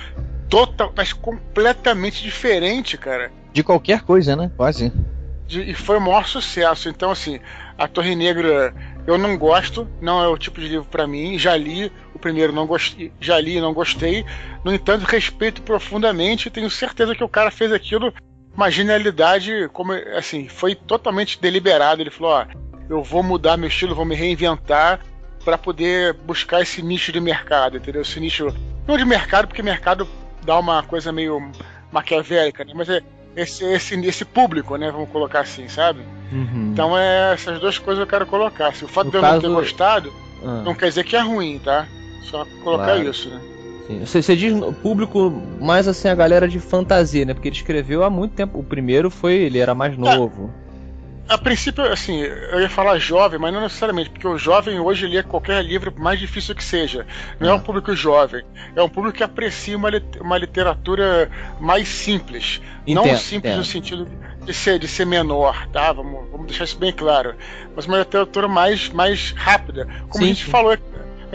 total, 0.47 0.93
mas 0.95 1.11
completamente 1.11 2.21
diferente, 2.21 2.97
cara. 2.97 3.31
De 3.51 3.63
qualquer 3.63 4.01
coisa, 4.01 4.35
né? 4.35 4.51
Quase. 4.55 4.91
De- 5.47 5.61
e 5.71 5.73
foi 5.73 5.97
o 5.97 6.01
maior 6.01 6.27
sucesso. 6.27 6.87
Então, 6.89 7.09
assim, 7.11 7.39
a 7.77 7.87
Torre 7.87 8.15
Negra 8.15 8.73
eu 9.07 9.17
não 9.17 9.37
gosto, 9.37 9.87
não 10.01 10.23
é 10.23 10.27
o 10.27 10.37
tipo 10.37 10.59
de 10.59 10.67
livro 10.67 10.87
pra 10.89 11.05
mim. 11.05 11.37
Já 11.37 11.55
li 11.55 11.91
o 12.13 12.19
primeiro 12.19 12.51
não 12.51 12.65
gostei, 12.65 13.11
já 13.19 13.39
li 13.39 13.57
e 13.57 13.61
não 13.61 13.73
gostei. 13.73 14.25
No 14.63 14.73
entanto, 14.73 15.03
respeito 15.03 15.61
profundamente 15.61 16.47
e 16.47 16.51
tenho 16.51 16.69
certeza 16.69 17.15
que 17.15 17.23
o 17.23 17.29
cara 17.29 17.51
fez 17.51 17.71
aquilo 17.71 18.13
uma 18.55 18.71
genialidade, 18.71 19.69
como 19.73 19.91
assim, 20.17 20.47
foi 20.47 20.73
totalmente 20.73 21.39
deliberado. 21.39 22.01
Ele 22.01 22.09
falou: 22.09 22.31
ó, 22.31 22.45
eu 22.89 23.03
vou 23.03 23.21
mudar 23.21 23.57
meu 23.57 23.67
estilo, 23.67 23.93
vou 23.93 24.05
me 24.05 24.15
reinventar 24.15 25.01
para 25.43 25.57
poder 25.57 26.13
buscar 26.13 26.61
esse 26.61 26.81
nicho 26.81 27.11
de 27.11 27.19
mercado, 27.19 27.77
entendeu? 27.77 28.01
Esse 28.01 28.19
nicho 28.19 28.47
não 28.87 28.97
de 28.97 29.05
mercado, 29.05 29.47
porque 29.47 29.61
mercado 29.61 30.07
dá 30.43 30.57
uma 30.57 30.81
coisa 30.81 31.11
meio 31.11 31.51
maquiavélica, 31.91 32.63
né? 32.63 32.73
Mas 32.73 32.89
é 32.89 33.01
esse, 33.35 33.63
esse, 33.65 33.95
esse 34.05 34.25
público, 34.25 34.75
né? 34.77 34.91
Vamos 34.91 35.09
colocar 35.09 35.41
assim, 35.41 35.67
sabe? 35.67 36.01
Uhum. 36.31 36.71
Então 36.73 36.97
é 36.97 37.33
essas 37.33 37.59
duas 37.59 37.77
coisas 37.77 38.01
eu 38.01 38.07
quero 38.07 38.25
colocar. 38.25 38.73
Se 38.73 38.85
o 38.85 38.87
fato 38.87 39.05
No 39.05 39.11
de 39.11 39.17
eu 39.17 39.21
não 39.21 39.39
ter 39.39 39.49
gostado, 39.49 40.13
Ah. 40.43 40.61
não 40.65 40.75
quer 40.75 40.89
dizer 40.89 41.03
que 41.03 41.15
é 41.15 41.21
ruim, 41.21 41.59
tá? 41.63 41.87
Só 42.23 42.45
colocar 42.63 42.85
Claro. 42.85 43.09
isso, 43.09 43.29
né? 43.29 43.39
Sim. 43.87 43.99
Você, 44.03 44.21
você 44.21 44.35
diz 44.35 44.53
público 44.81 45.31
mais 45.61 45.87
assim 45.87 46.07
a 46.07 46.15
galera 46.15 46.47
de 46.47 46.59
fantasia, 46.59 47.23
né? 47.25 47.33
Porque 47.33 47.47
ele 47.49 47.55
escreveu 47.55 48.03
há 48.03 48.09
muito 48.09 48.33
tempo. 48.33 48.57
O 48.57 48.63
primeiro 48.63 49.11
foi 49.11 49.33
ele 49.33 49.59
era 49.59 49.75
mais 49.75 49.95
novo. 49.97 50.51
A 51.27 51.37
princípio, 51.39 51.83
assim, 51.91 52.19
eu 52.19 52.61
ia 52.61 52.69
falar 52.69 52.99
jovem, 52.99 53.39
mas 53.39 53.51
não 53.51 53.61
necessariamente, 53.61 54.11
porque 54.11 54.27
o 54.27 54.37
jovem 54.37 54.79
hoje 54.79 55.07
lê 55.07 55.23
qualquer 55.23 55.63
livro, 55.63 55.91
mais 55.97 56.19
difícil 56.19 56.53
que 56.53 56.63
seja. 56.63 57.05
Não 57.39 57.49
é 57.49 57.53
um 57.55 57.59
público 57.59 57.95
jovem, 57.95 58.43
é 58.75 58.81
um 58.81 58.89
público 58.89 59.17
que 59.17 59.23
aprecia 59.23 59.75
uma, 59.75 59.89
uma 60.21 60.37
literatura 60.37 61.29
mais 61.59 61.87
simples. 61.87 62.61
não 62.87 63.03
Entendo, 63.03 63.17
simples 63.17 63.53
entendo. 63.53 63.57
no 63.57 63.65
sentido 63.65 64.07
de 64.45 64.53
ser, 64.53 64.77
de 64.77 64.87
ser 64.87 65.05
menor, 65.05 65.67
tá? 65.69 65.91
Vamos, 65.91 66.29
vamos 66.29 66.45
deixar 66.45 66.65
isso 66.65 66.77
bem 66.77 66.93
claro. 66.93 67.35
Mas 67.75 67.87
uma 67.87 67.97
literatura 67.97 68.47
mais, 68.47 68.89
mais 68.89 69.31
rápida. 69.31 69.87
Como 70.09 70.23
Sim, 70.23 70.25
a 70.25 70.27
gente 70.27 70.45
sim. 70.45 70.51
falou. 70.51 70.77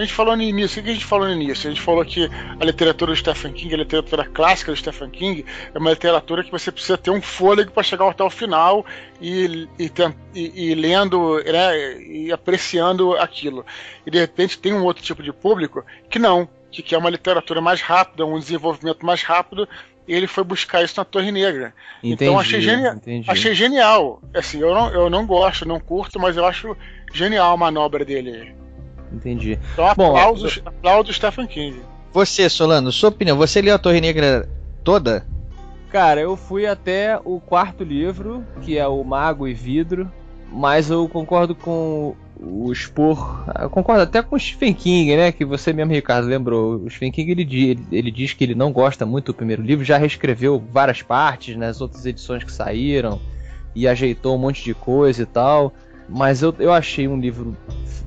A 0.01 0.05
gente 0.05 0.15
falou 0.15 0.35
no 0.35 0.43
início, 0.43 0.81
o 0.81 0.85
que 0.85 0.89
a 0.91 0.95
gente 0.95 1.05
falou 1.05 1.27
no 1.29 1.35
início? 1.35 1.69
A 1.69 1.71
gente 1.75 1.83
falou 1.83 2.03
que 2.07 2.27
a 2.59 2.65
literatura 2.65 3.13
do 3.13 3.17
Stephen 3.17 3.53
King, 3.53 3.75
a 3.75 3.77
literatura 3.77 4.25
clássica 4.25 4.73
do 4.73 4.77
Stephen 4.79 5.11
King, 5.11 5.45
é 5.75 5.79
uma 5.79 5.91
literatura 5.91 6.43
que 6.43 6.51
você 6.51 6.73
precisa 6.73 6.97
ter 6.97 7.11
um 7.11 7.21
fôlego 7.21 7.71
para 7.71 7.83
chegar 7.83 8.09
até 8.09 8.25
o 8.25 8.31
final 8.31 8.87
e, 9.21 9.69
e, 9.79 9.93
e- 10.35 10.71
e 10.71 10.75
lendo 10.75 11.43
né, 11.45 12.01
e 12.03 12.33
apreciando 12.33 13.13
aquilo. 13.19 13.65
E 14.07 14.11
de 14.11 14.19
repente 14.19 14.59
tem 14.59 14.73
um 14.73 14.85
outro 14.85 15.03
tipo 15.03 15.23
de 15.23 15.35
público 15.35 15.85
que 16.09 16.19
não, 16.19 16.49
que 16.71 16.83
quer 16.83 16.97
uma 16.97 17.11
literatura 17.11 17.61
mais 17.61 17.83
rápida, 17.83 18.25
um 18.25 18.39
desenvolvimento 18.39 19.05
mais 19.05 19.23
rápido, 19.23 19.69
e 20.09 20.15
ele 20.15 20.27
foi 20.27 20.45
buscar 20.45 20.83
isso 20.83 20.95
na 20.97 21.05
Torre 21.05 21.31
Negra. 21.31 21.75
Entendi, 22.03 22.25
então 22.25 22.39
achei, 22.39 22.59
genia 22.63 22.93
entendi. 22.93 23.31
achei 23.31 23.55
genial. 23.55 24.23
Assim, 24.33 24.61
eu 24.63 24.75
não, 24.75 24.91
eu 24.95 25.11
não 25.11 25.27
gosto, 25.27 25.69
não 25.69 25.79
curto, 25.79 26.19
mas 26.19 26.39
eu 26.39 26.47
acho 26.47 26.75
genial 27.13 27.53
a 27.53 27.57
manobra 27.59 28.03
dele. 28.03 28.55
Entendi. 29.13 29.59
Então 29.73 29.93
Bom, 29.97 30.17
aplausos, 30.17 30.63
aplausos 30.65 31.17
Stephen 31.17 31.47
King. 31.47 31.81
Você, 32.13 32.49
Solano, 32.49 32.91
sua 32.91 33.11
opinião, 33.11 33.37
você 33.37 33.63
leu 33.63 33.75
a 33.75 33.79
Torre 33.79 34.01
Negra 34.01 34.49
toda? 34.83 35.27
Cara, 35.91 36.21
eu 36.21 36.37
fui 36.37 36.67
até 36.67 37.19
o 37.25 37.41
quarto 37.41 37.83
livro, 37.83 38.45
que 38.63 38.79
é 38.79 38.87
o 38.87 39.03
Mago 39.03 39.47
e 39.47 39.55
Vidro, 39.55 40.11
mas 40.53 40.91
eu 40.91 41.09
concordo 41.09 41.55
com 41.55 42.15
o 42.43 42.73
Spor, 42.75 43.45
eu 43.61 43.69
concordo 43.69 44.03
até 44.03 44.23
com 44.23 44.35
o 44.35 44.41
Stephen 44.41 44.73
King, 44.73 45.17
né, 45.17 45.31
que 45.31 45.45
você 45.45 45.73
mesmo, 45.73 45.93
Ricardo, 45.93 46.27
lembrou. 46.27 46.77
O 46.77 46.91
Stephen 46.91 47.13
King, 47.13 47.33
ele, 47.33 47.43
ele, 47.43 47.87
ele 47.93 48.11
diz 48.11 48.33
que 48.33 48.45
ele 48.45 48.55
não 48.55 48.73
gosta 48.73 49.05
muito 49.05 49.27
do 49.27 49.35
primeiro 49.35 49.63
livro, 49.63 49.85
já 49.85 49.99
reescreveu 49.99 50.63
várias 50.73 51.03
partes 51.03 51.57
nas 51.57 51.81
outras 51.81 52.07
edições 52.07 52.43
que 52.43 52.53
saíram, 52.53 53.21
e 53.75 53.87
ajeitou 53.87 54.35
um 54.35 54.39
monte 54.39 54.65
de 54.65 54.75
coisa 54.75 55.23
e 55.23 55.27
tal, 55.27 55.73
mas 56.11 56.43
eu, 56.43 56.55
eu 56.59 56.73
achei 56.73 57.07
um 57.09 57.19
livro 57.19 57.57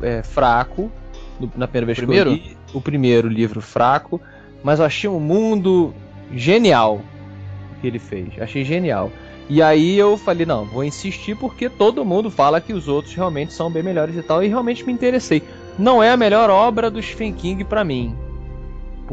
é, 0.01 0.21
fraco, 0.21 0.91
no- 1.39 1.51
na 1.55 1.67
primeira 1.67 1.85
vez 1.85 1.97
Primeiro? 1.97 2.31
que 2.31 2.35
eu 2.35 2.49
li, 2.51 2.57
o 2.73 2.81
primeiro 2.81 3.27
livro 3.27 3.61
fraco, 3.61 4.19
mas 4.63 4.79
eu 4.79 4.85
achei 4.85 5.09
um 5.09 5.19
mundo 5.19 5.93
genial 6.33 7.01
que 7.81 7.87
ele 7.87 7.99
fez. 7.99 8.29
Achei 8.39 8.63
genial. 8.63 9.11
E 9.49 9.61
aí 9.61 9.97
eu 9.97 10.17
falei, 10.17 10.45
não, 10.45 10.65
vou 10.65 10.83
insistir 10.83 11.35
porque 11.35 11.69
todo 11.69 12.05
mundo 12.05 12.31
fala 12.31 12.61
que 12.61 12.71
os 12.73 12.87
outros 12.87 13.13
realmente 13.13 13.51
são 13.53 13.69
bem 13.69 13.83
melhores 13.83 14.15
e 14.15 14.21
tal, 14.23 14.41
e 14.43 14.47
realmente 14.47 14.85
me 14.85 14.93
interessei. 14.93 15.43
Não 15.77 16.01
é 16.01 16.11
a 16.11 16.17
melhor 16.17 16.49
obra 16.49 16.89
do 16.89 17.01
Stephen 17.01 17.33
King 17.33 17.63
pra 17.65 17.83
mim. 17.83 18.15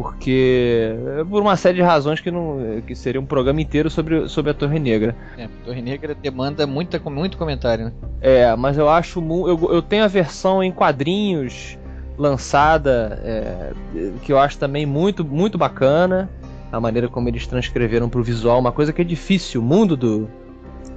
Porque. 0.00 0.94
Por 1.28 1.42
uma 1.42 1.56
série 1.56 1.76
de 1.76 1.82
razões 1.82 2.20
que 2.20 2.30
não. 2.30 2.80
que 2.86 2.94
seria 2.94 3.20
um 3.20 3.26
programa 3.26 3.60
inteiro 3.60 3.90
sobre, 3.90 4.28
sobre 4.30 4.50
a 4.50 4.54
Torre 4.54 4.78
Negra. 4.78 5.14
É, 5.36 5.46
Torre 5.64 5.82
Negra 5.82 6.14
demanda 6.14 6.66
muita, 6.66 6.98
muito 7.10 7.36
comentário, 7.36 7.86
né? 7.86 7.92
É, 8.20 8.56
mas 8.56 8.78
eu 8.78 8.88
acho. 8.88 9.20
Eu, 9.20 9.72
eu 9.74 9.82
tenho 9.82 10.02
a 10.02 10.08
versão 10.08 10.62
em 10.62 10.72
quadrinhos 10.72 11.78
lançada, 12.16 13.20
é, 13.22 13.72
que 14.22 14.32
eu 14.32 14.38
acho 14.38 14.58
também 14.58 14.86
muito, 14.86 15.22
muito 15.22 15.58
bacana. 15.58 16.30
A 16.72 16.80
maneira 16.80 17.06
como 17.08 17.28
eles 17.28 17.46
transcreveram 17.46 18.08
pro 18.08 18.22
visual, 18.22 18.58
uma 18.58 18.72
coisa 18.72 18.94
que 18.94 19.02
é 19.02 19.04
difícil. 19.04 19.60
O 19.60 19.64
mundo 19.64 19.98
do, 19.98 20.30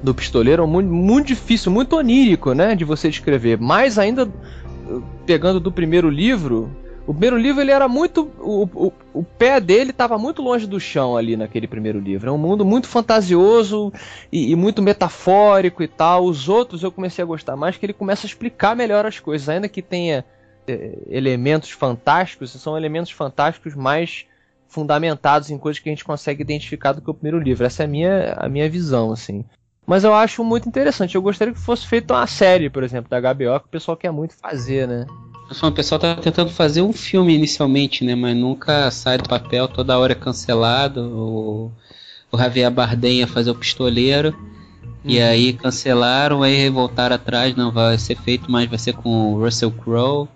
do 0.01 0.15
pistoleiro 0.15 0.63
é 0.63 0.65
um 0.65 0.69
mundo 0.69 0.87
muito 0.87 1.27
difícil, 1.27 1.73
muito 1.73 1.97
onírico, 1.97 2.53
né? 2.53 2.73
De 2.73 2.85
você 2.85 3.09
descrever. 3.09 3.59
Mais 3.59 3.99
ainda, 3.99 4.31
pegando 5.25 5.59
do 5.59 5.71
primeiro 5.73 6.09
livro. 6.09 6.71
O 7.05 7.11
primeiro 7.11 7.37
livro 7.37 7.61
ele 7.61 7.71
era 7.71 7.87
muito. 7.87 8.31
O, 8.39 8.63
o, 8.87 8.93
o 9.13 9.23
pé 9.23 9.59
dele 9.59 9.91
estava 9.91 10.17
muito 10.17 10.41
longe 10.41 10.65
do 10.65 10.79
chão 10.79 11.17
ali 11.17 11.35
naquele 11.35 11.67
primeiro 11.67 11.99
livro. 11.99 12.29
É 12.29 12.31
um 12.31 12.37
mundo 12.37 12.63
muito 12.63 12.87
fantasioso 12.87 13.91
e, 14.31 14.51
e 14.51 14.55
muito 14.55 14.81
metafórico 14.81 15.83
e 15.83 15.87
tal. 15.87 16.23
Os 16.23 16.47
outros 16.47 16.81
eu 16.81 16.91
comecei 16.91 17.21
a 17.21 17.27
gostar 17.27 17.57
mais, 17.57 17.75
que 17.75 17.85
ele 17.85 17.93
começa 17.93 18.25
a 18.25 18.29
explicar 18.29 18.73
melhor 18.73 19.05
as 19.05 19.19
coisas. 19.19 19.49
Ainda 19.49 19.67
que 19.67 19.81
tenha 19.81 20.23
eh, 20.65 20.97
elementos 21.09 21.71
fantásticos, 21.71 22.51
são 22.51 22.77
elementos 22.77 23.11
fantásticos 23.11 23.75
mais 23.75 24.25
fundamentados 24.69 25.51
em 25.51 25.57
coisas 25.57 25.81
que 25.81 25.89
a 25.89 25.91
gente 25.91 26.05
consegue 26.05 26.41
identificar 26.41 26.93
do 26.93 27.01
que 27.01 27.09
o 27.09 27.13
primeiro 27.13 27.37
livro. 27.37 27.65
Essa 27.65 27.83
é 27.83 27.85
a 27.85 27.89
minha, 27.89 28.33
a 28.37 28.47
minha 28.47 28.69
visão, 28.69 29.11
assim. 29.11 29.43
Mas 29.85 30.05
eu 30.05 30.13
acho 30.13 30.41
muito 30.41 30.69
interessante. 30.69 31.15
Eu 31.15 31.21
gostaria 31.21 31.53
que 31.53 31.59
fosse 31.59 31.85
feita 31.85 32.13
uma 32.13 32.25
série, 32.27 32.69
por 32.69 32.81
exemplo, 32.81 33.09
da 33.09 33.19
HBO, 33.19 33.59
que 33.59 33.67
o 33.67 33.71
pessoal 33.71 33.97
quer 33.97 34.11
muito 34.11 34.35
fazer, 34.35 34.87
né? 34.87 35.05
O 35.61 35.71
pessoal 35.71 35.99
tá 35.99 36.15
tentando 36.15 36.49
fazer 36.49 36.81
um 36.81 36.93
filme 36.93 37.33
inicialmente, 37.35 38.03
né? 38.03 38.15
Mas 38.15 38.35
nunca 38.35 38.89
sai 38.91 39.17
do 39.17 39.27
papel, 39.29 39.67
toda 39.67 39.97
hora 39.97 40.13
é 40.13 40.15
cancelado. 40.15 41.01
O, 41.01 41.71
o 42.31 42.37
Javier 42.37 42.71
Bardem 42.71 43.19
ia 43.19 43.27
fazer 43.27 43.51
o 43.51 43.55
pistoleiro. 43.55 44.35
E 45.05 45.19
Uhum. 45.19 45.25
aí 45.25 45.53
cancelaram, 45.53 46.43
aí 46.43 46.69
voltaram 46.69 47.15
atrás, 47.15 47.55
não 47.55 47.71
vai 47.71 47.97
ser 47.97 48.15
feito, 48.15 48.49
mas 48.49 48.69
vai 48.69 48.79
ser 48.79 48.93
com 48.93 49.33
o 49.33 49.39
Russell 49.43 49.69
Crowe. 49.71 50.29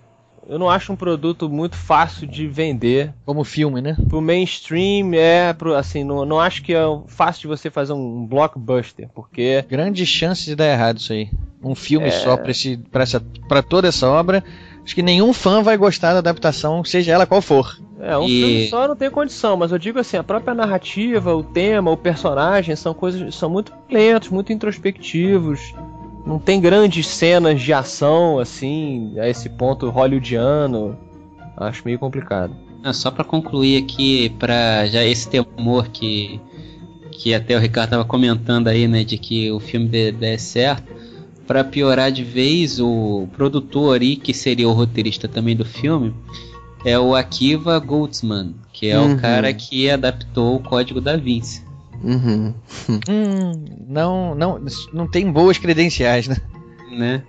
Eu 0.46 0.58
não 0.58 0.68
acho 0.70 0.92
um 0.92 0.96
produto 0.96 1.48
muito 1.48 1.76
fácil 1.76 2.26
de 2.26 2.46
vender. 2.46 3.12
Como 3.24 3.44
filme, 3.44 3.80
né? 3.82 3.96
Pro 4.08 4.20
mainstream, 4.20 5.12
é, 5.14 5.52
pro, 5.52 5.74
assim, 5.74 6.04
não, 6.04 6.24
não 6.24 6.40
acho 6.40 6.62
que 6.62 6.72
é 6.74 6.82
fácil 7.06 7.42
de 7.42 7.46
você 7.48 7.70
fazer 7.70 7.92
um 7.92 8.26
blockbuster, 8.26 9.08
porque 9.14 9.64
Grande 9.68 10.06
chance 10.06 10.44
de 10.46 10.54
dar 10.54 10.66
errado 10.66 10.98
isso 10.98 11.12
aí. 11.12 11.30
Um 11.62 11.74
filme 11.74 12.08
É. 12.08 12.10
só 12.10 12.36
pra, 12.36 12.50
esse, 12.50 12.76
pra, 12.90 13.02
essa, 13.02 13.20
pra 13.48 13.62
toda 13.62 13.88
essa 13.88 14.08
obra. 14.08 14.42
Acho 14.88 14.94
que 14.94 15.02
nenhum 15.02 15.34
fã 15.34 15.62
vai 15.62 15.76
gostar 15.76 16.14
da 16.14 16.20
adaptação, 16.20 16.82
seja 16.82 17.12
ela 17.12 17.26
qual 17.26 17.42
for. 17.42 17.76
É, 18.00 18.16
um 18.16 18.26
E- 18.26 18.40
filme 18.40 18.70
só 18.70 18.88
não 18.88 18.96
tem 18.96 19.10
condição, 19.10 19.54
mas 19.54 19.70
eu 19.70 19.78
digo 19.78 19.98
assim, 19.98 20.16
a 20.16 20.24
própria 20.24 20.54
narrativa, 20.54 21.36
o 21.36 21.42
tema, 21.42 21.90
o 21.90 21.96
personagem 21.96 22.74
são 22.74 22.94
coisas 22.94 23.34
são 23.34 23.50
muito 23.50 23.70
lentos, 23.90 24.30
muito 24.30 24.50
introspectivos. 24.50 25.74
Não 26.24 26.38
tem 26.38 26.58
grandes 26.58 27.06
cenas 27.06 27.60
de 27.60 27.70
ação 27.70 28.38
assim, 28.38 29.12
a 29.18 29.28
esse 29.28 29.50
ponto 29.50 29.90
hollywoodiano. 29.90 30.96
Acho 31.58 31.82
meio 31.84 31.98
complicado. 31.98 32.56
Ah, 32.82 32.94
só 32.94 33.10
pra 33.10 33.24
concluir 33.24 33.82
aqui, 33.84 34.30
para 34.38 34.86
já 34.86 35.04
esse 35.04 35.28
temor 35.28 35.88
que 35.88 36.40
que 37.12 37.34
até 37.34 37.54
o 37.54 37.60
Ricardo 37.60 37.90
tava 37.90 38.06
comentando 38.06 38.68
aí, 38.68 38.88
né, 38.88 39.04
de 39.04 39.18
que 39.18 39.50
o 39.52 39.60
filme 39.60 39.86
dê, 39.86 40.10
dê 40.10 40.38
certo, 40.38 40.94
Pra 41.48 41.64
piorar 41.64 42.12
de 42.12 42.22
vez, 42.22 42.78
o 42.78 43.26
produtor 43.32 44.00
aí, 44.02 44.14
que 44.16 44.34
seria 44.34 44.68
o 44.68 44.72
roteirista 44.72 45.26
também 45.26 45.56
do 45.56 45.64
filme, 45.64 46.14
é 46.84 46.98
o 46.98 47.14
Akiva 47.16 47.78
Goldsman, 47.78 48.54
que 48.70 48.88
é 48.88 49.00
Uhum. 49.00 49.14
o 49.14 49.18
cara 49.18 49.52
que 49.54 49.90
adaptou 49.90 50.56
o 50.56 50.62
Código 50.62 51.00
da 51.00 51.16
Vinci. 51.16 51.62
Uhum. 52.04 52.52
Hum, 53.08 53.64
não, 53.88 54.34
não, 54.34 54.60
não 54.92 55.08
tem 55.08 55.32
boas 55.32 55.56
credenciais, 55.58 56.28
né? 56.28 56.36
Né? 56.90 57.22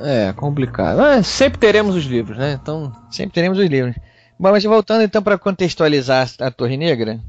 É, 0.00 0.32
complicado. 0.32 0.96
Mas 0.96 1.26
sempre 1.26 1.58
teremos 1.58 1.94
os 1.94 2.04
livros, 2.04 2.36
né? 2.38 2.58
Então. 2.60 2.90
Sempre 3.10 3.34
teremos 3.34 3.58
os 3.58 3.66
livros. 3.68 3.94
Bom, 4.38 4.50
mas 4.50 4.64
voltando 4.64 5.02
então 5.02 5.22
para 5.22 5.38
contextualizar 5.38 6.30
a 6.40 6.50
Torre 6.50 6.76
Negra, 6.76 7.20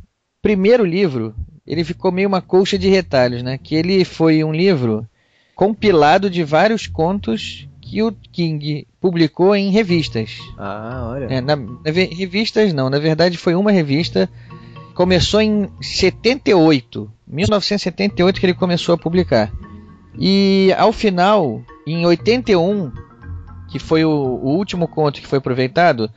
primeiro 0.41 0.85
livro, 0.85 1.35
ele 1.65 1.83
ficou 1.83 2.11
meio 2.11 2.27
uma 2.29 2.41
colcha 2.41 2.77
de 2.77 2.89
retalhos, 2.89 3.43
né? 3.43 3.57
Que 3.57 3.75
ele 3.75 4.03
foi 4.05 4.43
um 4.43 4.53
livro 4.53 5.05
compilado 5.57 6.29
de 6.29 6.43
vários 6.43 6.85
contos 6.85 7.67
que 7.81 8.03
o 8.03 8.11
King 8.31 8.87
publicou 9.01 9.55
em 9.55 9.71
revistas. 9.71 10.37
Ah, 10.57 11.09
olha. 11.11 11.25
É, 11.25 11.41
na, 11.41 11.55
na 11.55 11.91
revistas 11.91 12.71
não, 12.73 12.91
na 12.91 12.99
verdade 12.99 13.37
foi 13.37 13.55
uma 13.55 13.71
revista. 13.71 14.29
Começou 14.93 15.41
em 15.41 15.67
78, 15.81 17.11
1978 17.27 18.39
que 18.39 18.45
ele 18.45 18.53
começou 18.53 18.93
a 18.93 18.97
publicar. 18.97 19.51
E 20.19 20.73
ao 20.77 20.93
final, 20.93 21.63
em 21.85 22.05
81, 22.05 22.91
que 23.69 23.79
foi 23.79 24.05
o, 24.05 24.09
o 24.09 24.49
último 24.55 24.87
conto 24.87 25.19
que 25.19 25.27
foi 25.27 25.39
aproveitado, 25.39 26.09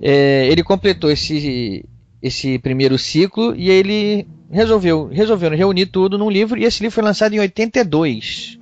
É, 0.00 0.46
ele 0.46 0.62
completou 0.62 1.10
esse, 1.10 1.84
esse 2.22 2.58
primeiro 2.58 2.96
ciclo 2.96 3.54
e 3.56 3.68
ele 3.70 4.26
resolveu, 4.50 5.08
resolveu 5.08 5.50
reunir 5.50 5.86
tudo 5.86 6.16
num 6.16 6.30
livro 6.30 6.58
e 6.58 6.64
esse 6.64 6.82
livro 6.82 6.94
foi 6.94 7.02
lançado 7.02 7.34
em 7.34 7.40
82. 7.40 8.57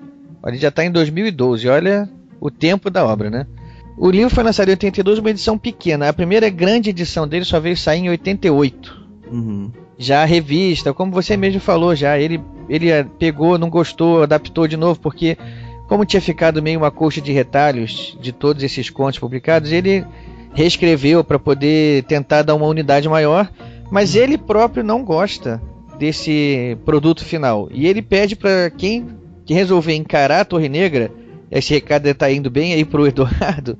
Ele 0.46 0.58
já 0.58 0.68
está 0.68 0.84
em 0.84 0.90
2012, 0.90 1.68
olha 1.68 2.08
o 2.40 2.50
tempo 2.50 2.90
da 2.90 3.04
obra, 3.04 3.30
né? 3.30 3.46
O 3.96 4.10
livro 4.10 4.34
foi 4.34 4.44
lançado 4.44 4.68
em 4.68 4.72
82, 4.72 5.18
uma 5.18 5.30
edição 5.30 5.56
pequena. 5.56 6.08
A 6.08 6.12
primeira 6.12 6.50
grande 6.50 6.90
edição 6.90 7.26
dele 7.26 7.44
só 7.44 7.58
veio 7.58 7.76
sair 7.76 8.00
em 8.00 8.10
88. 8.10 9.06
Uhum. 9.32 9.70
Já 9.98 10.22
a 10.22 10.26
revista, 10.26 10.92
como 10.92 11.10
você 11.10 11.36
mesmo 11.36 11.60
falou, 11.60 11.96
já 11.96 12.18
ele, 12.18 12.40
ele 12.68 12.90
eh, 12.90 13.06
pegou, 13.18 13.56
não 13.56 13.70
gostou, 13.70 14.22
adaptou 14.22 14.68
de 14.68 14.76
novo, 14.76 15.00
porque 15.00 15.38
como 15.88 16.04
tinha 16.04 16.20
ficado 16.20 16.62
meio 16.62 16.78
uma 16.78 16.90
coxa 16.90 17.20
de 17.20 17.32
retalhos 17.32 18.16
de 18.20 18.32
todos 18.32 18.62
esses 18.62 18.90
contos 18.90 19.18
publicados, 19.18 19.72
ele 19.72 20.04
reescreveu 20.52 21.24
para 21.24 21.38
poder 21.38 22.04
tentar 22.04 22.42
dar 22.42 22.54
uma 22.54 22.66
unidade 22.66 23.08
maior, 23.08 23.50
mas 23.90 24.14
ele 24.14 24.36
próprio 24.36 24.84
não 24.84 25.02
gosta 25.02 25.62
desse 25.98 26.76
produto 26.84 27.24
final. 27.24 27.68
E 27.70 27.86
ele 27.86 28.02
pede 28.02 28.36
para 28.36 28.70
quem 28.70 29.06
que 29.46 29.54
resolver 29.54 29.94
encarar 29.94 30.40
a 30.40 30.44
Torre 30.44 30.68
Negra, 30.68 31.10
esse 31.50 31.72
recado 31.72 32.06
está 32.06 32.30
indo 32.30 32.50
bem 32.50 32.74
aí 32.74 32.84
pro 32.84 33.06
Eduardo, 33.06 33.78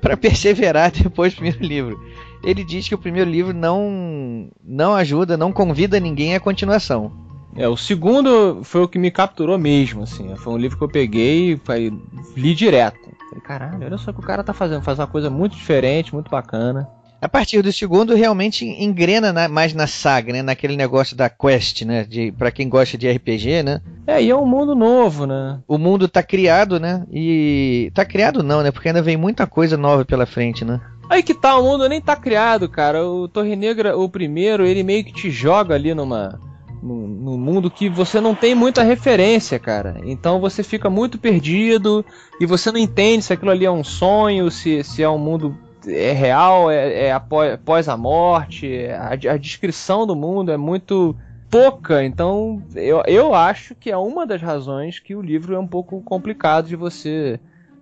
para 0.00 0.16
perseverar 0.16 0.92
depois 0.92 1.34
do 1.34 1.36
primeiro 1.36 1.62
livro. 1.62 2.00
Ele 2.44 2.62
diz 2.62 2.88
que 2.88 2.94
o 2.94 2.98
primeiro 2.98 3.28
livro 3.28 3.52
não 3.52 4.48
não 4.62 4.94
ajuda, 4.94 5.36
não 5.36 5.52
convida 5.52 5.98
ninguém 5.98 6.34
à 6.34 6.40
continuação. 6.40 7.10
É, 7.56 7.68
o 7.68 7.76
segundo 7.76 8.62
foi 8.64 8.82
o 8.82 8.88
que 8.88 8.98
me 8.98 9.10
capturou 9.10 9.56
mesmo, 9.58 10.02
assim. 10.02 10.34
Foi 10.36 10.52
um 10.52 10.58
livro 10.58 10.76
que 10.76 10.84
eu 10.84 10.88
peguei 10.88 11.52
e 11.52 11.56
falei, 11.56 11.92
li 12.36 12.54
direto. 12.54 12.98
Falei, 13.28 13.44
caralho, 13.44 13.84
olha 13.84 13.98
só 13.98 14.10
o 14.10 14.14
que 14.14 14.20
o 14.20 14.24
cara 14.24 14.42
tá 14.42 14.52
fazendo. 14.52 14.82
Faz 14.82 14.98
uma 14.98 15.06
coisa 15.06 15.30
muito 15.30 15.56
diferente, 15.56 16.12
muito 16.12 16.30
bacana. 16.30 16.88
A 17.24 17.28
partir 17.28 17.62
do 17.62 17.72
segundo, 17.72 18.14
realmente 18.14 18.66
engrena 18.66 19.32
na, 19.32 19.48
mais 19.48 19.72
na 19.72 19.86
saga, 19.86 20.30
né? 20.30 20.42
Naquele 20.42 20.76
negócio 20.76 21.16
da 21.16 21.30
quest, 21.30 21.80
né? 21.80 22.04
De, 22.04 22.30
pra 22.32 22.50
quem 22.50 22.68
gosta 22.68 22.98
de 22.98 23.10
RPG, 23.10 23.62
né? 23.62 23.80
É, 24.06 24.22
e 24.22 24.28
é 24.28 24.36
um 24.36 24.44
mundo 24.44 24.74
novo, 24.74 25.24
né? 25.24 25.58
O 25.66 25.78
mundo 25.78 26.06
tá 26.06 26.22
criado, 26.22 26.78
né? 26.78 27.02
E. 27.10 27.90
Tá 27.94 28.04
criado 28.04 28.42
não, 28.42 28.62
né? 28.62 28.70
Porque 28.70 28.88
ainda 28.88 29.00
vem 29.00 29.16
muita 29.16 29.46
coisa 29.46 29.74
nova 29.74 30.04
pela 30.04 30.26
frente, 30.26 30.66
né? 30.66 30.78
Aí 31.08 31.22
que 31.22 31.32
tá, 31.32 31.56
o 31.56 31.62
mundo 31.62 31.88
nem 31.88 31.98
tá 31.98 32.14
criado, 32.14 32.68
cara. 32.68 33.06
O 33.06 33.26
Torre 33.26 33.56
Negra, 33.56 33.96
o 33.96 34.06
primeiro, 34.06 34.66
ele 34.66 34.82
meio 34.82 35.02
que 35.02 35.14
te 35.14 35.30
joga 35.30 35.74
ali 35.74 35.94
numa. 35.94 36.38
Num, 36.82 37.38
mundo 37.38 37.70
que 37.70 37.88
você 37.88 38.20
não 38.20 38.34
tem 38.34 38.54
muita 38.54 38.82
referência, 38.82 39.58
cara. 39.58 39.96
Então 40.04 40.38
você 40.38 40.62
fica 40.62 40.90
muito 40.90 41.18
perdido 41.18 42.04
e 42.38 42.44
você 42.44 42.70
não 42.70 42.78
entende 42.78 43.24
se 43.24 43.32
aquilo 43.32 43.50
ali 43.50 43.64
é 43.64 43.70
um 43.70 43.82
sonho, 43.82 44.50
se, 44.50 44.84
se 44.84 45.02
é 45.02 45.08
um 45.08 45.16
mundo 45.16 45.56
é 45.86 46.12
real, 46.12 46.70
é, 46.70 47.06
é 47.06 47.12
após, 47.12 47.54
após 47.54 47.88
a 47.88 47.96
morte. 47.96 48.86
A, 48.88 49.32
a 49.32 49.36
descrição 49.36 50.06
do 50.06 50.16
mundo 50.16 50.50
é 50.50 50.56
muito 50.56 51.16
pouca, 51.50 52.04
então 52.04 52.62
eu, 52.74 53.02
eu 53.06 53.34
acho 53.34 53.74
que 53.74 53.90
é 53.90 53.96
uma 53.96 54.26
das 54.26 54.42
razões 54.42 54.98
que 54.98 55.14
o 55.14 55.22
livro 55.22 55.54
é 55.54 55.58
um 55.58 55.68
pouco 55.68 56.00
complicado 56.02 56.66
de 56.66 56.74
você 56.74 57.38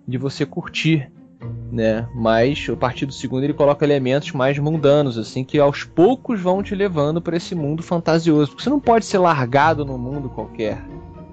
de 0.07 0.19
você 0.19 0.45
curtir 0.45 1.11
né? 1.71 2.07
Mas 2.15 2.69
a 2.71 2.77
partir 2.77 3.07
do 3.07 3.13
segundo 3.13 3.45
ele 3.45 3.55
coloca 3.55 3.85
elementos 3.85 4.33
mais 4.33 4.59
mundanos, 4.59 5.19
assim, 5.19 5.43
que 5.43 5.59
aos 5.59 5.85
poucos 5.85 6.41
vão 6.41 6.63
te 6.63 6.75
levando 6.75 7.21
para 7.21 7.37
esse 7.37 7.55
mundo 7.55 7.83
fantasioso. 7.83 8.51
Porque 8.51 8.63
você 8.63 8.71
não 8.71 8.81
pode 8.81 9.05
ser 9.05 9.19
largado 9.19 9.85
no 9.85 9.99
mundo 9.99 10.29
qualquer. 10.29 10.83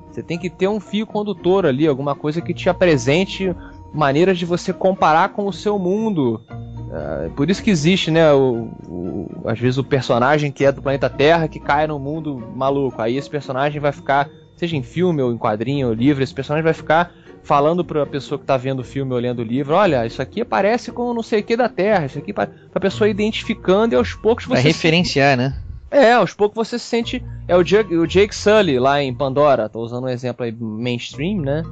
Você 0.10 0.24
tem 0.24 0.40
que 0.40 0.50
ter 0.50 0.68
um 0.68 0.80
fio 0.80 1.06
condutor 1.06 1.66
ali, 1.66 1.88
alguma 1.88 2.16
coisa 2.16 2.42
que 2.42 2.54
te 2.54 2.70
apresente 2.70 3.56
maneiras 3.94 4.38
de 4.38 4.46
você 4.46 4.72
comparar 4.74 5.30
com 5.30 5.48
o 5.48 5.54
seu 5.54 5.78
mundo. 5.78 6.42
Uh, 6.50 7.30
por 7.36 7.50
isso 7.50 7.64
que 7.64 7.70
existe, 7.70 8.10
né, 8.10 8.34
o, 8.34 8.70
o, 8.88 9.42
às 9.46 9.60
vezes 9.60 9.78
o 9.78 9.84
personagem 9.84 10.52
que 10.52 10.66
é 10.66 10.72
do 10.72 10.82
planeta 10.82 11.10
Terra 11.10 11.48
que 11.48 11.60
cai 11.60 11.86
num 11.86 12.00
mundo 12.00 12.52
maluco. 12.56 13.02
Aí 13.02 13.18
esse 13.18 13.30
personagem 13.30 13.80
vai 13.80 13.92
ficar, 13.92 14.30
seja 14.56 14.76
em 14.76 14.84
filme 14.84 15.22
ou 15.22 15.32
em 15.32 15.38
quadrinho 15.38 15.90
ou 15.90 15.94
livro, 15.94 16.24
esse 16.24 16.34
personagem 16.34 16.64
vai 16.64 16.74
ficar 16.74 17.12
falando 17.44 17.84
para 17.84 18.04
a 18.04 18.06
pessoa 18.06 18.38
que 18.38 18.44
está 18.44 18.58
vendo 18.58 18.80
o 18.80 18.84
filme 18.84 19.14
ou 19.14 19.20
lendo 19.20 19.40
o 19.40 19.44
livro, 19.44 19.74
olha, 19.74 20.06
isso 20.06 20.22
aqui 20.22 20.44
parece 20.44 20.92
com 20.92 21.14
não 21.14 21.24
sei 21.24 21.40
o 21.40 21.44
que 21.44 21.56
da 21.56 21.70
Terra, 21.70 22.06
isso 22.06 22.20
aqui 22.20 22.34
para 22.34 22.50
a 22.74 22.80
pessoa 22.80 23.10
identificando 23.10 23.96
e 23.96 23.98
aos 23.98 24.14
poucos 24.14 24.46
você 24.46 24.54
Vai 24.54 24.62
referenciar, 24.62 25.32
se... 25.32 25.38
né? 25.38 25.56
É, 25.92 26.14
aos 26.14 26.34
poucos 26.34 26.56
você 26.56 26.78
se 26.78 26.86
sente 26.86 27.24
é 27.48 27.56
o 27.56 27.64
Jake, 27.64 27.96
o 27.96 28.06
Jake 28.06 28.36
Sully 28.36 28.78
lá 28.78 29.02
em 29.02 29.14
Pandora, 29.14 29.68
tô 29.68 29.80
usando 29.80 30.04
um 30.04 30.10
exemplo 30.10 30.46
aí 30.46 30.52
mainstream, 30.52 31.42
né? 31.42 31.64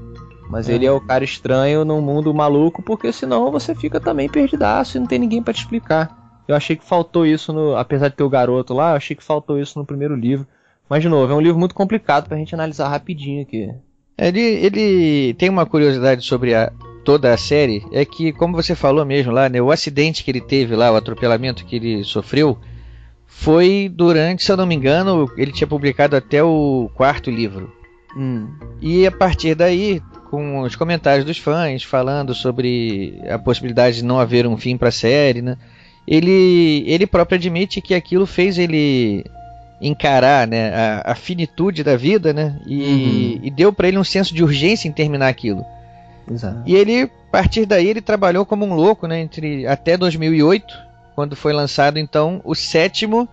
Mas 0.49 0.69
é. 0.69 0.73
ele 0.73 0.85
é 0.85 0.91
o 0.91 1.01
cara 1.01 1.23
estranho 1.23 1.83
num 1.83 2.01
mundo 2.01 2.33
maluco, 2.33 2.81
porque 2.81 3.11
senão 3.11 3.51
você 3.51 3.75
fica 3.75 3.99
também 3.99 4.29
perdidaço 4.29 4.97
e 4.97 4.99
não 4.99 5.07
tem 5.07 5.19
ninguém 5.19 5.41
para 5.41 5.53
te 5.53 5.61
explicar. 5.61 6.41
Eu 6.47 6.55
achei 6.55 6.75
que 6.75 6.85
faltou 6.85 7.25
isso 7.25 7.51
no, 7.51 7.75
apesar 7.75 8.07
de 8.07 8.15
ter 8.15 8.23
o 8.23 8.29
garoto 8.29 8.73
lá, 8.73 8.91
eu 8.91 8.95
achei 8.95 9.15
que 9.15 9.23
faltou 9.23 9.59
isso 9.59 9.77
no 9.77 9.85
primeiro 9.85 10.15
livro. 10.15 10.47
Mas 10.89 11.01
de 11.01 11.09
novo, 11.09 11.31
é 11.31 11.35
um 11.35 11.41
livro 11.41 11.59
muito 11.59 11.75
complicado 11.75 12.27
pra 12.27 12.37
gente 12.37 12.55
analisar 12.55 12.87
rapidinho 12.87 13.41
aqui. 13.41 13.69
Ele, 14.17 14.39
ele 14.39 15.33
tem 15.33 15.49
uma 15.49 15.65
curiosidade 15.65 16.23
sobre 16.25 16.55
a, 16.55 16.71
toda 17.03 17.33
a 17.33 17.37
série, 17.37 17.85
é 17.91 18.03
que, 18.05 18.31
como 18.31 18.55
você 18.55 18.73
falou 18.73 19.05
mesmo 19.05 19.31
lá, 19.31 19.47
né, 19.47 19.61
o 19.61 19.71
acidente 19.71 20.23
que 20.23 20.31
ele 20.31 20.41
teve 20.41 20.75
lá, 20.75 20.91
o 20.91 20.95
atropelamento 20.95 21.65
que 21.65 21.75
ele 21.75 22.03
sofreu, 22.03 22.57
foi 23.25 23.91
durante, 23.93 24.43
se 24.43 24.51
eu 24.51 24.57
não 24.57 24.65
me 24.65 24.73
engano, 24.73 25.29
ele 25.37 25.51
tinha 25.51 25.67
publicado 25.67 26.15
até 26.15 26.41
o 26.41 26.89
quarto 26.95 27.29
livro. 27.29 27.71
Hum. 28.15 28.47
E 28.81 29.05
a 29.05 29.11
partir 29.11 29.53
daí, 29.53 30.01
com 30.37 30.61
os 30.61 30.75
comentários 30.75 31.25
dos 31.25 31.39
fãs 31.39 31.81
falando 31.81 32.35
sobre 32.35 33.19
a 33.27 33.39
possibilidade 33.39 33.97
de 33.97 34.05
não 34.05 34.19
haver 34.19 34.45
um 34.45 34.55
fim 34.55 34.77
para 34.77 34.89
a 34.89 34.91
série, 34.91 35.41
né? 35.41 35.57
Ele, 36.07 36.83
ele 36.85 37.07
próprio 37.07 37.37
admite 37.37 37.81
que 37.81 37.95
aquilo 37.95 38.27
fez 38.27 38.59
ele 38.59 39.25
encarar 39.81 40.47
né, 40.47 40.71
a, 40.73 41.11
a, 41.11 41.15
finitude 41.15 41.83
da 41.83 41.97
vida, 41.97 42.33
né? 42.33 42.55
E, 42.67 42.83
uhum. 42.83 43.39
e 43.47 43.49
deu 43.49 43.73
para 43.73 43.87
ele 43.87 43.97
um 43.97 44.03
senso 44.03 44.31
de 44.31 44.43
urgência 44.43 44.87
em 44.87 44.91
terminar 44.91 45.27
aquilo. 45.27 45.65
Exato. 46.29 46.61
E 46.67 46.75
ele, 46.75 47.01
a 47.01 47.31
partir 47.31 47.65
daí, 47.65 47.87
ele 47.87 48.01
trabalhou 48.01 48.45
como 48.45 48.63
um 48.63 48.75
louco, 48.75 49.07
né? 49.07 49.19
Entre 49.19 49.65
até 49.65 49.97
2008, 49.97 50.71
quando 51.15 51.35
foi 51.35 51.51
lançado 51.51 51.97
então 51.97 52.41
o 52.43 52.53
sétimo 52.53 53.27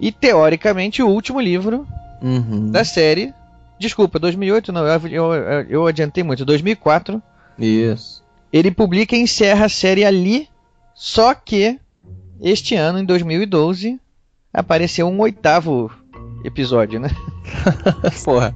e 0.00 0.10
teoricamente 0.10 1.02
o 1.02 1.08
último 1.08 1.40
livro 1.40 1.86
uhum. 2.22 2.70
da 2.70 2.86
série. 2.86 3.34
Desculpa, 3.78 4.18
2008 4.18 4.72
não, 4.72 4.86
eu, 4.86 5.06
eu, 5.06 5.32
eu 5.68 5.86
adiantei 5.86 6.24
muito. 6.24 6.44
2004. 6.44 7.22
Isso. 7.58 8.24
Ele 8.52 8.70
publica 8.70 9.16
e 9.16 9.20
encerra 9.20 9.66
a 9.66 9.68
série 9.68 10.04
ali. 10.04 10.48
Só 10.94 11.34
que 11.34 11.78
este 12.40 12.74
ano, 12.74 12.98
em 12.98 13.04
2012, 13.04 14.00
apareceu 14.52 15.06
um 15.06 15.20
oitavo 15.20 15.90
episódio, 16.44 16.98
né? 16.98 17.10
Porra. 18.24 18.54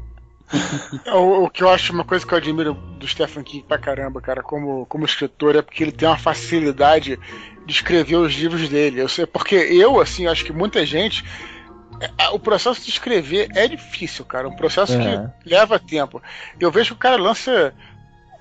É, 1.07 1.15
o, 1.15 1.45
o, 1.45 1.51
que 1.51 1.63
eu 1.63 1.71
acho 1.71 1.93
uma 1.93 2.05
coisa 2.05 2.27
que 2.27 2.35
eu 2.35 2.39
admiro 2.39 2.75
do 2.75 3.09
Stephen 3.09 3.43
King 3.43 3.65
pra 3.67 3.79
caramba, 3.79 4.21
cara, 4.21 4.43
como, 4.43 4.85
como 4.87 5.05
escritor, 5.05 5.57
é 5.57 5.63
porque 5.63 5.83
ele 5.83 5.93
tem 5.93 6.07
uma 6.07 6.19
facilidade 6.19 7.19
de 7.65 7.73
escrever 7.73 8.17
os 8.17 8.35
livros 8.35 8.69
dele. 8.69 9.01
Eu 9.01 9.09
sei, 9.09 9.25
porque 9.25 9.55
eu, 9.55 10.01
assim, 10.01 10.27
acho 10.27 10.45
que 10.45 10.53
muita 10.53 10.85
gente. 10.85 11.25
O 12.33 12.39
processo 12.39 12.83
de 12.83 12.91
escrever 12.91 13.49
é 13.55 13.69
difícil, 13.69 14.25
cara. 14.25 14.49
Um 14.49 14.57
processo 14.57 14.95
é. 14.95 14.99
que 15.45 15.49
leva 15.49 15.79
tempo. 15.79 16.23
Eu 16.59 16.71
vejo 16.71 16.89
que 16.89 16.95
o 16.95 16.97
cara 16.97 17.17
lança 17.17 17.75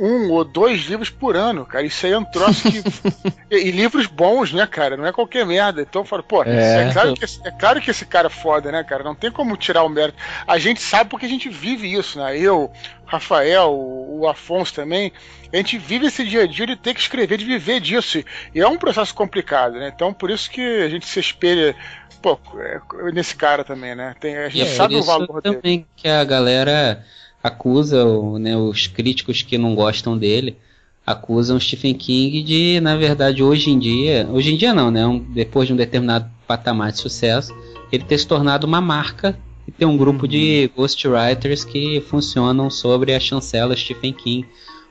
um 0.01 0.31
ou 0.31 0.43
dois 0.43 0.81
livros 0.81 1.11
por 1.11 1.35
ano, 1.35 1.63
cara. 1.63 1.85
Isso 1.85 2.07
aí 2.07 2.11
é 2.11 2.17
um 2.17 2.25
troço 2.25 2.63
que. 2.63 2.81
e, 3.51 3.67
e, 3.67 3.71
livros 3.71 4.07
bons, 4.07 4.51
né, 4.51 4.65
cara? 4.65 4.97
Não 4.97 5.05
é 5.05 5.11
qualquer 5.11 5.45
merda. 5.45 5.83
Então 5.83 6.01
eu 6.01 6.05
falo, 6.05 6.23
pô, 6.23 6.43
é. 6.43 6.87
É, 6.87 6.91
claro 6.91 7.13
que, 7.13 7.23
é 7.23 7.51
claro 7.51 7.79
que 7.79 7.91
esse 7.91 8.05
cara 8.05 8.25
é 8.25 8.29
foda, 8.29 8.71
né, 8.71 8.83
cara? 8.83 9.03
Não 9.03 9.13
tem 9.13 9.31
como 9.31 9.55
tirar 9.55 9.83
o 9.83 9.89
mérito. 9.89 10.17
A 10.47 10.57
gente 10.57 10.81
sabe 10.81 11.09
porque 11.09 11.27
a 11.27 11.29
gente 11.29 11.47
vive 11.49 11.93
isso, 11.93 12.17
né? 12.17 12.35
Eu, 12.35 12.71
Rafael, 13.05 13.71
o 13.71 14.27
Afonso 14.27 14.73
também. 14.73 15.13
A 15.53 15.57
gente 15.57 15.77
vive 15.77 16.07
esse 16.07 16.25
dia 16.25 16.43
a 16.43 16.47
dia 16.47 16.65
de 16.65 16.75
ter 16.75 16.95
que 16.95 17.01
escrever, 17.01 17.37
de 17.37 17.45
viver 17.45 17.79
disso. 17.79 18.23
E 18.55 18.59
é 18.59 18.67
um 18.67 18.77
processo 18.77 19.13
complicado, 19.13 19.73
né? 19.73 19.91
Então 19.93 20.11
por 20.11 20.31
isso 20.31 20.49
que 20.49 20.61
a 20.61 20.89
gente 20.89 21.05
se 21.05 21.19
espelha 21.19 21.75
pô, 22.21 22.39
é, 22.57 23.11
nesse 23.11 23.35
cara 23.35 23.63
também, 23.63 23.93
né? 23.93 24.15
Tem, 24.19 24.37
a 24.37 24.49
gente 24.49 24.71
é, 24.71 24.75
sabe 24.75 24.95
o 24.95 25.03
valor 25.03 25.41
também 25.41 25.79
dele. 25.79 25.87
que 25.95 26.07
a 26.07 26.23
galera 26.23 27.05
acusa 27.43 28.03
né, 28.39 28.55
os 28.55 28.87
críticos 28.87 29.41
que 29.41 29.57
não 29.57 29.75
gostam 29.75 30.17
dele 30.17 30.57
acusam 31.05 31.59
Stephen 31.59 31.95
King 31.95 32.43
de, 32.43 32.79
na 32.79 32.95
verdade, 32.95 33.43
hoje 33.43 33.71
em 33.71 33.79
dia, 33.79 34.27
hoje 34.31 34.53
em 34.53 34.57
dia 34.57 34.73
não, 34.73 34.91
né, 34.91 35.05
um, 35.05 35.19
depois 35.19 35.67
de 35.67 35.73
um 35.73 35.77
determinado 35.77 36.29
patamar 36.47 36.91
de 36.91 36.99
sucesso, 36.99 37.53
ele 37.91 38.03
ter 38.03 38.17
se 38.17 38.27
tornado 38.27 38.67
uma 38.67 38.79
marca 38.79 39.37
e 39.67 39.71
ter 39.71 39.85
um 39.85 39.97
grupo 39.97 40.23
uhum. 40.23 40.29
de 40.29 40.71
ghostwriters 40.75 41.63
que 41.63 42.01
funcionam 42.01 42.69
sobre 42.69 43.13
a 43.13 43.19
chancela 43.19 43.75
Stephen 43.75 44.13
King, 44.13 44.47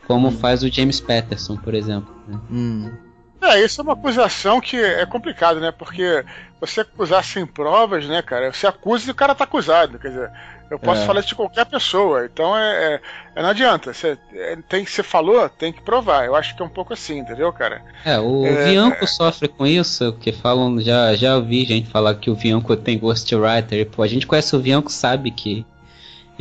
como 0.07 0.29
uhum. 0.29 0.33
faz 0.33 0.63
o 0.63 0.69
James 0.69 1.01
Patterson, 1.01 1.57
por 1.57 1.75
exemplo. 1.75 2.13
Né? 2.27 2.41
Uhum. 2.51 3.10
É, 3.43 3.59
isso 3.65 3.81
é 3.81 3.85
uma 3.85 3.95
acusação 3.95 4.61
que 4.61 4.77
é 4.77 5.07
complicado, 5.07 5.61
né? 5.61 5.73
Porque 5.73 6.25
você 6.61 6.83
acusar 6.83 7.25
sem 7.25 7.47
provas, 7.47 8.07
né, 8.07 8.21
cara? 8.23 8.53
Você 8.53 8.67
acusa 8.67 9.09
e 9.09 9.11
o 9.13 9.15
cara 9.15 9.35
tá 9.35 9.45
acusado. 9.45 9.99
Quer 9.99 10.09
dizer, 10.09 10.33
eu 10.71 10.79
posso 10.79 11.03
É. 11.03 11.07
falar 11.07 11.21
isso 11.21 11.31
de 11.31 11.35
qualquer 11.35 11.65
pessoa. 11.67 12.27
Então 12.27 12.57
é, 12.57 12.95
é- 12.97 13.01
é- 13.37 13.43
não 13.43 13.49
adianta. 13.51 13.95
Você, 13.95 14.19
é, 14.35 14.57
tem 14.69 14.85
que 14.85 14.91
você 14.91 15.03
falou, 15.03 15.49
tem 15.49 15.73
que 15.73 15.81
provar. 15.83 16.27
Eu 16.27 16.35
acho 16.37 16.55
que 16.55 16.63
é 16.63 16.65
um 16.65 16.69
pouco 16.69 16.93
assim, 16.93 17.19
entendeu, 17.19 17.51
cara? 17.53 17.83
É, 18.05 18.19
o 18.19 18.45
É, 18.47 18.57
Bianco 18.57 19.07
sofre 19.07 19.47
com 19.49 19.67
isso, 19.67 20.13
que 20.15 20.33
falam, 20.33 20.81
já, 20.81 21.15
já 21.15 21.37
ouvi 21.37 21.65
gente 21.67 21.89
falar 21.89 22.15
que 22.15 22.31
o 22.31 22.35
Bianco 22.37 22.75
tem 22.77 22.99
ghostwriter. 22.99 23.89
Pô, 23.91 24.03
a 24.03 24.07
gente 24.09 24.27
conhece 24.27 24.57
o 24.57 24.59
Bianco, 24.61 24.91
sabe 24.91 25.31
que 25.31 25.67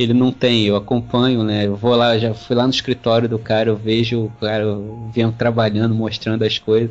ele 0.02 0.14
não 0.14 0.32
tem, 0.32 0.66
eu 0.66 0.76
acompanho, 0.76 1.42
né? 1.42 1.66
Eu 1.66 1.76
vou 1.76 1.94
lá, 1.94 2.18
já 2.18 2.32
fui 2.32 2.56
lá 2.56 2.64
no 2.64 2.70
escritório 2.70 3.28
do 3.28 3.38
cara, 3.38 3.68
eu 3.68 3.76
vejo 3.76 4.24
o 4.24 4.32
cara, 4.40 4.66
o 4.66 5.10
Bianco 5.12 5.36
trabalhando, 5.36 5.94
mostrando 5.94 6.42
as 6.42 6.58
coisas. 6.58 6.90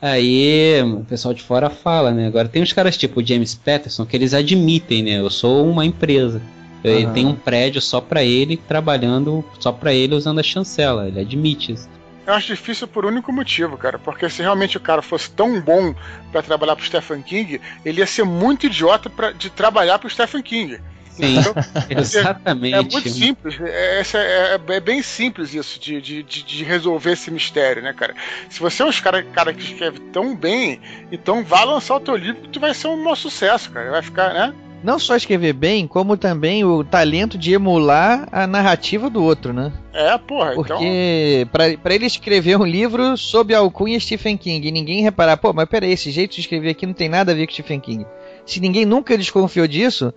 Aí 0.00 0.80
o 0.82 1.04
pessoal 1.04 1.34
de 1.34 1.42
fora 1.42 1.68
fala, 1.68 2.10
né? 2.10 2.26
Agora 2.26 2.48
tem 2.48 2.62
uns 2.62 2.72
caras 2.72 2.96
tipo 2.96 3.20
o 3.20 3.26
James 3.26 3.54
Patterson 3.54 4.06
que 4.06 4.16
eles 4.16 4.32
admitem, 4.32 5.02
né? 5.02 5.18
Eu 5.20 5.28
sou 5.28 5.68
uma 5.68 5.84
empresa. 5.84 6.40
Ele 6.82 7.04
Aham. 7.04 7.12
tem 7.12 7.26
um 7.26 7.34
prédio 7.34 7.80
só 7.80 8.00
pra 8.00 8.24
ele, 8.24 8.56
trabalhando 8.56 9.44
só 9.58 9.70
pra 9.70 9.92
ele 9.92 10.14
usando 10.14 10.38
a 10.38 10.42
chancela. 10.42 11.06
Ele 11.06 11.20
admite 11.20 11.72
isso. 11.72 11.88
Eu 12.26 12.34
acho 12.34 12.46
difícil 12.46 12.86
por 12.86 13.04
único 13.04 13.32
motivo, 13.32 13.76
cara. 13.76 13.98
Porque 13.98 14.30
se 14.30 14.40
realmente 14.40 14.76
o 14.76 14.80
cara 14.80 15.02
fosse 15.02 15.30
tão 15.30 15.60
bom 15.60 15.94
pra 16.32 16.42
trabalhar 16.42 16.76
pro 16.76 16.84
Stephen 16.84 17.20
King, 17.20 17.60
ele 17.84 18.00
ia 18.00 18.06
ser 18.06 18.24
muito 18.24 18.66
idiota 18.66 19.10
pra, 19.10 19.32
de 19.32 19.50
trabalhar 19.50 19.98
pro 19.98 20.08
Stephen 20.08 20.42
King. 20.42 20.78
Sim, 21.20 21.38
Entendeu? 21.38 21.54
exatamente. 21.98 22.74
É 22.74 22.82
muito 22.82 23.08
simples, 23.08 23.58
é, 23.60 24.00
é, 24.00 24.54
é- 24.56 24.60
é 24.76 24.80
bem 24.80 25.02
simples 25.02 25.54
isso 25.54 25.78
de, 25.78 26.00
de, 26.00 26.22
de- 26.22 26.64
resolver 26.64 27.12
esse 27.12 27.30
mistério, 27.30 27.82
né, 27.82 27.92
cara? 27.92 28.14
Se 28.48 28.60
você 28.60 28.82
é 28.82 28.86
um 28.86 28.92
cara, 28.92 29.22
cara 29.22 29.52
que 29.52 29.62
escreve 29.62 29.98
tão 30.12 30.34
bem, 30.36 30.80
então 31.10 31.44
vá 31.44 31.64
lançar 31.64 31.96
o 31.96 32.00
teu 32.00 32.16
livro 32.16 32.42
que 32.42 32.48
tu 32.48 32.60
vai 32.60 32.74
ser 32.74 32.88
um 32.88 32.96
maior 33.02 33.16
sucesso, 33.16 33.70
cara. 33.70 33.90
Vai 33.90 34.02
ficar, 34.02 34.32
né? 34.34 34.54
Não 34.82 34.98
só 34.98 35.14
escrever 35.14 35.52
bem, 35.52 35.86
como 35.86 36.16
também 36.16 36.64
o 36.64 36.82
talento 36.82 37.36
de 37.36 37.52
emular 37.52 38.26
a 38.32 38.46
narrativa 38.46 39.10
do 39.10 39.22
outro, 39.22 39.52
né? 39.52 39.70
É, 39.92 40.16
porra, 40.16 40.52
então. 40.52 40.64
Porque 40.78 41.46
pra, 41.52 41.76
pra 41.76 41.94
ele 41.94 42.06
escrever 42.06 42.56
um 42.56 42.64
livro 42.64 43.14
sob 43.14 43.54
a 43.54 43.58
alcunha 43.58 44.00
Stephen 44.00 44.38
King 44.38 44.66
e 44.66 44.72
ninguém 44.72 45.02
reparar, 45.02 45.36
pô, 45.36 45.52
mas 45.52 45.68
peraí, 45.68 45.92
esse 45.92 46.10
jeito 46.10 46.34
de 46.34 46.40
escrever 46.40 46.70
aqui 46.70 46.86
não 46.86 46.94
tem 46.94 47.10
nada 47.10 47.32
a 47.32 47.34
ver 47.34 47.46
com 47.46 47.52
Stephen 47.52 47.78
King. 47.78 48.06
Se 48.46 48.58
ninguém 48.58 48.86
nunca 48.86 49.18
desconfiou 49.18 49.66
disso, 49.68 50.14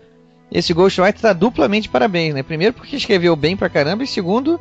esse 0.54 0.74
Ghostwriter 0.74 1.20
tá 1.22 1.34
duplamente 1.34 1.90
parabéns, 1.90 2.34
né? 2.34 2.44
Primeiro 2.44 2.74
porque 2.74 2.96
escreveu 2.96 3.36
bem 3.36 3.58
pra 3.58 3.68
caramba 3.70 4.04
e 4.04 4.08
segundo 4.08 4.60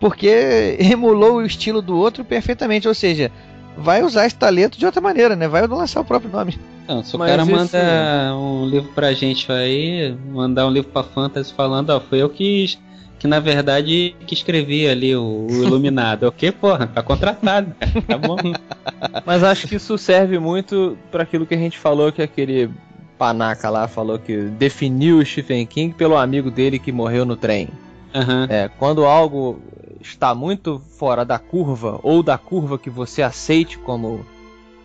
porque 0.00 0.76
emulou 0.80 1.36
o 1.36 1.46
estilo 1.46 1.80
do 1.82 1.96
outro 1.96 2.24
perfeitamente, 2.24 2.88
ou 2.88 2.94
seja, 2.94 3.30
vai 3.76 4.02
usar 4.02 4.26
esse 4.26 4.36
talento 4.36 4.78
de 4.78 4.86
outra 4.86 5.00
maneira, 5.00 5.36
né? 5.36 5.46
Vai 5.46 5.66
lançar 5.66 6.00
o 6.00 6.04
próprio 6.04 6.30
nome. 6.30 6.58
Então, 6.84 7.02
se 7.04 7.14
o 7.14 7.18
Mas 7.18 7.30
cara 7.30 7.42
esse- 7.42 7.52
manda 7.52 8.36
um 8.36 8.66
livro 8.66 8.90
pra 8.94 9.12
gente 9.12 9.50
aí, 9.52 10.16
mandar 10.30 10.66
um 10.66 10.70
livro 10.70 10.90
pra 10.90 11.02
Fantasy 11.02 11.52
falando, 11.52 11.90
ó, 11.90 12.00
foi 12.00 12.18
eu 12.22 12.28
que, 12.28 12.76
que 13.18 13.26
na 13.26 13.40
verdade 13.40 14.14
que 14.26 14.34
escrevi 14.34 14.86
ali 14.86 15.16
o, 15.16 15.46
o 15.50 15.62
Iluminado. 15.62 16.24
o 16.28 16.32
que, 16.32 16.52
porra? 16.52 16.86
Tá 16.86 17.02
contratado. 17.02 17.74
Tá 18.06 18.18
bom. 18.18 18.36
Mas 19.24 19.42
acho 19.42 19.66
que 19.66 19.76
isso 19.76 19.96
serve 19.96 20.38
muito 20.38 20.96
para 21.10 21.22
aquilo 21.22 21.46
que 21.46 21.54
a 21.54 21.58
gente 21.58 21.78
falou 21.78 22.12
que 22.12 22.20
aquele 22.20 22.70
panaca 23.18 23.70
lá 23.70 23.86
falou 23.88 24.18
que 24.18 24.36
definiu 24.36 25.18
o 25.18 25.24
Stephen 25.24 25.66
King 25.66 25.94
pelo 25.94 26.16
amigo 26.16 26.50
dele 26.50 26.78
que 26.78 26.92
morreu 26.92 27.24
no 27.24 27.36
trem. 27.36 27.68
Aham. 28.14 28.46
É, 28.48 28.68
quando 28.78 29.04
algo 29.04 29.58
está 30.00 30.34
muito 30.34 30.80
fora 30.98 31.24
da 31.24 31.38
curva 31.38 31.98
ou 32.02 32.22
da 32.22 32.36
curva 32.38 32.78
que 32.78 32.90
você 32.90 33.22
aceite 33.22 33.78
como 33.78 34.24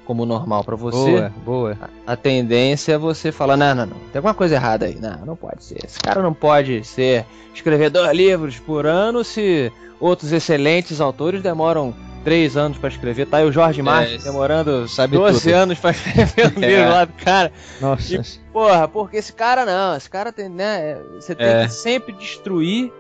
como 0.06 0.26
normal 0.26 0.64
para 0.64 0.76
você, 0.76 1.12
Boa, 1.12 1.34
boa. 1.46 1.78
a 2.08 2.16
tendência 2.16 2.94
é 2.94 2.98
você 2.98 3.32
falar 3.32 3.56
não, 3.56 3.76
não, 3.76 3.86
não, 3.86 3.96
tem 4.12 4.16
alguma 4.16 4.34
coisa 4.34 4.56
errada 4.56 4.88
aí. 4.88 4.96
Não, 4.96 5.24
não 5.24 5.36
pode 5.36 5.64
ser. 5.64 5.86
Esse 5.86 6.00
cara 6.00 6.24
não 6.24 6.34
pode 6.34 6.84
ser 6.84 7.28
escrever 7.54 7.92
dois 7.92 8.12
livros 8.18 8.58
por 8.58 8.88
ano 8.88 9.24
se 9.24 9.72
outros 10.00 10.32
excelentes 10.32 11.00
autores 11.02 11.42
demoram 11.42 11.94
três 12.24 12.58
anos 12.58 12.78
para 12.78 12.90
escrever. 12.90 13.26
Tá 13.28 13.38
aí 13.38 13.46
o 13.46 13.52
Jorge 13.52 13.82
Martin 13.82 14.16
isso. 14.16 14.26
demorando 14.26 14.88
Sabe 14.88 15.16
12 15.18 15.42
tudo. 15.42 15.54
anos 15.56 15.80
para 15.80 15.92
escrever 15.92 16.48
o 16.58 16.64
É. 16.64 16.68
livro 16.68 16.90
lá 16.90 17.06
do 17.06 17.14
cara. 17.14 17.52
Nossa. 17.80 18.16
E, 18.16 18.22
porra, 18.52 18.88
porque 18.88 19.18
esse 19.18 19.32
cara 19.34 19.66
não, 19.66 19.96
esse 19.96 20.10
cara 20.10 20.32
tem, 20.32 20.50
né? 20.50 20.98
Você 21.16 21.34
tem 21.34 21.48
É. 21.48 21.66
que 21.66 21.74
sempre 21.74 22.14
destruir. 22.14 22.92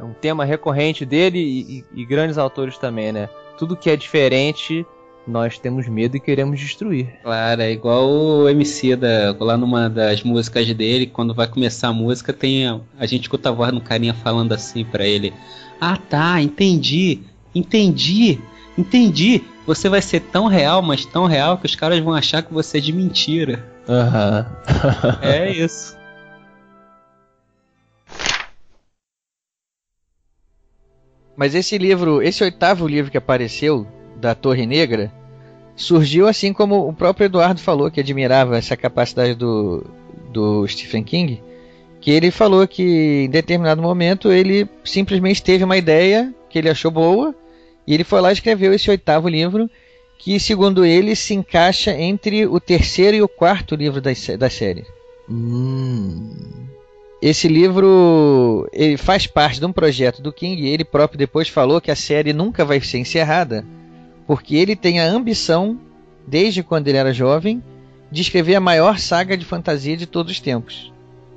É 0.00 0.04
um 0.04 0.14
tema 0.14 0.44
recorrente 0.44 1.04
dele 1.04 1.38
e, 1.38 1.78
e- 1.78 1.84
e 2.02 2.04
grandes 2.04 2.38
autores 2.38 2.76
também, 2.78 3.12
né? 3.12 3.28
Tudo 3.58 3.76
que 3.76 3.88
é 3.90 3.94
diferente, 3.96 4.84
nós 5.26 5.58
temos 5.58 5.86
medo 5.88 6.16
e 6.16 6.20
queremos 6.20 6.58
destruir. 6.58 7.08
Claro, 7.22 7.62
é 7.62 7.70
igual 7.70 8.08
o 8.08 8.48
MC 8.48 8.96
da, 8.96 9.36
lá 9.38 9.56
numa 9.56 9.88
das 9.88 10.22
músicas 10.22 10.72
dele, 10.74 11.06
quando 11.06 11.34
vai 11.34 11.46
começar 11.46 11.88
a 11.88 11.92
música, 11.92 12.32
tem 12.32 12.66
a, 12.66 12.80
a 12.98 13.06
gente 13.06 13.22
escuta 13.22 13.48
a 13.48 13.52
voz 13.52 13.72
do 13.72 13.80
carinha 13.80 14.14
falando 14.14 14.52
assim 14.52 14.84
pra 14.84 15.06
ele: 15.06 15.32
Ah 15.80 15.96
tá, 15.96 16.40
entendi, 16.40 17.20
entendi, 17.54 18.38
entendi. 18.76 19.42
Você 19.66 19.88
vai 19.88 20.02
ser 20.02 20.20
tão 20.20 20.46
real, 20.46 20.82
mas 20.82 21.06
tão 21.06 21.26
real 21.26 21.56
que 21.56 21.66
os 21.66 21.76
caras 21.76 22.00
vão 22.00 22.12
achar 22.12 22.42
que 22.42 22.52
você 22.52 22.78
é 22.78 22.80
de 22.80 22.92
mentira. 22.92 23.64
Aham. 23.88 24.46
É 25.22 25.50
isso. 25.52 25.96
Mas 31.36 31.54
esse 31.54 31.78
livro, 31.78 32.22
esse 32.22 32.44
oitavo 32.44 32.86
livro 32.86 33.10
que 33.10 33.16
apareceu, 33.16 33.86
da 34.22 34.36
Torre 34.36 34.64
Negra, 34.64 35.12
surgiu 35.74 36.28
assim 36.28 36.52
como 36.52 36.88
o 36.88 36.94
próprio 36.94 37.26
Eduardo 37.26 37.60
falou, 37.60 37.90
que 37.90 38.00
admirava 38.00 38.56
essa 38.56 38.76
capacidade 38.76 39.34
do, 39.34 39.84
do 40.32 40.66
Stephen 40.68 41.02
King, 41.02 41.42
que 42.00 42.10
ele 42.10 42.30
falou 42.30 42.66
que 42.68 43.24
em 43.24 43.28
determinado 43.30 43.82
momento 43.82 44.30
ele 44.30 44.68
simplesmente 44.84 45.42
teve 45.42 45.64
uma 45.64 45.76
ideia 45.76 46.32
que 46.48 46.58
ele 46.58 46.70
achou 46.70 46.90
boa, 46.90 47.34
e 47.84 47.92
ele 47.92 48.04
foi 48.04 48.20
lá 48.20 48.30
e 48.30 48.34
escreveu 48.34 48.72
esse 48.72 48.88
oitavo 48.88 49.28
livro, 49.28 49.68
que 50.18 50.38
segundo 50.38 50.84
ele 50.84 51.16
se 51.16 51.34
encaixa 51.34 51.90
entre 51.92 52.46
o 52.46 52.60
terceiro 52.60 53.16
e 53.16 53.22
o 53.22 53.28
quarto 53.28 53.74
livro 53.74 54.00
da, 54.00 54.12
da 54.38 54.48
série. 54.48 54.84
Hum. 55.28 56.30
Esse 57.20 57.48
livro 57.48 58.68
ele 58.72 58.96
faz 58.96 59.26
parte 59.26 59.58
de 59.58 59.66
um 59.66 59.72
projeto 59.72 60.22
do 60.22 60.32
King 60.32 60.62
e 60.62 60.68
ele 60.68 60.84
próprio 60.84 61.18
depois 61.18 61.48
falou 61.48 61.80
que 61.80 61.90
a 61.90 61.96
série 61.96 62.32
nunca 62.32 62.64
vai 62.64 62.80
ser 62.80 62.98
encerrada, 62.98 63.64
porque 64.34 64.56
ele 64.56 64.74
tem 64.74 64.98
a 64.98 65.04
ambição, 65.04 65.78
desde 66.26 66.62
quando 66.62 66.88
ele 66.88 66.96
era 66.96 67.12
jovem, 67.12 67.62
de 68.10 68.22
escrever 68.22 68.54
a 68.54 68.60
maior 68.60 68.98
saga 68.98 69.36
de 69.36 69.44
fantasia 69.44 69.94
de 69.94 70.06
todos 70.06 70.32
os 70.32 70.40
tempos. 70.40 70.90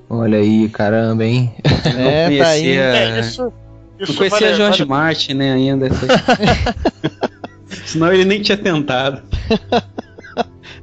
Olha 0.09 0.37
aí, 0.37 0.69
caramba, 0.69 1.25
hein? 1.25 1.53
É, 1.97 2.37
tá 2.39 2.47
aí. 2.47 2.61
conhecia, 2.63 2.81
É, 2.81 3.19
isso. 3.19 3.41
não 3.43 3.51
Isso 3.99 4.15
conhecia 4.15 4.39
vale- 4.47 4.55
George 4.55 4.77
vale- 4.85 4.89
Martin, 4.89 5.33
né, 5.33 5.51
ainda. 5.51 5.87
Senão 7.85 8.13
ele 8.13 8.23
nem 8.23 8.41
tinha 8.41 8.57
tentado. 8.57 9.21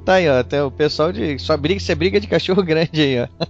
Tá 0.04 0.14
aí, 0.14 0.28
ó, 0.28 0.40
até 0.40 0.60
o 0.62 0.68
pessoal 0.68 1.12
de 1.12 1.38
só 1.38 1.56
briga, 1.56 1.78
isso 1.78 1.92
é 1.92 1.94
briga 1.94 2.18
de 2.18 2.26
cachorro 2.26 2.60
grande 2.64 3.00
aí, 3.00 3.20
ó. 3.20 3.46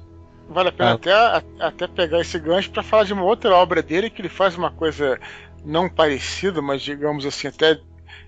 Vale 0.51 0.69
a 0.69 0.73
pena 0.73 0.91
Ah. 0.91 0.93
até, 0.93 1.11
a- 1.13 1.43
até 1.61 1.87
pegar 1.89 2.21
esse 2.21 2.39
gancho 2.39 2.71
para 2.71 2.83
falar 2.83 3.05
de 3.05 3.13
uma 3.15 3.25
outra 3.25 3.55
obra 3.57 3.83
dele 3.83 4.11
que 4.11 4.21
ele 4.21 4.29
faz 4.29 4.55
uma 4.55 4.71
coisa 4.71 5.19
não 5.65 5.89
parecida, 5.89 6.61
mas 6.61 6.83
digamos 6.83 7.25
assim, 7.25 7.49
até 7.49 7.81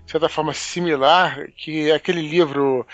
de 0.05 0.11
certa 0.11 0.29
forma 0.29 0.53
similar, 0.53 1.47
que 1.57 1.89
é 1.89 1.95
aquele 1.95 2.21
livro 2.21 2.85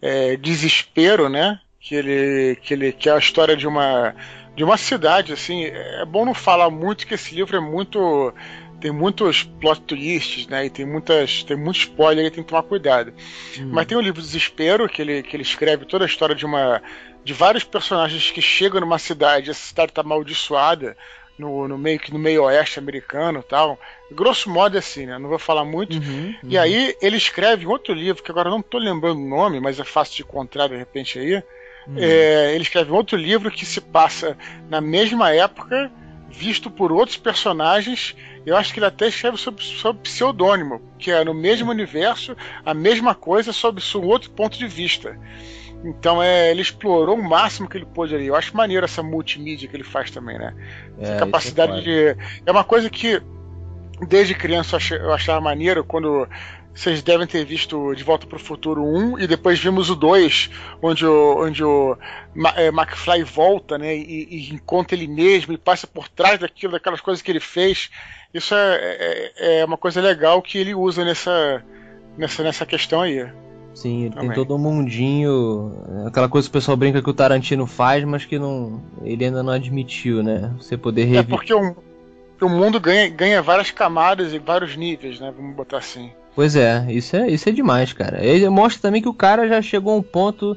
é, 0.00 0.36
Desespero, 0.36 1.28
né? 1.28 1.60
Que 1.80 1.94
ele, 1.94 2.56
que 2.56 2.74
ele 2.74 2.92
que 2.92 3.08
é 3.08 3.12
a 3.12 3.18
história 3.18 3.56
de 3.56 3.66
uma 3.66 4.14
de 4.54 4.64
uma 4.64 4.76
cidade, 4.76 5.32
assim. 5.32 5.64
É 5.64 6.04
bom 6.04 6.24
não 6.24 6.34
falar 6.34 6.70
muito 6.70 7.06
que 7.06 7.14
esse 7.14 7.34
livro 7.34 7.56
é 7.56 7.60
muito 7.60 8.32
tem 8.80 8.90
muitos 8.90 9.42
plot 9.42 9.82
twists, 9.82 10.46
né? 10.46 10.66
E 10.66 10.70
tem 10.70 10.86
muitas 10.86 11.42
tem 11.42 11.56
muito 11.56 11.78
spoiler, 11.78 12.24
e 12.24 12.30
tem 12.30 12.42
que 12.42 12.48
tomar 12.48 12.62
cuidado. 12.62 13.12
Mas 13.66 13.86
tem 13.86 13.96
o 13.96 14.00
livro 14.00 14.22
Desespero, 14.22 14.88
que 14.88 15.02
ele, 15.02 15.22
que 15.22 15.36
ele 15.36 15.42
escreve 15.42 15.84
toda 15.84 16.04
a 16.04 16.06
história 16.06 16.34
de 16.34 16.46
uma 16.46 16.82
de 17.22 17.34
vários 17.34 17.64
personagens 17.64 18.30
que 18.30 18.40
chegam 18.40 18.80
numa 18.80 18.98
cidade, 18.98 19.50
essa 19.50 19.60
cidade 19.60 19.90
está 19.90 20.00
amaldiçoada 20.00 20.96
no, 21.40 21.66
no 21.66 21.78
meio 21.78 21.98
que 21.98 22.12
no 22.12 22.18
meio 22.18 22.44
oeste 22.44 22.78
americano, 22.78 23.42
tal. 23.42 23.78
Grosso 24.12 24.50
modo 24.50 24.76
é 24.76 24.78
assim, 24.78 25.06
né? 25.06 25.18
Não 25.18 25.28
vou 25.28 25.38
falar 25.38 25.64
muito. 25.64 25.96
E 26.44 26.58
aí 26.58 26.94
ele 27.00 27.16
escreve 27.16 27.66
outro 27.66 27.94
livro 27.94 28.22
que 28.22 28.30
agora 28.30 28.50
não 28.50 28.60
estou 28.60 28.78
lembrando 28.78 29.18
o 29.18 29.28
nome, 29.28 29.58
mas 29.58 29.80
é 29.80 29.84
fácil 29.84 30.16
de 30.16 30.22
encontrar 30.22 30.68
de 30.68 30.76
repente 30.76 31.18
aí. 31.18 31.42
É, 31.96 32.52
ele 32.54 32.62
escreve 32.62 32.92
outro 32.92 33.16
livro 33.16 33.50
que 33.50 33.64
se 33.64 33.80
passa 33.80 34.36
na 34.68 34.80
mesma 34.80 35.34
época, 35.34 35.90
visto 36.28 36.70
por 36.70 36.92
outros 36.92 37.16
personagens. 37.16 38.14
Eu 38.46 38.56
acho 38.56 38.72
que 38.72 38.78
ele 38.78 38.86
até 38.86 39.08
escreve 39.08 39.36
sob, 39.36 39.62
sob 39.62 39.98
pseudônimo, 40.00 40.80
que 40.98 41.10
é 41.10 41.24
no 41.24 41.34
mesmo 41.34 41.70
universo, 41.70 42.36
a 42.64 42.72
mesma 42.72 43.14
coisa, 43.14 43.52
sob 43.52 43.82
um 43.96 44.06
outro 44.06 44.30
ponto 44.30 44.56
de 44.56 44.66
vista. 44.66 45.18
Então 45.84 46.22
é, 46.22 46.50
ele 46.50 46.60
explorou 46.60 47.16
o 47.16 47.22
máximo 47.22 47.68
que 47.68 47.76
ele 47.76 47.86
pôde 47.86 48.14
ali. 48.14 48.26
Eu 48.26 48.36
acho 48.36 48.56
maneiro 48.56 48.84
essa 48.84 49.02
multimídia 49.02 49.68
que 49.68 49.76
ele 49.76 49.84
faz 49.84 50.10
também, 50.10 50.38
né? 50.38 50.54
Essa 51.00 51.14
É, 51.14 51.18
capacidade 51.18 51.80
isso 51.80 51.90
é 51.90 52.14
de. 52.14 52.20
É 52.44 52.52
uma 52.52 52.64
coisa 52.64 52.90
que 52.90 53.22
desde 54.06 54.34
criança 54.34 54.78
eu 54.92 55.12
achava 55.12 55.40
maneiro 55.40 55.84
quando 55.84 56.28
vocês 56.74 57.02
devem 57.02 57.26
ter 57.26 57.44
visto 57.44 57.94
De 57.94 58.04
Volta 58.04 58.26
para 58.26 58.36
o 58.36 58.40
Futuro 58.40 58.82
1 58.84 59.18
e 59.18 59.26
depois 59.26 59.58
vimos 59.58 59.90
o 59.90 59.96
2, 59.96 60.50
onde 60.80 61.04
o, 61.04 61.44
onde 61.44 61.64
o 61.64 61.96
é, 62.56 62.68
McFly 62.68 63.24
volta, 63.24 63.76
né, 63.76 63.96
e, 63.96 64.28
e, 64.30 64.54
encontra 64.54 64.96
ele 64.96 65.08
mesmo 65.08 65.52
e 65.52 65.58
passa 65.58 65.86
por 65.86 66.08
trás 66.08 66.38
daquilo, 66.38 66.72
daquelas 66.72 67.00
coisas 67.00 67.22
que 67.22 67.30
ele 67.30 67.40
fez. 67.40 67.90
Isso 68.32 68.54
é, 68.54 68.78
é, 69.36 69.60
é 69.60 69.64
uma 69.64 69.76
coisa 69.76 70.00
legal 70.00 70.40
que 70.40 70.58
ele 70.58 70.74
usa 70.74 71.04
nessa, 71.04 71.64
nessa, 72.16 72.42
nessa 72.42 72.64
questão 72.64 73.02
aí. 73.02 73.26
Sim, 73.74 74.02
ele 74.02 74.10
Também. 74.10 74.28
tem 74.28 74.34
todo 74.34 74.54
um 74.54 74.58
mundinho, 74.58 75.72
aquela 76.06 76.28
coisa 76.28 76.46
que 76.46 76.50
o 76.50 76.52
pessoal 76.52 76.76
brinca 76.76 77.02
que 77.02 77.10
o 77.10 77.14
Tarantino 77.14 77.66
faz, 77.66 78.04
mas 78.04 78.24
que 78.24 78.38
não, 78.38 78.82
ele 79.02 79.24
ainda 79.24 79.42
não 79.42 79.52
admitiu, 79.52 80.22
né? 80.22 80.52
Você 80.58 80.76
poder 80.76 81.04
rever. 81.04 81.20
É 81.20 81.22
porque 81.22 81.54
o, 81.54 81.76
o 82.40 82.48
mundo 82.48 82.80
ganha, 82.80 83.08
ganha 83.08 83.40
várias 83.42 83.70
camadas 83.70 84.34
e 84.34 84.38
vários 84.38 84.76
níveis, 84.76 85.20
né? 85.20 85.32
Vamos 85.34 85.54
botar 85.54 85.78
assim. 85.78 86.10
Pois 86.34 86.56
é, 86.56 86.86
isso 86.88 87.16
é, 87.16 87.28
isso 87.28 87.48
é 87.48 87.52
demais, 87.52 87.92
cara. 87.92 88.24
Ele 88.24 88.48
mostra 88.48 88.82
também 88.82 89.02
que 89.02 89.08
o 89.08 89.14
cara 89.14 89.48
já 89.48 89.60
chegou 89.60 89.92
a 89.94 89.96
um 89.96 90.02
ponto 90.02 90.56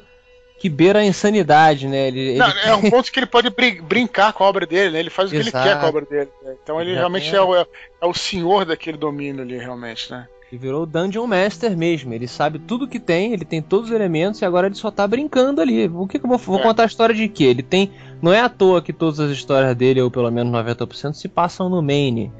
que 0.59 0.69
beira 0.69 0.99
a 0.99 1.05
insanidade, 1.05 1.87
né? 1.87 2.07
Ele, 2.07 2.37
Não, 2.37 2.47
É 2.47 2.75
um 2.75 2.89
ponto 2.89 3.11
que 3.11 3.19
ele 3.19 3.25
pode 3.25 3.49
brin 3.49 3.81
brincar 3.81 4.31
com 4.33 4.43
a 4.43 4.47
obra 4.47 4.65
dele, 4.65 4.91
né? 4.91 4.99
Ele 4.99 5.09
faz 5.09 5.29
o 5.29 5.31
que 5.31 5.37
Exato. 5.37 5.57
ele 5.57 5.63
quer 5.67 5.79
com 5.79 5.85
a 5.85 5.89
obra 5.89 6.05
dele. 6.05 6.29
Né? 6.41 6.55
Então 6.63 6.79
ele 6.79 6.93
realmente 6.93 7.35
é 7.35 7.41
o, 7.41 7.55
é 7.55 7.65
o 8.01 8.13
senhor 8.13 8.63
daquele 8.63 8.97
domínio 8.97 9.41
ali, 9.41 9.57
realmente, 9.57 10.09
né? 10.11 10.27
Ele 10.53 10.59
virou 10.59 10.83
o 10.83 10.85
Dungeon 10.85 11.25
Master 11.25 11.75
mesmo. 11.75 12.13
Ele 12.13 12.27
sabe 12.27 12.59
tudo 12.59 12.87
que 12.87 12.99
tem, 12.99 13.33
ele 13.33 13.43
tem 13.43 13.59
todos 13.59 13.89
os 13.89 13.95
elementos 13.95 14.39
e 14.39 14.45
agora 14.45 14.67
ele 14.67 14.75
só 14.75 14.91
tá 14.91 15.07
brincando 15.07 15.59
ali. 15.59 15.87
O 15.87 16.05
que, 16.05 16.19
que 16.19 16.25
eu 16.25 16.29
vou, 16.29 16.37
vou 16.37 16.59
é. 16.59 16.61
contar 16.61 16.83
a 16.83 16.85
história 16.85 17.15
de 17.15 17.27
quê? 17.27 17.45
Ele 17.45 17.63
tem. 17.63 17.89
Não 18.21 18.31
é 18.31 18.39
à 18.39 18.47
toa 18.47 18.79
que 18.79 18.93
todas 18.93 19.19
as 19.19 19.31
histórias 19.31 19.75
dele, 19.75 19.99
ou 19.99 20.11
pelo 20.11 20.29
menos 20.29 20.53
90%, 20.53 21.13
se 21.13 21.27
passam 21.27 21.69
no 21.69 21.81
Maine. 21.81 22.31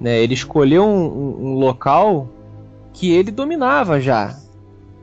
Né? 0.00 0.18
Ele 0.18 0.32
escolheu 0.32 0.82
um, 0.82 1.04
um, 1.04 1.46
um 1.48 1.54
local 1.58 2.30
que 2.94 3.10
ele 3.12 3.30
dominava 3.30 4.00
já. 4.00 4.34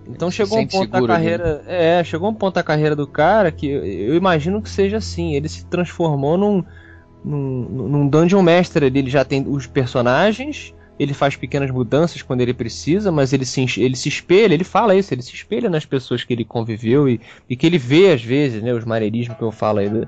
Então 0.08 0.32
chegou 0.32 0.58
um 0.58 0.66
ponto 0.66 0.90
da 0.90 1.06
carreira, 1.06 1.62
né? 1.68 2.00
é, 2.00 2.04
chegou 2.04 2.30
um 2.32 2.34
ponto 2.34 2.56
da 2.56 2.64
carreira 2.64 2.96
do 2.96 3.06
cara 3.06 3.52
que 3.52 3.68
eu 3.68 4.16
imagino 4.16 4.60
que 4.60 4.72
seja 4.72 4.98
assim, 4.98 5.36
ele 5.36 5.48
se 5.48 5.66
transformou 5.66 6.36
num 6.36 6.64
num, 7.24 7.88
num 7.90 8.08
dungeon 8.08 8.42
master 8.44 8.84
ali, 8.84 9.00
ele 9.00 9.10
já 9.10 9.26
tem 9.26 9.44
os 9.48 9.66
personagens, 9.66 10.76
ele 10.98 11.14
faz 11.14 11.36
pequenas 11.36 11.70
mudanças 11.72 12.22
quando 12.22 12.42
ele 12.42 12.54
precisa, 12.54 13.12
mas 13.12 13.34
ele 13.34 13.46
se, 13.46 13.66
ele 13.78 13.96
se 13.96 14.10
espelha, 14.10 14.54
ele 14.54 14.64
fala 14.64 14.96
isso, 14.96 15.14
ele 15.14 15.22
se 15.22 15.34
espelha 15.34 15.70
nas 15.70 15.86
pessoas 15.86 16.24
que 16.24 16.34
ele 16.34 16.46
conviveu 16.46 17.10
e, 17.10 17.20
e 17.50 17.56
que 17.56 17.66
ele 17.66 17.78
vê 17.78 18.12
às 18.12 18.24
vezes, 18.24 18.64
né, 18.64 18.74
os 18.74 18.86
maneirismos 18.86 19.38
que 19.38 19.44
eu 19.44 19.52
falo 19.52 19.80
aí 19.80 19.90
do, 19.90 20.08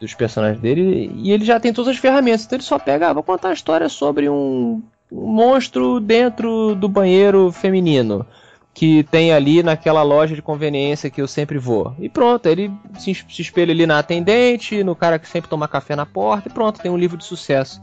dos 0.00 0.14
personagens 0.14 0.60
dele, 0.60 1.10
e 1.14 1.32
ele 1.32 1.44
já 1.44 1.58
tem 1.58 1.72
todas 1.72 1.92
as 1.92 1.98
ferramentas, 1.98 2.44
então 2.44 2.56
ele 2.56 2.64
só 2.64 2.78
pega, 2.78 3.08
ah, 3.08 3.12
vou 3.12 3.22
contar 3.22 3.50
a 3.50 3.54
história 3.54 3.88
sobre 3.88 4.28
um 4.28 4.82
um 5.10 5.32
monstro 5.32 6.00
dentro 6.00 6.74
do 6.74 6.88
banheiro 6.88 7.52
feminino 7.52 8.26
que 8.74 9.04
tem 9.04 9.32
ali 9.32 9.62
naquela 9.62 10.02
loja 10.02 10.34
de 10.34 10.42
conveniência 10.42 11.08
que 11.08 11.22
eu 11.22 11.26
sempre 11.26 11.56
vou. 11.56 11.94
E 11.98 12.10
pronto, 12.10 12.46
ele 12.46 12.70
se, 12.98 13.14
se 13.14 13.40
espelha 13.40 13.72
ali 13.72 13.86
na 13.86 13.98
atendente, 13.98 14.84
no 14.84 14.94
cara 14.94 15.18
que 15.18 15.26
sempre 15.26 15.48
toma 15.48 15.66
café 15.66 15.96
na 15.96 16.04
porta, 16.04 16.50
e 16.50 16.52
pronto, 16.52 16.78
tem 16.78 16.90
um 16.90 16.96
livro 16.98 17.16
de 17.16 17.24
sucesso. 17.24 17.80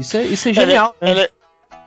Isso 0.00 0.16
é, 0.16 0.24
isso 0.24 0.48
é 0.48 0.52
genial. 0.52 0.96
Ele, 1.00 1.14
né? 1.14 1.20
ele, 1.20 1.30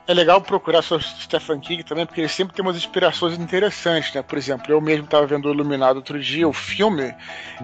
é 0.06 0.14
legal 0.14 0.40
procurar 0.40 0.82
sobre 0.82 1.04
Stephen 1.04 1.58
King 1.58 1.82
também, 1.82 2.06
porque 2.06 2.20
ele 2.20 2.28
sempre 2.28 2.54
tem 2.54 2.64
umas 2.64 2.76
inspirações 2.76 3.36
interessantes, 3.38 4.14
né? 4.14 4.22
Por 4.22 4.38
exemplo, 4.38 4.72
eu 4.72 4.80
mesmo 4.80 5.04
estava 5.04 5.26
vendo 5.26 5.48
o 5.48 5.52
Iluminado 5.52 5.96
outro 5.96 6.18
dia, 6.18 6.48
o 6.48 6.52
filme, 6.52 7.12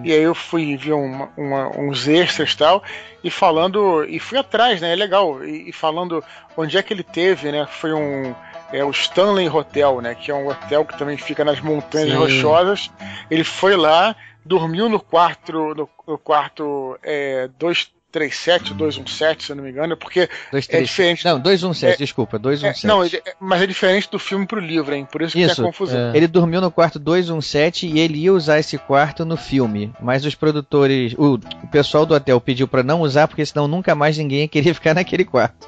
e 0.03 0.11
aí 0.11 0.21
eu 0.21 0.35
fui 0.35 0.75
ver 0.75 0.93
uma, 0.93 1.29
uma, 1.37 1.69
uns 1.79 2.07
extras 2.07 2.51
e 2.51 2.57
tal, 2.57 2.83
e 3.23 3.29
falando, 3.29 4.03
e 4.03 4.19
fui 4.19 4.37
atrás, 4.37 4.81
né? 4.81 4.91
É 4.91 4.95
legal, 4.95 5.43
e, 5.43 5.69
e, 5.69 5.71
falando 5.71 6.23
onde 6.57 6.77
é 6.77 6.83
que 6.83 6.93
ele 6.93 7.03
teve, 7.03 7.51
né? 7.51 7.65
Foi 7.65 7.93
um. 7.93 8.35
É 8.73 8.83
o 8.83 8.89
Stanley 8.89 9.47
Hotel, 9.47 10.01
né? 10.01 10.15
Que 10.15 10.31
é 10.31 10.35
um 10.35 10.47
hotel 10.47 10.83
que 10.83 10.97
também 10.97 11.15
fica 11.15 11.45
nas 11.45 11.61
montanhas 11.61 12.09
Sim. 12.09 12.17
rochosas. 12.17 12.91
Ele 13.29 13.43
foi 13.43 13.75
lá, 13.75 14.15
dormiu 14.43 14.89
no 14.89 14.99
quarto, 14.99 15.75
no, 15.75 15.89
no 16.07 16.17
quarto 16.17 16.97
é, 17.03 17.47
dois 17.57 17.92
37 18.13 18.71
ou 18.73 18.77
217, 18.77 19.43
se 19.43 19.51
eu 19.51 19.55
não 19.55 19.63
me 19.63 19.71
engano, 19.71 19.97
porque 19.97 20.29
2, 20.51 20.67
3, 20.67 20.81
é 20.81 20.85
diferente. 20.85 21.25
Não, 21.25 21.39
217, 21.39 21.93
é, 21.93 21.97
desculpa, 21.97 22.37
217. 22.37 22.85
É, 22.85 22.87
não, 22.87 23.03
é, 23.03 23.35
mas 23.39 23.61
é 23.63 23.67
diferente 23.67 24.07
do 24.09 24.19
filme 24.19 24.45
pro 24.45 24.59
livro, 24.59 24.93
hein? 24.93 25.07
Por 25.11 25.23
isso, 25.23 25.37
isso 25.37 25.55
que 25.55 25.61
a 25.61 25.65
confusão. 25.65 26.13
É. 26.13 26.17
Ele 26.17 26.27
dormiu 26.27 26.61
no 26.61 26.69
quarto 26.69 26.99
217 26.99 27.87
e 27.87 27.99
ele 27.99 28.19
ia 28.19 28.31
usar 28.31 28.59
esse 28.59 28.77
quarto 28.77 29.25
no 29.25 29.35
filme, 29.35 29.91
mas 29.99 30.23
os 30.25 30.35
produtores, 30.35 31.15
o, 31.17 31.33
o 31.63 31.67
pessoal 31.71 32.05
do 32.05 32.13
hotel 32.13 32.39
pediu 32.39 32.67
para 32.67 32.83
não 32.83 33.01
usar 33.01 33.27
porque 33.27 33.43
senão 33.43 33.67
nunca 33.67 33.95
mais 33.95 34.15
ninguém 34.15 34.41
ia 34.41 34.47
querer 34.47 34.73
ficar 34.75 34.93
naquele 34.93 35.25
quarto. 35.25 35.67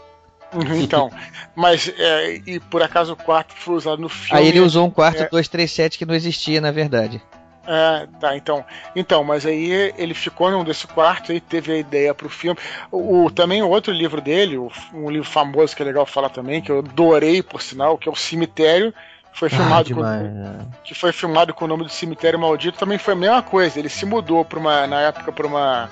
Uhum, 0.53 0.81
então, 0.81 1.11
mas 1.55 1.91
é, 1.97 2.41
e 2.45 2.59
por 2.59 2.81
acaso 2.81 3.13
o 3.13 3.15
quarto 3.15 3.53
foi 3.55 3.75
usado 3.75 4.01
no 4.01 4.07
filme. 4.07 4.39
Aí 4.39 4.47
ele 4.47 4.59
usou 4.59 4.85
um 4.85 4.91
quarto 4.91 5.23
é... 5.23 5.27
237 5.29 5.97
que 5.97 6.05
não 6.05 6.13
existia, 6.13 6.61
na 6.61 6.71
verdade. 6.71 7.21
É, 7.67 8.07
tá, 8.19 8.37
então. 8.37 8.63
Então, 8.95 9.23
mas 9.23 9.45
aí 9.45 9.93
ele 9.97 10.13
ficou 10.13 10.51
num 10.51 10.63
desse 10.63 10.85
quarto 10.87 11.33
e 11.33 11.39
teve 11.39 11.71
a 11.71 11.77
ideia 11.77 12.13
pro 12.13 12.29
filme. 12.29 12.59
O, 12.91 13.25
o 13.25 13.31
também 13.31 13.61
outro 13.63 13.91
livro 13.91 14.21
dele, 14.21 14.57
um 14.93 15.09
livro 15.09 15.27
famoso 15.27 15.75
que 15.75 15.81
é 15.81 15.85
legal 15.85 16.05
falar 16.05 16.29
também, 16.29 16.61
que 16.61 16.71
eu 16.71 16.79
adorei 16.79 17.41
por 17.41 17.61
sinal, 17.61 17.97
que 17.97 18.07
é 18.07 18.11
o 18.11 18.15
Cemitério, 18.15 18.93
foi 19.33 19.47
ah, 19.47 19.51
filmado 19.51 19.79
ah, 19.79 19.83
demais, 19.83 20.21
com, 20.21 20.33
né? 20.33 20.65
que 20.83 20.93
foi 20.93 21.11
filmado 21.11 21.53
com 21.53 21.65
o 21.65 21.67
nome 21.67 21.83
do 21.83 21.89
Cemitério 21.89 22.39
Maldito, 22.39 22.77
também 22.77 22.97
foi 22.97 23.13
a 23.13 23.17
mesma 23.17 23.41
coisa. 23.41 23.79
Ele 23.79 23.89
se 23.89 24.05
mudou 24.05 24.45
para 24.45 24.59
uma 24.59 24.87
na 24.87 25.01
época 25.01 25.31
para 25.31 25.47
uma 25.47 25.89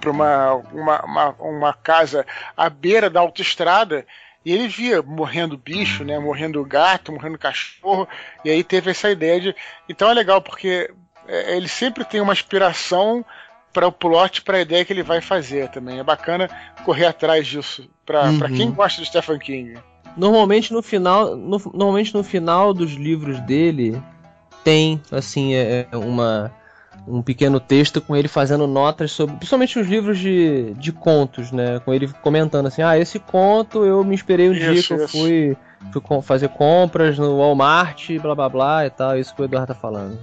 para 0.00 0.10
uma, 0.10 0.54
uma, 0.72 1.04
uma, 1.04 1.34
uma 1.38 1.74
casa 1.74 2.24
à 2.56 2.70
beira 2.70 3.10
da 3.10 3.20
autoestrada 3.20 4.06
e 4.46 4.52
ele 4.52 4.68
via 4.68 5.02
morrendo 5.02 5.58
bicho, 5.58 6.04
né? 6.04 6.20
Morrendo 6.20 6.64
gato, 6.64 7.10
morrendo 7.10 7.36
cachorro. 7.36 8.06
E 8.44 8.50
aí 8.50 8.62
teve 8.62 8.92
essa 8.92 9.10
ideia 9.10 9.40
de. 9.40 9.56
Então 9.88 10.08
é 10.08 10.14
legal, 10.14 10.40
porque 10.40 10.88
é, 11.26 11.56
ele 11.56 11.66
sempre 11.66 12.04
tem 12.04 12.20
uma 12.20 12.32
inspiração 12.32 13.24
para 13.72 13.88
o 13.88 13.92
plot, 13.92 14.42
para 14.42 14.58
a 14.58 14.60
ideia 14.60 14.84
que 14.84 14.92
ele 14.92 15.02
vai 15.02 15.20
fazer 15.20 15.68
também. 15.70 15.98
É 15.98 16.04
bacana 16.04 16.48
correr 16.84 17.06
atrás 17.06 17.44
disso. 17.44 17.90
Para 18.06 18.30
uhum. 18.30 18.54
quem 18.56 18.70
gosta 18.70 19.02
de 19.02 19.08
Stephen 19.08 19.40
King. 19.40 19.80
Normalmente 20.16 20.72
no 20.72 20.80
final, 20.80 21.34
no, 21.34 21.60
normalmente 21.74 22.14
no 22.14 22.22
final 22.22 22.72
dos 22.72 22.92
livros 22.92 23.40
dele 23.40 24.00
tem 24.62 25.02
assim 25.10 25.56
é, 25.56 25.88
é 25.90 25.96
uma 25.96 26.54
um 27.06 27.22
pequeno 27.22 27.60
texto 27.60 28.00
com 28.00 28.16
ele 28.16 28.28
fazendo 28.28 28.66
notas 28.66 29.12
sobre, 29.12 29.36
principalmente 29.36 29.78
os 29.78 29.86
livros 29.86 30.18
de, 30.18 30.74
de 30.74 30.92
contos, 30.92 31.52
né? 31.52 31.80
Com 31.80 31.94
ele 31.94 32.08
comentando 32.22 32.66
assim, 32.66 32.82
ah, 32.82 32.98
esse 32.98 33.18
conto 33.18 33.84
eu 33.84 34.02
me 34.04 34.14
inspirei 34.14 34.48
um 34.48 34.52
isso, 34.52 34.72
dia 34.72 34.82
que 34.82 34.92
eu 34.92 35.08
fui, 35.08 35.56
fui 35.92 36.22
fazer 36.22 36.48
compras 36.48 37.18
no 37.18 37.38
Walmart, 37.38 38.10
blá 38.20 38.34
blá 38.34 38.48
blá 38.48 38.86
e 38.86 38.90
tal, 38.90 39.18
isso 39.18 39.34
que 39.34 39.42
o 39.42 39.44
Eduardo 39.44 39.72
tá 39.72 39.74
falando. 39.74 40.18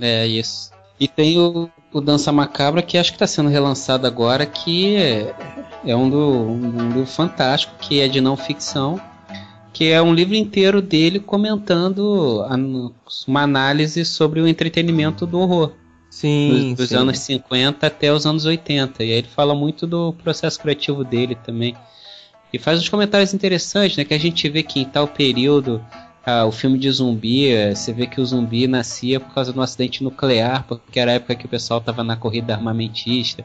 É, 0.00 0.26
isso. 0.26 0.70
E 0.98 1.08
tem 1.08 1.38
o, 1.38 1.70
o 1.92 2.00
Dança 2.00 2.30
Macabra, 2.30 2.82
que 2.82 2.96
acho 2.98 3.10
que 3.10 3.16
está 3.16 3.26
sendo 3.26 3.48
relançado 3.48 4.06
agora, 4.06 4.46
que 4.46 4.96
é, 4.96 5.34
é 5.84 5.96
um, 5.96 6.08
do, 6.08 6.50
um 6.50 6.90
do 6.90 7.06
fantástico, 7.06 7.74
que 7.80 8.00
é 8.00 8.06
de 8.06 8.20
não 8.20 8.36
ficção, 8.36 9.00
que 9.72 9.90
é 9.90 10.00
um 10.00 10.12
livro 10.12 10.34
inteiro 10.34 10.82
dele 10.82 11.18
comentando 11.18 12.44
a, 12.46 12.54
uma 13.26 13.42
análise 13.42 14.04
sobre 14.04 14.40
o 14.40 14.46
entretenimento 14.46 15.26
do 15.26 15.40
horror. 15.40 15.72
Sim, 16.10 16.74
dos, 16.76 16.88
sim. 16.88 16.96
anos 16.96 17.18
50 17.20 17.86
até 17.86 18.12
os 18.12 18.26
anos 18.26 18.44
80. 18.44 19.04
E 19.04 19.12
aí 19.12 19.18
ele 19.18 19.28
fala 19.28 19.54
muito 19.54 19.86
do 19.86 20.12
processo 20.12 20.58
criativo 20.60 21.04
dele 21.04 21.36
também. 21.36 21.76
E 22.52 22.58
faz 22.58 22.80
uns 22.80 22.88
comentários 22.88 23.32
interessantes, 23.32 23.96
né? 23.96 24.04
Que 24.04 24.12
a 24.12 24.18
gente 24.18 24.48
vê 24.48 24.62
que 24.62 24.80
em 24.80 24.84
tal 24.84 25.06
período 25.06 25.80
ah, 26.26 26.44
o 26.44 26.52
filme 26.52 26.78
de 26.78 26.90
zumbi, 26.90 27.48
eh, 27.48 27.74
você 27.74 27.92
vê 27.92 28.06
que 28.06 28.20
o 28.20 28.26
zumbi 28.26 28.66
nascia 28.66 29.20
por 29.20 29.32
causa 29.32 29.52
de 29.52 29.58
um 29.58 29.62
acidente 29.62 30.02
nuclear, 30.02 30.64
porque 30.66 30.98
era 30.98 31.12
a 31.12 31.14
época 31.14 31.36
que 31.36 31.46
o 31.46 31.48
pessoal 31.48 31.78
estava 31.78 32.02
na 32.02 32.16
corrida 32.16 32.54
armamentista 32.54 33.44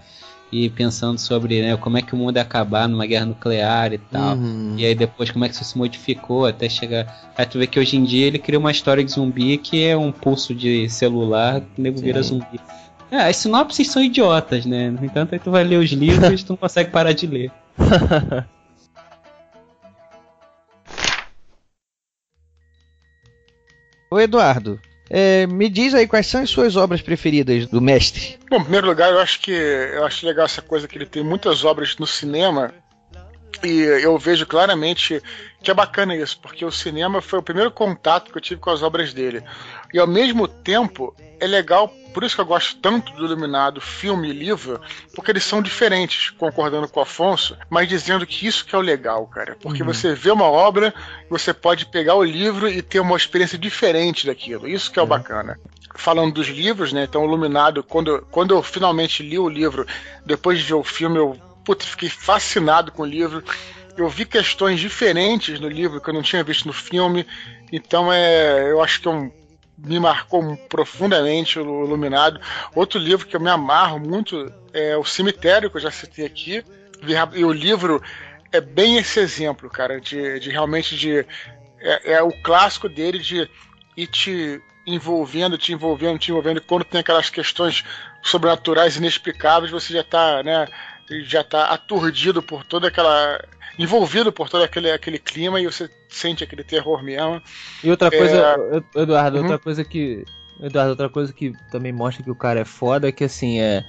e 0.51 0.69
pensando 0.69 1.19
sobre 1.19 1.61
né, 1.61 1.75
como 1.77 1.97
é 1.97 2.01
que 2.01 2.13
o 2.13 2.17
mundo 2.17 2.37
ia 2.37 2.41
acabar 2.41 2.87
numa 2.87 3.05
guerra 3.05 3.25
nuclear 3.25 3.91
e 3.93 3.97
tal. 3.97 4.35
Uhum. 4.35 4.75
E 4.77 4.85
aí 4.85 4.95
depois 4.95 5.31
como 5.31 5.43
é 5.45 5.49
que 5.49 5.55
isso 5.55 5.63
se 5.63 5.77
modificou 5.77 6.45
até 6.45 6.69
chegar. 6.69 7.31
Aí 7.37 7.45
tu 7.45 7.59
vê 7.59 7.67
que 7.67 7.79
hoje 7.79 7.97
em 7.97 8.03
dia 8.03 8.27
ele 8.27 8.39
cria 8.39 8.59
uma 8.59 8.71
história 8.71 9.03
de 9.03 9.11
zumbi 9.11 9.57
que 9.57 9.83
é 9.83 9.97
um 9.97 10.11
pulso 10.11 10.53
de 10.53 10.89
celular 10.89 11.61
que 11.61 11.79
o 11.79 11.83
nego 11.83 11.99
vira 11.99 12.21
zumbi. 12.21 12.59
É, 13.11 13.17
as 13.29 13.37
sinopses 13.37 13.87
são 13.89 14.03
idiotas, 14.03 14.65
né? 14.65 14.89
No 14.89 15.05
entanto, 15.05 15.33
aí 15.33 15.39
tu 15.39 15.51
vai 15.51 15.63
ler 15.63 15.77
os 15.77 15.91
livros 15.91 16.41
e 16.41 16.45
tu 16.45 16.49
não 16.49 16.57
consegue 16.57 16.89
parar 16.89 17.13
de 17.13 17.27
ler. 17.27 17.51
Ô 24.09 24.19
Eduardo, 24.19 24.79
é, 25.09 25.45
me 25.47 25.69
diz 25.69 25.93
aí 25.93 26.07
quais 26.07 26.27
são 26.27 26.41
as 26.41 26.49
suas 26.49 26.75
obras 26.75 27.01
preferidas 27.01 27.67
do 27.67 27.81
mestre. 27.81 28.37
Bom, 28.49 28.57
em 28.57 28.61
primeiro 28.61 28.87
lugar, 28.87 29.11
eu 29.11 29.19
acho 29.19 29.39
que 29.39 29.51
eu 29.51 30.03
acho 30.05 30.25
legal 30.25 30.45
essa 30.45 30.61
coisa 30.61 30.87
que 30.87 30.97
ele 30.97 31.05
tem 31.05 31.23
muitas 31.23 31.63
obras 31.63 31.97
no 31.97 32.07
cinema 32.07 32.73
e 33.63 33.81
eu 34.03 34.17
vejo 34.17 34.45
claramente 34.45 35.21
que 35.65 35.71
é 35.71 35.73
bacana 35.73 36.15
isso, 36.15 36.39
porque 36.39 36.63
o 36.63 36.71
cinema 36.71 37.21
foi 37.21 37.39
o 37.39 37.43
primeiro 37.43 37.71
contato 37.71 38.31
que 38.31 38.37
eu 38.37 38.41
tive 38.41 38.61
com 38.61 38.69
as 38.69 38.83
obras 38.83 39.11
dele. 39.13 39.43
E 39.91 39.97
ao 39.97 40.05
mesmo 40.05 40.47
tempo, 40.47 41.15
é 41.39 41.47
legal, 41.47 41.87
por 42.13 42.23
isso 42.23 42.35
que 42.35 42.41
eu 42.41 42.45
gosto 42.45 42.77
tanto 42.79 43.11
do 43.13 43.25
Iluminado, 43.25 43.81
filme 43.81 44.29
e 44.29 44.31
livro, 44.31 44.79
porque 45.15 45.31
eles 45.31 45.43
são 45.43 45.63
diferentes, 45.63 46.29
concordando 46.29 46.87
com 46.87 46.99
o 46.99 47.03
Afonso, 47.03 47.57
mas 47.67 47.89
dizendo 47.89 48.27
que 48.27 48.45
isso 48.45 48.63
que 48.63 48.75
é 48.75 48.77
o 48.77 48.81
legal, 48.81 49.25
cara. 49.25 49.57
Porque 49.59 49.81
Uhum. 49.81 49.91
você 49.91 50.13
vê 50.13 50.29
uma 50.29 50.45
obra, 50.45 50.93
você 51.29 51.51
pode 51.51 51.87
pegar 51.87 52.13
o 52.13 52.23
livro 52.23 52.69
e 52.69 52.83
ter 52.83 52.99
uma 52.99 53.17
experiência 53.17 53.57
diferente 53.57 54.27
daquilo. 54.27 54.67
Isso 54.67 54.91
que 54.91 54.99
é 54.99 55.01
o 55.01 55.07
bacana. 55.07 55.59
Falando 55.95 56.35
dos 56.35 56.47
livros, 56.47 56.93
né? 56.93 57.05
Então, 57.05 57.25
Iluminado, 57.25 57.81
quando, 57.83 58.21
quando 58.29 58.53
eu 58.53 58.61
finalmente 58.61 59.23
li 59.23 59.39
o 59.39 59.49
livro, 59.49 59.87
depois 60.25 60.59
de 60.59 60.65
ver 60.65 60.73
o 60.75 60.83
filme, 60.83 61.17
eu 61.17 61.35
putz, 61.63 61.87
fiquei 61.87 62.09
fascinado 62.09 62.91
com 62.91 63.01
o 63.01 63.05
livro. 63.05 63.43
Eu 63.97 64.09
vi 64.09 64.25
questões 64.25 64.79
diferentes 64.79 65.59
no 65.59 65.69
livro 65.69 66.01
que 66.01 66.09
eu 66.09 66.13
não 66.13 66.21
tinha 66.21 66.43
visto 66.43 66.65
no 66.65 66.73
filme. 66.73 67.25
Então, 67.71 68.11
é, 68.11 68.71
eu 68.71 68.81
acho 68.81 69.01
que 69.01 69.07
é 69.07 69.11
um 69.11 69.31
me 69.77 69.99
marcou 69.99 70.55
profundamente 70.69 71.59
o 71.59 71.85
Iluminado. 71.85 72.39
Outro 72.73 72.99
livro 72.99 73.27
que 73.27 73.35
eu 73.35 73.39
me 73.39 73.49
amarro 73.49 73.99
muito 73.99 74.51
é 74.73 74.95
O 74.95 75.03
Cemitério, 75.03 75.69
que 75.69 75.77
eu 75.77 75.81
já 75.81 75.91
citei 75.91 76.25
aqui. 76.25 76.63
E 77.33 77.43
o 77.43 77.51
livro 77.51 78.01
é 78.51 78.61
bem 78.61 78.97
esse 78.97 79.19
exemplo, 79.19 79.69
cara, 79.69 79.99
de, 79.99 80.39
de 80.39 80.49
realmente 80.49 80.95
de. 80.95 81.25
É, 81.79 82.13
é 82.13 82.23
o 82.23 82.31
clássico 82.41 82.87
dele 82.87 83.19
de 83.19 83.49
ir 83.97 84.07
te 84.07 84.61
envolvendo, 84.87 85.57
te 85.57 85.73
envolvendo, 85.73 86.19
te 86.19 86.31
envolvendo. 86.31 86.57
E 86.57 86.61
quando 86.61 86.85
tem 86.85 87.01
aquelas 87.01 87.29
questões 87.29 87.83
sobrenaturais 88.23 88.97
inexplicáveis, 88.97 89.71
você 89.71 89.93
já 89.93 90.03
tá, 90.03 90.41
né? 90.41 90.67
Já 91.25 91.43
tá 91.43 91.65
aturdido 91.67 92.41
por 92.41 92.63
toda 92.63 92.87
aquela. 92.87 93.39
envolvido 93.77 94.31
por 94.31 94.49
todo 94.49 94.63
aquele, 94.63 94.89
aquele 94.89 95.19
clima 95.19 95.59
e 95.59 95.65
você 95.65 95.89
sente 96.09 96.43
aquele 96.43 96.63
terror 96.63 97.03
mesmo. 97.03 97.41
E 97.83 97.91
outra 97.91 98.07
É, 98.07 98.17
coisa, 98.17 98.81
Eduardo, 98.95 99.37
Uhum. 99.37 99.43
outra 99.43 99.59
coisa 99.59 99.83
que. 99.83 100.23
Eduardo, 100.61 100.91
outra 100.91 101.09
coisa 101.09 101.33
que 101.33 101.51
também 101.69 101.91
mostra 101.91 102.23
que 102.23 102.31
o 102.31 102.35
cara 102.35 102.61
é 102.61 102.65
foda 102.65 103.09
é 103.09 103.11
que 103.11 103.23
assim, 103.25 103.59
é. 103.59 103.83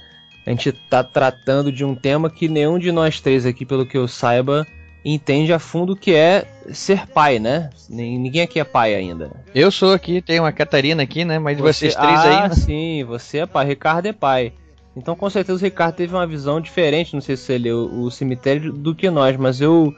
A 0.45 0.49
gente 0.49 0.71
tá 0.71 1.03
tratando 1.03 1.71
de 1.71 1.83
um 1.83 1.93
tema 1.95 2.29
que 2.29 2.47
nenhum 2.47 2.77
de 2.79 2.91
nós 2.91 3.19
três 3.19 3.45
aqui, 3.45 3.65
pelo 3.65 3.85
que 3.85 3.97
eu 3.97 4.07
saiba, 4.07 4.65
entende 5.03 5.51
a 5.53 5.59
fundo 5.59 5.95
que 5.95 6.13
é 6.13 6.45
ser 6.73 7.05
pai, 7.07 7.39
né? 7.39 7.69
Ninguém 7.89 8.41
aqui 8.43 8.59
é 8.59 8.63
pai 8.63 8.93
ainda. 8.95 9.31
Eu 9.55 9.71
sou 9.71 9.93
aqui, 9.93 10.21
tem 10.21 10.39
uma 10.39 10.51
Catarina 10.53 11.03
aqui, 11.03 11.23
né? 11.25 11.37
Mas 11.39 11.57
Você- 11.57 11.89
vocês 11.91 11.95
três 11.95 12.19
ah, 12.19 12.45
aí. 12.45 12.55
sim, 12.55 13.03
você 13.05 13.39
é 13.39 13.45
pai. 13.45 13.65
Ricardo 13.65 14.05
é 14.05 14.13
pai. 14.13 14.53
Então, 14.97 15.15
com 15.15 15.29
certeza, 15.29 15.59
o 15.59 15.63
Ricardo 15.63 15.95
teve 15.95 16.15
uma 16.15 16.25
visão 16.25 16.59
diferente, 16.59 17.13
não 17.13 17.21
sei 17.21 17.37
se 17.37 17.43
você 17.43 17.57
leu 17.59 17.85
o 17.85 18.09
cemitério, 18.09 18.73
do 18.73 18.95
que 18.95 19.11
nós, 19.11 19.37
mas 19.37 19.61
eu, 19.61 19.93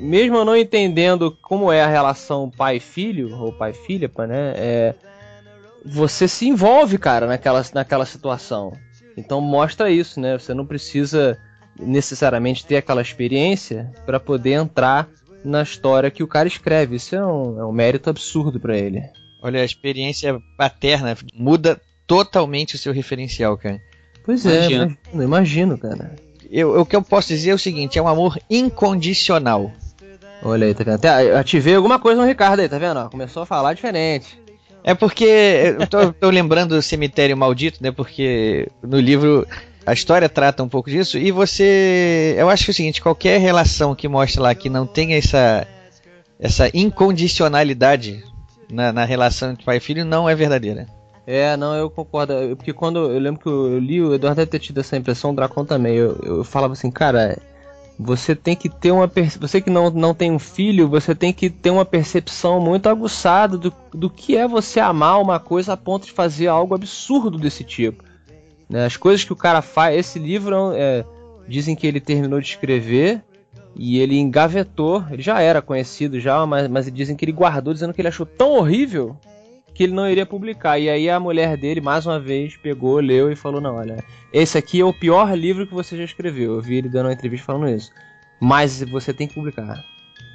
mesmo 0.00 0.36
eu 0.36 0.46
não 0.46 0.56
entendendo 0.56 1.36
como 1.42 1.70
é 1.70 1.82
a 1.82 1.86
relação 1.86 2.50
pai-filho, 2.50 3.36
ou 3.38 3.52
pai-filha, 3.52 4.10
né? 4.26 4.54
É, 4.56 4.94
você 5.84 6.26
se 6.26 6.48
envolve, 6.48 6.96
cara, 6.96 7.26
naquela, 7.26 7.62
naquela 7.74 8.06
situação. 8.06 8.72
Então, 9.14 9.42
mostra 9.42 9.90
isso, 9.90 10.18
né? 10.18 10.38
Você 10.38 10.54
não 10.54 10.64
precisa 10.64 11.38
necessariamente 11.78 12.64
ter 12.64 12.78
aquela 12.78 13.02
experiência 13.02 13.92
para 14.06 14.18
poder 14.18 14.52
entrar 14.52 15.06
na 15.44 15.62
história 15.62 16.10
que 16.10 16.22
o 16.22 16.28
cara 16.28 16.48
escreve. 16.48 16.96
Isso 16.96 17.14
é 17.14 17.24
um, 17.24 17.60
é 17.60 17.66
um 17.66 17.72
mérito 17.72 18.08
absurdo 18.08 18.58
para 18.58 18.76
ele. 18.76 19.02
Olha, 19.42 19.60
a 19.60 19.64
experiência 19.64 20.40
paterna 20.56 21.14
muda 21.34 21.78
totalmente 22.06 22.74
o 22.74 22.78
seu 22.78 22.92
referencial, 22.92 23.58
cara. 23.58 23.78
Pois 24.24 24.44
é, 24.46 24.66
Imagino. 24.66 24.82
imagino, 24.84 25.22
imagino, 25.22 25.78
cara. 25.78 26.16
Eu, 26.50 26.80
o 26.80 26.86
que 26.86 26.96
eu 26.96 27.02
posso 27.02 27.28
dizer 27.28 27.50
é 27.50 27.54
o 27.54 27.58
seguinte: 27.58 27.98
é 27.98 28.02
um 28.02 28.08
amor 28.08 28.38
incondicional. 28.48 29.72
Olha 30.42 30.66
aí, 30.66 30.74
tá 30.74 30.84
vendo? 30.84 30.94
Até 30.94 31.36
ativei 31.36 31.74
alguma 31.74 31.98
coisa 31.98 32.20
no 32.20 32.26
Ricardo 32.26 32.60
aí, 32.60 32.68
tá 32.68 32.78
vendo? 32.78 33.08
Começou 33.10 33.42
a 33.42 33.46
falar 33.46 33.74
diferente. 33.74 34.38
É 34.82 34.94
porque 34.94 35.74
eu 35.78 35.86
tô, 35.86 36.12
tô 36.12 36.30
lembrando 36.30 36.74
do 36.74 36.82
cemitério 36.82 37.36
maldito, 37.36 37.82
né? 37.82 37.90
Porque 37.92 38.68
no 38.82 38.98
livro 38.98 39.46
a 39.84 39.92
história 39.92 40.28
trata 40.28 40.62
um 40.62 40.68
pouco 40.68 40.90
disso 40.90 41.18
e 41.18 41.30
você, 41.30 42.34
eu 42.38 42.48
acho 42.48 42.64
que 42.64 42.70
é 42.70 42.72
o 42.72 42.74
seguinte, 42.74 43.02
qualquer 43.02 43.38
relação 43.40 43.94
que 43.94 44.08
mostre 44.08 44.40
lá 44.40 44.54
que 44.54 44.70
não 44.70 44.86
tenha 44.86 45.16
essa 45.16 45.66
essa 46.38 46.70
incondicionalidade 46.72 48.24
na, 48.70 48.92
na 48.92 49.04
relação 49.04 49.50
entre 49.50 49.64
pai 49.64 49.76
e 49.76 49.80
filho 49.80 50.04
não 50.04 50.28
é 50.28 50.34
verdadeira. 50.34 50.86
É, 51.32 51.56
não, 51.56 51.76
eu 51.76 51.88
concordo. 51.88 52.32
Eu- 52.32 52.56
Porque 52.56 52.72
quando 52.72 52.98
eu 52.98 53.18
lembro 53.20 53.40
que 53.40 53.48
eu 53.48 53.78
li, 53.78 54.02
o 54.02 54.12
Eduardo 54.12 54.38
deve 54.38 54.50
ter 54.50 54.58
tido 54.58 54.78
essa 54.80 54.96
impressão, 54.96 55.30
o 55.30 55.34
Dracon 55.34 55.64
também. 55.64 55.94
Eu, 55.94 56.18
eu 56.24 56.42
falava 56.44 56.72
assim, 56.72 56.90
cara, 56.90 57.38
você 57.96 58.34
tem 58.34 58.56
que 58.56 58.68
ter 58.68 58.90
uma. 58.90 59.08
Você 59.38 59.60
que 59.60 59.70
não, 59.70 59.90
não 59.90 60.12
tem 60.12 60.32
um 60.32 60.40
filho, 60.40 60.88
você 60.88 61.14
tem 61.14 61.32
que 61.32 61.48
ter 61.48 61.70
uma 61.70 61.84
percepção 61.84 62.58
muito 62.58 62.88
aguçada 62.88 63.56
do, 63.56 63.72
do 63.94 64.10
que 64.10 64.36
é 64.36 64.48
você 64.48 64.80
amar 64.80 65.20
uma 65.22 65.38
coisa 65.38 65.74
a 65.74 65.76
ponto 65.76 66.04
de 66.06 66.12
fazer 66.12 66.48
algo 66.48 66.74
absurdo 66.74 67.38
desse 67.38 67.62
tipo. 67.62 68.02
Né? 68.68 68.84
As 68.84 68.96
coisas 68.96 69.22
que 69.22 69.32
o 69.32 69.36
cara 69.36 69.62
faz. 69.62 69.96
Esse 69.96 70.18
livro 70.18 70.72
é, 70.74 71.04
dizem 71.46 71.76
que 71.76 71.86
ele 71.86 72.00
terminou 72.00 72.40
de 72.40 72.48
escrever 72.48 73.22
e 73.76 74.00
ele 74.00 74.18
engavetou. 74.18 75.04
Ele 75.08 75.22
já 75.22 75.40
era 75.40 75.62
conhecido 75.62 76.18
já, 76.18 76.44
mas, 76.44 76.66
mas 76.66 76.90
dizem 76.90 77.14
que 77.14 77.24
ele 77.24 77.30
guardou, 77.32 77.72
dizendo 77.72 77.94
que 77.94 78.00
ele 78.00 78.08
achou 78.08 78.26
tão 78.26 78.54
horrível 78.54 79.16
que 79.80 79.84
ele 79.84 79.94
não 79.94 80.06
iria 80.06 80.26
publicar. 80.26 80.78
E 80.78 80.90
aí 80.90 81.08
a 81.08 81.18
mulher 81.18 81.56
dele, 81.56 81.80
mais 81.80 82.04
uma 82.04 82.20
vez, 82.20 82.54
pegou, 82.54 83.00
leu 83.00 83.32
e 83.32 83.34
falou: 83.34 83.62
Não, 83.62 83.76
olha, 83.76 84.04
esse 84.30 84.58
aqui 84.58 84.78
é 84.78 84.84
o 84.84 84.92
pior 84.92 85.34
livro 85.34 85.66
que 85.66 85.72
você 85.72 85.96
já 85.96 86.04
escreveu. 86.04 86.56
Eu 86.56 86.60
vi 86.60 86.76
ele 86.76 86.88
dando 86.90 87.06
uma 87.06 87.14
entrevista 87.14 87.46
falando 87.46 87.66
isso. 87.66 87.90
Mas 88.38 88.82
você 88.82 89.14
tem 89.14 89.26
que 89.26 89.32
publicar. 89.32 89.82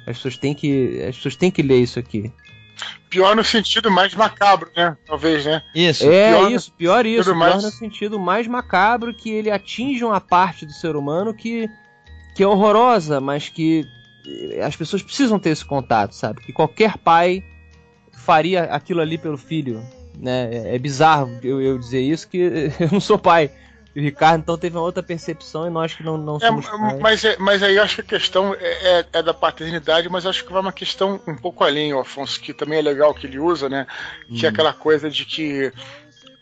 As 0.04 0.16
pessoas 0.16 0.36
têm 0.36 0.52
que, 0.52 1.00
as 1.08 1.14
pessoas 1.14 1.36
têm 1.36 1.52
que 1.52 1.62
ler 1.62 1.78
isso 1.78 1.96
aqui. 1.96 2.32
Pior 3.08 3.36
no 3.36 3.44
sentido 3.44 3.88
mais 3.88 4.16
macabro, 4.16 4.68
né? 4.76 4.96
Talvez, 5.06 5.44
né? 5.44 5.62
Isso. 5.72 6.10
É 6.10 6.30
pior 6.32 6.50
no 6.50 6.56
isso, 6.56 6.72
pior 6.72 7.06
isso, 7.06 7.24
pior 7.30 7.36
mais- 7.36 7.62
no 7.62 7.70
sentido 7.70 8.18
mais 8.18 8.48
macabro 8.48 9.14
que 9.14 9.30
ele 9.30 9.48
atinge 9.48 10.04
uma 10.04 10.20
parte 10.20 10.66
do 10.66 10.72
ser 10.72 10.96
humano 10.96 11.32
que, 11.32 11.68
que 12.34 12.42
é 12.42 12.46
horrorosa, 12.48 13.20
mas 13.20 13.48
que 13.48 13.86
as 14.60 14.74
pessoas 14.74 15.04
precisam 15.04 15.38
ter 15.38 15.50
esse 15.50 15.64
contato, 15.64 16.16
sabe? 16.16 16.40
Que 16.42 16.52
qualquer 16.52 16.98
pai 16.98 17.44
faria 18.26 18.64
aquilo 18.64 19.00
ali 19.00 19.16
pelo 19.16 19.38
filho, 19.38 19.82
né? 20.18 20.50
É, 20.52 20.74
é 20.74 20.78
bizarro 20.78 21.38
eu, 21.42 21.62
eu 21.62 21.78
dizer 21.78 22.00
isso, 22.00 22.28
que 22.28 22.38
eu 22.80 22.88
não 22.92 23.00
sou 23.00 23.16
pai. 23.18 23.50
E 23.94 23.98
o 24.00 24.02
Ricardo 24.02 24.42
então 24.42 24.58
teve 24.58 24.76
uma 24.76 24.82
outra 24.84 25.02
percepção 25.02 25.66
e 25.66 25.70
nós 25.70 25.94
que 25.94 26.02
não, 26.02 26.18
não 26.18 26.36
É, 26.36 26.40
somos 26.40 26.66
pais. 26.68 26.98
mas, 27.00 27.24
é- 27.24 27.36
mas 27.38 27.62
aí 27.62 27.76
eu 27.76 27.82
acho 27.82 27.94
que 27.94 28.00
a 28.02 28.18
questão 28.18 28.54
é, 28.54 28.98
é- 29.00 29.06
é 29.10 29.22
da 29.22 29.32
paternidade, 29.32 30.06
mas 30.10 30.26
acho 30.26 30.44
que 30.44 30.52
vai 30.52 30.60
uma 30.60 30.72
questão 30.72 31.18
um 31.26 31.34
pouco 31.34 31.64
além, 31.64 31.94
o 31.94 32.00
Afonso, 32.00 32.38
que 32.38 32.52
também 32.52 32.78
é 32.78 32.82
legal 32.82 33.14
que 33.14 33.26
ele 33.26 33.38
usa, 33.38 33.70
né? 33.70 33.86
Que 34.28 34.44
é 34.44 34.50
aquela 34.50 34.74
coisa 34.74 35.08
de 35.08 35.24
que 35.24 35.72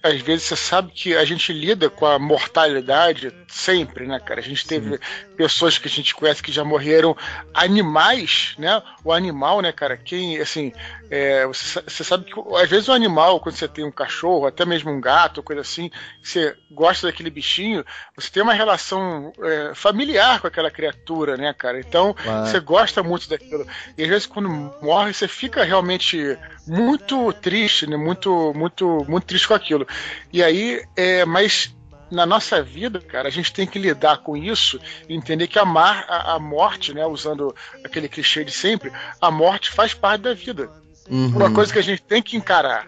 às 0.03 0.21
vezes 0.21 0.43
você 0.49 0.57
sabe 0.57 0.91
que 0.93 1.17
a 1.17 1.25
gente 1.25 1.53
lida 1.53 1.89
com 1.89 2.05
a 2.05 2.19
mortalidade 2.19 3.33
sempre, 3.49 4.05
né, 4.07 4.19
cara? 4.19 4.41
A 4.41 4.43
gente 4.43 4.67
teve 4.67 4.99
pessoas 5.37 5.79
que 5.79 5.89
a 5.89 5.91
gente 5.91 6.15
conhece 6.15 6.43
que 6.43 6.53
já 6.53 6.65
morreram, 6.65 7.17
animais, 7.53 8.55
né? 8.59 8.83
O 9.05 9.13
animal, 9.13 9.61
né, 9.61 9.73
cara? 9.73 9.97
Quem, 9.97 10.39
assim, 10.39 10.73
é, 11.11 11.47
você, 11.47 11.83
você 11.83 12.05
sabe 12.05 12.25
que 12.25 12.33
às 12.57 12.69
vezes 12.69 12.89
o 12.89 12.93
animal, 12.93 13.41
quando 13.41 13.57
você 13.57 13.69
tem 13.69 13.85
um 13.85 13.91
cachorro, 13.91 14.47
até 14.47 14.65
mesmo 14.65 14.91
um 14.91 15.01
gato, 15.01 15.43
coisa 15.43 15.63
assim, 15.63 15.91
você 16.23 16.57
gosta 16.71 17.07
daquele 17.07 17.31
bichinho, 17.31 17.85
você 18.17 18.31
tem 18.31 18.43
uma 18.43 18.55
relação 18.55 19.33
é, 19.43 19.73
familiar 19.75 20.41
com 20.41 20.47
aquela 20.47 20.71
criatura, 20.71 21.37
né, 21.37 21.53
cara? 21.53 21.79
Então, 21.79 22.15
você 22.45 22.61
gosta 22.61 23.03
muito 23.03 23.29
daquilo. 23.29 23.67
E 23.97 24.03
às 24.03 24.09
vezes 24.09 24.27
quando 24.27 24.49
morre, 24.83 25.13
você 25.13 25.29
fica 25.29 25.65
realmente 25.65 26.39
muito 26.67 27.33
triste, 27.35 27.87
né? 27.87 27.97
Muito, 27.97 28.53
muito, 28.55 29.05
muito 29.09 29.27
triste 29.27 29.49
com 29.49 29.55
aquilo. 29.55 29.87
E 30.33 30.43
aí, 30.43 30.83
é, 30.97 31.25
mas 31.25 31.75
na 32.15 32.25
nossa 32.25 32.63
vida, 32.63 33.01
cara, 33.01 33.29
a 33.29 33.31
gente 33.31 33.53
tem 33.53 33.67
que 33.67 33.79
lidar 33.79 34.19
com 34.19 34.37
isso 34.37 34.81
e 35.09 35.15
entender 35.15 35.49
que 35.49 35.59
a, 35.59 35.65
mar, 35.65 36.05
a, 36.09 36.35
a 36.35 36.39
morte, 36.39 36.95
né, 36.95 37.05
usando 37.07 37.55
aquele 37.85 38.09
clichê 38.09 38.45
de 38.45 38.53
sempre, 38.53 38.93
a 39.21 39.31
morte 39.31 39.71
faz 39.71 39.93
parte 39.95 40.23
da 40.23 40.35
vida. 40.35 40.71
Uhum. 41.11 41.29
Uma 41.37 41.53
coisa 41.53 41.73
que 41.73 41.79
a 41.79 41.83
gente 41.83 42.03
tem 42.03 42.23
que 42.23 42.37
encarar. 42.37 42.87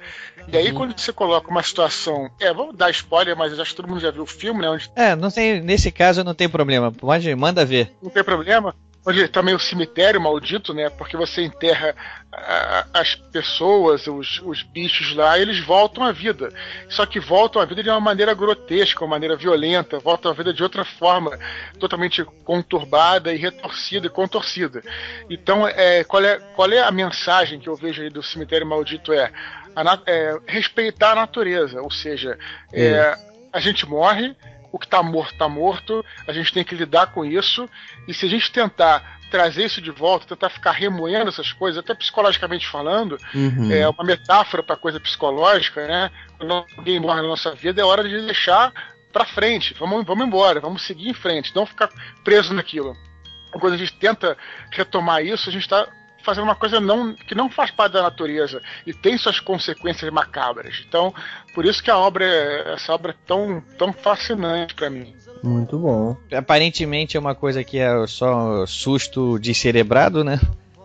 E 0.48 0.56
aí, 0.56 0.72
quando 0.72 0.98
você 0.98 1.12
coloca 1.12 1.50
uma 1.50 1.62
situação. 1.62 2.30
É, 2.40 2.52
vamos 2.52 2.76
dar 2.76 2.90
spoiler, 2.90 3.36
mas 3.36 3.52
eu 3.52 3.60
acho 3.60 3.72
que 3.72 3.76
todo 3.76 3.88
mundo 3.88 4.00
já 4.00 4.10
viu 4.10 4.22
o 4.22 4.26
filme, 4.26 4.62
né? 4.62 4.70
Onde 4.70 4.90
É, 4.94 5.16
não 5.16 5.30
tem, 5.30 5.60
nesse 5.60 5.90
caso 5.90 6.22
não 6.22 6.34
tem 6.34 6.48
problema. 6.48 6.92
Pode, 6.92 7.34
manda 7.34 7.64
ver. 7.64 7.92
não 8.00 8.10
tem 8.10 8.22
problema. 8.22 8.74
Onde 9.06 9.28
também 9.28 9.54
o 9.54 9.58
cemitério 9.58 10.20
maldito, 10.20 10.74
né? 10.74 10.90
Porque 10.90 11.16
você 11.16 11.42
enterra 11.42 11.94
as 12.92 13.14
pessoas, 13.14 14.06
os, 14.06 14.40
os 14.42 14.62
bichos 14.62 15.14
lá, 15.14 15.38
eles 15.38 15.60
voltam 15.60 16.02
à 16.02 16.12
vida. 16.12 16.50
Só 16.88 17.06
que 17.06 17.20
voltam 17.20 17.62
à 17.62 17.64
vida 17.64 17.82
de 17.82 17.88
uma 17.88 18.00
maneira 18.00 18.34
grotesca, 18.34 19.04
uma 19.04 19.10
maneira 19.10 19.36
violenta, 19.36 19.98
voltam 19.98 20.30
à 20.30 20.34
vida 20.34 20.52
de 20.52 20.62
outra 20.62 20.84
forma, 20.84 21.38
totalmente 21.78 22.24
conturbada 22.44 23.32
e 23.32 23.38
retorcida 23.38 24.08
e 24.08 24.10
contorcida. 24.10 24.82
Então, 25.30 25.66
é, 25.66 26.02
qual, 26.04 26.24
é, 26.24 26.38
qual 26.54 26.70
é 26.70 26.80
a 26.80 26.90
mensagem 26.90 27.60
que 27.60 27.68
eu 27.68 27.76
vejo 27.76 28.02
aí 28.02 28.10
do 28.10 28.22
cemitério 28.22 28.66
maldito? 28.66 29.12
É, 29.12 29.30
a 29.76 30.00
é 30.06 30.36
respeitar 30.46 31.12
a 31.12 31.16
natureza, 31.16 31.80
ou 31.82 31.90
seja, 31.90 32.38
é, 32.72 33.16
a 33.52 33.60
gente 33.60 33.86
morre, 33.86 34.34
o 34.76 34.78
que 34.78 34.86
está 34.86 35.02
morto 35.02 35.32
está 35.32 35.48
morto, 35.48 36.04
a 36.26 36.32
gente 36.32 36.52
tem 36.52 36.62
que 36.64 36.74
lidar 36.74 37.08
com 37.08 37.24
isso, 37.24 37.68
e 38.06 38.14
se 38.14 38.26
a 38.26 38.28
gente 38.28 38.50
tentar 38.52 39.18
trazer 39.30 39.64
isso 39.64 39.80
de 39.82 39.90
volta, 39.90 40.26
tentar 40.26 40.48
ficar 40.50 40.70
remoendo 40.70 41.28
essas 41.28 41.52
coisas, 41.52 41.78
até 41.78 41.94
psicologicamente 41.94 42.68
falando, 42.68 43.18
Uhum. 43.34 43.70
é 43.72 43.88
uma 43.88 44.04
metáfora 44.04 44.62
para 44.62 44.76
coisa 44.76 45.00
psicológica, 45.00 45.86
né? 45.86 46.10
Quando 46.38 46.52
alguém 46.76 47.00
morre 47.00 47.22
na 47.22 47.28
nossa 47.28 47.52
vida, 47.52 47.80
é 47.80 47.84
hora 47.84 48.08
de 48.08 48.24
deixar 48.24 48.72
para 49.12 49.24
frente, 49.24 49.74
vamos, 49.78 50.04
vamos 50.04 50.26
embora, 50.26 50.60
vamos 50.60 50.82
seguir 50.82 51.08
em 51.08 51.14
frente, 51.14 51.54
não 51.56 51.66
ficar 51.66 51.88
preso 52.22 52.54
naquilo. 52.54 52.94
Quando 53.50 53.72
a 53.72 53.76
gente 53.78 53.94
tenta 53.94 54.36
retomar 54.70 55.24
isso, 55.24 55.48
a 55.48 55.52
gente 55.52 55.62
está 55.62 55.88
fazendo 56.26 56.44
uma 56.44 56.56
coisa 56.56 56.80
não, 56.80 57.14
que 57.14 57.36
não 57.36 57.48
faz 57.48 57.70
parte 57.70 57.92
da 57.92 58.02
natureza 58.02 58.60
e 58.84 58.92
tem 58.92 59.16
suas 59.16 59.38
consequências 59.38 60.12
macabras. 60.12 60.84
Então, 60.86 61.14
por 61.54 61.64
isso 61.64 61.80
que 61.82 61.90
a 61.90 61.96
obra, 61.96 62.24
é- 62.24 62.74
essa 62.74 62.92
obra 62.92 63.12
é 63.12 63.14
tão, 63.26 63.62
tão 63.78 63.92
fascinante 63.92 64.74
para 64.74 64.90
mim. 64.90 65.14
Muito 65.42 65.78
bom. 65.78 66.16
Aparentemente 66.34 67.16
é 67.16 67.20
uma 67.20 67.34
coisa 67.34 67.62
que 67.62 67.78
é 67.78 68.06
só 68.08 68.66
susto 68.66 69.38
descerebrado, 69.38 70.24
né? 70.24 70.40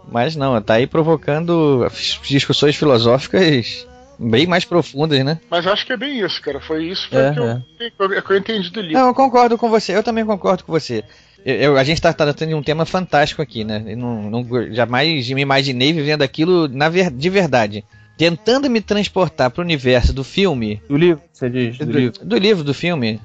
Mas 0.08 0.36
não, 0.36 0.62
tá 0.62 0.76
aí 0.76 0.86
provocando 0.86 1.88
discussões 2.24 2.76
filosóficas 2.76 3.88
bem 4.20 4.46
mais 4.46 4.64
profundas, 4.66 5.24
né? 5.24 5.40
Mas 5.50 5.66
eu 5.66 5.74
acho 5.74 5.86
que 5.86 5.94
é 5.94 5.98
bem 5.98 6.20
isso, 6.20 6.40
cara. 6.42 6.60
Foi 6.60 6.86
isso 6.86 7.10
foi 7.10 7.20
É, 7.20 7.32
o 7.32 7.34
que, 7.34 7.40
eu, 7.40 8.14
é 8.14 8.22
que 8.22 8.32
eu 8.32 8.38
entendi 8.38 8.70
do 8.70 8.82
livro. 8.82 9.00
Não, 9.00 9.08
eu 9.08 9.16
concordo 9.16 9.58
com 9.58 9.70
você, 9.70 9.96
eu 9.96 10.04
também 10.04 10.26
concordo 10.26 10.64
com 10.64 10.72
você. 10.72 11.04
Eu- 11.46 11.56
eu- 11.56 11.78
a 11.78 11.84
gente 11.84 11.98
está 11.98 12.14
tratando 12.14 12.50
de 12.50 12.56
um 12.56 12.64
tema 12.64 12.86
fantástico 12.86 13.42
aqui, 13.42 13.64
né? 13.64 13.84
Eu 13.88 13.98
não, 13.98 14.30
não- 14.30 14.74
jamais 14.74 15.30
me 15.30 15.42
imaginei 15.42 15.92
vivendo 15.94 16.22
aquilo 16.22 16.68
na 16.68 16.88
ver- 16.90 17.12
de 17.12 17.30
verdade. 17.30 17.84
Tentando 18.18 18.70
me 18.70 18.82
transportar 18.82 19.50
para 19.50 19.62
o 19.62 19.64
universo 19.66 20.14
do 20.14 20.24
filme. 20.24 20.82
Do 20.88 20.96
livro, 20.98 21.22
você 21.34 21.50
diz? 21.50 21.78
Do, 21.78 21.86
do, 21.88 21.98
livro. 22.00 22.26
do 22.26 22.38
livro, 22.38 22.64
do 22.64 22.74
filme. 22.74 23.20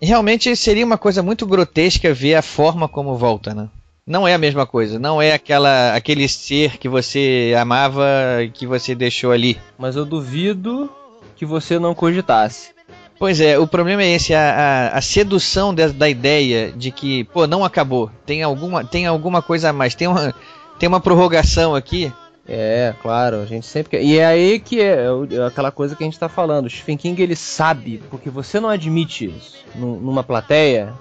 Realmente 0.00 0.54
seria 0.54 0.84
uma 0.86 0.96
coisa 0.98 1.22
muito 1.22 1.44
grotesca 1.46 2.14
ver 2.14 2.36
a 2.36 2.42
forma 2.42 2.88
como 2.88 3.16
volta, 3.16 3.52
né? 3.52 3.68
Não 4.06 4.26
é 4.26 4.32
a 4.32 4.38
mesma 4.38 4.64
coisa, 4.64 4.98
não 4.98 5.20
é 5.20 5.32
aquela 5.34 5.94
aquele 5.94 6.26
ser 6.28 6.78
que 6.78 6.88
você 6.88 7.52
amava 7.60 8.06
e 8.42 8.48
que 8.48 8.66
você 8.66 8.94
deixou 8.94 9.32
ali. 9.32 9.58
Mas 9.76 9.96
eu 9.96 10.06
duvido 10.06 10.90
que 11.36 11.44
você 11.44 11.78
não 11.78 11.94
cogitasse. 11.94 12.70
Pois 13.18 13.40
é, 13.40 13.58
o 13.58 13.66
problema 13.66 14.02
é 14.02 14.10
esse, 14.14 14.32
a, 14.32 14.90
a, 14.92 14.98
a 14.98 15.00
sedução 15.00 15.74
da, 15.74 15.88
da 15.88 16.08
ideia 16.08 16.70
de 16.70 16.92
que, 16.92 17.24
pô, 17.24 17.46
não 17.48 17.64
acabou, 17.64 18.10
tem 18.24 18.42
alguma, 18.44 18.84
tem 18.84 19.06
alguma 19.06 19.42
coisa 19.42 19.70
a 19.70 19.72
mais, 19.72 19.94
tem 19.94 20.06
uma, 20.06 20.32
tem 20.78 20.88
uma 20.88 21.00
prorrogação 21.00 21.74
aqui. 21.74 22.12
É, 22.50 22.94
claro, 23.02 23.42
a 23.42 23.44
gente 23.44 23.66
sempre 23.66 23.90
quer. 23.90 24.02
E 24.02 24.18
é 24.18 24.24
aí 24.24 24.58
que 24.58 24.80
é, 24.80 25.04
é 25.04 25.34
é 25.36 25.46
aquela 25.46 25.70
coisa 25.70 25.94
que 25.94 26.02
a 26.02 26.06
gente 26.06 26.18
tá 26.18 26.28
falando. 26.30 26.64
O 26.66 26.70
Stephen 26.70 26.96
King 26.96 27.20
ele 27.22 27.36
sabe, 27.36 28.00
porque 28.08 28.30
você 28.30 28.58
não 28.58 28.70
admite 28.70 29.26
isso 29.26 29.64
num- 29.74 30.00
numa 30.00 30.22
plateia, 30.24 30.94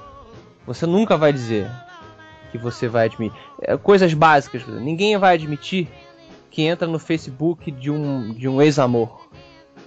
você 0.66 0.86
nunca 0.86 1.16
vai 1.16 1.32
dizer 1.32 1.70
que 2.52 2.58
você 2.58 2.88
vai 2.90 3.06
admitir. 3.06 3.38
É, 3.62 3.78
coisas 3.78 4.14
básicas, 4.14 4.64
ninguém 4.68 5.18
vai 5.18 5.36
admitir 5.36 5.88
que 6.52 6.64
entra 6.64 6.88
no 6.88 7.00
Facebook 7.00 7.72
de 7.72 7.92
um, 7.92 8.34
de 8.34 8.48
um 8.50 8.62
ex-amor. 8.62 9.27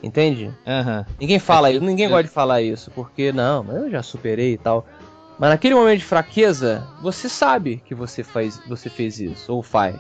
Entende? 0.02 0.50
Aham. 0.66 1.04
Ninguém 1.20 1.38
fala 1.38 1.70
isso, 1.70 1.84
ninguém 1.84 2.08
gosta 2.08 2.24
de 2.24 2.30
falar 2.30 2.62
isso, 2.62 2.90
porque 2.92 3.32
não, 3.32 3.62
mas 3.62 3.76
eu 3.76 3.90
já 3.90 4.02
superei 4.02 4.54
e 4.54 4.58
tal. 4.58 4.86
Mas 5.38 5.50
naquele 5.50 5.74
momento 5.74 5.98
de 5.98 6.04
fraqueza, 6.04 6.86
você 7.02 7.28
sabe 7.28 7.82
que 7.86 7.94
você 7.94 8.22
faz, 8.22 8.60
você 8.66 8.88
fez 8.90 9.20
isso 9.20 9.52
ou 9.52 9.62
faz. 9.62 9.96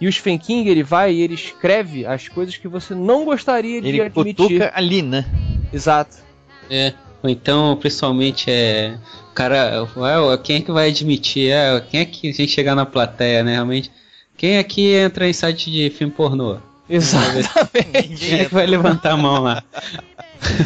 E 0.00 0.06
o 0.06 0.12
Stephen 0.12 0.36
King, 0.38 0.68
ele 0.68 0.82
vai 0.82 1.14
e 1.14 1.22
ele 1.22 1.34
escreve 1.34 2.04
as 2.04 2.28
coisas 2.28 2.56
que 2.56 2.66
você 2.66 2.94
não 2.94 3.24
gostaria 3.24 3.80
de 3.80 3.88
Ele 3.88 4.00
admitir. 4.00 4.34
cutuca 4.34 4.72
ali, 4.74 5.00
né? 5.00 5.24
Exato. 5.72 6.16
É. 6.68 6.92
Ou 7.22 7.30
então, 7.30 7.76
pessoalmente, 7.76 8.50
é. 8.50 8.98
O 9.30 9.34
cara. 9.34 9.86
ué, 9.96 10.38
quem 10.42 10.56
é 10.56 10.60
que 10.60 10.72
vai 10.72 10.88
admitir? 10.88 11.52
É, 11.52 11.80
quem 11.80 12.00
é 12.00 12.04
que 12.04 12.28
a 12.28 12.32
gente 12.32 12.48
chegar 12.48 12.74
na 12.74 12.84
plateia, 12.84 13.44
né? 13.44 13.52
Realmente. 13.52 13.92
Quem 14.36 14.58
aqui 14.58 14.92
entra 14.92 15.28
em 15.28 15.32
site 15.32 15.70
de 15.70 15.88
filme 15.90 16.12
pornô? 16.12 16.58
Exatamente. 16.88 18.16
Quem 18.16 18.40
é 18.40 18.44
que 18.44 18.54
vai 18.54 18.66
levantar 18.66 19.12
a 19.12 19.16
mão 19.16 19.42
lá? 19.42 19.62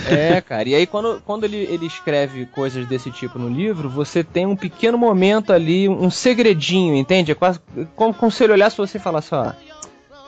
É, 0.09 0.41
cara. 0.41 0.69
E 0.69 0.75
aí 0.75 0.87
quando, 0.87 1.23
quando 1.25 1.45
ele, 1.45 1.57
ele 1.57 1.87
escreve 1.87 2.47
coisas 2.47 2.87
desse 2.87 3.11
tipo 3.11 3.39
no 3.39 3.49
livro, 3.49 3.89
você 3.89 4.25
tem 4.25 4.47
um 4.47 4.57
pequeno 4.57 4.97
momento 4.97 5.53
ali, 5.53 5.89
um 5.89 6.11
segredinho, 6.11 6.97
entende? 6.97 7.33
É 7.33 7.35
quase 7.35 7.61
como, 7.95 8.15
como 8.15 8.33
se 8.33 8.43
ele 8.45 8.55
olhasse 8.55 8.75
pra 8.77 8.87
você 8.87 8.99
e 8.99 9.01
falasse, 9.01 9.35
ó. 9.35 9.53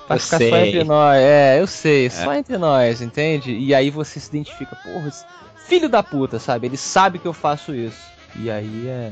Vai 0.09 0.17
Eu 0.17 0.21
ficar 0.23 0.39
só 0.39 0.45
sei. 0.45 0.69
entre 0.69 0.85
nós. 0.85 1.19
É, 1.21 1.61
eu 1.61 1.67
sei, 1.67 2.11
só 2.11 2.35
entre 2.35 2.57
nós, 2.59 3.01
entende? 3.03 3.53
E 3.53 3.75
aí 3.75 3.91
você 3.91 4.21
se 4.21 4.29
identifica, 4.29 4.77
porra, 4.77 5.11
filho 5.67 5.89
da 5.89 6.03
puta, 6.03 6.39
sabe? 6.39 6.67
Ele 6.67 6.77
sabe 6.77 7.19
que 7.19 7.27
eu 7.27 7.33
faço 7.33 7.75
isso. 7.75 8.18
E 8.37 8.51
aí 8.51 8.87
é, 8.87 9.11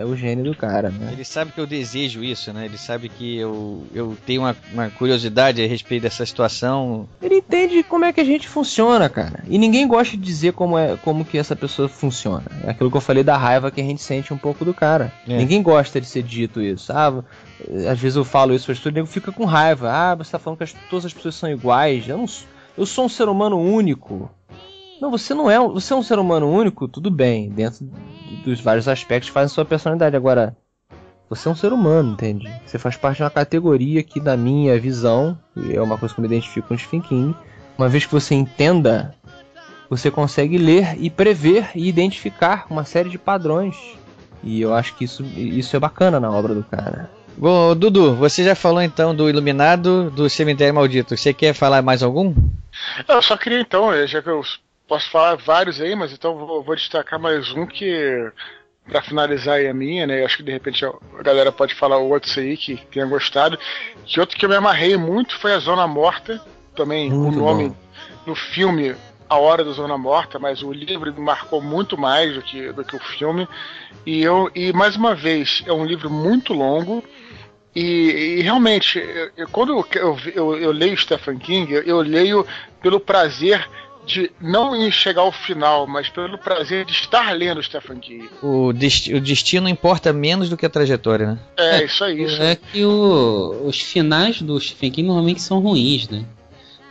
é 0.00 0.04
o 0.04 0.14
gênio 0.16 0.44
do 0.44 0.54
cara, 0.54 0.90
né? 0.90 1.10
Ele 1.12 1.24
sabe 1.24 1.52
que 1.52 1.60
eu 1.60 1.66
desejo 1.66 2.22
isso, 2.22 2.52
né? 2.52 2.64
Ele 2.66 2.78
sabe 2.78 3.08
que 3.08 3.36
eu, 3.38 3.84
eu 3.94 4.16
tenho 4.26 4.42
uma, 4.42 4.56
uma 4.72 4.90
curiosidade 4.90 5.62
a 5.62 5.66
respeito 5.66 6.02
dessa 6.02 6.24
situação. 6.26 7.08
Ele 7.20 7.36
entende 7.36 7.82
como 7.82 8.04
é 8.04 8.12
que 8.12 8.20
a 8.20 8.24
gente 8.24 8.46
funciona, 8.48 9.08
cara. 9.08 9.42
E 9.48 9.58
ninguém 9.58 9.86
gosta 9.88 10.16
de 10.16 10.22
dizer 10.22 10.52
como 10.52 10.78
é 10.78 10.96
como 10.98 11.24
que 11.24 11.38
essa 11.38 11.56
pessoa 11.56 11.88
funciona. 11.88 12.44
É 12.64 12.70
aquilo 12.70 12.90
que 12.90 12.96
eu 12.96 13.00
falei 13.00 13.24
da 13.24 13.36
raiva 13.36 13.70
que 13.70 13.80
a 13.80 13.84
gente 13.84 14.02
sente 14.02 14.32
um 14.32 14.38
pouco 14.38 14.64
do 14.64 14.74
cara. 14.74 15.12
É. 15.26 15.36
Ninguém 15.36 15.62
gosta 15.62 16.00
de 16.00 16.06
ser 16.06 16.22
dito 16.22 16.60
isso. 16.60 16.92
Ah, 16.92 17.24
às 17.90 17.98
vezes 17.98 18.16
eu 18.16 18.24
falo 18.24 18.54
isso 18.54 18.66
para 18.66 18.74
pessoas, 18.74 18.92
o 18.92 18.94
nego 18.94 19.06
fica 19.06 19.32
com 19.32 19.44
raiva. 19.44 19.90
Ah, 19.90 20.14
você 20.14 20.30
tá 20.32 20.38
falando 20.38 20.58
que 20.58 20.64
as- 20.64 20.74
todas 20.90 21.06
as 21.06 21.12
pessoas 21.12 21.34
são 21.34 21.50
iguais. 21.50 22.08
Eu 22.08 22.18
não 22.18 22.26
eu 22.76 22.86
sou 22.86 23.04
um 23.04 23.08
ser 23.08 23.28
humano 23.28 23.58
único. 23.58 24.30
Não, 25.02 25.10
você 25.10 25.34
não 25.34 25.50
é, 25.50 25.58
um- 25.58 25.72
você 25.72 25.92
é 25.92 25.96
um 25.96 26.02
ser 26.02 26.16
humano 26.20 26.48
único, 26.48 26.86
tudo 26.86 27.10
bem, 27.10 27.48
dentro 27.50 27.90
dos 28.44 28.60
vários 28.60 28.86
aspectos 28.86 29.30
que 29.30 29.34
fazem 29.34 29.52
sua 29.52 29.64
personalidade. 29.64 30.14
Agora, 30.14 30.56
você 31.28 31.48
é 31.48 31.50
um 31.50 31.56
ser 31.56 31.72
humano, 31.72 32.12
entende? 32.12 32.48
Você 32.64 32.78
faz 32.78 32.96
parte 32.96 33.16
de 33.16 33.24
uma 33.24 33.30
categoria 33.30 34.00
que, 34.04 34.20
na 34.20 34.36
minha 34.36 34.78
visão, 34.78 35.36
e 35.56 35.74
é 35.74 35.82
uma 35.82 35.98
coisa 35.98 36.14
que 36.14 36.20
eu 36.20 36.22
me 36.22 36.28
identifico 36.28 36.68
com 36.68 36.74
o 36.74 36.78
Stephen 36.78 37.00
King, 37.00 37.34
uma 37.76 37.88
vez 37.88 38.06
que 38.06 38.12
você 38.12 38.36
entenda, 38.36 39.12
você 39.90 40.08
consegue 40.08 40.56
ler 40.56 40.96
e 41.02 41.10
prever 41.10 41.70
e 41.74 41.88
identificar 41.88 42.66
uma 42.70 42.84
série 42.84 43.10
de 43.10 43.18
padrões. 43.18 43.76
E 44.40 44.60
eu 44.60 44.72
acho 44.72 44.94
que 44.94 45.02
isso, 45.02 45.24
isso 45.36 45.74
é 45.74 45.80
bacana 45.80 46.20
na 46.20 46.30
obra 46.30 46.54
do 46.54 46.62
cara. 46.62 47.10
Bom, 47.36 47.74
Dudu, 47.74 48.14
você 48.14 48.44
já 48.44 48.54
falou 48.54 48.80
então 48.80 49.12
do 49.12 49.28
Iluminado, 49.28 50.12
do 50.12 50.30
Cemitério 50.30 50.72
Maldito. 50.72 51.16
Você 51.16 51.34
quer 51.34 51.54
falar 51.54 51.82
mais 51.82 52.04
algum? 52.04 52.32
Eu 53.08 53.20
só 53.20 53.36
queria 53.36 53.60
então, 53.60 53.92
eh, 53.92 54.06
já 54.06 54.22
que 54.22 54.28
eu 54.30 54.40
posso 54.92 55.08
falar 55.08 55.36
vários 55.36 55.80
aí, 55.80 55.96
mas 55.96 56.12
então 56.12 56.36
vou, 56.36 56.62
vou 56.62 56.76
destacar 56.76 57.18
mais 57.18 57.50
um 57.52 57.64
que 57.64 58.30
para 58.86 59.00
finalizar 59.00 59.54
aí 59.54 59.66
a 59.66 59.72
minha, 59.72 60.06
né? 60.06 60.22
Acho 60.22 60.36
que 60.36 60.42
de 60.42 60.52
repente 60.52 60.84
a 60.84 61.22
galera 61.22 61.50
pode 61.50 61.74
falar 61.74 61.96
outros 61.96 62.36
aí 62.36 62.58
que 62.58 62.76
tenha 62.90 63.06
gostado. 63.06 63.58
Que 64.04 64.20
outro 64.20 64.36
que 64.36 64.44
eu 64.44 64.50
me 64.50 64.54
amarrei 64.56 64.94
muito 64.98 65.34
foi 65.38 65.54
a 65.54 65.58
Zona 65.58 65.86
Morta, 65.86 66.38
também 66.76 67.10
Muito 67.10 67.38
o 67.38 67.40
nome 67.42 67.68
bom. 67.70 67.76
no 68.26 68.34
filme 68.34 68.94
A 69.30 69.38
Hora 69.38 69.64
da 69.64 69.72
Zona 69.72 69.96
Morta, 69.96 70.38
mas 70.38 70.62
o 70.62 70.70
livro 70.70 71.10
me 71.10 71.20
marcou 71.20 71.62
muito 71.62 71.96
mais 71.96 72.34
do 72.34 72.42
que, 72.42 72.70
do 72.70 72.84
que 72.84 72.94
o 72.94 73.00
filme. 73.00 73.48
E 74.04 74.22
eu 74.22 74.50
e 74.54 74.74
mais 74.74 74.94
uma 74.94 75.14
vez 75.14 75.62
é 75.66 75.72
um 75.72 75.86
livro 75.86 76.10
muito 76.10 76.52
longo. 76.52 77.02
E, 77.74 78.36
e 78.36 78.42
realmente, 78.42 78.98
eu- 79.38 79.48
quando 79.48 79.72
eu, 79.94 80.18
eu, 80.34 80.58
eu, 80.58 80.70
leio 80.70 80.98
Stephen 80.98 81.38
King, 81.38 81.72
eu, 81.72 81.82
eu 81.82 82.00
leio 82.02 82.46
pelo 82.82 83.00
prazer 83.00 83.66
de 84.06 84.30
não 84.40 84.74
em 84.74 84.90
chegar 84.90 85.22
ao 85.22 85.30
final, 85.32 85.86
mas 85.86 86.08
pelo 86.08 86.36
prazer 86.36 86.84
de 86.84 86.92
estar 86.92 87.30
lendo 87.32 87.62
Stephen 87.62 87.98
King. 87.98 88.28
O, 88.42 88.72
desti- 88.72 89.14
o 89.14 89.20
destino 89.20 89.68
importa 89.68 90.12
menos 90.12 90.48
do 90.48 90.56
que 90.56 90.66
a 90.66 90.70
trajetória, 90.70 91.26
né? 91.32 91.38
É, 91.56 91.84
isso 91.84 92.02
aí. 92.04 92.22
Isso. 92.24 92.42
É 92.42 92.56
que 92.56 92.84
o- 92.84 93.62
os 93.66 93.80
finais 93.80 94.42
do 94.42 94.58
Stephen 94.60 94.90
King 94.90 95.06
normalmente 95.08 95.40
são 95.40 95.60
ruins, 95.60 96.08
né? 96.08 96.24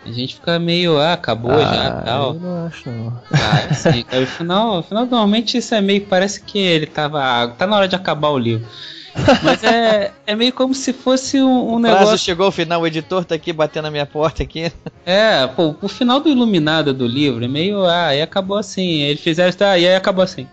A 0.03 0.11
gente 0.11 0.33
fica 0.35 0.57
meio, 0.57 0.97
ah, 0.97 1.13
acabou 1.13 1.59
já 1.59 1.87
Ah, 1.89 2.01
tal. 2.03 2.33
Eu 2.33 2.39
não 2.39 2.65
acho, 2.65 2.89
não. 2.89 3.21
Ah, 3.33 4.03
cara, 4.09 4.23
o 4.23 4.27
final, 4.27 4.79
o 4.79 4.83
final 4.83 5.05
normalmente 5.05 5.57
isso 5.57 5.75
é 5.75 5.81
meio, 5.81 6.01
parece 6.05 6.41
que 6.41 6.57
ele 6.57 6.87
tava, 6.87 7.21
ah, 7.23 7.47
tá 7.49 7.67
na 7.67 7.75
hora 7.77 7.87
de 7.87 7.95
acabar 7.95 8.29
o 8.29 8.37
livro. 8.39 8.65
Mas 9.43 9.63
é, 9.63 10.11
é 10.25 10.35
meio 10.35 10.53
como 10.53 10.73
se 10.73 10.93
fosse 10.93 11.41
um, 11.41 11.73
um 11.73 11.77
O 11.77 11.81
prazo 11.81 11.97
negócio. 11.99 12.17
chegou 12.17 12.45
ao 12.45 12.51
final, 12.51 12.81
o 12.81 12.87
editor 12.87 13.25
tá 13.25 13.35
aqui 13.35 13.51
batendo 13.51 13.83
na 13.83 13.91
minha 13.91 14.05
porta 14.05 14.43
aqui. 14.43 14.71
É, 15.05 15.47
pô, 15.47 15.75
o 15.81 15.87
final 15.87 16.19
do 16.19 16.29
Iluminado 16.29 16.93
do 16.93 17.05
livro 17.05 17.43
é 17.43 17.47
meio, 17.47 17.85
ah, 17.85 18.15
e 18.15 18.21
acabou 18.21 18.57
assim. 18.57 19.01
Eles 19.01 19.21
fizeram, 19.21 19.51
tá, 19.51 19.77
e 19.77 19.87
aí 19.87 19.95
acabou 19.95 20.23
assim. 20.23 20.47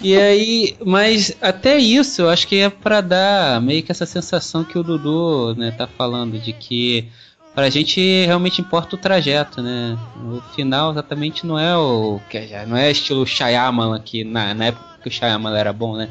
E 0.00 0.16
aí, 0.16 0.76
mas 0.84 1.34
até 1.40 1.76
isso 1.78 2.22
eu 2.22 2.30
acho 2.30 2.46
que 2.46 2.56
é 2.60 2.68
pra 2.68 3.00
dar 3.00 3.60
meio 3.60 3.82
que 3.82 3.90
essa 3.90 4.04
sensação 4.06 4.62
que 4.64 4.78
o 4.78 4.82
Dudu, 4.82 5.54
né, 5.56 5.70
tá 5.70 5.86
falando, 5.86 6.38
de 6.38 6.52
que 6.52 7.08
pra 7.54 7.70
gente 7.70 8.00
realmente 8.26 8.60
importa 8.60 8.96
o 8.96 8.98
trajeto, 8.98 9.62
né? 9.62 9.96
O 10.24 10.40
final 10.54 10.90
exatamente 10.90 11.46
não 11.46 11.58
é 11.58 11.76
o. 11.76 12.20
que 12.28 12.46
já 12.46 12.66
Não 12.66 12.76
é 12.76 12.90
estilo 12.90 13.26
Shyamalan, 13.26 14.00
que 14.00 14.24
na, 14.24 14.52
na 14.52 14.66
época 14.66 14.84
que 15.02 15.08
o 15.08 15.12
Shyamalan 15.12 15.56
era 15.58 15.72
bom, 15.72 15.96
né? 15.96 16.10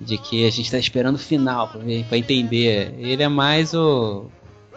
De 0.00 0.18
que 0.18 0.46
a 0.46 0.50
gente 0.50 0.70
tá 0.70 0.78
esperando 0.78 1.16
o 1.16 1.18
final 1.18 1.68
pra, 1.68 1.80
ver, 1.80 2.04
pra 2.04 2.18
entender. 2.18 2.94
Ele 2.98 3.22
é 3.22 3.28
mais 3.28 3.74
o. 3.74 4.26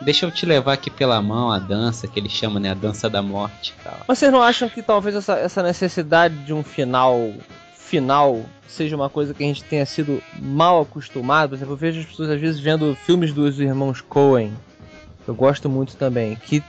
Deixa 0.02 0.28
eu 0.28 0.32
te 0.32 0.46
levar 0.46 0.74
aqui 0.74 0.92
pela 0.92 1.20
mão 1.22 1.52
a 1.52 1.58
dança 1.58 2.08
que 2.08 2.20
ele 2.20 2.30
chama, 2.30 2.60
né? 2.60 2.72
A 2.72 2.76
dança 2.76 3.10
da 3.10 3.22
morte 3.22 3.74
e 3.78 3.84
tal. 3.84 3.98
Mas 4.08 4.20
vocês 4.20 4.32
não 4.32 4.44
acham 4.44 4.70
que 4.70 4.84
talvez 4.84 5.16
essa, 5.16 5.34
essa 5.34 5.64
necessidade 5.64 6.38
de 6.46 6.54
um 6.54 6.62
final 6.62 7.34
final 7.88 8.42
seja 8.68 8.96
uma 8.96 9.10
coisa 9.10 9.34
que 9.34 9.44
a 9.44 9.48
gente 9.48 9.64
tenha 9.64 9.86
sido 9.86 10.22
mal 10.40 10.82
acostumado. 10.82 11.50
Por 11.50 11.56
exemplo, 11.56 11.74
eu 11.74 11.78
vejo 11.78 12.02
as 12.02 12.06
pessoas 12.06 12.30
às 12.30 12.40
vezes 12.40 12.60
vendo 12.60 12.96
filmes 12.96 13.34
dos 13.34 13.60
irmãos 13.60 14.02
Coen. 14.02 14.54
Eu 15.26 15.34
gosto 15.34 15.70
muito 15.70 15.96
também. 15.96 16.36
Que. 16.36 16.62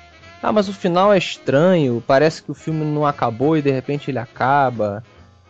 Ah, 0.43 0.53
mas 0.53 0.69
o 0.69 0.73
final 0.73 1.13
é 1.13 1.19
estranho. 1.19 2.03
Parece 2.07 2.43
que 2.43 2.51
o 2.51 2.55
filme 2.55 2.85
não 2.85 3.05
acabou 3.05 3.57
e 3.57 3.63
de 3.63 3.71
repente 3.71 4.11
ele 4.11 4.19
acaba. 4.19 5.03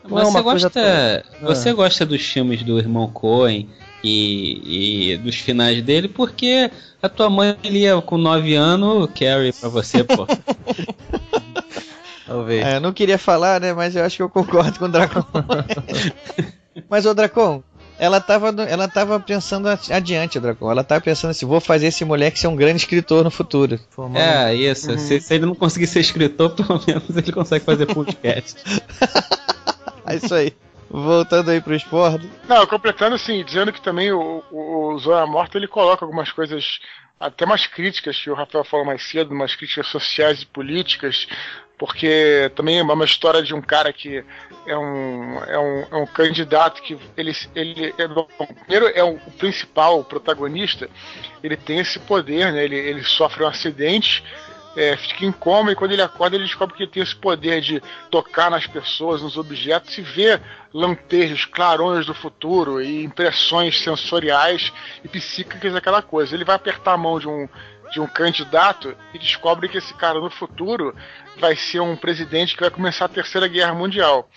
Não 0.05 0.19
é 0.19 0.25
Você, 0.25 0.43
gosta, 0.43 0.71
tão- 0.71 1.47
você 1.49 1.69
Ah. 1.71 1.75
gosta 1.75 2.07
dos 2.07 2.23
filmes 2.23 2.63
do 2.63 2.79
irmão 2.79 3.09
Coen 3.11 3.69
e, 4.03 5.13
e 5.13 5.17
dos 5.19 5.37
finais 5.37 5.83
dele 5.83 6.09
porque 6.09 6.71
a 7.03 7.09
tua 7.09 7.29
mãe 7.29 7.57
lia 7.65 8.01
com 8.01 8.17
9 8.17 8.55
anos 8.55 9.09
Carrie 9.19 9.53
pra 9.53 9.69
você, 9.69 10.03
pô. 10.05 10.27
Talvez. 12.27 12.65
É, 12.65 12.77
eu 12.77 12.81
não 12.81 12.93
queria 12.93 13.17
falar, 13.19 13.61
né? 13.61 13.73
Mas 13.73 13.97
eu 13.97 14.05
acho 14.05 14.17
que 14.17 14.23
eu 14.23 14.29
concordo 14.29 14.79
com 14.79 14.85
o 14.85 14.89
Dracon. 14.89 15.25
mas, 16.89 17.07
ô 17.07 17.15
Dracon, 17.15 17.63
ela 17.99 18.21
tava, 18.21 18.53
no- 18.53 18.63
ela 18.63 18.87
tava 18.87 19.19
pensando 19.19 19.67
adi- 19.69 19.93
adiante, 19.93 20.39
Dracon. 20.39 20.71
Ela 20.71 20.85
tava 20.85 21.01
pensando 21.01 21.31
assim: 21.31 21.47
vou 21.47 21.59
fazer 21.61 21.87
esse 21.87 22.05
moleque 22.05 22.39
ser 22.39 22.49
um 22.49 22.55
grande 22.57 22.77
escritor 22.77 23.25
no 23.25 23.31
futuro. 23.31 23.81
Formando- 23.89 24.19
É, 24.19 24.55
isso. 24.55 24.99
Se, 24.99 25.21
se 25.21 25.35
ele 25.35 25.47
não 25.47 25.55
conseguir 25.55 25.87
ser 25.87 26.01
escritor, 26.01 26.51
pelo 26.57 26.81
menos 26.87 27.05
ele 27.17 27.33
consegue 27.33 27.65
fazer 27.65 27.87
podcast. 27.87 28.57
É 30.09 30.17
isso 30.17 30.35
aí. 30.35 30.53
Voltando 30.91 31.51
aí 31.51 31.61
pro 31.61 31.75
esporte. 31.75 32.29
Não, 32.49 32.67
completando 32.67 33.15
assim, 33.15 33.45
dizendo 33.45 33.73
que 33.73 33.81
também 33.81 34.11
o, 34.11 34.43
o, 34.51 34.99
Zona 34.99 35.27
Morta 35.27 35.59
ele 35.59 35.69
coloca 35.69 36.05
algumas 36.05 36.33
coisas, 36.33 36.81
até 37.21 37.45
mais 37.45 37.67
críticas, 37.67 38.19
que 38.19 38.31
o 38.31 38.35
Rafael 38.35 38.65
falou 38.65 38.87
mais 38.87 39.03
cedo, 39.03 39.35
umas 39.35 39.55
críticas 39.55 39.87
sociais 39.89 40.41
e 40.41 40.47
políticas, 40.47 41.29
porque 41.79 42.51
também 42.57 42.79
é 42.79 42.83
uma 42.83 43.05
história 43.05 43.43
de 43.43 43.55
um 43.55 43.61
cara 43.61 43.93
que 43.93 44.25
é 44.67 44.77
um, 44.77 45.39
é 45.45 45.59
um, 45.59 45.87
é 45.91 45.97
um 45.97 46.07
candidato 46.07 46.83
que 46.83 46.99
ele, 47.17 47.37
ele 47.55 47.95
é, 47.99 48.09
bom, 48.09 48.27
primeiro 48.65 48.89
é 48.89 49.05
o, 49.05 49.15
o 49.15 49.31
principal, 49.33 50.01
o 50.01 50.05
protagonista, 50.05 50.89
ele 51.43 51.57
tem 51.57 51.79
esse 51.81 51.99
poder, 51.99 52.51
né? 52.53 52.65
ele, 52.65 52.77
ele 52.77 53.05
sofre 53.05 53.45
um 53.45 53.47
acidente, 53.47 54.25
é, 54.79 54.97
fica 54.97 55.25
em 55.25 55.33
coma 55.33 55.73
e 55.73 55.75
quando 55.75 55.91
ele 55.91 56.03
acorda 56.03 56.37
ele 56.37 56.45
descobre 56.45 56.77
que 56.77 56.85
ele 56.85 56.91
tem 56.93 57.03
esse 57.03 57.17
poder 57.17 57.61
de 57.61 57.83
tocar 58.13 58.49
nas 58.49 58.65
pessoas, 58.65 59.21
nos 59.21 59.37
objetos 59.37 59.99
e 59.99 60.03
ver 60.03 60.41
lampejos, 60.73 61.45
clarões 61.45 62.07
do 62.07 62.15
futuro 62.15 62.81
e 62.81 63.03
impressões 63.03 63.77
sensoriais 63.81 64.73
e 65.03 65.09
psíquicas 65.09 65.73
daquela 65.73 66.01
coisa. 66.01 66.33
Ele 66.33 66.45
vai 66.45 66.55
apertar 66.55 66.93
a 66.93 66.97
mão 66.97 67.19
de 67.19 67.27
um, 67.27 67.49
de 67.91 68.01
um 68.01 68.07
candidato 68.07 68.97
e 69.13 69.19
descobre 69.19 69.69
que 69.69 69.79
esse 69.79 69.93
cara 69.95 70.21
no 70.21 70.31
futuro 70.31 70.95
vai 71.41 71.57
ser 71.57 71.81
um 71.81 71.97
presidente 71.97 72.55
que 72.55 72.61
vai 72.61 72.71
começar 72.71 73.07
a 73.07 73.09
terceira 73.09 73.49
guerra 73.49 73.75
mundial. 73.75 74.31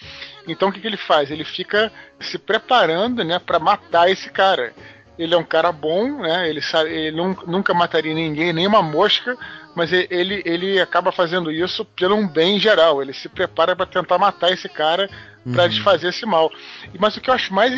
Então 0.48 0.70
o 0.70 0.72
que, 0.72 0.82
que 0.82 0.88
ele 0.88 0.98
faz? 0.98 1.30
Ele 1.30 1.46
fica 1.46 1.92
se 2.20 2.40
preparando 2.40 3.24
né, 3.24 3.38
para 3.38 3.60
matar 3.60 4.10
esse 4.10 4.32
cara. 4.32 4.74
Ele 5.20 5.34
é 5.34 5.38
um 5.38 5.44
cara 5.44 5.72
bom, 5.72 6.22
né? 6.22 6.50
Ele, 6.50 6.62
sabe, 6.62 6.90
ele 6.90 7.16
nun- 7.18 7.36
nunca 7.46 7.74
mataria 7.74 8.14
ninguém, 8.14 8.52
nem 8.54 8.66
uma 8.66 8.82
mosca, 8.82 9.38
mas 9.76 9.92
ele, 9.94 10.42
ele 10.46 10.80
acaba 10.80 11.12
fazendo 11.12 11.52
isso 11.52 11.86
pelo 11.86 12.16
um 12.16 12.28
bem 12.28 12.60
geral. 12.60 13.02
Ele 13.02 13.14
se 13.14 13.30
prepara 13.30 13.76
para 13.76 13.86
tentar 13.86 14.18
matar 14.18 14.52
esse 14.52 14.68
cara 14.70 15.10
para 15.54 15.68
desfazer 15.68 16.10
esse 16.10 16.26
mal. 16.26 16.52
E- 16.94 16.98
Mas 17.00 17.16
o 17.18 17.22
que 17.22 17.30
eu 17.30 17.34
acho 17.34 17.54
mais, 17.54 17.74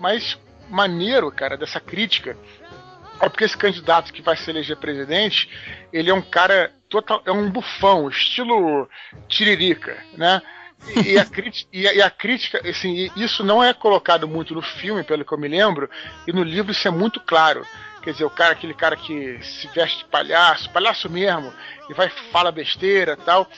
mais 0.00 0.38
maneiro, 0.68 1.30
cara, 1.30 1.56
dessa 1.56 1.78
crítica 1.80 2.36
é 3.20 3.28
porque 3.28 3.44
esse 3.44 3.56
candidato 3.56 4.12
que 4.12 4.20
vai 4.22 4.36
se 4.36 4.50
eleger 4.50 4.76
presidente, 4.76 5.48
ele 5.92 6.10
é 6.10 6.14
um 6.14 6.20
cara 6.22 6.72
total, 6.88 7.22
é 7.24 7.30
um 7.32 7.48
bufão, 7.50 8.08
estilo 8.08 8.88
tiririca, 9.28 9.96
né? 10.16 10.42
E, 10.86 11.18
a 11.18 11.24
crítica, 11.24 11.68
e, 11.72 11.88
a, 11.88 11.94
e 11.94 12.02
a 12.02 12.10
crítica, 12.10 12.60
assim, 12.68 13.10
isso 13.16 13.42
não 13.42 13.62
é 13.62 13.72
colocado 13.72 14.28
muito 14.28 14.54
no 14.54 14.62
filme, 14.62 15.02
pelo 15.02 15.24
que 15.24 15.32
eu 15.32 15.38
me 15.38 15.48
lembro, 15.48 15.88
e 16.26 16.32
no 16.32 16.42
livro 16.42 16.72
isso 16.72 16.86
é 16.86 16.90
muito 16.90 17.20
claro. 17.20 17.66
Quer 18.02 18.12
dizer, 18.12 18.24
o 18.26 18.30
cara, 18.30 18.52
aquele 18.52 18.74
cara 18.74 18.96
que 18.96 19.38
se 19.42 19.66
veste 19.68 19.98
de 20.00 20.04
palhaço, 20.04 20.68
palhaço 20.70 21.08
mesmo, 21.08 21.50
e 21.88 21.94
vai 21.94 22.10
fala 22.30 22.52
besteira 22.52 23.16
tal. 23.16 23.48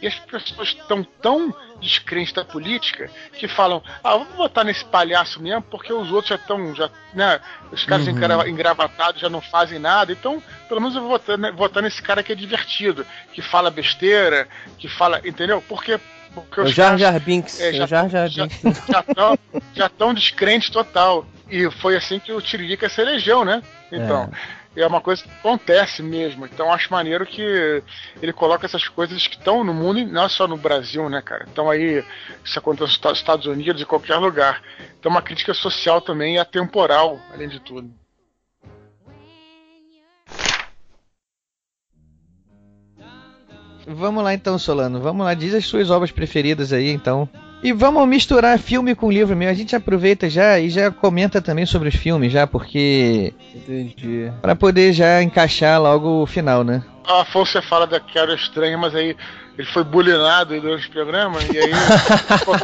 E 0.00 0.06
as 0.06 0.14
pessoas 0.20 0.68
estão 0.68 1.02
tão 1.02 1.52
descrentes 1.80 2.32
da 2.32 2.44
política 2.44 3.10
que 3.36 3.48
falam, 3.48 3.82
ah, 4.04 4.12
vamos 4.16 4.34
votar 4.36 4.64
nesse 4.64 4.84
palhaço 4.84 5.42
mesmo, 5.42 5.62
porque 5.62 5.92
os 5.92 6.12
outros 6.12 6.28
já 6.28 6.36
estão, 6.36 6.72
já, 6.74 6.88
né, 7.14 7.40
os 7.72 7.84
caras 7.84 8.06
Uhum. 8.06 8.12
engra- 8.12 8.48
engravatados 8.48 9.20
já 9.20 9.28
não 9.28 9.40
fazem 9.40 9.78
nada, 9.80 10.12
então 10.12 10.40
pelo 10.68 10.80
menos 10.80 10.94
eu 10.94 11.00
vou 11.02 11.10
votar, 11.10 11.36
né, 11.36 11.50
votar 11.50 11.82
nesse 11.82 12.00
cara 12.00 12.22
que 12.22 12.30
é 12.30 12.36
divertido, 12.36 13.04
que 13.32 13.42
fala 13.42 13.70
besteira, 13.70 14.46
que 14.78 14.86
fala, 14.86 15.20
entendeu? 15.24 15.60
Porque, 15.68 15.98
porque 16.34 16.60
É 16.60 16.62
o 16.64 16.66
Jar 16.68 16.96
Jar 16.98 17.18
Binks. 17.20 17.60
É, 17.60 17.68
É, 17.68 17.72
já- 17.72 17.86
Jar 17.86 18.08
Jar 18.08 18.28
já- 18.28 18.46
Binks. 18.46 18.82
já 18.88 19.00
estão 19.00 19.38
já 19.74 19.88
tão 19.88 20.14
descrentes 20.14 20.70
total. 20.70 21.26
E 21.48 21.70
foi 21.70 21.96
assim 21.96 22.18
que 22.18 22.32
o 22.32 22.40
Tiririca 22.40 22.88
se 22.88 23.00
elegeu, 23.00 23.44
né? 23.44 23.62
Então, 23.92 24.28
é. 24.76 24.86
uma 24.86 25.00
coisa 25.00 25.22
que 25.22 25.30
acontece 25.30 26.02
mesmo. 26.02 26.44
Então, 26.44 26.72
acho 26.72 26.90
maneiro 26.92 27.24
que 27.24 27.82
ele 28.20 28.32
coloca 28.32 28.66
essas 28.66 28.88
coisas 28.88 29.26
que 29.28 29.36
estão 29.36 29.62
no 29.62 29.72
mundo, 29.72 30.00
e 30.00 30.04
não 30.04 30.28
só 30.28 30.48
no 30.48 30.56
Brasil, 30.56 31.08
né, 31.08 31.22
cara? 31.22 31.46
Então, 31.50 31.70
aí, 31.70 32.04
isso 32.44 32.58
acontece 32.58 32.98
nos 33.02 33.16
Estados 33.18 33.46
Unidos, 33.46 33.80
em 33.80 33.84
qualquer 33.86 34.16
lugar. 34.16 34.60
Então, 34.98 35.08
uma 35.10 35.22
crítica 35.22 35.54
social 35.54 36.00
também 36.00 36.34
e 36.34 36.38
atemporal, 36.38 37.18
além 37.32 37.48
de 37.48 37.60
tudo. 37.60 37.88
Vamos 43.86 44.24
lá 44.24 44.34
então, 44.34 44.58
Solano. 44.58 45.00
Vamos 45.00 45.24
lá, 45.24 45.32
diz 45.34 45.54
as 45.54 45.64
suas 45.64 45.90
obras 45.90 46.10
preferidas 46.10 46.72
aí, 46.72 46.90
então. 46.90 47.28
E 47.62 47.72
vamos 47.72 48.06
misturar 48.06 48.58
filme 48.58 48.94
com 48.94 49.10
livro 49.10 49.36
mesmo. 49.36 49.52
A 49.52 49.56
gente 49.56 49.74
aproveita 49.74 50.28
já 50.28 50.58
e 50.58 50.68
já 50.68 50.90
comenta 50.90 51.40
também 51.40 51.64
sobre 51.64 51.88
os 51.88 51.94
filmes 51.94 52.32
já, 52.32 52.46
porque 52.46 53.32
Entendi. 53.54 54.30
Pra 54.42 54.54
poder 54.54 54.92
já 54.92 55.22
encaixar 55.22 55.80
logo 55.80 56.22
o 56.22 56.26
final, 56.26 56.62
né? 56.62 56.82
A 57.06 57.22
Afonso 57.22 57.60
fala 57.62 57.86
da 57.86 58.00
Quero 58.00 58.34
Estranha, 58.34 58.76
mas 58.76 58.94
aí 58.94 59.16
ele 59.56 59.68
foi 59.68 59.84
bulinado 59.84 60.52
aí 60.52 60.60
durante 60.60 60.88
o 60.88 60.90
programa 60.90 61.38
e 61.52 61.58
aí 61.58 61.72
ficou, 62.38 62.54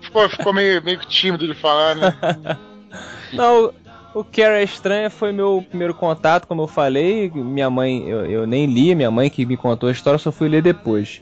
ficou, 0.00 0.28
ficou 0.30 0.52
meio, 0.52 0.82
meio 0.82 0.98
tímido 1.00 1.46
de 1.46 1.54
falar, 1.54 1.96
né? 1.96 2.16
Não, 3.32 3.72
o 4.14 4.24
Cara 4.24 4.62
Estranha 4.62 5.10
foi 5.10 5.32
meu 5.32 5.64
primeiro 5.68 5.94
contato, 5.94 6.46
como 6.46 6.62
eu 6.62 6.66
falei. 6.68 7.30
Minha 7.34 7.68
mãe, 7.68 8.08
eu, 8.08 8.24
eu 8.26 8.46
nem 8.46 8.66
li, 8.66 8.94
minha 8.94 9.10
mãe 9.10 9.28
que 9.28 9.44
me 9.44 9.56
contou 9.56 9.88
a 9.88 9.92
história, 9.92 10.18
só 10.18 10.30
fui 10.30 10.48
ler 10.48 10.62
depois. 10.62 11.20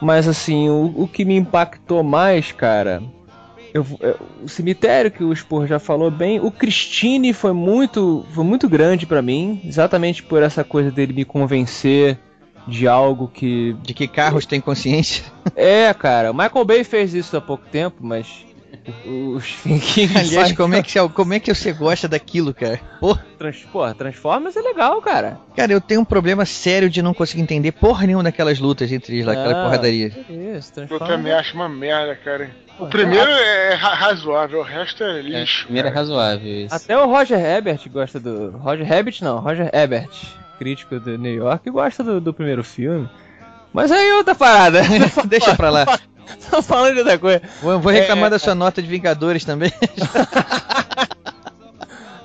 Mas 0.00 0.26
assim, 0.26 0.68
o, 0.68 0.92
o 0.96 1.06
que 1.08 1.24
me 1.24 1.36
impactou 1.36 2.02
mais, 2.02 2.50
cara, 2.50 3.00
eu, 3.72 3.86
eu- 4.00 4.18
o 4.44 4.48
cemitério 4.48 5.10
que 5.10 5.22
o 5.22 5.34
Spor 5.34 5.66
já 5.66 5.78
falou 5.78 6.10
bem, 6.10 6.40
o 6.40 6.50
Christine 6.50 7.32
foi 7.32 7.52
muito, 7.52 8.24
foi 8.32 8.42
muito 8.44 8.68
grande 8.68 9.06
pra 9.06 9.22
mim, 9.22 9.60
exatamente 9.64 10.22
por 10.22 10.42
essa 10.42 10.64
coisa 10.64 10.90
dele 10.90 11.12
me 11.12 11.24
convencer 11.24 12.18
de 12.66 12.86
algo 12.88 13.28
que 13.28 13.74
De 13.82 13.94
que 13.94 14.06
carros 14.08 14.44
têm 14.46 14.60
consciência? 14.60 15.24
é, 15.54 15.92
cara, 15.94 16.30
o 16.32 16.34
Michael 16.34 16.64
Bay 16.64 16.84
fez 16.84 17.14
isso 17.14 17.36
há 17.36 17.40
pouco 17.40 17.64
tempo, 17.70 17.96
mas 18.00 18.44
os 19.06 19.44
Aliás, 20.16 20.52
como 20.52 20.74
é, 20.74 20.82
que, 20.82 21.08
como 21.10 21.34
é 21.34 21.40
que 21.40 21.54
você 21.54 21.72
gosta 21.72 22.08
daquilo, 22.08 22.52
cara? 22.52 22.80
Pô, 23.00 23.16
Trans, 23.38 23.58
porra, 23.72 23.94
Transformers 23.94 24.56
é 24.56 24.60
legal, 24.60 25.00
cara. 25.00 25.38
cara, 25.56 25.72
eu 25.72 25.80
tenho 25.80 26.00
um 26.00 26.04
problema 26.04 26.44
sério 26.44 26.88
de 26.90 27.00
não 27.02 27.14
conseguir 27.14 27.42
entender 27.42 27.72
porra 27.72 28.06
nenhuma 28.06 28.24
daquelas 28.24 28.58
lutas 28.58 28.90
entre 28.92 29.14
eles 29.14 29.26
lá, 29.26 29.32
aquela 29.32 29.60
Ah, 29.60 29.64
porradaria. 29.64 30.06
Isso, 30.08 30.70
Eu 30.70 30.74
Transformers. 30.74 31.08
também 31.10 31.32
acho 31.32 31.54
uma 31.54 31.68
merda, 31.68 32.16
cara. 32.16 32.50
O 32.78 32.86
primeiro 32.86 33.30
é 33.30 33.74
ra- 33.74 33.94
razoável, 33.94 34.60
o 34.60 34.62
resto 34.62 35.04
é 35.04 35.18
É, 35.18 35.22
lixo. 35.22 35.64
primeiro 35.64 35.88
é 35.88 35.90
cara. 35.90 36.00
razoável 36.02 36.48
isso. 36.66 36.74
Até 36.74 36.98
o 36.98 37.06
Roger 37.06 37.38
Ebert 37.38 37.88
gosta 37.90 38.18
do. 38.18 38.50
Roger 38.58 38.86
Rabbit 38.88 39.22
não, 39.22 39.38
Roger 39.38 39.70
Ebert, 39.72 40.10
crítico 40.58 40.98
do 40.98 41.16
New 41.18 41.34
York, 41.34 41.70
gosta 41.70 42.02
do, 42.02 42.20
do 42.20 42.32
primeiro 42.34 42.64
filme. 42.64 43.08
Mas 43.72 43.90
aí 43.90 44.12
outra 44.12 44.34
parada. 44.34 44.80
Deixa 45.26 45.54
pra 45.56 45.70
lá. 45.70 45.86
Tô 46.50 46.62
falando 46.62 46.94
de 46.94 47.00
outra 47.00 47.18
coisa. 47.18 47.42
Vou, 47.60 47.78
vou 47.80 47.92
reclamar 47.92 48.26
É, 48.26 48.30
da 48.30 48.38
sua 48.38 48.54
nota 48.54 48.80
de 48.82 48.88
Vingadores 48.88 49.44
também. 49.44 49.72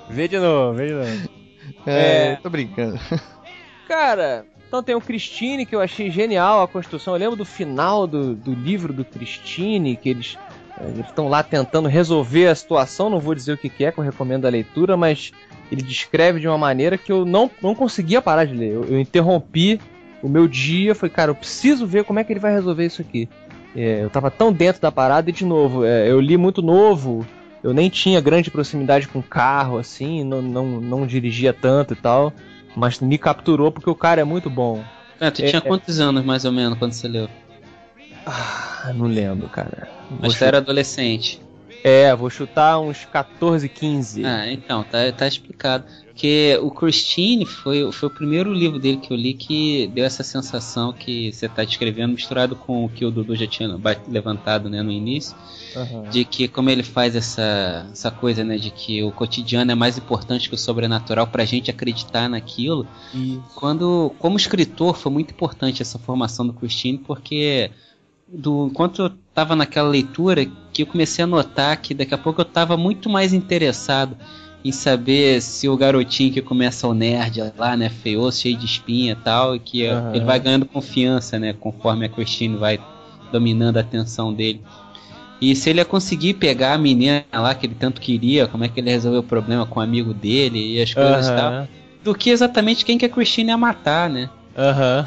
Vê 0.09 0.27
de 0.27 0.39
novo, 0.39 0.77
vê 0.77 0.87
de 0.87 0.93
novo. 0.93 1.29
É, 1.85 2.31
É. 2.31 2.35
tô 2.41 2.49
brincando. 2.49 2.99
Cara, 3.87 4.45
então 4.67 4.81
tem 4.81 4.95
o 4.95 5.01
Christine, 5.01 5.65
que 5.65 5.75
eu 5.75 5.81
achei 5.81 6.09
genial 6.09 6.61
a 6.61 6.67
construção. 6.67 7.13
Eu 7.13 7.19
lembro 7.19 7.35
do 7.35 7.45
final 7.45 8.07
do, 8.07 8.35
do 8.35 8.53
livro 8.53 8.93
do 8.93 9.05
Christine, 9.05 9.95
que 9.95 10.09
eles 10.09 10.37
eh, 10.79 11.01
estão 11.01 11.27
lá 11.27 11.43
tentando 11.43 11.87
resolver 11.87 12.47
a 12.47 12.55
situação. 12.55 13.09
Não 13.09 13.19
vou 13.19 13.35
dizer 13.35 13.53
o 13.53 13.57
que, 13.57 13.69
que 13.69 13.85
é, 13.85 13.91
que 13.91 13.99
eu 13.99 14.03
recomendo 14.03 14.45
a 14.45 14.49
leitura, 14.49 14.97
mas 14.97 15.31
ele 15.71 15.81
descreve 15.81 16.39
de 16.39 16.47
uma 16.47 16.57
maneira 16.57 16.97
que 16.97 17.11
eu 17.11 17.25
não, 17.25 17.49
não 17.61 17.75
conseguia 17.75 18.21
parar 18.21 18.45
de 18.45 18.53
ler. 18.53 18.73
Eu, 18.73 18.85
eu 18.85 18.99
interrompi 18.99 19.79
o 20.21 20.29
meu 20.29 20.47
dia, 20.47 20.95
falei, 20.95 21.13
cara, 21.13 21.31
eu 21.31 21.35
preciso 21.35 21.85
ver 21.85 22.03
como 22.05 22.19
é 22.19 22.23
que 22.23 22.31
ele 22.33 22.39
vai 22.39 22.53
resolver 22.53 22.85
isso 22.85 23.01
aqui. 23.01 23.29
É, 23.77 24.03
eu 24.03 24.09
tava 24.09 24.31
tão 24.31 24.51
dentro 24.51 24.81
da 24.81 24.91
parada 24.91 25.29
e, 25.29 25.33
de 25.33 25.45
novo, 25.45 25.85
é, 25.85 26.09
eu 26.09 26.19
li 26.19 26.35
muito 26.35 26.63
novo, 26.63 27.23
eu 27.63 27.75
nem 27.75 27.89
tinha 27.89 28.19
grande 28.19 28.49
proximidade 28.49 29.07
com 29.07 29.21
carro, 29.21 29.77
assim, 29.77 30.23
não, 30.23 30.41
não, 30.41 30.65
não 30.81 31.05
dirigia 31.05 31.53
tanto 31.53 31.93
e 31.93 31.95
tal. 31.95 32.33
Mas 32.75 32.99
me 32.99 33.17
capturou 33.17 33.71
porque 33.71 33.89
o 33.89 33.95
cara 33.95 34.21
é 34.21 34.23
muito 34.23 34.49
bom. 34.49 34.83
Ah, 35.19 35.29
tu 35.29 35.43
É, 35.43 35.47
tinha 35.47 35.59
é. 35.59 35.61
quantos 35.61 35.99
anos 35.99 36.25
mais 36.25 36.43
ou 36.43 36.51
menos 36.51 36.77
quando 36.77 36.93
você 36.93 37.07
leu? 37.07 37.29
Ah, 38.25 38.91
não 38.95 39.05
lembro, 39.05 39.47
cara. 39.49 39.87
Mas 40.09 40.37
tu 40.37 40.43
era 40.43 40.57
adolescente. 40.57 41.39
É, 41.83 42.13
vou 42.15 42.29
chutar 42.29 42.79
uns 42.79 43.05
14, 43.05 43.69
15. 43.69 44.25
Ah, 44.25 44.51
então, 44.51 44.83
tá, 44.83 45.11
tá 45.15 45.27
explicado. 45.27 45.85
Porque 46.17 46.57
o 46.63 46.71
Christine 46.71 47.45
foi, 47.45 47.91
foi 47.91 48.09
o 48.09 48.11
primeiro 48.11 48.51
livro 48.51 48.79
dele 48.79 48.97
que 48.97 49.13
eu 49.13 49.15
li 49.15 49.35
que 49.35 49.85
deu 49.93 50.03
essa 50.03 50.23
sensação 50.23 50.91
que 50.91 51.31
você 51.31 51.47
tá 51.47 51.63
descrevendo, 51.63 52.13
misturado 52.13 52.55
com 52.55 52.85
o 52.85 52.89
que 52.89 53.05
o 53.05 53.11
Dudu 53.11 53.35
já 53.35 53.45
tinha 53.45 53.69
levantado 54.07 54.67
né, 54.67 54.81
no 54.81 54.91
início. 54.91 55.37
Uhum. 55.75 56.09
De 56.09 56.25
que 56.25 56.47
como 56.47 56.71
ele 56.71 56.81
faz 56.81 57.15
essa, 57.15 57.87
essa 57.91 58.09
coisa, 58.09 58.43
né? 58.43 58.57
De 58.57 58.71
que 58.71 59.03
o 59.03 59.11
cotidiano 59.11 59.71
é 59.71 59.75
mais 59.75 59.99
importante 59.99 60.49
que 60.49 60.55
o 60.55 60.57
sobrenatural 60.57 61.27
pra 61.27 61.45
gente 61.45 61.69
acreditar 61.69 62.27
naquilo. 62.27 62.87
Isso. 63.13 63.43
Quando, 63.53 64.11
como 64.17 64.37
escritor, 64.37 64.97
foi 64.97 65.11
muito 65.11 65.29
importante 65.29 65.83
essa 65.83 65.99
formação 65.99 66.47
do 66.47 66.53
Christine, 66.53 66.97
porque 66.97 67.69
do 68.27 68.65
enquanto 68.71 69.03
eu 69.03 69.11
estava 69.29 69.55
naquela 69.55 69.87
leitura 69.87 70.47
que 70.73 70.81
eu 70.81 70.87
comecei 70.87 71.23
a 71.23 71.27
notar 71.27 71.79
que 71.79 71.93
daqui 71.93 72.15
a 72.15 72.17
pouco 72.17 72.41
eu 72.41 72.45
estava 72.45 72.75
muito 72.75 73.07
mais 73.07 73.33
interessado 73.33 74.17
em 74.63 74.71
saber 74.71 75.41
se 75.41 75.69
o 75.69 75.77
garotinho 75.77 76.33
que 76.33 76.41
começa 76.41 76.87
o 76.87 76.93
nerd 76.93 77.53
lá, 77.57 77.77
né, 77.77 77.89
feioso, 77.89 78.41
cheio 78.41 78.57
de 78.57 78.65
espinha 78.65 79.13
e 79.13 79.15
tal, 79.15 79.55
e 79.55 79.59
que 79.59 79.87
uhum. 79.87 80.15
ele 80.15 80.25
vai 80.25 80.39
ganhando 80.39 80.65
confiança, 80.65 81.39
né, 81.39 81.53
conforme 81.53 82.05
a 82.05 82.09
Christine 82.09 82.57
vai 82.57 82.79
dominando 83.31 83.77
a 83.77 83.81
atenção 83.81 84.33
dele. 84.33 84.61
E 85.39 85.55
se 85.55 85.69
ele 85.69 85.79
ia 85.79 85.85
conseguir 85.85 86.33
pegar 86.33 86.73
a 86.73 86.77
menina 86.77 87.23
lá 87.31 87.53
que 87.53 87.65
ele 87.67 87.75
tanto 87.75 88.01
queria, 88.01 88.47
como 88.47 88.63
é 88.63 88.67
que 88.67 88.79
ele 88.79 88.89
resolveu 88.89 89.21
o 89.21 89.23
problema 89.23 89.65
com 89.65 89.79
o 89.79 89.83
amigo 89.83 90.13
dele 90.13 90.75
e 90.75 90.81
as 90.81 90.93
coisas 90.93 91.27
uhum. 91.27 91.33
e 91.33 91.37
tal, 91.37 91.67
do 92.03 92.15
que 92.15 92.29
exatamente 92.29 92.83
quem 92.83 92.97
que 92.97 93.05
a 93.05 93.09
Christine 93.09 93.49
ia 93.49 93.57
matar, 93.57 94.09
né? 94.09 94.29
Aham. 94.57 95.05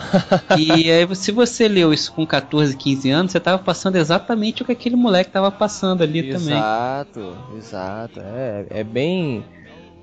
Uhum. 0.50 0.58
e 0.58 0.90
aí, 0.90 1.16
se 1.16 1.32
você 1.32 1.66
leu 1.66 1.92
isso 1.92 2.12
com 2.12 2.24
14, 2.24 2.76
15 2.76 3.10
anos, 3.10 3.32
você 3.32 3.40
tava 3.40 3.62
passando 3.62 3.96
exatamente 3.96 4.62
o 4.62 4.64
que 4.64 4.72
aquele 4.72 4.94
moleque 4.94 5.32
tava 5.32 5.50
passando 5.50 6.02
ali 6.02 6.20
exato, 6.20 6.38
também. 6.38 6.58
Exato, 6.58 7.36
exato. 7.56 8.20
É, 8.20 8.66
é 8.70 8.84
bem. 8.84 9.44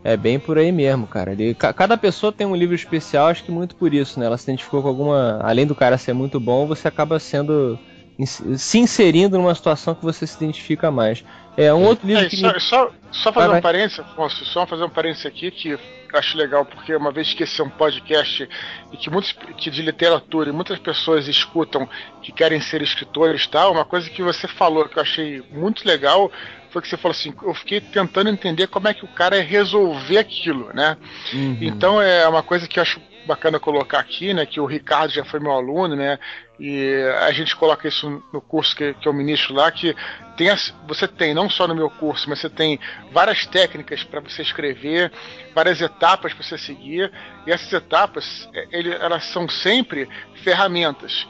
É 0.04 0.16
bem 0.16 0.40
por 0.40 0.58
aí 0.58 0.72
mesmo, 0.72 1.06
cara. 1.08 1.34
Ele, 1.34 1.54
cada 1.54 1.98
pessoa 1.98 2.32
tem 2.32 2.48
um 2.48 2.56
livro 2.56 2.76
especial, 2.76 3.28
acho 3.28 3.44
que 3.44 3.52
muito 3.52 3.76
por 3.76 3.94
isso, 3.94 4.20
né? 4.20 4.26
Ela 4.26 4.38
se 4.38 4.44
identificou 4.44 4.82
com 4.82 4.88
alguma. 4.88 5.40
Além 5.42 5.66
do 5.66 5.76
cara 5.76 5.98
ser 5.98 6.14
muito 6.14 6.40
bom, 6.40 6.68
você 6.68 6.88
acaba 6.88 7.20
sendo. 7.20 7.80
se 8.26 8.78
inserindo 8.78 9.38
numa 9.38 9.56
situação 9.56 9.96
que 9.96 10.04
você 10.04 10.26
se 10.26 10.38
identifica 10.38 10.92
mais. 10.92 11.24
É 11.58 11.74
um 11.74 11.84
outro 11.84 12.08
livro 12.08 12.26
é, 12.26 12.30
que. 12.30 12.38
Só, 12.38 12.54
me... 12.54 12.60
só, 12.60 12.92
só 13.12 13.34
fazer 13.34 13.48
vai, 13.48 13.58
um 13.58 13.62
parênteses, 13.62 14.00
Afonso, 14.00 14.46
só 14.46 14.66
fazer 14.68 14.84
um 14.84 14.90
parênteses 14.90 15.26
aqui 15.26 15.50
que 15.50 15.70
eu 15.70 15.80
acho 16.14 16.38
legal, 16.38 16.64
porque 16.64 16.96
uma 16.96 17.12
vez 17.12 17.34
que 17.34 17.44
esse 17.44 17.60
é 17.60 17.64
um 17.64 17.70
podcast 17.70 18.48
e 18.94 18.98
que 18.98 19.10
muitos 19.10 19.32
que 19.58 19.70
de 19.72 19.82
literatura 19.82 20.50
e 20.50 20.54
muitas 20.54 20.78
pessoas 20.80 21.28
escutam 21.28 21.90
que 22.22 22.32
querem 22.32 22.62
ser 22.62 22.82
escritores 22.82 23.44
e 23.44 23.50
tal, 23.50 23.72
uma 23.74 23.84
coisa 23.84 24.10
que 24.10 24.22
você 24.22 24.48
falou 24.48 24.88
que 24.88 24.98
eu 24.98 25.02
achei 25.02 25.44
muito 25.52 25.86
legal 25.86 26.32
foi 26.70 26.82
que 26.82 26.88
você 26.88 26.98
falou 26.98 27.16
assim, 27.16 27.34
eu 27.42 27.54
fiquei 27.54 27.82
tentando 27.82 28.30
entender 28.30 28.68
como 28.68 28.88
é 28.88 28.94
que 28.94 29.04
o 29.04 29.08
cara 29.08 29.38
ia 29.38 29.44
resolver 29.44 30.18
aquilo, 30.18 30.72
né? 30.74 30.96
Uhum. 31.34 31.58
Então 31.62 32.02
é 32.02 32.28
uma 32.28 32.44
coisa 32.44 32.68
que 32.68 32.78
eu 32.78 32.84
acho 32.84 33.02
bacana 33.26 33.60
colocar 33.60 34.00
aqui, 34.00 34.34
né? 34.34 34.46
Que 34.46 34.60
o 34.60 34.66
Ricardo 34.66 35.12
já 35.12 35.26
foi 35.26 35.40
meu 35.40 35.52
aluno, 35.52 35.96
né? 35.96 36.20
E 36.60 37.04
a 37.22 37.32
gente 37.32 37.56
coloca 37.56 37.88
isso 37.88 38.24
no 38.34 38.42
curso 38.42 38.76
que, 38.76 38.94
que 38.96 39.08
eu 39.08 39.14
ministro 39.14 39.54
lá, 39.54 39.72
que 39.72 39.96
tem 40.36 40.48
você 40.88 41.08
tem, 41.08 41.34
não 41.34 41.50
só 41.50 41.68
no 41.68 41.76
meu 41.76 41.90
curso, 41.90 42.30
mas 42.30 42.40
você 42.40 42.50
tem 42.50 42.80
várias 43.12 43.46
técnicas 43.46 44.04
para 44.04 44.20
você 44.20 44.42
escrever, 44.42 45.12
várias 45.54 45.82
etapas 45.82 46.34
para 46.34 46.44
você 46.44 46.58
seguir, 46.58 47.12
e 47.46 47.52
essas 47.52 47.72
etapas, 47.74 48.50
é, 48.54 48.68
ele, 48.72 48.94
elas 48.94 49.26
são 49.26 49.48
sempre 49.48 50.08
ferramentas. 50.44 51.28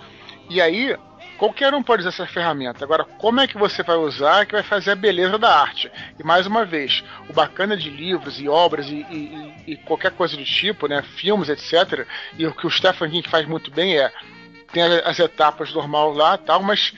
E 0.49 0.61
aí, 0.61 0.95
qualquer 1.37 1.73
um 1.73 1.83
pode 1.83 2.01
usar 2.01 2.09
essa 2.09 2.25
ferramenta. 2.25 2.85
Agora, 2.85 3.03
como 3.03 3.41
é 3.41 3.47
que 3.47 3.57
você 3.57 3.83
vai 3.83 3.97
usar 3.97 4.45
que 4.45 4.53
vai 4.53 4.63
fazer 4.63 4.91
a 4.91 4.95
beleza 4.95 5.37
da 5.37 5.59
arte? 5.59 5.91
E 6.17 6.23
mais 6.23 6.47
uma 6.47 6.63
vez, 6.65 7.03
o 7.29 7.33
bacana 7.33 7.75
de 7.75 7.89
livros 7.89 8.39
e 8.39 8.47
obras 8.47 8.87
e, 8.87 9.05
e, 9.11 9.53
e 9.73 9.77
qualquer 9.77 10.11
coisa 10.11 10.37
do 10.37 10.43
tipo, 10.45 10.87
né, 10.87 11.01
filmes, 11.01 11.49
etc., 11.49 12.07
e 12.37 12.45
o 12.45 12.53
que 12.53 12.65
o 12.65 12.71
Stephen 12.71 13.09
King 13.09 13.29
faz 13.29 13.45
muito 13.45 13.69
bem 13.71 13.97
é 13.97 14.11
tem 14.77 14.83
as 14.83 15.17
etapas 15.17 15.73
normal 15.73 16.13
lá 16.13 16.37
tal, 16.37 16.61
mas 16.61 16.93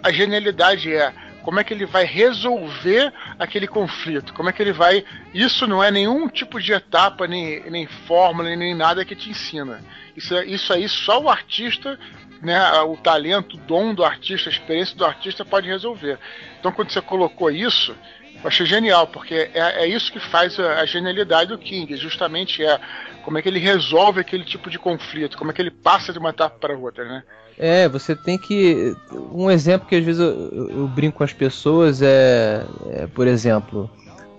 a 0.00 0.12
genialidade 0.12 0.94
é 0.94 1.12
como 1.42 1.58
é 1.58 1.64
que 1.64 1.74
ele 1.74 1.86
vai 1.86 2.04
resolver 2.04 3.12
aquele 3.38 3.66
conflito, 3.66 4.32
como 4.32 4.48
é 4.48 4.52
que 4.52 4.62
ele 4.62 4.72
vai. 4.72 5.04
Isso 5.34 5.66
não 5.66 5.82
é 5.82 5.90
nenhum 5.90 6.28
tipo 6.28 6.60
de 6.60 6.72
etapa, 6.72 7.26
nem, 7.26 7.68
nem 7.70 7.86
fórmula, 7.86 8.54
nem 8.54 8.74
nada 8.74 9.04
que 9.04 9.16
te 9.16 9.30
ensina. 9.30 9.82
Isso, 10.16 10.36
é, 10.36 10.44
isso 10.46 10.72
aí 10.72 10.88
só 10.88 11.20
o 11.20 11.28
artista, 11.28 11.98
né, 12.40 12.58
o 12.82 12.96
talento, 12.96 13.56
o 13.56 13.60
dom 13.60 13.94
do 13.94 14.04
artista, 14.04 14.48
a 14.48 14.52
experiência 14.52 14.96
do 14.96 15.04
artista 15.04 15.44
pode 15.44 15.68
resolver. 15.68 16.18
Então 16.60 16.70
quando 16.70 16.90
você 16.90 17.00
colocou 17.00 17.50
isso, 17.50 17.96
eu 18.42 18.48
achei 18.48 18.66
genial, 18.66 19.06
porque 19.06 19.34
é, 19.34 19.84
é 19.84 19.86
isso 19.86 20.12
que 20.12 20.20
faz 20.20 20.58
a, 20.58 20.80
a, 20.80 20.86
genialidade 20.86 21.50
do 21.50 21.58
King, 21.58 21.96
justamente 21.96 22.64
é 22.64 22.78
como 23.24 23.38
é 23.38 23.42
que 23.42 23.48
ele 23.48 23.58
resolve 23.58 24.20
aquele 24.20 24.44
tipo 24.44 24.70
de 24.70 24.78
conflito, 24.78 25.36
como 25.36 25.50
é 25.50 25.54
que 25.54 25.60
ele 25.60 25.70
passa 25.70 26.12
de 26.12 26.18
uma 26.18 26.30
etapa 26.30 26.56
para 26.58 26.76
outra, 26.76 27.04
né? 27.04 27.22
É, 27.58 27.88
você 27.88 28.14
tem 28.14 28.36
que. 28.36 28.94
Um 29.32 29.50
exemplo 29.50 29.88
que 29.88 29.96
às 29.96 30.04
vezes 30.04 30.20
eu, 30.20 30.52
eu, 30.52 30.70
eu 30.70 30.88
brinco 30.88 31.18
com 31.18 31.24
as 31.24 31.32
pessoas 31.32 32.02
é, 32.02 32.64
é, 32.90 33.06
por 33.06 33.26
exemplo, 33.26 33.90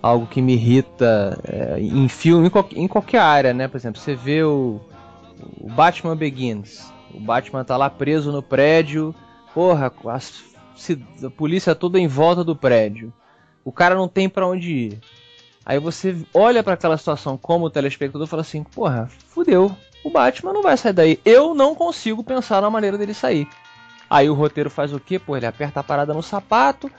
algo 0.02 0.28
que 0.28 0.42
me 0.42 0.54
irrita 0.54 1.38
é, 1.44 1.80
em 1.80 2.08
filme, 2.08 2.48
em, 2.48 2.50
qual, 2.50 2.70
em, 2.72 2.88
qualquer 2.88 3.20
área, 3.20 3.54
né? 3.54 3.68
Por 3.68 3.78
exemplo, 3.78 4.00
você 4.00 4.16
vê 4.16 4.44
o, 4.44 4.80
o 5.60 5.68
Batman 5.68 6.16
Begins. 6.16 6.94
O 7.12 7.20
Batman 7.20 7.64
tá 7.64 7.76
lá 7.76 7.90
preso 7.90 8.32
no 8.32 8.44
prédio, 8.44 9.16
porra, 9.52 9.92
a, 10.06 10.16
a 11.26 11.30
polícia 11.32 11.74
toda 11.74 12.00
em 12.00 12.08
volta 12.08 12.44
do 12.44 12.56
prédio 12.56 13.12
o 13.68 13.72
cara 13.74 13.96
não 13.96 14.08
tem 14.08 14.30
para 14.30 14.48
onde 14.48 14.72
ir. 14.72 15.00
Aí 15.66 15.78
você 15.78 16.16
olha 16.34 16.64
para 16.64 16.76
aquela 16.76 16.98
situação 16.98 17.38
como 17.38 17.70
telespectador 17.70 18.26
e 18.26 18.30
fala 18.30 18.42
assim: 18.42 18.64
porra, 18.64 19.10
fudeu, 19.28 19.76
o 20.06 20.10
Batman 20.10 20.54
não 20.54 20.62
vai 20.62 20.78
sair 20.78 20.94
daí. 20.94 21.20
Eu 21.26 21.54
não 21.54 21.76
consigo 21.76 22.24
pensar 22.24 22.62
na 22.62 22.70
maneira 22.70 22.98
dele 22.98 23.14
sair. 23.14 23.46
Aí 24.10 24.30
o 24.30 24.34
roteiro 24.34 24.70
faz 24.70 24.94
o 24.94 25.02
quê? 25.02 25.20
Pô, 25.20 25.36
ele 25.36 25.46
aperta 25.46 25.82
a 25.82 25.84
parada 25.84 26.14
no 26.14 26.24
sapato, 26.24 26.90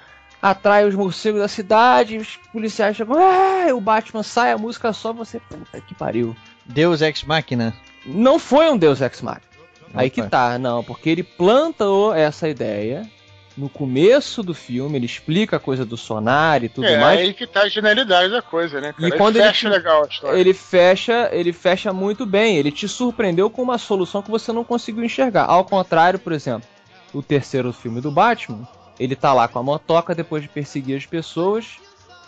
atrai 0.42 0.86
os 0.86 0.94
morcegos 0.94 1.40
da 1.40 1.48
cidade, 1.48 2.18
os 2.18 2.36
policiais 2.52 2.94
chegam, 2.94 3.16
ah, 3.16 3.74
o 3.74 3.80
Batman 3.80 4.22
sai, 4.22 4.52
a 4.52 4.58
música 4.58 4.92
só, 4.92 5.10
você, 5.10 5.40
puta 5.40 5.80
que 5.80 5.94
pariu. 5.94 6.36
Deus 6.66 7.00
Ex 7.00 7.24
Machina? 7.24 7.72
Não 8.04 8.38
foi 8.38 8.70
um 8.70 8.76
Deus 8.76 9.00
Ex 9.00 9.22
Machina. 9.22 9.48
Aí 9.94 10.10
que 10.10 10.22
tá, 10.22 10.58
não, 10.58 10.84
porque 10.84 11.08
ele 11.08 11.22
plantou 11.22 12.14
essa 12.14 12.46
ideia, 12.46 13.10
no 13.59 13.68
começo 13.68 14.40
do 14.40 14.55
filme, 14.55 14.97
ele 14.97 15.06
explica 15.06 15.56
a 15.56 15.60
coisa 15.60 15.85
do 15.85 15.97
sonar 15.97 16.62
e 16.62 16.68
tudo 16.68 16.86
é, 16.86 16.97
mais. 16.97 17.18
É 17.18 17.22
aí 17.24 17.35
que 17.35 17.44
tá 17.44 17.62
a 17.62 17.68
genialidade 17.68 18.30
da 18.30 18.40
coisa, 18.40 18.80
né? 18.80 18.93
Cara? 18.93 19.09
E 19.09 19.18
quando 19.18 19.36
ele 19.36 19.47
fecha 19.47 19.66
ele, 19.66 19.74
legal 19.74 20.05
a 20.05 20.06
história. 20.06 20.39
Ele 20.39 20.55
fecha, 20.55 21.28
ele 21.32 21.52
fecha 21.52 21.93
muito 21.93 22.24
bem. 22.24 22.56
Ele 22.56 22.70
te 22.70 22.86
surpreendeu 22.86 23.51
com 23.51 23.60
uma 23.60 23.76
solução 23.76 24.22
que 24.22 24.30
você 24.30 24.52
não 24.52 24.62
conseguiu 24.62 25.02
enxergar. 25.02 25.47
Ao 25.47 25.64
contrário, 25.64 26.20
por 26.20 26.32
exemplo, 26.32 26.68
o 27.12 27.20
terceiro 27.20 27.72
filme 27.72 28.01
do 28.01 28.12
Batman, 28.12 28.66
ele 28.98 29.16
tá 29.16 29.32
lá 29.32 29.48
com 29.48 29.59
a 29.59 29.62
motoca 29.62 30.14
depois 30.14 30.40
de 30.40 30.48
perseguir 30.48 30.97
as 30.97 31.05
pessoas. 31.05 31.78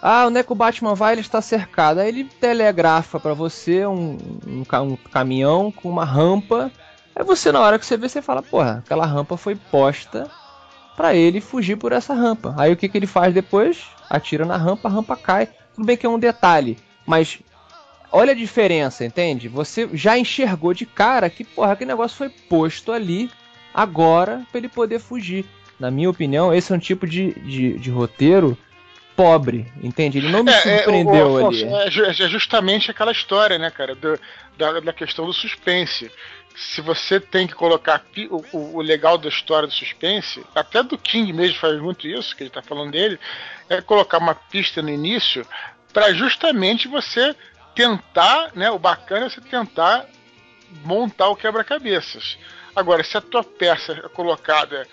Ah, 0.02 0.26
onde 0.26 0.40
é 0.40 0.42
que 0.42 0.52
o 0.52 0.56
Batman 0.56 0.96
vai? 0.96 1.14
Ele 1.14 1.20
está 1.20 1.40
cercado. 1.40 2.00
Aí 2.00 2.08
ele 2.08 2.24
telegrafa 2.24 3.20
para 3.20 3.34
você 3.34 3.86
um, 3.86 4.18
um, 4.44 4.64
um 4.82 4.96
caminhão 4.96 5.70
com 5.70 5.88
uma 5.88 6.04
rampa. 6.04 6.72
Aí 7.14 7.24
você, 7.24 7.52
na 7.52 7.60
hora 7.60 7.78
que 7.78 7.86
você 7.86 7.96
vê, 7.96 8.08
você 8.08 8.20
fala, 8.20 8.42
porra, 8.42 8.82
aquela 8.84 9.06
rampa 9.06 9.36
foi 9.36 9.54
posta 9.54 10.28
para 10.96 11.14
ele 11.14 11.40
fugir 11.40 11.76
por 11.76 11.92
essa 11.92 12.14
rampa. 12.14 12.54
Aí 12.58 12.72
o 12.72 12.76
que, 12.76 12.88
que 12.88 12.98
ele 12.98 13.06
faz 13.06 13.32
depois? 13.32 13.84
Atira 14.08 14.44
na 14.44 14.56
rampa, 14.56 14.88
a 14.88 14.92
rampa 14.92 15.16
cai. 15.16 15.48
Tudo 15.74 15.86
bem 15.86 15.96
que 15.96 16.06
é 16.06 16.08
um 16.08 16.18
detalhe, 16.18 16.76
mas 17.06 17.38
olha 18.12 18.32
a 18.32 18.36
diferença, 18.36 19.04
entende? 19.04 19.48
Você 19.48 19.88
já 19.92 20.18
enxergou 20.18 20.74
de 20.74 20.84
cara 20.84 21.30
que, 21.30 21.44
porra, 21.44 21.72
aquele 21.72 21.90
negócio 21.90 22.16
foi 22.16 22.28
posto 22.28 22.92
ali 22.92 23.30
agora 23.72 24.44
para 24.50 24.58
ele 24.58 24.68
poder 24.68 24.98
fugir. 24.98 25.44
Na 25.78 25.90
minha 25.90 26.10
opinião, 26.10 26.52
esse 26.52 26.72
é 26.72 26.76
um 26.76 26.78
tipo 26.78 27.06
de, 27.06 27.32
de, 27.40 27.78
de 27.78 27.90
roteiro 27.90 28.58
pobre, 29.16 29.66
entende? 29.82 30.18
Ele 30.18 30.30
não 30.30 30.42
me 30.42 30.50
é, 30.50 30.60
surpreendeu 30.60 31.14
é, 31.14 31.42
o, 31.42 31.44
o, 31.44 31.48
ali. 31.48 31.64
É, 31.64 31.88
é, 31.88 32.12
justamente 32.12 32.90
aquela 32.90 33.12
história, 33.12 33.58
né, 33.58 33.70
cara, 33.70 33.94
do, 33.94 34.18
da, 34.56 34.80
da 34.80 34.92
questão 34.92 35.26
do 35.26 35.32
suspense 35.32 36.10
se 36.54 36.80
você 36.80 37.18
tem 37.18 37.46
que 37.46 37.54
colocar 37.54 38.04
o, 38.30 38.76
o, 38.76 38.80
legal 38.80 39.16
da 39.16 39.28
história 39.28 39.66
do 39.66 39.74
suspense, 39.74 40.44
até 40.54 40.82
do 40.82 40.98
King 40.98 41.32
mesmo 41.32 41.58
faz 41.58 41.80
muito 41.80 42.06
isso, 42.06 42.36
que 42.36 42.42
ele 42.42 42.50
está 42.50 42.62
falando 42.62 42.92
dele, 42.92 43.18
é 43.68 43.80
colocar 43.80 44.18
uma 44.18 44.34
pista 44.34 44.82
no 44.82 44.90
início 44.90 45.46
para 45.92 46.12
justamente 46.12 46.88
você 46.88 47.34
tentar, 47.74 48.50
né, 48.54 48.70
o 48.70 48.78
bacana 48.78 49.26
é 49.26 49.30
você 49.30 49.40
tentar 49.40 50.06
montar 50.84 51.28
o 51.28 51.36
quebra-cabeças. 51.36 52.38
Agora, 52.74 53.02
se 53.02 53.16
a 53.16 53.20
tua 53.20 53.42
peça 53.42 53.92
é 53.92 54.08
colocada 54.08 54.86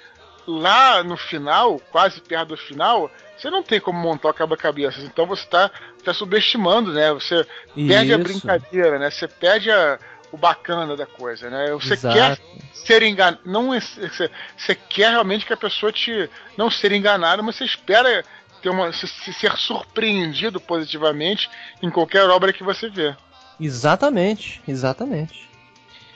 lá 0.48 1.04
no 1.04 1.18
final, 1.18 1.80
quase 1.92 2.22
perto 2.22 2.50
do 2.50 2.58
final, 2.58 3.12
você 3.38 3.50
não 3.50 3.62
tem 3.62 3.80
como 3.80 4.00
montar 4.00 4.30
o 4.30 4.34
quebra-cabeças. 4.34 5.04
Então 5.04 5.26
você 5.26 5.44
está 5.44 5.70
tá 6.04 6.14
subestimando, 6.14 6.94
né? 6.94 7.12
Você 7.14 7.46
perde 7.76 8.14
a 8.14 8.18
brincadeira, 8.18 8.98
né? 8.98 9.12
Você 9.12 9.28
perde 9.28 9.70
a, 9.70 10.00
o 10.32 10.38
bacana 10.38 10.96
da 10.96 11.06
coisa, 11.06 11.50
né? 11.50 11.72
Você 11.72 11.94
Exato. 11.94 12.16
quer 12.16 12.40
ser 12.74 13.04
enganado, 13.04 13.42
não 13.46 13.74
é, 13.74 13.80
você, 13.80 14.76
quer 14.90 15.12
realmente 15.12 15.46
que 15.46 15.54
a 15.54 15.58
pessoa 15.58 15.92
te 15.92 16.30
não 16.58 16.70
ser 16.70 16.92
enganada, 16.92 17.42
mas 17.42 17.56
você 17.56 17.66
espera 17.66 18.24
ter 18.62 18.70
uma, 18.70 18.92
se, 18.92 19.08
se 19.08 19.34
ser 19.34 19.56
surpreendido 19.58 20.60
positivamente 20.60 21.50
em 21.82 21.90
qualquer 21.90 22.30
obra 22.30 22.54
que 22.54 22.64
você 22.64 22.90
vê. 22.90 23.16
Exatamente, 23.60 24.62
exatamente. 24.68 25.48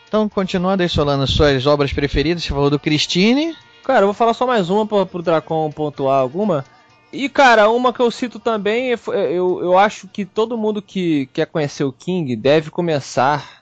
Então, 0.07 0.27
continuando 0.27 0.83
aí, 0.83 0.89
Solano, 0.89 1.25
suas 1.25 1.65
obras 1.65 1.93
preferidas, 1.93 2.43
você 2.43 2.49
falou 2.49 2.69
do 2.69 2.79
Christine. 2.79 3.55
Cara, 3.83 4.01
eu 4.01 4.07
vou 4.07 4.13
falar 4.13 4.33
só 4.33 4.45
mais 4.45 4.69
uma 4.69 4.85
pra, 4.85 5.05
pro 5.05 5.21
Dracon 5.21 5.71
pontuar 5.71 6.19
alguma. 6.19 6.65
E, 7.11 7.27
cara, 7.27 7.69
uma 7.69 7.91
que 7.91 7.99
eu 7.99 8.09
cito 8.09 8.39
também, 8.39 8.91
é 8.91 8.99
é, 9.09 9.31
eu, 9.31 9.59
eu 9.61 9.77
acho 9.77 10.07
que 10.07 10.23
todo 10.23 10.57
mundo 10.57 10.81
que 10.81 11.27
quer 11.27 11.45
conhecer 11.45 11.83
o 11.83 11.91
King 11.91 12.35
deve 12.35 12.69
começar 12.69 13.60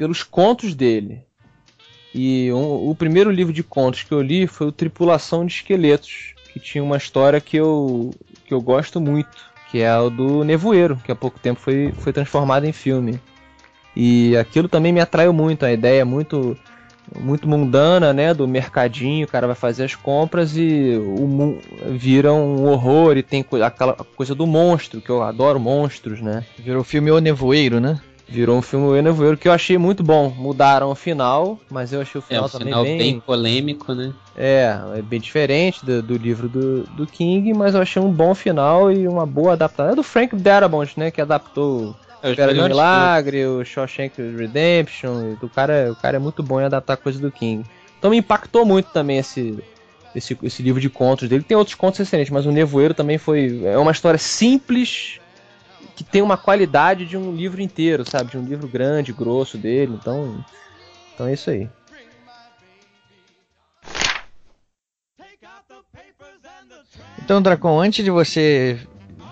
pelos 0.00 0.22
contos 0.22 0.74
dele. 0.74 1.20
E 2.14 2.50
um- 2.54 2.88
o 2.88 2.94
primeiro 2.94 3.30
livro 3.30 3.52
de 3.52 3.62
contos 3.62 4.02
que 4.02 4.12
eu 4.12 4.22
li 4.22 4.46
foi 4.46 4.68
o 4.68 4.72
Tripulação 4.72 5.44
de 5.44 5.52
Esqueletos, 5.52 6.32
que 6.54 6.58
tinha 6.58 6.82
uma 6.82 6.96
história 6.96 7.38
que 7.38 7.58
eu, 7.58 8.10
que 8.46 8.54
eu 8.54 8.62
gosto 8.62 8.98
muito, 8.98 9.28
que 9.70 9.82
é 9.82 9.94
o 9.98 10.08
do 10.08 10.42
Nevoeiro, 10.42 10.96
que 11.04 11.12
há 11.12 11.14
pouco 11.14 11.38
tempo 11.38 11.60
foi, 11.60 11.92
foi 11.98 12.14
transformado 12.14 12.64
em 12.64 12.72
filme. 12.72 13.20
E 13.94 14.34
aquilo 14.38 14.70
também 14.70 14.90
me 14.90 15.00
atraiu 15.00 15.34
muito, 15.34 15.66
a 15.66 15.72
ideia 15.72 16.00
é 16.00 16.04
muito 16.04 16.56
muito 17.18 17.48
mundana, 17.48 18.12
né, 18.12 18.32
do 18.32 18.46
mercadinho, 18.46 19.26
o 19.26 19.28
cara 19.28 19.48
vai 19.48 19.56
fazer 19.56 19.82
as 19.82 19.96
compras 19.96 20.56
e 20.56 20.94
o 20.96 21.58
vira 21.90 22.32
um 22.32 22.68
horror 22.68 23.16
e 23.16 23.22
tem 23.22 23.44
aquela 23.64 23.94
coisa 23.94 24.32
do 24.32 24.46
monstro, 24.46 25.00
que 25.00 25.10
eu 25.10 25.20
adoro 25.20 25.58
monstros, 25.58 26.20
né? 26.20 26.44
Virou 26.56 26.84
filme 26.84 27.10
O 27.10 27.18
Nevoeiro, 27.18 27.80
né? 27.80 28.00
Virou 28.30 28.56
um 28.56 28.62
filme 28.62 28.86
O 28.86 29.02
Nevoeiro 29.02 29.36
que 29.36 29.48
eu 29.48 29.52
achei 29.52 29.76
muito 29.76 30.04
bom. 30.04 30.30
Mudaram 30.30 30.90
o 30.90 30.94
final, 30.94 31.58
mas 31.68 31.92
eu 31.92 32.00
achei 32.00 32.20
o 32.20 32.24
É 32.24 32.26
final 32.28 32.44
um 32.44 32.48
também 32.48 32.66
final 32.66 32.84
bem... 32.84 32.98
bem 32.98 33.20
polêmico, 33.20 33.92
né? 33.92 34.12
É, 34.36 34.78
é 34.96 35.02
bem 35.02 35.20
diferente 35.20 35.84
do, 35.84 36.00
do 36.00 36.16
livro 36.16 36.48
do, 36.48 36.84
do 36.84 37.06
King, 37.06 37.52
mas 37.52 37.74
eu 37.74 37.82
achei 37.82 38.00
um 38.00 38.10
bom 38.10 38.34
final 38.34 38.90
e 38.90 39.08
uma 39.08 39.26
boa 39.26 39.54
adaptação. 39.54 39.92
É 39.92 39.96
do 39.96 40.02
Frank 40.02 40.36
Darabont, 40.36 40.98
né, 40.98 41.10
que 41.10 41.20
adaptou 41.20 41.94
É, 42.22 42.30
Espera 42.30 42.52
melhores 42.52 42.76
Milagre, 42.76 43.46
o 43.46 43.64
Shawshank 43.64 44.14
Redemption, 44.20 45.32
e 45.32 45.44
o 45.44 45.48
cara, 45.48 45.90
o 45.90 45.96
cara 45.96 46.16
é 46.16 46.20
muito 46.20 46.42
bom 46.42 46.60
em 46.60 46.64
adaptar 46.64 46.96
coisas 46.96 47.20
do 47.20 47.30
King. 47.30 47.64
Então 47.98 48.10
me 48.10 48.16
impactou 48.16 48.64
muito 48.64 48.86
também 48.92 49.18
esse, 49.18 49.58
esse, 50.14 50.38
esse 50.42 50.62
livro 50.62 50.80
de 50.80 50.88
contos 50.88 51.28
dele. 51.28 51.42
Tem 51.42 51.56
outros 51.56 51.74
contos 51.74 52.00
excelentes, 52.00 52.32
mas 52.32 52.46
o 52.46 52.50
Nevoeiro 52.50 52.94
também 52.94 53.18
foi. 53.18 53.60
É 53.64 53.76
uma 53.76 53.92
história 53.92 54.18
simples 54.18 55.19
que 55.96 56.04
tem 56.04 56.22
uma 56.22 56.36
qualidade 56.36 57.04
de 57.04 57.16
um 57.16 57.34
livro 57.34 57.60
inteiro, 57.60 58.08
sabe? 58.08 58.30
De 58.30 58.38
um 58.38 58.44
livro 58.44 58.66
grande, 58.66 59.12
grosso 59.12 59.58
dele. 59.58 59.98
Então, 60.00 60.44
então 61.14 61.26
é 61.26 61.34
isso 61.34 61.50
aí. 61.50 61.68
Então, 67.22 67.40
Dracon, 67.40 67.78
antes 67.78 68.04
de 68.04 68.10
você 68.10 68.78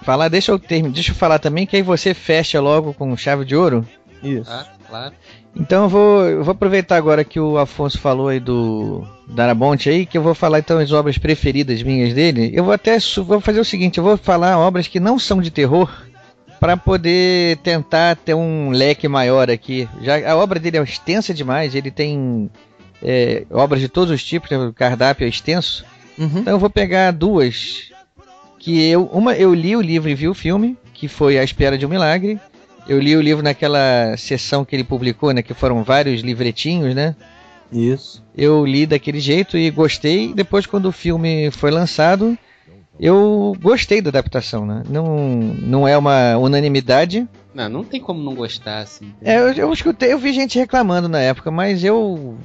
falar, 0.03 0.29
deixa 0.29 0.53
eu 0.53 0.59
terminar, 0.59 0.95
deixa 0.95 1.11
eu 1.11 1.17
falar 1.17 1.39
também 1.39 1.67
que 1.67 1.77
aí 1.77 1.83
você 1.83 2.15
fecha 2.15 2.61
logo 2.61 2.95
com 2.95 3.17
chave 3.17 3.45
de 3.45 3.57
ouro. 3.57 3.87
Isso. 4.23 4.51
Ah, 4.51 4.67
claro. 4.89 5.15
Então 5.57 5.85
eu 5.85 5.89
vou, 5.89 6.25
eu 6.25 6.45
vou 6.45 6.53
aproveitar 6.53 6.97
agora 6.97 7.25
que 7.25 7.41
o 7.41 7.59
Afonso 7.59 7.99
falou 7.99 8.29
aí 8.29 8.39
do 8.39 9.05
Darabonte 9.27 9.89
aí, 9.89 10.07
que 10.07 10.17
eu 10.17 10.23
vou 10.23 10.35
falar 10.35 10.61
então 10.61 10.79
as 10.79 10.93
obras 10.93 11.19
preferidas 11.19 11.83
minhas 11.83 12.15
dele. 12.15 12.51
Eu 12.55 12.65
vou 12.65 12.73
até 12.73 12.99
vou 13.25 13.41
fazer 13.41 13.61
o 13.61 13.65
seguinte, 13.65 13.99
eu 13.99 14.05
vou 14.05 14.17
falar 14.17 14.59
obras 14.59 14.87
que 14.87 15.01
não 15.01 15.19
são 15.19 15.41
de 15.41 15.51
terror 15.51 15.91
para 16.59 16.77
poder 16.77 17.59
tentar 17.59 18.17
ter 18.17 18.35
um 18.35 18.71
leque 18.71 19.09
maior 19.09 19.51
aqui. 19.51 19.89
Já 20.03 20.31
a 20.31 20.37
obra 20.37 20.59
dele 20.59 20.79
é 20.79 20.83
extensa 20.83 21.33
demais, 21.33 21.75
ele 21.75 21.91
tem 21.91 22.51
é, 23.03 23.45
obras 23.51 23.81
de 23.81 23.89
todos 23.89 24.13
os 24.13 24.25
tipos, 24.25 24.51
né, 24.51 24.59
o 24.59 24.73
cardápio 24.73 25.25
é 25.25 25.29
extenso. 25.29 25.85
Uhum. 26.19 26.39
Então 26.39 26.55
eu 26.55 26.59
vou 26.59 26.71
pegar 26.71 27.13
duas 27.13 27.91
que 28.59 28.85
eu 28.89 29.05
uma 29.13 29.35
eu 29.35 29.55
li 29.55 29.77
o 29.77 29.81
livro 29.81 30.09
e 30.09 30.15
vi 30.15 30.29
o 30.29 30.35
filme, 30.35 30.77
que 30.93 31.09
foi 31.09 31.39
A 31.39 31.45
Espera 31.45 31.79
de 31.79 31.87
um 31.87 31.89
Milagre. 31.89 32.41
Eu 32.89 32.99
li 32.99 33.15
o 33.15 33.21
livro 33.21 33.43
naquela 33.43 34.17
sessão 34.17 34.65
que 34.65 34.75
ele 34.75 34.85
publicou, 34.85 35.33
né, 35.33 35.43
que 35.43 35.55
foram 35.55 35.85
vários 35.85 36.23
livretinhos, 36.23 36.95
né? 36.95 37.15
Isso. 37.71 38.25
Eu 38.35 38.65
li 38.65 38.87
daquele 38.87 39.21
jeito 39.21 39.59
e 39.59 39.71
gostei. 39.71 40.33
Depois 40.33 40.65
quando 40.65 40.87
o 40.87 40.93
filme 40.93 41.51
foi 41.51 41.71
lançado, 41.71 42.37
eu 43.01 43.57
gostei 43.61 44.01
da 44.01 44.11
adaptação, 44.11 44.67
né? 44.67 44.83
Não 44.89 45.17
não 45.19 45.87
é 45.87 45.97
uma 45.97 46.37
unanimidade. 46.37 47.29
Não, 47.55 47.69
não 47.69 47.85
tem 47.85 48.01
como 48.01 48.23
não 48.23 48.35
gostar, 48.35 48.81
assim. 48.81 49.13
É, 49.23 49.39
eu, 49.39 49.53
eu 49.53 49.73
escutei, 49.73 50.13
eu 50.13 50.19
vi 50.19 50.33
gente 50.33 50.59
reclamando 50.59 51.09
na 51.09 51.21
época, 51.21 51.51
mas 51.51 51.83
eu 51.83 52.37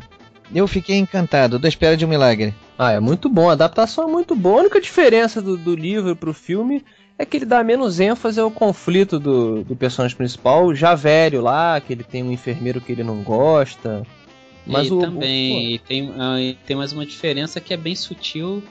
eu 0.53 0.67
fiquei 0.67 0.97
encantado. 0.97 1.57
Da 1.57 1.67
Espera 1.67 1.97
de 1.97 2.05
um 2.05 2.09
Milagre. 2.09 2.53
Ah, 2.77 2.91
é 2.91 2.99
muito 2.99 3.29
bom. 3.29 3.49
A 3.49 3.53
adaptação 3.53 4.07
é 4.07 4.11
muito 4.11 4.35
boa. 4.35 4.57
A 4.57 4.61
única 4.61 4.81
diferença 4.81 5.41
do, 5.41 5.57
do 5.57 5.75
livro 5.75 6.15
pro 6.15 6.33
filme 6.33 6.83
é 7.17 7.25
que 7.25 7.37
ele 7.37 7.45
dá 7.45 7.63
menos 7.63 7.99
ênfase 7.99 8.39
ao 8.39 8.51
conflito 8.51 9.19
do, 9.19 9.63
do 9.63 9.75
personagem 9.75 10.17
principal, 10.17 10.73
já 10.73 10.95
velho 10.95 11.41
lá, 11.41 11.79
que 11.79 11.93
ele 11.93 12.03
tem 12.03 12.23
um 12.23 12.31
enfermeiro 12.31 12.81
que 12.81 12.91
ele 12.91 13.03
não 13.03 13.21
gosta. 13.23 14.05
Mas 14.65 14.87
e 14.87 14.93
o, 14.93 14.99
também 14.99 15.73
e 15.73 15.79
tem, 15.79 16.13
ah, 16.17 16.39
e 16.39 16.53
tem 16.65 16.75
mais 16.75 16.91
uma 16.91 17.05
diferença 17.05 17.59
que 17.59 17.73
é 17.73 17.77
bem 17.77 17.95
sutil, 17.95 18.63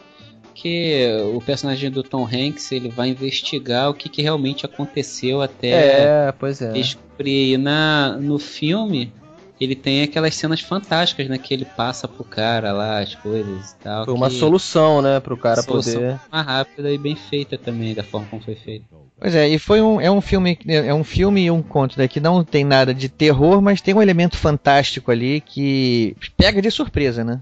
que 0.63 1.09
o 1.35 1.41
personagem 1.41 1.91
do 1.91 2.05
Tom 2.05 2.25
Hanks 2.25 2.71
ele 2.71 2.89
vai 2.89 3.09
investigar 3.09 3.91
o 3.91 3.95
que, 3.95 4.09
que 4.09 4.23
realmente 4.23 4.65
aconteceu 4.65 5.43
até 5.43 6.29
é, 6.29 6.33
pois 6.39 6.63
é. 6.63 6.71
descobrir. 6.71 7.55
E 7.55 7.57
na, 7.57 8.17
no 8.21 8.39
filme 8.39 9.13
ele 9.61 9.75
tem 9.75 10.03
aquelas 10.03 10.35
cenas 10.35 10.61
fantásticas, 10.61 11.29
né? 11.29 11.39
Que 11.39 11.53
ele 11.55 11.65
passa 11.65 12.07
pro 12.09 12.25
cara 12.25 12.73
lá 12.73 13.01
as 13.01 13.15
coisas 13.15 13.73
e 13.73 13.77
tal. 13.77 14.05
Foi 14.05 14.15
uma 14.15 14.29
que- 14.29 14.37
solução, 14.37 15.03
né, 15.03 15.21
pro 15.21 15.37
cara 15.37 15.63
solução 15.63 15.95
poder. 15.95 16.21
mais 16.31 16.47
rápida 16.47 16.91
e 16.93 16.99
bem 16.99 17.17
feita 17.17 17.59
também, 17.59 17.95
da 17.95 18.03
forma 18.03 18.27
como 18.29 18.43
foi 18.43 18.55
feita. 18.55 18.85
Pois 19.19 19.35
é, 19.35 19.49
e 19.49 19.59
foi 19.59 19.81
um, 19.81 20.01
é 20.01 20.11
um 20.11 20.21
filme 20.21 20.59
é 20.67 20.93
um 20.93 21.05
filme 21.05 21.45
e 21.45 21.51
um 21.51 21.63
conto 21.63 21.97
né, 21.97 22.09
que 22.09 22.19
não 22.19 22.43
tem 22.43 22.65
nada 22.65 22.93
de 22.93 23.09
terror, 23.09 23.63
mas 23.63 23.81
tem 23.81 23.95
um 23.95 24.03
elemento 24.03 24.37
fantástico 24.37 25.11
ali 25.13 25.41
que 25.41 26.17
pega 26.37 26.61
de 26.61 26.71
surpresa, 26.71 27.23
né? 27.23 27.41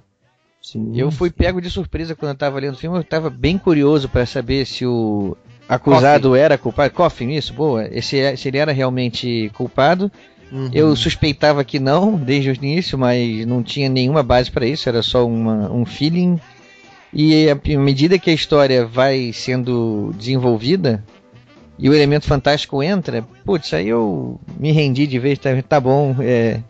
Sim. 0.62 0.92
Eu 0.94 1.10
fui 1.10 1.30
pego 1.30 1.60
de 1.60 1.70
surpresa 1.70 2.14
quando 2.14 2.30
eu 2.32 2.38
tava 2.38 2.60
lendo 2.60 2.74
o 2.74 2.78
filme, 2.78 2.98
eu 2.98 3.04
tava 3.04 3.30
bem 3.30 3.56
curioso 3.56 4.08
para 4.08 4.26
saber 4.26 4.66
se 4.66 4.84
o 4.84 5.36
acusado 5.68 6.34
era 6.36 6.58
culpado. 6.58 6.92
Coffin, 6.92 7.30
isso, 7.30 7.54
boa. 7.54 7.88
Esse, 7.90 8.18
é- 8.18 8.36
se 8.36 8.48
ele 8.48 8.58
era 8.58 8.72
realmente 8.72 9.50
culpado. 9.54 10.10
Uhum. 10.52 10.68
Eu 10.72 10.96
suspeitava 10.96 11.64
que 11.64 11.78
não 11.78 12.16
desde 12.16 12.50
o 12.50 12.54
início, 12.54 12.98
mas 12.98 13.46
não 13.46 13.62
tinha 13.62 13.88
nenhuma 13.88 14.22
base 14.22 14.50
para 14.50 14.66
isso, 14.66 14.88
era 14.88 15.00
só 15.00 15.26
uma, 15.26 15.70
um 15.70 15.86
feeling. 15.86 16.38
E 17.12 17.48
à 17.48 17.56
medida 17.78 18.18
que 18.18 18.30
a 18.30 18.34
história 18.34 18.84
vai 18.84 19.32
sendo 19.32 20.12
desenvolvida 20.16 21.04
e 21.78 21.88
o 21.88 21.94
elemento 21.94 22.26
fantástico 22.26 22.82
entra, 22.82 23.22
putz, 23.44 23.72
aí 23.72 23.88
eu 23.88 24.38
me 24.58 24.70
rendi 24.70 25.06
de 25.06 25.18
vez, 25.18 25.38
tá, 25.38 25.50
tá 25.66 25.80
bom. 25.80 26.14
é, 26.20 26.60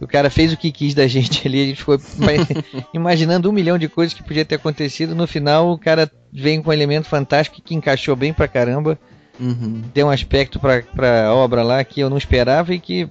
o 0.00 0.06
cara 0.06 0.28
fez 0.30 0.52
o 0.52 0.56
que 0.56 0.70
quis 0.72 0.94
da 0.94 1.06
gente 1.06 1.46
ali, 1.46 1.62
a 1.62 1.66
gente 1.66 1.78
ficou 1.78 1.96
ima- 2.18 2.46
imaginando 2.92 3.48
um 3.48 3.52
milhão 3.52 3.78
de 3.78 3.88
coisas 3.88 4.12
que 4.14 4.22
podia 4.22 4.44
ter 4.44 4.56
acontecido. 4.56 5.14
No 5.14 5.26
final, 5.26 5.70
o 5.70 5.78
cara 5.78 6.10
vem 6.32 6.60
com 6.62 6.70
um 6.70 6.72
elemento 6.72 7.08
fantástico 7.08 7.60
que 7.62 7.74
encaixou 7.74 8.16
bem 8.16 8.32
pra 8.32 8.48
caramba 8.48 8.98
Uhum. 9.40 9.82
deu 9.92 10.06
um 10.06 10.10
aspecto 10.10 10.60
pra, 10.60 10.82
pra 10.82 11.34
obra 11.34 11.64
lá 11.64 11.82
que 11.82 11.98
eu 12.00 12.08
não 12.08 12.16
esperava 12.16 12.72
e 12.72 12.78
que, 12.78 13.08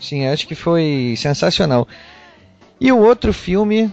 sim, 0.00 0.26
acho 0.26 0.44
que 0.44 0.56
foi 0.56 1.14
sensacional. 1.16 1.86
E 2.80 2.90
o 2.90 2.98
outro 2.98 3.32
filme, 3.32 3.92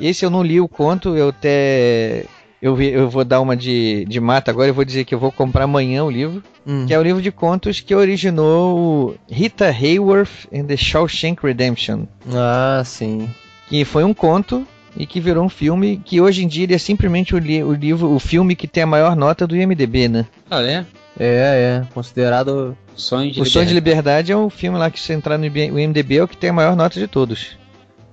esse 0.00 0.24
eu 0.24 0.30
não 0.30 0.42
li 0.42 0.58
o 0.60 0.66
conto, 0.68 1.14
eu 1.16 1.28
até. 1.28 2.24
Eu, 2.64 2.74
vi- 2.74 2.92
eu 2.92 3.10
vou 3.10 3.24
dar 3.26 3.42
uma 3.42 3.54
de, 3.54 4.06
de 4.06 4.18
mata 4.18 4.50
agora, 4.50 4.68
eu 4.68 4.74
vou 4.74 4.86
dizer 4.86 5.04
que 5.04 5.14
eu 5.14 5.18
vou 5.18 5.30
comprar 5.30 5.64
amanhã 5.64 6.02
o 6.02 6.10
livro, 6.10 6.42
Hum. 6.66 6.86
que 6.86 6.94
é 6.94 6.98
o 6.98 7.02
livro 7.02 7.20
de 7.20 7.30
contos 7.30 7.78
que 7.80 7.94
originou 7.94 8.78
o 8.78 9.14
Rita 9.30 9.66
Hayworth 9.66 10.46
and 10.50 10.64
the 10.64 10.76
Shawshank 10.76 11.44
Redemption, 11.44 12.06
Ah, 12.32 12.80
sim. 12.82 13.28
que 13.68 13.84
foi 13.84 14.02
um 14.02 14.14
conto 14.14 14.66
e 14.96 15.04
que 15.06 15.20
virou 15.20 15.44
um 15.44 15.48
filme 15.50 16.00
que 16.02 16.22
hoje 16.22 16.42
em 16.42 16.48
dia 16.48 16.64
ele 16.64 16.74
é 16.74 16.78
simplesmente 16.78 17.34
o, 17.34 17.38
li- 17.38 17.62
o 17.62 17.74
livro, 17.74 18.10
o 18.10 18.18
filme 18.18 18.56
que 18.56 18.66
tem 18.66 18.82
a 18.84 18.86
maior 18.86 19.14
nota 19.14 19.46
do 19.46 19.54
IMDb, 19.54 20.08
né? 20.08 20.24
Ah, 20.50 20.62
é? 20.62 20.86
É, 21.20 21.82
é. 21.82 21.86
Considerado. 21.92 22.74
Sonho 22.96 23.30
de 23.30 23.42
O 23.42 23.44
Sonho 23.44 23.66
de 23.66 23.74
Liberdade. 23.74 24.28
Liberdade 24.30 24.32
é 24.32 24.36
um 24.38 24.48
filme 24.48 24.78
lá 24.78 24.90
que 24.90 24.98
se 24.98 25.12
entrar 25.12 25.36
no 25.36 25.44
IMDB 25.44 26.16
é 26.16 26.22
o 26.24 26.28
que 26.28 26.36
tem 26.36 26.48
a 26.48 26.52
maior 26.54 26.74
nota 26.74 26.98
de 26.98 27.06
todos. 27.08 27.58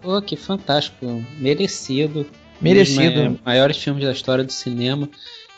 Pô, 0.02 0.22
que 0.22 0.36
fantástico. 0.36 1.24
Merecido. 1.40 2.26
Merecido. 2.62 3.20
Um 3.22 3.28
dos 3.34 3.40
ma- 3.42 3.52
maiores 3.52 3.78
filmes 3.78 4.04
da 4.04 4.12
história 4.12 4.44
do 4.44 4.52
cinema. 4.52 5.10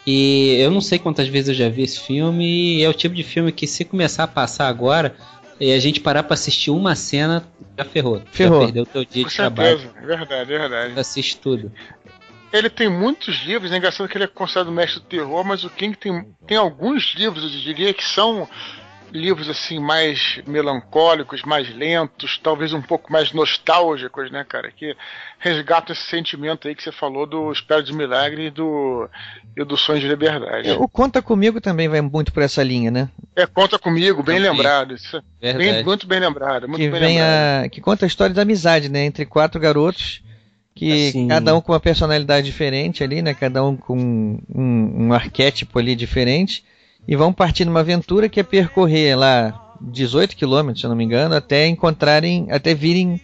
E 0.05 0.57
eu 0.59 0.69
não 0.71 0.81
sei 0.81 0.99
quantas 0.99 1.27
vezes 1.27 1.49
eu 1.49 1.55
já 1.55 1.69
vi 1.69 1.83
esse 1.83 1.99
filme. 1.99 2.77
E 2.77 2.83
é 2.83 2.89
o 2.89 2.93
tipo 2.93 3.15
de 3.15 3.23
filme 3.23 3.51
que 3.51 3.65
se 3.67 3.85
começar 3.85 4.23
a 4.23 4.27
passar 4.27 4.67
agora 4.67 5.15
e 5.59 5.71
a 5.71 5.79
gente 5.79 5.99
parar 5.99 6.23
pra 6.23 6.33
assistir 6.33 6.71
uma 6.71 6.95
cena, 6.95 7.43
já 7.77 7.85
ferrou. 7.85 8.21
Ferrou. 8.31 8.59
Já 8.61 8.65
perdeu 8.65 8.83
o 8.83 8.85
teu 8.85 9.05
dia 9.05 9.23
Com 9.23 9.29
de 9.29 9.35
trabalho. 9.35 9.79
certeza, 9.79 9.93
é 10.01 10.05
verdade, 10.17 10.53
é 10.53 10.59
verdade. 10.59 10.99
Assiste 10.99 11.37
tudo. 11.37 11.71
Ele 12.51 12.69
tem 12.69 12.87
muitos 12.89 13.43
livros, 13.45 13.71
é 13.71 13.77
engraçado 13.77 14.07
que 14.07 14.15
ele 14.17 14.25
é 14.25 14.27
considerado 14.27 14.71
mestre 14.71 14.99
do 14.99 15.05
terror, 15.07 15.43
mas 15.43 15.63
o 15.63 15.69
King 15.71 15.95
tem, 15.97 16.23
tem 16.45 16.55
alguns 16.57 17.15
livros, 17.15 17.43
eu 17.43 17.49
diria, 17.61 17.91
que 17.93 18.03
são 18.05 18.47
livros 19.13 19.47
assim 19.47 19.79
mais 19.79 20.41
melancólicos, 20.47 21.43
mais 21.43 21.73
lentos, 21.73 22.39
talvez 22.41 22.73
um 22.73 22.81
pouco 22.81 23.11
mais 23.11 23.31
nostálgicos, 23.31 24.31
né, 24.31 24.43
cara, 24.43 24.71
que 24.71 24.95
resgatam 25.37 25.93
esse 25.93 26.03
sentimento 26.03 26.67
aí 26.67 26.75
que 26.75 26.81
você 26.81 26.91
falou 26.91 27.27
do 27.27 27.51
Espero 27.51 27.83
de 27.83 27.93
Milagre 27.93 28.47
e 28.47 28.49
do, 28.49 29.07
e 29.55 29.63
do 29.63 29.77
Sonho 29.77 29.99
de 29.99 30.07
Liberdade. 30.07 30.71
O 30.71 30.87
Conta 30.87 31.21
Comigo 31.21 31.61
também 31.61 31.87
vai 31.87 32.01
muito 32.01 32.33
por 32.33 32.41
essa 32.41 32.63
linha, 32.63 32.89
né? 32.89 33.09
É, 33.35 33.45
Conta 33.45 33.77
Comigo, 33.77 34.23
bem 34.23 34.37
Também. 34.37 34.51
lembrado. 34.51 34.93
Isso 34.95 35.23
é 35.41 35.53
bem, 35.53 35.83
muito 35.83 36.07
bem 36.07 36.19
lembrado, 36.19 36.67
muito 36.67 36.81
que 36.81 36.89
bem 36.89 36.99
vem 36.99 37.17
lembrado. 37.19 37.65
a, 37.65 37.69
que 37.69 37.81
conta 37.81 38.05
a 38.05 38.07
história 38.07 38.33
da 38.33 38.41
amizade, 38.41 38.89
né, 38.89 39.05
entre 39.05 39.25
quatro 39.25 39.61
garotos 39.61 40.21
que 40.75 41.09
Assim. 41.09 41.27
cada 41.27 41.55
um 41.55 41.61
com 41.61 41.71
uma 41.71 41.79
personalidade 41.79 42.47
diferente 42.47 43.03
ali, 43.03 43.21
né, 43.21 43.35
cada 43.35 43.63
um 43.63 43.77
com 43.77 44.39
um, 44.49 45.05
um 45.05 45.13
arquétipo 45.13 45.77
ali 45.77 45.95
diferente 45.95 46.63
e 47.07 47.15
vão 47.15 47.33
partir 47.33 47.65
numa 47.65 47.81
aventura 47.81 48.29
que 48.29 48.39
é 48.39 48.43
percorrer 48.43 49.17
lá 49.17 49.75
18 49.81 50.35
quilômetros, 50.35 50.81
se 50.81 50.85
eu 50.85 50.89
não 50.89 50.97
me 50.97 51.03
engano, 51.03 51.35
até 51.35 51.67
encontrarem, 51.67 52.47
até 52.49 52.73
virem 52.73 53.19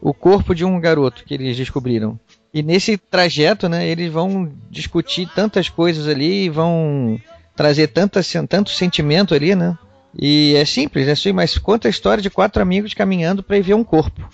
o 0.00 0.14
corpo 0.14 0.54
de 0.54 0.64
um 0.64 0.78
garoto 0.78 1.24
que 1.24 1.34
eles 1.34 1.56
descobriram. 1.56 2.18
E 2.54 2.62
nesse 2.62 2.96
trajeto, 2.96 3.68
né, 3.68 3.86
eles 3.86 4.10
vão 4.10 4.50
discutir 4.70 5.28
tantas 5.34 5.68
coisas 5.68 6.06
ali, 6.06 6.44
e 6.44 6.48
vão 6.48 7.20
trazer 7.54 7.88
tanta, 7.88 8.20
tanto 8.48 8.70
sentimento 8.70 9.34
ali, 9.34 9.54
né? 9.54 9.76
E 10.18 10.54
é 10.56 10.64
simples, 10.64 11.08
é 11.08 11.12
assim, 11.12 11.32
mas 11.32 11.58
conta 11.58 11.88
a 11.88 11.90
história 11.90 12.22
de 12.22 12.30
quatro 12.30 12.62
amigos 12.62 12.94
caminhando 12.94 13.42
para 13.42 13.58
ir 13.58 13.62
ver 13.62 13.74
um 13.74 13.84
corpo. 13.84 14.26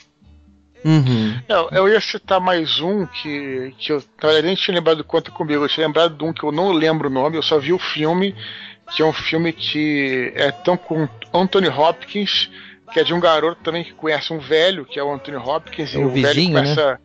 Uhum. 0.85 1.41
Eu, 1.49 1.69
eu 1.71 1.89
ia 1.89 2.01
citar 2.01 2.41
mais 2.41 2.81
um 2.81 3.07
que, 3.07 3.73
que 3.79 3.93
eu 3.93 4.03
nem 4.43 4.55
tinha 4.57 4.75
lembrado 4.75 4.99
do 4.99 5.05
Conta 5.05 5.31
Comigo, 5.31 5.65
eu 5.65 5.69
tinha 5.69 5.87
lembrado 5.87 6.17
de 6.17 6.25
um 6.25 6.33
que 6.33 6.43
eu 6.43 6.51
não 6.51 6.73
lembro 6.73 7.09
o 7.09 7.13
nome, 7.13 7.37
eu 7.37 7.43
só 7.43 7.59
vi 7.59 7.73
o 7.73 7.79
filme, 7.79 8.35
que 8.97 9.03
é 9.03 9.07
um 9.07 9.13
filme 9.13 9.53
que 9.53 10.33
é 10.35 10.51
tão 10.51 10.77
com 10.77 11.09
Anthony 11.33 11.69
Hopkins, 11.69 12.51
que 12.93 13.01
é 13.01 13.05
de 13.05 13.15
um 13.15 13.21
garoto 13.21 13.61
também 13.63 13.85
que 13.85 13.93
conhece 13.93 14.33
um 14.33 14.39
velho, 14.39 14.85
que 14.85 14.99
é 14.99 15.03
o 15.05 15.13
Anthony 15.13 15.37
Hopkins, 15.39 15.95
É 15.95 15.99
e 15.99 16.05
o 16.05 16.07
o 16.09 16.11
velho 16.11 16.27
vizinho, 16.29 16.55
começa. 16.57 16.99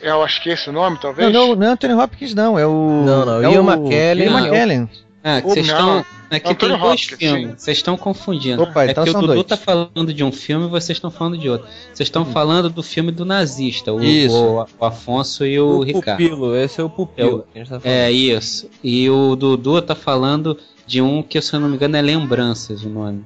É, 0.00 0.10
eu 0.10 0.22
acho 0.22 0.42
que 0.42 0.50
é 0.50 0.54
esse 0.54 0.68
o 0.68 0.72
nome, 0.72 0.96
Não, 0.96 1.00
talvez. 1.00 1.32
não, 1.32 1.54
não 1.54 1.66
é 1.66 1.70
Anthony 1.70 1.94
Hopkins, 1.94 2.34
não, 2.34 2.58
é 2.58 2.66
o. 2.66 3.02
Não, 3.06 3.24
não, 3.24 3.42
é 3.42 3.52
Ian 3.52 3.62
o 3.62 3.70
McKellen. 3.72 4.26
Ian 4.26 4.32
Não, 4.32 4.46
McKellen. 4.46 4.90
Ah, 5.24 5.40
que 5.40 5.48
vocês 5.48 5.68
não, 5.68 5.98
estão. 6.00 6.22
Aqui 6.32 6.48
Antônio 6.50 6.74
tem 6.76 6.82
dois 6.88 7.00
Hopkins, 7.02 7.18
filmes. 7.18 7.62
Vocês 7.62 7.76
estão 7.76 7.96
confundindo. 7.96 8.62
Opa, 8.62 8.84
é 8.86 8.90
então 8.90 9.04
que 9.04 9.10
o 9.10 9.12
Dudu 9.12 9.26
dois. 9.34 9.46
tá 9.46 9.56
falando 9.56 10.12
de 10.14 10.24
um 10.24 10.32
filme 10.32 10.66
e 10.66 10.68
vocês 10.70 10.96
estão 10.96 11.10
falando 11.10 11.36
de 11.38 11.48
outro. 11.48 11.68
Vocês 11.92 12.06
estão 12.08 12.24
falando 12.24 12.70
do 12.70 12.82
filme 12.82 13.12
do 13.12 13.24
nazista, 13.24 13.92
o, 13.92 13.98
o- 14.00 14.66
o 14.80 14.84
Afonso 14.84 15.44
e 15.46 15.60
o, 15.60 15.78
O 15.78 15.82
Ricardo. 15.84 16.18
pupilo, 16.18 16.56
esse 16.56 16.80
é 16.80 16.84
o 16.84 16.88
pupilo. 16.90 17.28
É 17.28 17.32
o- 17.34 17.42
que 17.42 17.58
a 17.58 17.64
gente 17.64 17.68
tá. 17.68 17.80
É 17.88 18.10
isso. 18.10 18.68
E 18.82 19.08
o 19.10 19.36
Dudu 19.36 19.80
tá 19.82 19.94
falando 19.94 20.58
de 20.92 21.00
um 21.00 21.22
que, 21.22 21.40
se 21.40 21.54
eu 21.54 21.58
não 21.60 21.70
me 21.70 21.76
engano, 21.76 21.96
é 21.96 22.02
Lembranças 22.02 22.84
o 22.84 22.88
nome. 22.90 23.24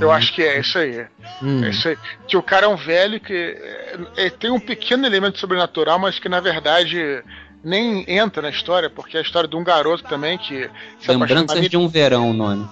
Eu 0.00 0.12
acho 0.12 0.32
que 0.32 0.40
é 0.40 0.60
isso 0.60 0.78
aí. 0.78 1.04
Hum. 1.42 1.64
É 1.64 1.70
isso 1.70 1.88
aí. 1.88 1.98
Que 2.28 2.36
o 2.36 2.42
cara 2.42 2.66
é 2.66 2.68
um 2.68 2.76
velho 2.76 3.18
que 3.18 3.34
é, 3.34 3.98
é, 4.26 4.30
tem 4.30 4.52
um 4.52 4.60
pequeno 4.60 5.04
elemento 5.04 5.40
sobrenatural, 5.40 5.98
mas 5.98 6.20
que 6.20 6.28
na 6.28 6.38
verdade 6.38 7.20
nem 7.64 8.04
entra 8.06 8.40
na 8.40 8.50
história, 8.50 8.88
porque 8.88 9.16
é 9.16 9.20
a 9.20 9.22
história 9.24 9.48
de 9.48 9.56
um 9.56 9.64
garoto 9.64 10.04
também 10.04 10.38
que 10.38 10.70
Lembranças 11.08 11.68
de 11.68 11.76
um 11.76 11.88
Verão 11.88 12.30
o 12.30 12.32
nome. 12.32 12.68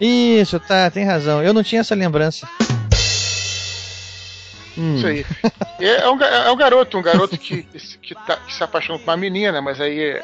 Isso, 0.00 0.58
tá, 0.58 0.90
tem 0.90 1.04
razão. 1.04 1.42
Eu 1.42 1.52
não 1.52 1.62
tinha 1.62 1.82
essa 1.82 1.94
lembrança. 1.94 2.48
Hum. 4.78 4.94
Isso 4.96 5.06
aí. 5.06 5.26
É, 5.78 6.02
é 6.04 6.10
um, 6.10 6.18
é 6.22 6.50
um 6.50 6.56
garoto, 6.56 6.96
um 6.96 7.02
garoto 7.02 7.36
que, 7.36 7.64
que, 8.00 8.14
tá- 8.14 8.36
que 8.36 8.54
se 8.54 8.64
apaixona 8.64 8.98
por 8.98 9.10
uma 9.10 9.16
menina, 9.18 9.60
mas 9.60 9.78
aí. 9.78 10.18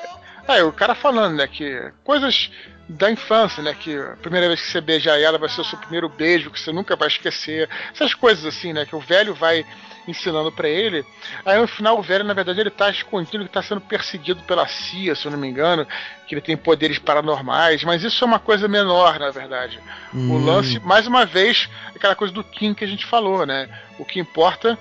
É- 0.49 0.53
Ah, 0.53 0.59
é 0.59 0.63
o 0.63 0.73
cara 0.73 0.95
falando, 0.95 1.37
né? 1.37 1.47
Que 1.47 1.91
coisas 2.03 2.51
da 2.89 3.11
infância, 3.11 3.63
né? 3.63 3.75
Que 3.79 3.97
a 3.97 4.17
primeira 4.17 4.47
vez 4.49 4.61
que 4.61 4.67
você 4.71 4.81
beijar 4.81 5.19
ela 5.21 5.39
vai 5.39 5.49
ser 5.49 5.63
o 5.63 5.65
seu 5.65 5.79
primeiro 5.79 6.09
beijo, 6.09 6.51
que 6.51 6.61
você 6.61 6.73
nunca 6.73 6.95
vai 6.97 7.09
esquecer. 7.09 7.69
Essas 7.93 8.15
coisas 8.15 8.45
assim, 8.45 8.73
né? 8.73 8.85
Que 8.85 8.95
o 8.95 9.01
velho 9.01 9.35
vai 9.35 9.65
ensinando 10.07 10.53
pra 10.53 10.69
ele. 10.69 11.03
Aí 11.47 11.59
no 11.59 11.67
final 11.67 11.99
o 11.99 12.03
velho, 12.03 12.25
na 12.25 12.35
verdade, 12.35 12.61
ele 12.61 12.69
tá 12.69 12.91
escondido 12.91 13.43
que 13.45 13.51
tá 13.51 13.63
sendo 13.63 13.81
perseguido 13.81 14.43
pela 14.43 14.67
CIA, 14.69 15.15
se 15.15 15.25
eu 15.25 15.31
não 15.33 15.39
me 15.39 15.49
engano, 15.49 15.87
que 16.27 16.35
ele 16.35 16.43
tem 16.43 16.59
poderes 16.59 16.99
paranormais, 16.99 17.83
mas 17.85 18.03
isso 18.03 18.23
é 18.23 18.27
uma 18.27 18.39
coisa 18.39 18.69
menor, 18.69 19.19
na 19.19 19.31
verdade. 19.31 19.81
O 20.13 20.17
Hum. 20.19 20.45
lance, 20.45 20.79
mais 20.81 21.07
uma 21.07 21.25
vez, 21.25 21.71
aquela 21.97 22.15
coisa 22.15 22.35
do 22.35 22.45
Kim 22.45 22.75
que 22.75 22.85
a 22.85 22.87
gente 22.89 23.07
falou, 23.07 23.47
né? 23.47 23.67
O 23.99 24.05
que 24.05 24.21
importa, 24.21 24.79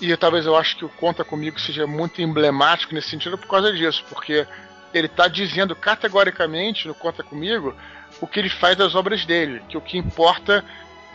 e 0.00 0.16
talvez 0.16 0.46
eu 0.46 0.56
acho 0.56 0.76
que 0.76 0.84
o 0.84 0.88
Conta 0.88 1.22
Comigo 1.24 1.60
seja 1.60 1.86
muito 1.86 2.20
emblemático 2.20 2.92
nesse 2.92 3.10
sentido 3.10 3.38
por 3.38 3.46
causa 3.46 3.72
disso, 3.72 4.04
porque 4.08 4.44
ele 4.96 5.08
tá 5.08 5.28
dizendo 5.28 5.74
categoricamente 5.76 6.86
no 6.88 6.94
Conta 6.94 7.22
Comigo 7.22 7.74
o 8.20 8.26
que 8.26 8.38
ele 8.40 8.48
faz 8.48 8.76
das 8.76 8.94
obras 8.94 9.24
dele, 9.24 9.60
que 9.68 9.76
o 9.76 9.80
que 9.80 9.98
importa 9.98 10.64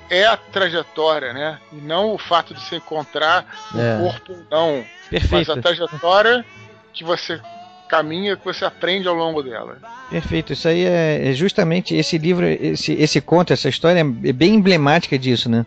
é 0.10 0.26
a 0.26 0.36
trajetória, 0.38 1.34
né? 1.34 1.58
E 1.72 1.78
não 1.78 2.14
o 2.14 2.18
fato 2.18 2.53
de 2.53 2.62
se 2.62 2.76
encontrar 2.76 3.45
um 3.74 3.80
É. 3.80 3.98
corpo 3.99 4.34
ou 4.34 4.44
não, 4.52 4.76
mas 4.78 5.10
Perfeito, 5.10 5.52
a 5.53 5.62
trajetória 5.62 6.45
que 6.94 7.03
você 7.03 7.40
caminha, 7.88 8.38
que 8.38 8.45
você 8.45 8.64
aprende 8.64 9.08
ao 9.08 9.16
longo 9.16 9.41
dela. 9.41 9.78
perfeito. 10.10 10.53
Isso 10.53 10.68
aí 10.68 10.86
é, 10.86 11.30
é 11.30 11.34
justamente 11.34 11.95
esse 11.95 12.18
livro, 12.18 12.45
esse, 12.45 12.94
esse 12.94 13.20
conto, 13.20 13.52
essa 13.53 13.68
história 13.70 13.99
é 13.99 14.34
bem 14.34 14.56
emblemática 14.56 15.18
disso, 15.18 15.49
né? 15.49 15.66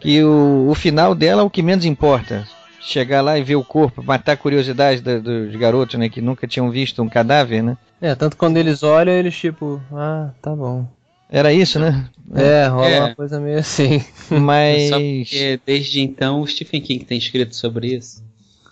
Que 0.00 0.22
o, 0.22 0.68
o 0.68 0.74
final 0.74 1.14
dela 1.14 1.42
é 1.42 1.44
o 1.44 1.50
que 1.50 1.62
menos 1.62 1.84
importa. 1.84 2.46
Chegar 2.84 3.20
lá 3.20 3.38
e 3.38 3.44
ver 3.44 3.54
o 3.56 3.64
corpo, 3.64 4.02
matar 4.02 4.32
a 4.32 4.36
curiosidade 4.36 5.00
da- 5.00 5.18
dos 5.18 5.54
garotos, 5.56 5.98
né? 5.98 6.08
Que 6.08 6.20
nunca 6.20 6.46
tinham 6.48 6.68
visto 6.70 7.00
um 7.02 7.08
cadáver, 7.08 7.62
né? 7.62 7.76
É, 8.00 8.14
tanto 8.14 8.36
quando 8.36 8.56
eles 8.56 8.82
olham, 8.82 9.12
eles 9.14 9.36
tipo, 9.36 9.80
ah, 9.92 10.30
tá 10.42 10.54
bom. 10.54 10.86
Era 11.30 11.52
isso, 11.52 11.78
né? 11.78 12.06
É, 12.34 12.66
rola 12.66 12.88
É. 12.88 13.00
uma 13.00 13.14
coisa 13.14 13.38
meio 13.40 13.58
assim. 13.58 14.04
Mas. 14.28 14.88
Só 14.88 14.96
porque 14.98 15.60
desde 15.64 16.00
então 16.00 16.40
o 16.42 16.46
Stephen 16.46 16.80
King 16.82 17.04
tem 17.04 17.16
escrito 17.18 17.54
sobre 17.54 17.94
isso. 17.94 18.22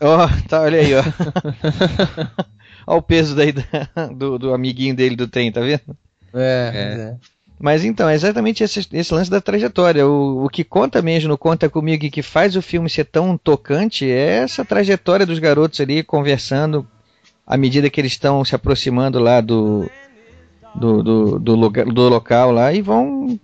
Ó, 0.00 0.26
tá, 0.48 0.62
olha 0.62 0.80
aí, 0.80 0.90
ó. 0.94 1.02
Olha 2.86 2.98
o 2.98 3.02
peso 3.02 3.36
daí 3.36 3.52
da- 3.52 4.06
do, 4.16 4.38
do 4.38 4.52
amiguinho 4.54 4.94
dele 4.96 5.14
do 5.14 5.28
trem, 5.28 5.52
tá 5.52 5.60
vendo? 5.60 5.96
É, 6.34 6.70
É. 6.74 7.00
é. 7.00 7.16
Mas 7.60 7.84
então, 7.84 8.08
é 8.08 8.14
exatamente 8.14 8.64
esse, 8.64 8.88
esse 8.90 9.12
lance 9.12 9.30
da 9.30 9.38
trajetória. 9.38 10.08
O, 10.08 10.46
o 10.46 10.48
que 10.48 10.64
conta 10.64 11.02
mesmo 11.02 11.28
no 11.28 11.36
Conta 11.36 11.68
Comigo 11.68 12.06
e 12.06 12.10
que 12.10 12.22
faz 12.22 12.56
o 12.56 12.62
filme 12.62 12.88
ser 12.88 13.04
tão 13.04 13.36
tocante 13.36 14.10
é 14.10 14.38
essa 14.38 14.64
trajetória 14.64 15.26
dos 15.26 15.38
garotos 15.38 15.78
ali 15.78 16.02
conversando 16.02 16.88
à 17.46 17.58
medida 17.58 17.90
que 17.90 18.00
eles 18.00 18.12
estão 18.12 18.42
se 18.46 18.54
aproximando 18.54 19.18
lá 19.18 19.42
do, 19.42 19.90
do, 20.74 21.02
do, 21.02 21.38
do, 21.38 21.54
lugar, 21.54 21.84
do 21.84 22.08
local 22.08 22.50
lá 22.50 22.72
e 22.72 22.80
vão. 22.80 23.38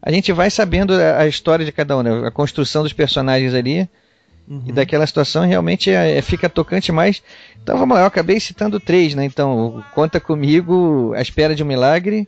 A 0.00 0.12
gente 0.12 0.32
vai 0.32 0.50
sabendo 0.50 0.94
a, 0.94 1.22
a 1.22 1.26
história 1.26 1.64
de 1.64 1.72
cada 1.72 1.98
um, 1.98 2.02
né? 2.04 2.28
a 2.28 2.30
construção 2.30 2.84
dos 2.84 2.92
personagens 2.92 3.54
ali. 3.54 3.88
E 4.66 4.72
daquela 4.72 5.06
situação 5.06 5.44
realmente 5.44 5.90
é- 5.90 6.16
é- 6.16 6.22
fica 6.22 6.48
tocante 6.48 6.90
mais. 6.90 7.22
Então 7.62 7.76
vamos 7.76 7.94
lá, 7.96 8.02
eu 8.04 8.06
acabei 8.06 8.40
citando 8.40 8.80
três, 8.80 9.14
né? 9.14 9.24
Então, 9.24 9.84
Conta 9.94 10.18
Comigo, 10.18 11.12
A 11.14 11.20
Espera 11.20 11.54
de 11.54 11.62
um 11.62 11.66
Milagre 11.66 12.26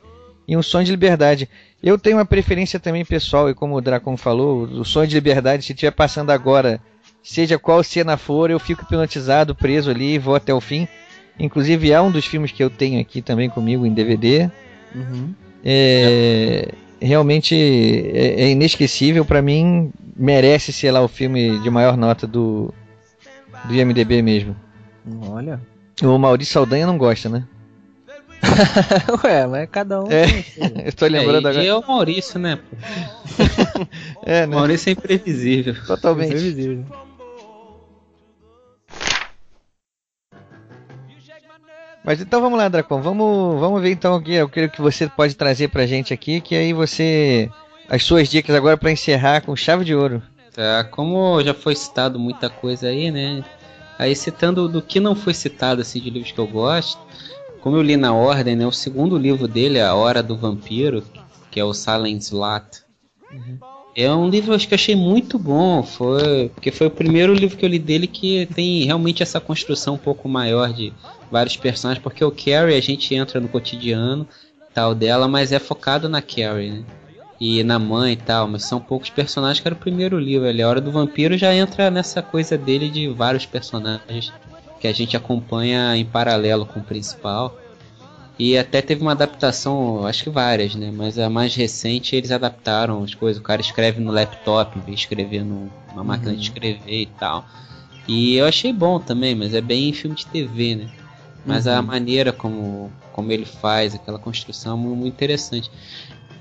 e 0.51 0.57
Um 0.57 0.63
Sonho 0.63 0.85
de 0.85 0.91
Liberdade. 0.91 1.49
Eu 1.81 1.97
tenho 1.97 2.17
uma 2.17 2.27
preferência 2.27 2.81
também 2.81 3.05
pessoal, 3.05 3.49
e 3.49 3.55
como 3.55 3.77
o 3.77 3.81
Dracon 3.81 4.17
falou, 4.17 4.65
o 4.65 4.85
Sonho 4.85 5.07
de 5.07 5.15
Liberdade, 5.15 5.65
se 5.65 5.73
estiver 5.73 5.93
passando 5.93 6.31
agora, 6.31 6.81
seja 7.23 7.57
qual 7.57 7.85
cena 7.85 8.17
for, 8.17 8.51
eu 8.51 8.59
fico 8.59 8.83
hipnotizado, 8.83 9.55
preso 9.55 9.93
ali 9.93 10.15
e 10.15 10.19
vou 10.19 10.35
até 10.35 10.53
o 10.53 10.61
fim. 10.61 10.89
Inclusive 11.39 11.93
é 11.93 12.01
um 12.01 12.11
dos 12.11 12.27
filmes 12.27 12.51
que 12.51 12.65
eu 12.65 12.69
tenho 12.69 13.01
aqui 13.01 13.23
também 13.23 13.49
comigo 13.49 13.87
em 13.87 13.95
DVD. 13.95 14.51
Uhum. 14.93 15.33
É, 15.65 16.69
realmente 17.01 17.55
é, 17.55 18.43
é 18.43 18.51
inesquecível 18.51 19.25
para 19.25 19.41
mim 19.41 19.93
merece 20.17 20.73
ser 20.73 20.91
lá 20.91 21.01
o 21.01 21.07
filme 21.07 21.61
de 21.61 21.71
maior 21.71 21.97
nota 21.97 22.27
do 22.27 22.75
do 23.67 23.75
IMDb 23.75 24.23
mesmo 24.23 24.57
Olha. 25.29 25.61
o 26.03 26.19
Maurício 26.19 26.55
Saldanha 26.55 26.87
não 26.87 26.97
gosta 26.97 27.29
né 27.29 27.45
Ué, 29.25 29.47
mas 29.47 29.69
cada 29.71 30.03
um. 30.03 30.11
É. 30.11 30.25
o 30.25 30.87
eu 30.87 30.93
tô 30.93 31.07
lembrando 31.07 31.49
é, 31.49 31.53
e 31.53 31.59
agora 31.59 31.67
é 31.67 31.75
o 31.75 31.87
Maurício, 31.87 32.39
né? 32.39 32.59
é 34.25 34.45
O 34.45 34.49
né? 34.49 34.57
Maurício 34.57 34.91
é 34.91 34.93
imprevisível. 34.93 35.75
totalmente 35.87 36.31
Previsível. 36.31 36.85
mas 42.03 42.19
então 42.21 42.41
vamos 42.41 42.59
lá 42.59 42.67
Dracon 42.67 43.03
vamos 43.03 43.61
vamos 43.61 43.83
ver 43.83 43.91
então 43.91 44.17
o 44.17 44.23
que 44.23 44.33
eu 44.33 44.49
creio 44.49 44.71
que 44.71 44.81
você 44.81 45.07
pode 45.07 45.35
trazer 45.37 45.69
pra 45.69 45.85
gente 45.85 46.15
aqui 46.15 46.41
que 46.41 46.57
aí 46.57 46.73
você 46.73 47.51
as 47.91 48.03
suas 48.03 48.27
dicas 48.29 48.57
agora 48.57 48.79
pra 48.79 48.91
encerrar 48.91 49.43
com 49.43 49.55
chave 49.55 49.85
de 49.85 49.95
ouro 49.95 50.23
Tá, 50.53 50.85
como 50.85 51.41
já 51.43 51.55
foi 51.55 51.77
citado 51.77 52.19
muita 52.19 52.51
coisa 52.51 52.89
aí, 52.89 53.11
né? 53.11 53.45
Aí 53.99 54.15
citando 54.17 54.69
do 54.69 54.83
que 54.83 54.99
não 54.99 55.15
foi 55.15 55.33
citado 55.33 55.81
assim 55.81 56.01
de 56.01 56.11
livros 56.11 56.33
que 56.33 56.39
eu 56.39 56.47
gosto, 56.47 57.01
como 57.61 57.77
eu 57.77 57.83
li 57.83 57.97
na 57.97 58.13
ordem, 58.15 58.57
né? 58.57 58.67
O 58.67 58.73
segundo 58.73 59.17
livro 59.17 59.47
dele, 59.47 59.81
A 59.81 59.95
Hora 59.95 60.23
do 60.23 60.37
Vampiro, 60.37 61.03
que 61.51 61.61
é 61.61 61.65
o 61.65 61.75
Silent 61.75 62.23
Slat. 62.23 62.83
É 63.95 64.11
um 64.13 64.29
livro 64.29 64.55
acho 64.55 64.69
que 64.69 64.75
eu 64.75 64.77
achei 64.77 64.95
muito 64.95 65.39
bom, 65.39 65.83
foi 65.83 66.49
porque 66.55 66.71
foi 66.71 66.87
o 66.87 66.91
primeiro 66.91 67.35
livro 67.35 67.57
que 67.57 67.65
eu 67.65 67.69
li 67.69 67.79
dele 67.79 68.07
que 68.07 68.47
tem 68.55 68.85
realmente 68.85 69.23
essa 69.23 69.41
construção 69.41 69.95
um 69.95 69.99
pouco 69.99 70.29
maior 70.29 70.73
de 70.73 70.93
vários 71.31 71.57
personagens, 71.57 72.03
porque 72.03 72.25
o 72.25 72.31
Carrie 72.31 72.77
a 72.77 72.81
gente 72.81 73.15
entra 73.15 73.41
no 73.41 73.49
cotidiano 73.49 74.27
tal 74.73 74.95
dela, 74.95 75.27
mas 75.27 75.51
é 75.51 75.59
focado 75.59 76.09
na 76.09 76.23
Carrie, 76.23 76.71
né? 76.71 76.85
e 77.41 77.65
na 77.65 77.79
mãe 77.79 78.13
e 78.13 78.17
tal, 78.17 78.47
mas 78.47 78.65
são 78.65 78.79
poucos 78.79 79.09
personagens 79.09 79.61
que 79.61 79.67
era 79.67 79.75
o 79.75 79.79
primeiro 79.79 80.19
livro. 80.19 80.47
Ali, 80.47 80.63
a 80.63 80.69
Hora 80.69 80.81
do 80.81 80.93
Vampiro 80.93 81.39
já 81.39 81.55
entra 81.55 81.91
nessa 81.91 82.21
coisa 82.21 82.59
dele 82.59 82.91
de 82.91 83.09
vários 83.09 83.47
personagens 83.47 84.31
que 84.81 84.89
a 84.89 84.93
gente 84.93 85.17
acompanha 85.17 85.95
em 85.97 86.05
paralelo 86.05 86.65
com 86.67 86.81
o 86.81 86.85
principal. 86.85 87.57
E 88.39 88.57
até 88.57 88.81
teve 88.81 89.03
uma 89.03 89.13
adaptação, 89.13 90.07
acho 90.07 90.25
que 90.25 90.31
várias, 90.31 90.75
né? 90.75 90.91
Mas 90.91 91.19
a 91.19 91.29
mais 91.29 91.55
recente 91.55 92.17
eles 92.17 92.31
adaptaram 92.31 93.03
as 93.05 93.15
coisas. 93.15 93.39
O 93.39 93.45
cara 93.45 93.61
escreve 93.61 94.01
no 94.01 94.11
laptop, 94.11 94.79
em 94.79 94.81
vez 94.81 94.97
de 95.01 95.03
escrever 95.05 95.45
numa 95.45 96.03
máquina 96.03 96.35
de 96.35 96.41
escrever 96.41 97.03
e 97.03 97.07
tal. 97.07 97.45
E 98.09 98.37
eu 98.37 98.47
achei 98.47 98.73
bom 98.73 98.99
também, 98.99 99.35
mas 99.35 99.53
é 99.53 99.61
bem 99.61 99.93
filme 99.93 100.17
de 100.17 100.27
TV, 100.27 100.75
né? 100.77 100.89
Mas 101.45 101.67
a 101.67 101.79
Uhum. 101.81 101.87
maneira 101.87 102.33
como, 102.33 102.91
como 103.13 103.31
ele 103.31 103.45
faz, 103.45 103.95
aquela 103.95 104.19
construção, 104.19 104.73
é 104.73 104.81
mu- 104.81 104.97
muito 104.97 105.13
interessante. 105.15 105.71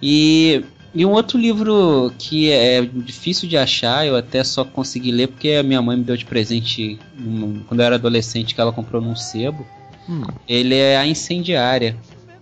E, 0.01 0.63
e 0.93 1.05
um 1.05 1.11
outro 1.11 1.37
livro 1.37 2.11
que 2.17 2.49
é 2.51 2.81
difícil 2.81 3.47
de 3.47 3.57
achar, 3.57 4.05
eu 4.07 4.15
até 4.15 4.43
só 4.43 4.63
consegui 4.65 5.11
ler 5.11 5.27
porque 5.27 5.51
a 5.51 5.63
minha 5.63 5.81
mãe 5.81 5.97
me 5.97 6.03
deu 6.03 6.17
de 6.17 6.25
presente 6.25 6.97
num- 7.17 7.61
quando 7.67 7.79
eu 7.81 7.85
era 7.85 7.95
adolescente, 7.95 8.55
que 8.55 8.61
ela 8.61 8.71
comprou 8.73 9.01
num 9.01 9.15
sebo. 9.15 9.65
Hum. 10.09 10.23
Ele 10.47 10.75
é 10.75 10.97
A 10.97 11.05
Incendiária. 11.05 11.95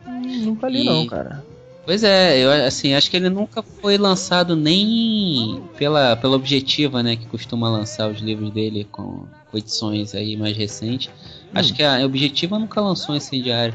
Nunca 0.05 0.67
li 0.69 0.81
E- 0.81 0.85
não, 0.85 1.05
cara. 1.07 1.45
Pois 1.85 2.03
é, 2.03 2.37
eu 2.37 2.51
assim, 2.65 2.93
acho 2.93 3.09
que 3.09 3.15
ele 3.15 3.29
nunca 3.29 3.63
foi 3.63 3.97
lançado 3.97 4.57
nem 4.57 5.61
pela, 5.77 6.17
pela 6.17 6.35
Objetiva, 6.35 7.01
né, 7.01 7.15
que 7.15 7.25
costuma 7.27 7.69
lançar 7.69 8.09
os 8.11 8.19
livros 8.19 8.51
dele 8.51 8.85
com, 8.91 9.23
com 9.49 9.57
edições 9.57 10.13
aí 10.13 10.35
mais 10.35 10.55
recentes. 10.57 11.09
Acho 11.55 11.73
que 11.73 11.81
a 11.81 12.05
Objetiva 12.05 12.59
nunca 12.59 12.81
lançou 12.81 13.15
Incendiário. 13.15 13.73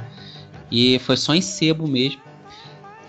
E 0.71 0.99
foi 0.99 1.17
só 1.17 1.35
em 1.35 1.41
sebo 1.41 1.89
mesmo. 1.89 2.21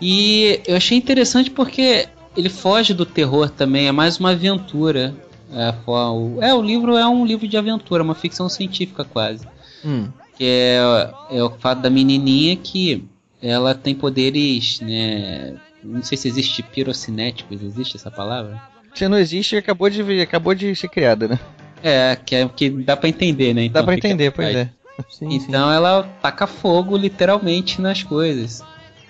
E 0.02 0.62
eu 0.68 0.76
achei 0.76 0.98
interessante 0.98 1.50
porque 1.50 2.08
ele 2.36 2.50
foge 2.50 2.94
do 2.94 3.06
terror 3.06 3.50
também, 3.50 3.88
é 3.88 3.92
mais 3.92 4.18
uma 4.20 4.32
aventura. 4.32 5.14
É, 5.52 5.74
o- 5.88 6.42
é, 6.42 6.54
o 6.54 6.62
livro 6.62 6.98
é 6.98 7.08
um 7.08 7.26
livro 7.26 7.48
de 7.48 7.56
aventura, 7.58 8.02
uma 8.04 8.16
ficção 8.16 8.50
científica 8.50 9.04
quase 9.06 9.46
Hum. 9.86 10.08
que 10.36 10.44
é, 10.46 11.10
é 11.30 11.44
o 11.44 11.52
fato 11.52 11.82
da 11.82 11.90
menininha 11.90 12.56
que 12.56 13.04
ela 13.42 13.76
tem 13.76 13.94
poderes, 13.94 14.80
né? 14.82 15.54
Não 15.84 16.02
sei 16.02 16.18
se 16.18 16.28
existe 16.28 16.64
pirocinéticos, 16.64 17.62
existe 17.62 17.98
essa 17.98 18.10
palavra? 18.10 18.58
Se 18.96 19.08
não 19.08 19.18
existe, 19.18 19.56
acabou 19.58 19.90
de, 19.90 20.02
vir- 20.02 20.22
acabou 20.22 20.56
de 20.56 20.76
ser 20.76 20.88
criada, 20.88 21.28
né? 21.28 21.40
É, 21.84 22.16
que, 22.26 22.36
é, 22.36 22.48
que 22.48 22.70
dá 22.70 22.96
pra 22.96 23.10
entender, 23.10 23.54
né? 23.54 23.62
Dá 23.64 23.66
Então 23.68 23.86
pra 23.86 23.96
fica- 23.96 24.08
entender, 24.08 24.32
pois 24.32 24.56
é. 24.56 24.70
Sim, 25.10 25.28
Então 25.32 25.72
ela 25.72 26.04
taca 26.22 26.48
fogo 26.48 26.96
literalmente 26.96 27.82
nas 27.82 28.02
coisas. 28.04 28.64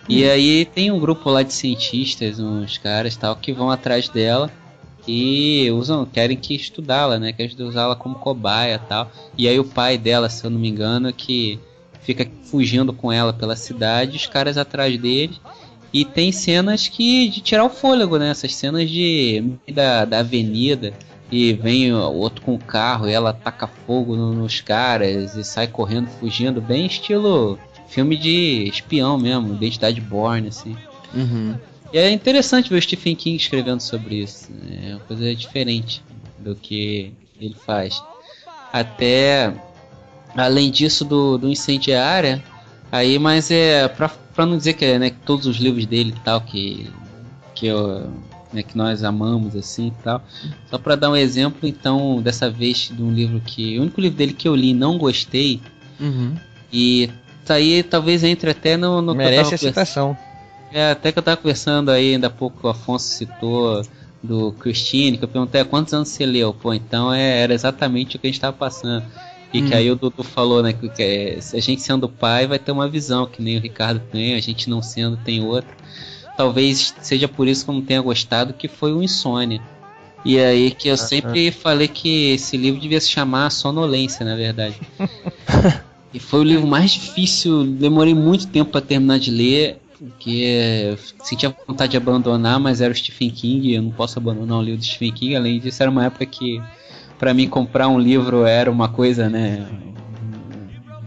E 0.07 0.27
aí 0.30 0.65
tem 0.65 0.91
um 0.91 0.99
grupo 0.99 1.30
lá 1.30 1.43
de 1.43 1.53
cientistas, 1.53 2.39
uns 2.39 2.77
caras 2.77 3.15
tal, 3.15 3.35
que 3.35 3.53
vão 3.53 3.69
atrás 3.71 4.09
dela 4.09 4.51
e 5.07 5.69
usam, 5.71 6.05
querem 6.05 6.38
que 6.38 6.55
estudá-la, 6.55 7.17
né? 7.19 7.31
Querem 7.34 7.55
usá-la 7.59 7.95
como 7.95 8.15
cobaia 8.15 8.80
tal. 8.80 9.09
E 9.38 9.47
aí 9.47 9.59
o 9.59 9.65
pai 9.65 9.97
dela, 9.97 10.30
se 10.30 10.43
eu 10.45 10.49
não 10.49 10.59
me 10.59 10.69
engano, 10.69 11.11
que 11.13 11.59
fica 12.01 12.30
fugindo 12.43 12.91
com 12.93 13.11
ela 13.11 13.31
pela 13.34 13.55
cidade, 13.55 14.17
os 14.17 14.25
caras 14.27 14.57
atrás 14.57 14.97
dele. 14.99 15.38
E 15.91 16.03
tem 16.03 16.31
cenas 16.31 16.88
que 16.88 17.30
de 17.30 17.39
tirar 17.41 17.63
o 17.65 17.69
fôlego, 17.69 18.17
né? 18.17 18.30
Essas 18.30 18.55
cenas 18.55 18.89
de 18.89 19.53
da, 19.71 20.05
da 20.05 20.19
avenida 20.19 20.93
e 21.31 21.53
vem 21.53 21.93
o 21.93 21.99
outro 22.13 22.41
com 22.41 22.53
o 22.55 22.59
carro 22.59 23.07
e 23.07 23.11
ela 23.13 23.31
taca 23.34 23.67
fogo 23.67 24.15
no- 24.15 24.34
nos 24.34 24.59
caras 24.61 25.35
e 25.35 25.43
sai 25.43 25.67
correndo, 25.67 26.07
fugindo, 26.19 26.61
bem 26.61 26.85
estilo 26.85 27.57
filme 27.93 28.17
de 28.17 28.67
espião 28.67 29.17
mesmo, 29.17 29.53
identidade 29.53 30.01
born, 30.01 30.47
assim. 30.47 30.75
Uhum. 31.13 31.55
E 31.91 31.97
é 31.97 32.09
interessante 32.11 32.69
ver 32.69 32.77
o 32.77 32.81
Stephen 32.81 33.15
King 33.15 33.37
escrevendo 33.37 33.79
sobre 33.81 34.15
isso. 34.15 34.51
né? 34.51 34.89
É 34.89 34.95
uma 34.95 34.99
coisa 35.01 35.35
diferente 35.35 36.01
do 36.39 36.55
que 36.55 37.13
ele 37.39 37.55
faz. 37.65 38.03
Até 38.71 39.53
além 40.35 40.71
disso 40.71 41.05
do, 41.05 41.37
do 41.37 41.47
incendiária, 41.47 42.43
aí, 42.91 43.19
mas 43.19 43.51
é 43.51 43.87
pra, 43.87 44.09
pra 44.09 44.45
não 44.45 44.57
dizer 44.57 44.73
que 44.73 44.83
é 44.85 44.97
né, 44.97 45.09
que 45.11 45.17
todos 45.23 45.45
os 45.45 45.57
livros 45.57 45.85
dele 45.85 46.13
e 46.15 46.19
tal 46.21 46.41
que 46.41 46.89
que 47.53 47.67
eu, 47.67 48.11
né, 48.51 48.63
que 48.63 48.75
nós 48.75 49.03
amamos 49.03 49.55
assim 49.55 49.87
e 49.89 50.03
tal. 50.03 50.23
Só 50.71 50.79
pra 50.79 50.95
dar 50.95 51.11
um 51.11 51.15
exemplo, 51.15 51.67
então, 51.69 52.19
dessa 52.19 52.49
vez 52.49 52.89
de 52.91 53.01
um 53.03 53.13
livro 53.13 53.39
que 53.45 53.77
o 53.77 53.83
único 53.83 54.01
livro 54.01 54.17
dele 54.17 54.33
que 54.33 54.47
eu 54.47 54.55
li 54.55 54.69
e 54.69 54.73
não 54.73 54.97
gostei 54.97 55.61
Uhum. 55.99 56.33
e 56.71 57.07
tá 57.43 57.55
aí 57.55 57.83
talvez 57.83 58.23
entre 58.23 58.49
até 58.51 58.77
no, 58.77 59.01
no 59.01 59.13
que 59.13 59.17
Merece 59.17 59.53
a 59.53 59.57
citação. 59.57 60.17
é, 60.71 60.91
até 60.91 61.11
que 61.11 61.19
eu 61.19 61.23
tava 61.23 61.37
conversando 61.37 61.91
aí, 61.91 62.13
ainda 62.13 62.27
há 62.27 62.29
pouco 62.29 62.67
o 62.67 62.69
Afonso 62.69 63.05
citou 63.07 63.81
do 64.23 64.53
Christine, 64.53 65.17
que 65.17 65.23
eu 65.23 65.27
perguntei 65.27 65.61
"Ah, 65.61 65.65
quantos 65.65 65.93
anos 65.93 66.09
você 66.09 66.25
leu? 66.25 66.53
Pô, 66.53 66.73
então 66.73 67.13
é, 67.13 67.41
era 67.41 67.53
exatamente 67.53 68.15
o 68.15 68.19
que 68.19 68.27
a 68.27 68.31
gente 68.31 68.39
tava 68.39 68.57
passando. 68.57 69.05
E 69.51 69.61
que 69.61 69.73
Hum. 69.73 69.77
aí 69.77 69.91
o 69.91 69.95
Dudu 69.95 70.23
falou, 70.23 70.63
né, 70.63 70.73
que, 70.73 70.89
que 70.89 71.03
é, 71.03 71.37
a 71.53 71.59
gente 71.59 71.81
sendo 71.81 72.09
pai 72.09 72.47
vai 72.47 72.57
ter 72.57 72.71
uma 72.71 72.89
visão, 72.89 73.27
que 73.27 73.41
nem 73.41 73.57
o 73.57 73.61
Ricardo 73.61 73.99
tem, 74.11 74.33
a 74.35 74.39
gente 74.41 74.69
não 74.69 74.81
sendo 74.81 75.17
tem 75.17 75.41
outra. 75.41 75.71
Talvez 76.35 76.95
seja 76.99 77.27
por 77.27 77.47
isso 77.47 77.63
que 77.65 77.69
eu 77.71 77.75
não 77.75 77.81
tenha 77.85 78.01
gostado, 78.01 78.53
que 78.53 78.67
foi 78.67 78.91
o 78.93 79.03
Insônia. 79.03 79.61
E 80.25 80.39
aí 80.39 80.71
que 80.71 80.87
eu 80.87 80.97
sempre 80.97 81.51
falei 81.51 81.87
que 81.87 82.31
esse 82.31 82.57
livro 82.57 82.79
devia 82.81 82.99
se 83.01 83.09
chamar 83.09 83.49
Sonolência, 83.51 84.25
na 84.25 84.35
verdade. 84.35 84.75
E 86.14 86.19
foi 86.19 86.41
o 86.41 86.44
livro 86.44 86.68
mais 86.68 86.91
difícil, 86.91 87.65
demorei 87.65 88.14
muito 88.14 88.48
tempo 88.48 88.72
para 88.72 88.81
terminar 88.81 89.18
de 89.18 89.31
ler, 89.31 89.80
porque 89.98 90.95
sentia 91.23 91.56
vontade 91.68 91.91
de 91.91 91.98
abandonar, 91.98 92.60
mas 92.60 92.81
era 92.81 92.94
o 92.94 92.95
Stephen 92.95 93.31
King, 93.31 93.73
eu 93.73 93.81
não 93.81 93.91
posso 93.91 94.19
abandonar 94.19 94.60
um 94.60 94.61
livro 94.61 94.80
do 94.80 94.85
Stephen 94.85 95.11
King, 95.11 95.35
além 95.35 95.60
disso 95.60 95.81
era 95.81 95.90
uma 95.90 96.06
época 96.06 96.26
que 96.26 96.61
para 97.18 97.34
mim 97.34 97.48
comprar 97.48 97.88
um 97.88 97.98
livro 97.98 98.45
era 98.45 98.69
uma 98.69 98.90
coisa, 98.90 99.27
né, 99.27 99.68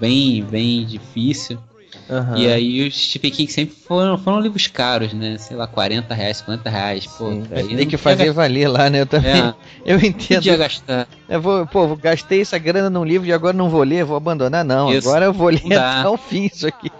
bem, 0.01 0.43
bem 0.43 0.85
difícil. 0.85 1.59
Aham. 2.08 2.38
E 2.38 2.48
aí 2.48 2.86
os 2.86 2.94
Stephen 2.94 3.30
King 3.30 3.52
sempre 3.52 3.74
foram, 3.76 4.16
foram 4.16 4.40
livros 4.40 4.66
caros, 4.66 5.12
né, 5.12 5.36
sei 5.38 5.56
lá, 5.56 5.66
40 5.66 6.14
reais, 6.14 6.38
50 6.38 6.70
reais, 6.70 7.06
pô. 7.06 7.30
Tem 7.54 7.88
que 7.88 7.96
fazer 7.96 8.30
valer 8.32 8.68
lá, 8.68 8.88
né? 8.88 9.00
Eu 9.00 9.06
também. 9.06 9.32
É, 9.32 9.54
Eu 9.84 9.98
entendo. 9.98 10.38
podia 10.38 10.56
gastar. 10.56 11.08
Eu 11.28 11.40
vou, 11.40 11.66
pô, 11.66 11.96
gastei 11.96 12.40
essa 12.40 12.58
grana 12.58 12.88
num 12.88 13.04
livro 13.04 13.26
e 13.26 13.32
agora 13.32 13.56
não 13.56 13.68
vou 13.68 13.82
ler, 13.82 14.04
vou 14.04 14.16
abandonar, 14.16 14.64
não. 14.64 14.92
Isso. 14.92 15.08
Agora 15.08 15.24
eu 15.24 15.32
vou 15.32 15.48
ler 15.48 15.78
até 15.78 16.08
o 16.08 16.16
fim 16.16 16.48
isso 16.52 16.66
aqui. 16.66 16.90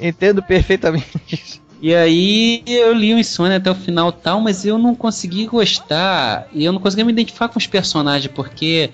Entendo 0.00 0.42
perfeitamente 0.42 1.08
isso. 1.30 1.60
E 1.80 1.94
aí 1.94 2.62
eu 2.66 2.92
li 2.92 3.12
o 3.12 3.18
Insônia 3.18 3.58
até 3.58 3.70
o 3.70 3.74
final 3.74 4.08
e 4.08 4.12
tal, 4.12 4.40
mas 4.40 4.64
eu 4.64 4.78
não 4.78 4.94
consegui 4.94 5.46
gostar 5.46 6.48
e 6.52 6.64
eu 6.64 6.72
não 6.72 6.80
conseguia 6.80 7.04
me 7.04 7.12
identificar 7.12 7.48
com 7.48 7.58
os 7.58 7.66
personagens, 7.66 8.32
porque 8.34 8.90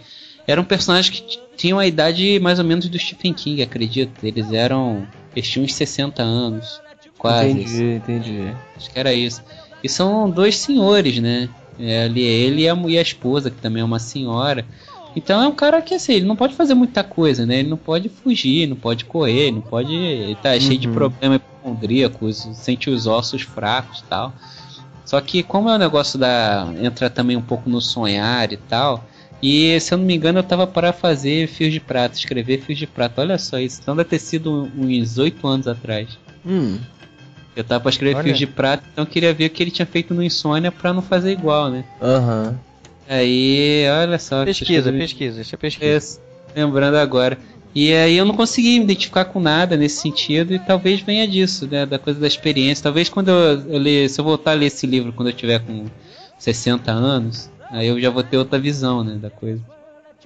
eram 0.46 0.64
personagens 0.64 1.20
que 1.20 1.41
tinham 1.56 1.78
a 1.78 1.86
idade 1.86 2.38
mais 2.40 2.58
ou 2.58 2.64
menos 2.64 2.88
do 2.88 2.98
Stephen 2.98 3.32
King, 3.32 3.62
acredito. 3.62 4.24
Eles 4.24 4.52
eram. 4.52 5.06
Eles 5.34 5.48
tinham 5.48 5.64
uns 5.64 5.74
60 5.74 6.22
anos. 6.22 6.80
Quase. 7.18 7.50
Entendi, 7.50 7.84
entendi. 7.94 8.52
Acho 8.76 8.90
que 8.90 8.98
era 8.98 9.12
isso. 9.12 9.42
E 9.82 9.88
são 9.88 10.28
dois 10.30 10.56
senhores, 10.58 11.18
né? 11.18 11.48
É, 11.78 12.04
ali 12.04 12.24
é 12.24 12.30
ele 12.30 12.62
e 12.62 12.68
a, 12.68 12.74
e 12.74 12.98
a 12.98 13.02
esposa, 13.02 13.50
que 13.50 13.60
também 13.60 13.80
é 13.80 13.84
uma 13.84 13.98
senhora. 13.98 14.64
Então 15.14 15.42
é 15.42 15.46
um 15.46 15.54
cara 15.54 15.80
que 15.82 15.94
assim, 15.94 16.14
ele 16.14 16.24
não 16.26 16.36
pode 16.36 16.54
fazer 16.54 16.74
muita 16.74 17.04
coisa, 17.04 17.44
né? 17.44 17.58
Ele 17.60 17.68
não 17.68 17.76
pode 17.76 18.08
fugir, 18.08 18.66
não 18.66 18.76
pode 18.76 19.04
correr, 19.04 19.50
não 19.52 19.60
pode. 19.60 19.94
Ele 19.94 20.34
tá 20.36 20.58
cheio 20.58 20.78
de 20.78 20.88
Uhum. 20.88 20.94
problema 20.94 21.36
hipocondríacos, 21.36 22.48
sente 22.54 22.88
os 22.90 23.06
ossos 23.06 23.42
fracos 23.42 24.00
e 24.00 24.04
tal. 24.04 24.32
Só 25.04 25.20
que 25.20 25.42
como 25.42 25.68
é 25.68 25.74
um 25.74 25.78
negócio 25.78 26.18
da. 26.18 26.66
entra 26.80 27.10
também 27.10 27.36
um 27.36 27.42
pouco 27.42 27.68
no 27.68 27.80
sonhar 27.80 28.52
e 28.52 28.56
tal. 28.56 29.04
E 29.42 29.78
se 29.80 29.92
eu 29.92 29.98
não 29.98 30.04
me 30.04 30.14
engano, 30.14 30.38
eu 30.38 30.42
tava 30.44 30.66
para 30.66 30.92
fazer 30.92 31.48
fios 31.48 31.72
de 31.72 31.80
prata, 31.80 32.16
escrever 32.16 32.60
fios 32.60 32.78
de 32.78 32.86
prata. 32.86 33.20
Olha 33.22 33.36
só 33.38 33.58
isso. 33.58 33.80
Então 33.82 33.96
deve 33.96 34.08
ter 34.08 34.18
sido 34.20 34.70
uns 34.78 35.18
oito 35.18 35.46
anos 35.46 35.66
atrás. 35.66 36.08
Hum. 36.46 36.78
Eu 37.56 37.64
tava 37.64 37.80
pra 37.80 37.90
escrever 37.90 38.14
Olha. 38.16 38.24
fios 38.24 38.38
de 38.38 38.46
prata, 38.46 38.84
então 38.92 39.04
eu 39.04 39.10
queria 39.10 39.34
ver 39.34 39.46
o 39.46 39.50
que 39.50 39.62
ele 39.62 39.70
tinha 39.70 39.84
feito 39.84 40.14
no 40.14 40.22
Insônia 40.22 40.70
pra 40.70 40.92
não 40.92 41.02
fazer 41.02 41.32
igual, 41.32 41.70
né? 41.70 41.84
Aham. 42.00 42.58
Aí, 43.08 43.84
olha 44.00 44.18
só. 44.18 44.44
Pesquisa, 44.44 44.90
coisas- 44.90 45.10
pesquisa, 45.12 45.40
isso 45.42 45.54
é 45.54 45.58
pesquisa. 45.58 46.20
Lembrando 46.56 46.96
agora. 46.96 47.36
E 47.74 47.92
aí 47.92 48.16
eu 48.16 48.24
não 48.24 48.34
consegui 48.36 48.78
me 48.78 48.84
identificar 48.84 49.24
com 49.24 49.40
nada 49.40 49.76
nesse 49.76 49.96
sentido 49.96 50.54
e 50.54 50.58
talvez 50.58 51.00
venha 51.00 51.26
disso, 51.26 51.66
né? 51.66 51.84
Da 51.86 51.98
coisa 51.98 52.20
da 52.20 52.26
experiência. 52.26 52.82
Talvez 52.84 53.08
quando 53.08 53.28
eu, 53.28 53.60
eu 53.72 53.78
ler, 53.78 54.08
se 54.08 54.20
eu 54.20 54.24
voltar 54.24 54.52
a 54.52 54.54
ler 54.54 54.66
esse 54.66 54.86
livro 54.86 55.12
quando 55.12 55.28
eu 55.28 55.32
tiver 55.34 55.58
com 55.60 55.86
60 56.38 56.92
anos, 56.92 57.50
aí 57.72 57.88
eu 57.88 58.00
já 58.00 58.10
vou 58.10 58.22
ter 58.24 58.36
outra 58.38 58.60
visão, 58.60 59.02
né, 59.04 59.18
da 59.18 59.30
coisa. 59.30 59.64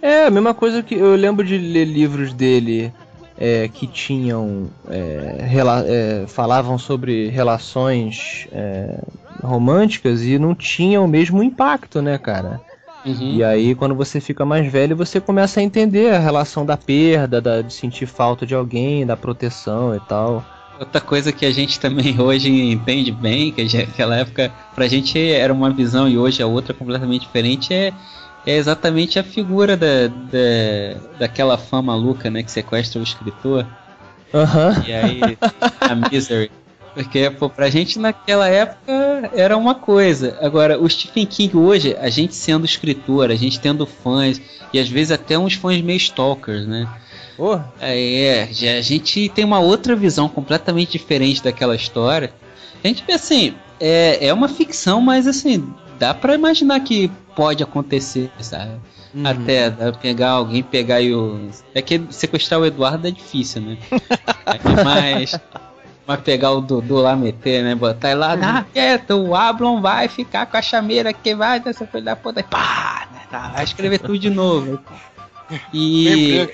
É, 0.01 0.27
a 0.27 0.31
mesma 0.31 0.55
coisa 0.55 0.83
que 0.83 0.95
eu 0.95 1.15
lembro 1.17 1.45
de 1.45 1.57
ler 1.59 1.85
livros 1.87 2.33
dele 2.35 2.95
é, 3.37 3.69
que 3.69 3.89
tinham. 3.89 4.71
é, 4.89 5.43
rela- 5.45 5.85
é, 5.87 6.27
falavam 6.27 6.79
sobre 6.79 7.29
relações 7.31 8.47
é, 8.53 9.01
românticas 9.43 10.23
e 10.23 10.39
não 10.39 10.55
tinham 10.55 11.05
o 11.05 11.09
mesmo 11.09 11.43
impacto, 11.43 12.01
né, 12.03 12.19
cara? 12.19 12.63
Uhum. 13.05 13.39
E 13.39 13.45
aí, 13.45 13.75
quando 13.75 13.95
você 13.97 14.21
fica 14.21 14.45
mais 14.47 14.71
velho, 14.71 14.97
você 14.97 15.21
começa 15.21 15.61
a 15.61 15.63
entender 15.63 16.15
a 16.15 16.19
relação 16.21 16.67
da 16.67 16.77
perda, 16.77 17.41
da- 17.43 17.63
de 17.63 17.73
sentir 17.75 18.07
falta 18.07 18.47
de 18.47 18.55
alguém, 18.55 19.07
da 19.07 19.17
proteção 19.17 19.95
e 19.95 20.01
tal. 20.01 20.47
Outra 20.79 21.01
coisa 21.01 21.33
que 21.33 21.47
a 21.47 21.51
gente 21.51 21.81
também 21.81 22.19
hoje 22.21 22.51
entende 22.51 23.11
bem, 23.11 23.53
que 23.53 23.65
naquela 23.65 24.17
época 24.17 24.53
pra 24.75 24.87
gente 24.87 25.19
era 25.19 25.53
uma 25.53 25.71
visão 25.71 26.09
e 26.09 26.19
hoje 26.19 26.43
é 26.43 26.47
outra 26.47 26.75
completamente 26.75 27.23
diferente, 27.23 27.73
é, 27.73 27.93
é 28.47 28.57
exatamente 28.57 29.19
a 29.19 29.25
figura 29.25 29.77
da, 29.77 30.09
da, 30.09 31.19
daquela 31.19 31.57
fã 31.57 31.81
maluca, 31.81 32.31
né, 32.31 32.43
que 32.43 32.51
sequestra 32.51 33.01
o 33.01 33.03
escritor. 33.03 33.67
Aham. 34.35 34.85
E 34.87 34.93
aí, 34.93 35.21
a 35.81 35.95
Misery. 35.95 36.51
Porque, 36.97 37.29
pô, 37.29 37.51
pra 37.51 37.69
gente 37.69 37.99
naquela 37.99 38.49
época 38.49 39.31
era 39.35 39.55
uma 39.55 39.75
coisa. 39.75 40.39
Agora, 40.41 40.81
o 40.81 40.89
Stephen 40.89 41.27
King 41.27 41.55
hoje, 41.55 41.95
a 42.01 42.09
gente 42.09 42.35
sendo 42.35 42.65
escritor, 42.65 43.31
a 43.31 43.35
gente 43.35 43.61
tendo 43.61 43.87
fãs, 43.87 44.41
e 44.73 44.79
às 44.79 44.89
vezes 44.89 45.11
até 45.11 45.39
uns 45.39 45.53
fãs 45.53 45.81
meio 45.83 45.99
stalkers, 45.99 46.67
né? 46.67 46.89
Oh. 47.39 47.59
É, 47.81 48.49
já, 48.51 48.73
a 48.73 48.81
gente 48.81 49.29
tem 49.29 49.45
uma 49.45 49.61
outra 49.61 49.95
visão 49.95 50.29
completamente 50.29 50.93
diferente 50.93 51.43
daquela 51.43 51.77
história. 51.77 52.33
A 52.83 52.89
gente 52.89 53.05
vê 53.07 53.13
assim, 53.13 53.55
é, 53.81 54.27
é 54.27 54.33
uma 54.33 54.49
ficção, 54.49 55.01
mas 55.01 55.27
assim, 55.27 55.73
dá 55.99 56.15
pra 56.15 56.35
imaginar 56.35 56.81
que 56.81 57.11
pode 57.35 57.63
acontecer, 57.63 58.31
sabe? 58.41 58.73
Uhum. 59.15 59.27
Até 59.27 59.71
pegar 59.93 60.31
alguém, 60.31 60.63
pegar 60.63 61.01
e 61.01 61.15
o. 61.15 61.49
É 61.75 61.81
que 61.81 62.03
sequestrar 62.11 62.61
o 62.61 62.67
Eduardo 62.67 63.09
é 63.09 63.11
difícil, 63.11 63.63
né? 63.63 63.79
É, 64.47 64.85
mas. 64.85 65.41
Mas 66.07 66.21
pegar 66.21 66.53
o 66.53 66.61
Dudu 66.61 66.99
lá, 66.99 67.17
meter, 67.17 67.65
né? 67.65 67.75
Botar 67.75 68.13
ele 68.13 68.21
lá, 68.21 68.39
ah, 68.41 68.65
quieto, 68.73 69.11
o 69.15 69.35
Ablon 69.35 69.81
vai 69.81 70.07
ficar 70.07 70.47
com 70.47 70.57
a 70.57 70.63
chameira 70.63 71.13
que 71.13 71.35
vai 71.35 71.59
dessa 71.59 71.85
filha 71.85 72.05
da 72.05 72.15
puta. 72.15 72.45
Pá! 72.45 73.09
Né, 73.13 73.21
tá, 73.29 73.49
vai 73.49 73.65
escrever 73.65 73.99
tudo 73.99 74.19
de 74.19 74.31
novo. 74.31 74.79
E. 75.73 76.49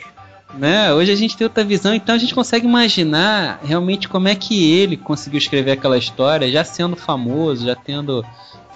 Né, 0.55 0.93
hoje 0.93 1.11
a 1.11 1.17
gente 1.17 1.35
tem 1.35 1.47
outra 1.47 1.65
visão, 1.65 1.95
então 1.95 2.15
a 2.15 2.19
gente 2.19 2.35
consegue 2.35 2.67
imaginar 2.67 3.59
realmente 3.65 4.07
como 4.07 4.29
é 4.29 4.35
que 4.35 4.71
ele 4.71 4.99
conseguiu 4.99 5.39
escrever 5.39 5.73
aquela 5.73 5.97
história, 5.97 6.51
já 6.51 6.63
sendo 6.63 6.95
famoso, 6.95 7.65
já 7.65 7.75
tendo 7.75 8.23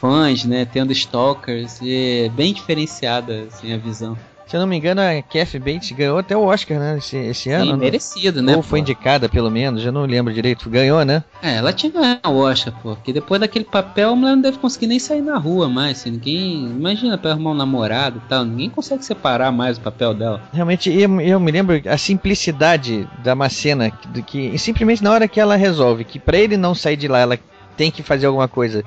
fãs, 0.01 0.45
né, 0.45 0.65
tendo 0.65 0.93
stalkers, 0.93 1.79
é 1.83 2.31
bem 2.31 2.55
diferenciada 2.55 3.47
assim, 3.49 3.75
a 3.75 3.77
visão. 3.77 4.17
Se 4.47 4.55
eu 4.55 4.61
não 4.61 4.67
me 4.69 4.77
engano, 4.77 5.01
a 5.01 5.21
Kathy 5.23 5.59
Bates 5.59 5.91
ganhou 5.91 6.19
até 6.19 6.37
o 6.37 6.45
Oscar, 6.45 6.79
né? 6.79 6.99
Esse, 6.99 7.17
esse 7.17 7.51
ano. 7.51 7.73
Sim, 7.73 7.77
merecido, 7.79 8.41
né? 8.41 8.55
Ou 8.55 8.63
foi 8.63 8.79
pô? 8.79 8.83
indicada, 8.83 9.29
pelo 9.29 9.51
menos, 9.51 9.83
já 9.83 9.91
não 9.91 10.07
lembro 10.07 10.33
direito. 10.33 10.71
Ganhou, 10.71 11.05
né? 11.05 11.25
É, 11.43 11.57
ela 11.57 11.73
tinha 11.73 11.91
ganhado 11.91 12.31
o 12.31 12.39
Oscar, 12.39 12.73
pô. 12.81 12.95
Porque 12.95 13.13
depois 13.13 13.41
daquele 13.41 13.65
papel, 13.65 14.11
a 14.11 14.17
mulher 14.17 14.37
não 14.37 14.43
deve 14.43 14.59
conseguir 14.59 14.87
nem 14.87 15.01
sair 15.01 15.21
na 15.21 15.37
rua 15.37 15.69
mais. 15.69 15.99
Assim, 15.99 16.13
ninguém. 16.13 16.67
Imagina 16.67 17.19
pra 17.19 17.33
arrumar 17.33 17.51
um 17.51 17.55
namorado 17.55 18.23
e 18.25 18.29
tal. 18.29 18.45
Ninguém 18.45 18.71
consegue 18.71 19.05
separar 19.05 19.51
mais 19.51 19.79
o 19.79 19.81
papel 19.81 20.15
dela. 20.15 20.41
Realmente, 20.53 20.93
eu, 20.93 21.21
eu 21.21 21.41
me 21.41 21.51
lembro 21.51 21.83
a 21.85 21.99
simplicidade 21.99 23.09
da 23.25 23.35
Macena, 23.35 23.91
que, 23.91 24.23
que 24.23 24.59
simplesmente 24.59 25.03
na 25.03 25.11
hora 25.11 25.27
que 25.27 25.41
ela 25.41 25.57
resolve 25.57 26.05
que 26.05 26.21
pra 26.21 26.39
ele 26.39 26.57
não 26.57 26.73
sair 26.73 26.97
de 26.97 27.09
lá, 27.09 27.19
ela 27.19 27.37
tem 27.77 27.91
que 27.91 28.03
fazer 28.03 28.27
alguma 28.27 28.47
coisa. 28.47 28.85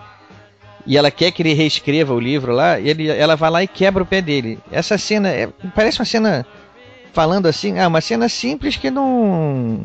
E 0.89 0.97
ela 0.97 1.11
quer 1.11 1.29
que 1.29 1.43
ele 1.43 1.53
reescreva 1.53 2.15
o 2.15 2.19
livro 2.19 2.51
lá, 2.51 2.79
e 2.79 2.89
ele, 2.89 3.07
ela 3.07 3.35
vai 3.35 3.51
lá 3.51 3.63
e 3.63 3.67
quebra 3.67 4.01
o 4.01 4.05
pé 4.07 4.23
dele. 4.23 4.57
Essa 4.71 4.97
cena 4.97 5.29
é, 5.29 5.47
parece 5.75 5.99
uma 5.99 6.05
cena 6.05 6.43
falando 7.13 7.45
assim, 7.45 7.77
ah, 7.77 7.87
uma 7.87 8.01
cena 8.01 8.27
simples 8.27 8.75
que 8.75 8.89
não 8.89 9.83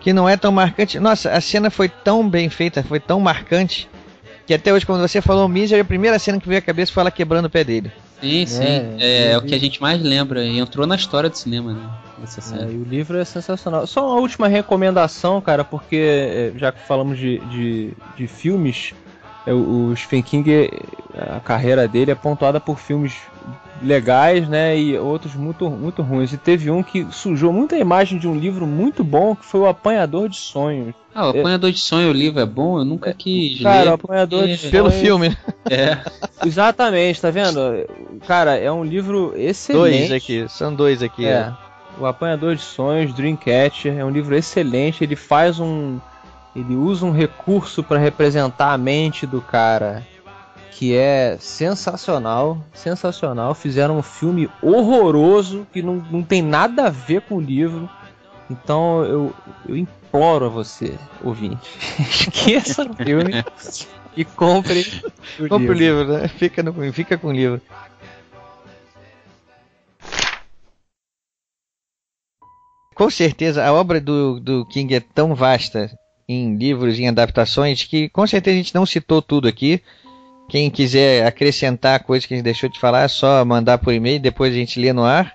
que 0.00 0.12
não 0.12 0.28
é 0.28 0.36
tão 0.36 0.52
marcante. 0.52 1.00
Nossa, 1.00 1.32
a 1.32 1.40
cena 1.40 1.70
foi 1.70 1.88
tão 1.88 2.28
bem 2.28 2.48
feita, 2.48 2.84
foi 2.84 3.00
tão 3.00 3.18
marcante 3.18 3.88
que 4.46 4.54
até 4.54 4.72
hoje 4.72 4.86
quando 4.86 5.00
você 5.00 5.20
falou 5.20 5.48
Misery, 5.48 5.80
a 5.80 5.84
primeira 5.84 6.20
cena 6.20 6.38
que 6.38 6.46
veio 6.46 6.60
à 6.60 6.62
cabeça 6.62 6.92
foi 6.92 7.00
ela 7.00 7.10
quebrando 7.10 7.46
o 7.46 7.50
pé 7.50 7.64
dele. 7.64 7.90
Sim, 8.20 8.46
sim. 8.46 8.62
É, 9.00 9.32
é 9.32 9.38
o 9.38 9.42
que 9.42 9.56
a 9.56 9.58
gente 9.58 9.82
mais 9.82 10.00
lembra. 10.00 10.44
E 10.44 10.60
entrou 10.60 10.86
na 10.86 10.94
história 10.94 11.28
do 11.28 11.36
cinema, 11.36 11.72
né? 11.72 11.90
É, 12.56 12.70
e 12.70 12.76
o 12.76 12.84
livro 12.84 13.18
é 13.18 13.24
sensacional. 13.24 13.84
Só 13.88 14.06
uma 14.06 14.20
última 14.20 14.46
recomendação, 14.46 15.40
cara, 15.40 15.64
porque 15.64 15.96
é, 15.96 16.52
já 16.56 16.70
que 16.70 16.86
falamos 16.86 17.18
de, 17.18 17.40
de, 17.50 17.92
de 18.16 18.28
filmes, 18.28 18.94
é, 18.94 19.01
o 19.46 19.88
o 19.90 19.96
Stephen 19.96 20.22
King, 20.22 20.70
a 21.16 21.40
carreira 21.40 21.86
dele 21.88 22.10
é 22.10 22.14
pontuada 22.14 22.60
por 22.60 22.78
filmes 22.78 23.14
legais, 23.82 24.48
né, 24.48 24.78
e 24.78 24.96
outros 24.96 25.34
muito, 25.34 25.68
muito 25.68 26.02
ruins. 26.02 26.32
E 26.32 26.36
teve 26.38 26.70
um 26.70 26.82
que 26.82 27.04
sujou 27.10 27.52
muita 27.52 27.76
imagem 27.76 28.16
de 28.18 28.28
um 28.28 28.38
livro 28.38 28.64
muito 28.66 29.02
bom, 29.02 29.34
que 29.34 29.44
foi 29.44 29.60
o 29.60 29.66
Apanhador 29.66 30.28
de 30.28 30.36
Sonhos. 30.36 30.94
Ah, 31.14 31.26
o 31.26 31.30
Apanhador 31.30 31.72
de 31.72 31.78
Sonho, 31.78 32.08
o 32.10 32.12
livro 32.12 32.40
é 32.40 32.46
bom? 32.46 32.78
Eu 32.78 32.84
nunca 32.84 33.12
quis 33.12 33.60
Cara, 33.60 33.82
ler. 33.82 33.90
o 33.90 33.94
Apanhador 33.94 34.46
de 34.46 34.54
porque- 34.54 34.68
Pelo 34.70 34.88
Sonhos- 34.90 35.02
filme, 35.02 35.28
né? 35.30 35.36
É. 35.68 35.98
Exatamente, 36.46 37.20
tá 37.20 37.30
vendo? 37.30 37.60
Cara, 38.26 38.56
é 38.56 38.70
um 38.70 38.84
livro 38.84 39.30
Dois 39.30 39.40
excelente. 39.40 40.14
aqui, 40.14 40.46
são 40.48 40.72
dois 40.74 41.02
aqui. 41.02 41.26
É. 41.26 41.52
ó. 41.98 42.02
O 42.02 42.06
Apanhador 42.06 42.54
de 42.54 42.62
Sonhos, 42.62 43.12
Dreamcatcher, 43.12 43.98
é 43.98 44.04
um 44.04 44.10
livro 44.10 44.34
excelente. 44.34 45.02
Ele 45.04 45.16
faz 45.16 45.58
um. 45.60 45.98
Ele 46.54 46.76
usa 46.76 47.06
um 47.06 47.12
recurso 47.12 47.82
para 47.82 47.98
representar 47.98 48.72
a 48.72 48.78
mente 48.78 49.26
do 49.26 49.40
cara 49.40 50.06
que 50.72 50.96
é 50.96 51.36
sensacional. 51.38 52.58
Sensacional. 52.74 53.54
Fizeram 53.54 53.98
um 53.98 54.02
filme 54.02 54.50
horroroso 54.60 55.66
que 55.72 55.80
não, 55.80 55.96
não 56.10 56.22
tem 56.22 56.42
nada 56.42 56.86
a 56.86 56.90
ver 56.90 57.22
com 57.22 57.36
o 57.36 57.40
livro. 57.40 57.88
Então 58.50 59.04
eu, 59.04 59.34
eu 59.66 59.76
imploro 59.76 60.46
a 60.46 60.48
você, 60.48 60.98
ouvinte, 61.22 61.70
esqueça 61.98 62.82
o 62.82 62.94
filme 62.94 63.32
e 64.16 64.24
compre 64.24 65.02
o 65.40 65.48
Compre 65.48 65.70
o 65.70 65.72
livro. 65.72 66.00
livro, 66.00 66.18
né? 66.18 66.28
Fica, 66.28 66.62
no, 66.62 66.92
fica 66.92 67.16
com 67.16 67.28
o 67.28 67.32
livro. 67.32 67.62
Com 72.94 73.08
certeza, 73.08 73.64
a 73.64 73.72
obra 73.72 74.00
do, 74.00 74.38
do 74.38 74.66
King 74.66 74.94
é 74.94 75.00
tão 75.00 75.34
vasta 75.34 75.90
em 76.28 76.56
livros, 76.56 76.98
em 76.98 77.08
adaptações, 77.08 77.84
que 77.84 78.08
com 78.08 78.26
certeza 78.26 78.54
a 78.54 78.58
gente 78.58 78.74
não 78.74 78.86
citou 78.86 79.20
tudo 79.20 79.48
aqui. 79.48 79.82
Quem 80.48 80.70
quiser 80.70 81.26
acrescentar 81.26 82.04
coisas 82.04 82.26
que 82.26 82.34
a 82.34 82.36
gente 82.36 82.44
deixou 82.44 82.68
de 82.68 82.78
falar, 82.78 83.04
é 83.04 83.08
só 83.08 83.44
mandar 83.44 83.78
por 83.78 83.92
e-mail, 83.92 84.20
depois 84.20 84.52
a 84.52 84.56
gente 84.56 84.80
lê 84.80 84.92
no 84.92 85.04
ar. 85.04 85.32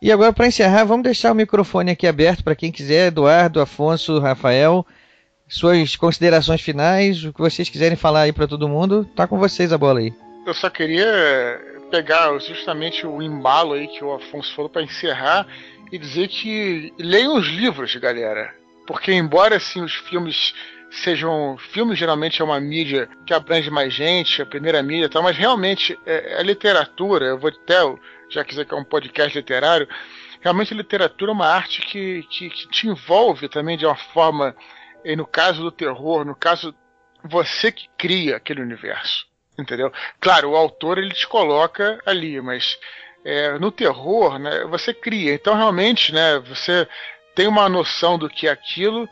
E 0.00 0.12
agora, 0.12 0.32
para 0.32 0.46
encerrar, 0.46 0.84
vamos 0.84 1.04
deixar 1.04 1.32
o 1.32 1.34
microfone 1.34 1.90
aqui 1.90 2.06
aberto 2.06 2.44
para 2.44 2.54
quem 2.54 2.70
quiser, 2.70 3.08
Eduardo, 3.08 3.60
Afonso, 3.60 4.18
Rafael, 4.18 4.86
suas 5.48 5.96
considerações 5.96 6.60
finais, 6.60 7.24
o 7.24 7.32
que 7.32 7.40
vocês 7.40 7.68
quiserem 7.68 7.96
falar 7.96 8.22
aí 8.22 8.32
para 8.32 8.46
todo 8.46 8.68
mundo, 8.68 9.04
tá 9.16 9.26
com 9.26 9.38
vocês 9.38 9.72
a 9.72 9.78
bola 9.78 10.00
aí. 10.00 10.12
Eu 10.46 10.54
só 10.54 10.70
queria 10.70 11.60
pegar 11.90 12.38
justamente 12.38 13.06
o 13.06 13.20
embalo 13.20 13.72
aí 13.72 13.88
que 13.88 14.04
o 14.04 14.12
Afonso 14.12 14.54
falou 14.54 14.70
para 14.70 14.82
encerrar 14.82 15.46
e 15.90 15.98
dizer 15.98 16.28
que 16.28 16.92
leiam 16.98 17.36
os 17.36 17.46
livros, 17.46 17.94
galera. 17.96 18.57
Porque 18.88 19.12
embora 19.12 19.56
assim 19.56 19.82
os 19.82 19.94
filmes 19.94 20.54
sejam 20.90 21.58
filmes 21.58 21.98
geralmente 21.98 22.40
é 22.40 22.44
uma 22.44 22.58
mídia 22.58 23.06
que 23.26 23.34
abrange 23.34 23.70
mais 23.70 23.92
gente, 23.92 24.40
a 24.40 24.46
primeira 24.46 24.82
mídia 24.82 25.04
e 25.04 25.08
tal, 25.10 25.22
mas 25.22 25.36
realmente 25.36 25.98
é, 26.06 26.38
a 26.38 26.42
literatura, 26.42 27.26
eu 27.26 27.38
vou 27.38 27.50
até, 27.50 27.76
já 28.30 28.42
que 28.42 28.58
é 28.58 28.74
um 28.74 28.82
podcast 28.82 29.36
literário, 29.36 29.86
realmente 30.40 30.72
a 30.72 30.76
literatura 30.78 31.30
é 31.30 31.34
uma 31.34 31.46
arte 31.46 31.82
que, 31.82 32.22
que, 32.30 32.48
que 32.48 32.68
te 32.70 32.88
envolve 32.88 33.46
também 33.50 33.76
de 33.76 33.84
uma 33.84 33.94
forma, 33.94 34.56
e 35.04 35.14
no 35.14 35.26
caso 35.26 35.60
do 35.60 35.70
terror, 35.70 36.24
no 36.24 36.34
caso 36.34 36.74
você 37.22 37.70
que 37.70 37.90
cria 37.98 38.36
aquele 38.36 38.62
universo 38.62 39.28
entendeu? 39.58 39.92
Claro, 40.20 40.52
o 40.52 40.56
autor 40.56 40.98
ele 40.98 41.12
te 41.12 41.26
coloca 41.26 42.00
ali, 42.06 42.40
mas 42.40 42.78
é, 43.24 43.58
no 43.58 43.72
terror, 43.72 44.38
né, 44.38 44.64
você 44.70 44.94
cria. 44.94 45.34
Então 45.34 45.56
realmente, 45.56 46.14
né, 46.14 46.38
você 46.38 46.88
tem 47.38 47.46
uma 47.46 47.68
noção 47.68 48.18
do 48.18 48.28
que 48.28 48.48
é 48.48 48.50
aquilo 48.50 49.08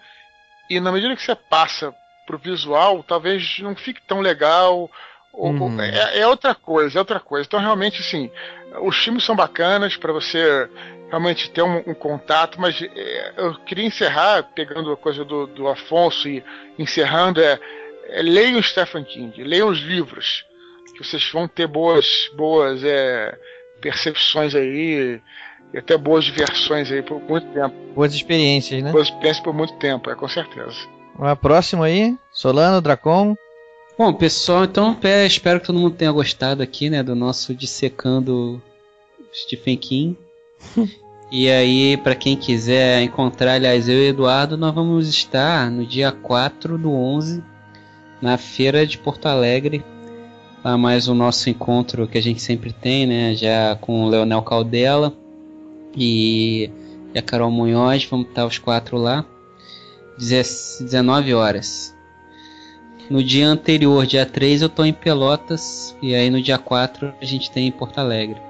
e 0.69 0.81
na 0.81 0.91
medida 0.91 1.15
que 1.15 1.23
você 1.23 1.37
passa 1.37 1.95
pro 2.27 2.37
visual, 2.37 3.05
talvez 3.05 3.61
não 3.61 3.77
fique 3.77 4.03
tão 4.03 4.21
legal. 4.21 4.91
ou- 5.33 5.51
Uhum. 5.53 5.81
é, 5.81 6.19
é 6.21 6.27
outra 6.27 6.53
coisa, 6.55 6.99
é 6.99 7.01
outra 7.01 7.21
coisa. 7.21 7.47
Então 7.47 7.61
realmente, 7.61 8.01
assim, 8.01 8.29
os 8.81 8.97
filmes 8.97 9.23
são 9.23 9.37
bacanas 9.37 9.95
para 9.97 10.13
você 10.13 10.69
realmente 11.09 11.51
ter 11.53 11.63
um, 11.63 11.77
um 11.87 11.95
contato, 11.95 12.61
mas 12.61 12.83
é, 12.83 13.35
eu 13.37 13.55
queria 13.61 13.85
encerrar 13.85 14.43
pegando 14.55 14.91
a 14.91 14.97
coisa 14.97 15.25
do, 15.25 15.47
do 15.47 15.69
Afonso 15.69 16.27
e 16.29 16.43
encerrando 16.77 17.41
é 17.41 17.61
é, 18.09 18.23
leiam 18.23 18.61
Stephen 18.63 19.05
King, 19.05 19.45
leiam 19.45 19.69
os 19.69 19.79
livros, 19.79 20.45
que 20.97 21.05
vocês 21.05 21.31
vão 21.31 21.47
ter 21.47 21.67
boas, 21.69 22.29
boas 22.35 22.83
é, 22.83 23.39
percepções 23.81 24.55
aí, 24.55 25.21
e 25.77 25.79
até 25.79 25.97
boas 25.99 26.25
diversões 26.25 26.91
aí 26.91 27.03
por 27.03 27.21
muito 27.21 27.47
tempo. 27.49 27.75
Boas 27.95 28.15
experiências, 28.15 28.83
né? 28.83 28.91
Boas 28.91 29.09
experiências 29.09 29.45
por 29.45 29.53
muito 29.53 29.75
tempo, 29.75 30.11
é 30.11 30.15
com 30.15 30.27
certeza. 30.27 30.75
A 31.19 31.37
próxima 31.37 31.85
aí, 31.85 32.17
Solano, 32.33 32.81
Dracon. 32.81 33.37
Bom, 33.99 34.13
pessoal, 34.15 34.65
então 34.65 34.97
é, 35.03 35.27
espero 35.27 35.61
que 35.61 35.67
todo 35.67 35.79
mundo 35.79 35.95
tenha 35.95 36.11
gostado 36.11 36.63
aqui, 36.63 36.89
né, 36.89 37.03
do 37.03 37.15
nosso 37.15 37.55
dissecando 37.55 38.61
Stephen 39.33 39.77
King. 39.77 40.17
e 41.31 41.51
aí, 41.51 41.99
para 41.99 42.15
quem 42.15 42.37
quiser 42.37 43.03
encontrar, 43.03 43.55
aliás, 43.55 43.87
eu 43.87 43.97
e 43.97 44.07
o 44.07 44.09
Eduardo, 44.09 44.57
nós 44.57 44.75
vamos 44.75 45.09
estar 45.09 45.71
no 45.71 45.85
dia 45.85 46.11
4 46.11 46.79
do 46.79 46.91
11 46.91 47.45
na 48.23 48.39
feira 48.39 48.87
de 48.87 48.97
Porto 48.97 49.27
Alegre. 49.27 49.85
Lá 50.65 50.79
mais 50.79 51.07
o 51.07 51.15
nosso 51.15 51.51
encontro 51.51 52.09
que 52.09 52.17
a 52.17 52.23
gente 52.23 52.41
sempre 52.41 52.73
tem, 52.73 53.07
né, 53.07 53.35
já 53.35 53.77
com 53.77 54.05
o 54.05 54.09
Leonel 54.09 54.41
Caldela 54.41 55.13
e, 55.97 56.71
e 57.15 57.19
a 57.19 57.23
Carol 57.23 57.51
Munhoz, 57.51 58.05
vamos 58.05 58.29
estar 58.29 58.45
os 58.45 58.59
quatro 58.59 58.99
lá. 58.99 59.25
19 60.19 61.35
horas. 61.35 61.95
No 63.09 63.23
dia 63.23 63.49
anterior, 63.49 64.05
dia 64.07 64.27
3, 64.27 64.63
eu 64.63 64.69
tô 64.69 64.85
em 64.85 64.93
Pelotas. 64.93 65.97
E 66.03 66.15
aí 66.15 66.29
no 66.31 66.43
dia 66.43 66.59
4 66.59 67.15
a 67.21 67.25
gente 67.25 67.51
tem 67.51 67.69
em 67.69 67.73
Porto 67.73 67.99
Alegre. 67.99 68.41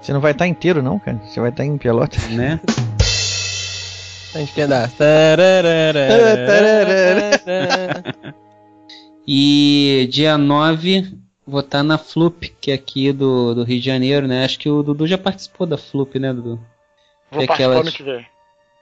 Você 0.00 0.12
não 0.12 0.20
vai 0.20 0.32
estar 0.32 0.46
inteiro, 0.48 0.82
não, 0.82 0.98
cara? 0.98 1.20
Você 1.24 1.38
vai 1.38 1.50
estar 1.50 1.64
em 1.64 1.78
Pelotas. 1.78 2.26
Né? 2.28 2.60
A 4.34 4.38
gente 4.38 4.52
quer 4.52 4.66
dar. 4.66 4.90
E 9.26 10.08
dia 10.10 10.36
9 10.36 11.22
vou 11.46 11.60
estar 11.60 11.82
na 11.82 11.98
Flup, 11.98 12.48
que 12.60 12.70
é 12.70 12.74
aqui 12.74 13.12
do, 13.12 13.54
do 13.54 13.64
Rio 13.64 13.78
de 13.78 13.86
Janeiro, 13.86 14.26
né? 14.26 14.44
Acho 14.44 14.58
que 14.58 14.68
o 14.68 14.82
Dudu 14.82 15.06
já 15.06 15.18
participou 15.18 15.66
da 15.66 15.76
Flup, 15.76 16.18
né, 16.18 16.32
Dudu? 16.32 16.58
Vou 17.32 17.46
participar 17.46 17.54
aquelas- 17.54 17.86
no 17.86 17.92
que 17.92 18.02
vem. 18.02 18.26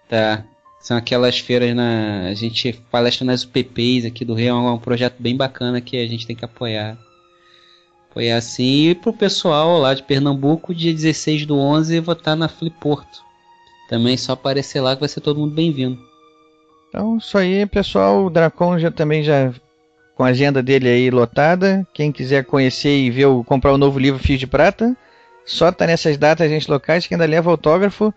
Tá. 0.09 0.45
São 0.81 0.97
aquelas 0.97 1.39
feiras 1.39 1.75
na. 1.75 2.29
A 2.29 2.35
gente 2.35 2.73
palestra 2.91 3.25
nas 3.25 3.45
UPPs 3.45 4.07
aqui 4.07 4.25
do 4.25 4.35
Rio, 4.35 4.49
é 4.49 4.55
um, 4.55 4.73
um 4.73 4.79
projeto 4.79 5.17
bem 5.19 5.37
bacana 5.37 5.81
que 5.81 5.97
a 5.97 6.07
gente 6.07 6.27
tem 6.27 6.35
que 6.35 6.45
apoiar. 6.45 6.97
Apoiar 8.11 8.37
assim. 8.39 8.89
E 8.89 8.95
pro 8.95 9.13
pessoal 9.13 9.79
lá 9.79 9.95
de 9.95 10.03
Pernambuco, 10.03 10.75
dia 10.75 10.93
16 10.93 11.47
do 11.47 11.57
11, 11.59 11.97
eu 11.97 12.03
vou 12.03 12.15
estar 12.15 12.35
na 12.35 12.49
Fliporto. 12.49 13.23
Também 13.89 14.17
só 14.17 14.33
aparecer 14.33 14.81
lá 14.81 14.95
que 14.95 15.01
vai 15.01 15.09
ser 15.09 15.21
todo 15.21 15.39
mundo 15.39 15.55
bem-vindo. 15.55 15.99
Então, 16.89 17.19
isso 17.19 17.37
aí, 17.39 17.65
pessoal. 17.67 18.25
O 18.25 18.31
Dracon 18.31 18.79
já 18.79 18.91
também 18.91 19.23
já 19.23 19.53
com 20.17 20.25
a 20.25 20.29
agenda 20.29 20.63
dele 20.63 20.89
aí 20.89 21.11
lotada. 21.11 21.87
Quem 21.93 22.11
quiser 22.11 22.45
conhecer 22.45 22.97
e 22.97 23.11
ver 23.11 23.27
o, 23.27 23.45
comprar 23.45 23.73
o 23.73 23.79
novo 23.79 23.99
livro 23.99 24.19
Fio 24.19 24.37
de 24.39 24.47
Prata, 24.47 24.97
só 25.45 25.71
tá 25.71 25.87
nessas 25.87 26.17
datas, 26.17 26.49
gente 26.51 26.71
locais, 26.71 27.07
que 27.07 27.15
ainda 27.15 27.27
leva 27.27 27.51
autógrafo. 27.51 28.13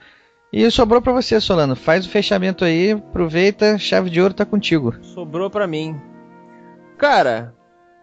E 0.54 0.70
sobrou 0.70 1.02
pra 1.02 1.12
você, 1.12 1.42
Solano. 1.42 1.76
Faz 1.76 2.06
o 2.06 2.10
fechamento 2.10 2.64
aí, 2.64 2.92
aproveita, 2.92 3.76
chave 3.80 4.12
de 4.12 4.22
ouro 4.22 4.36
tá 4.36 4.46
contigo. 4.46 4.96
Sobrou 5.02 5.50
pra 5.50 5.66
mim. 5.66 6.00
Cara, 6.96 7.56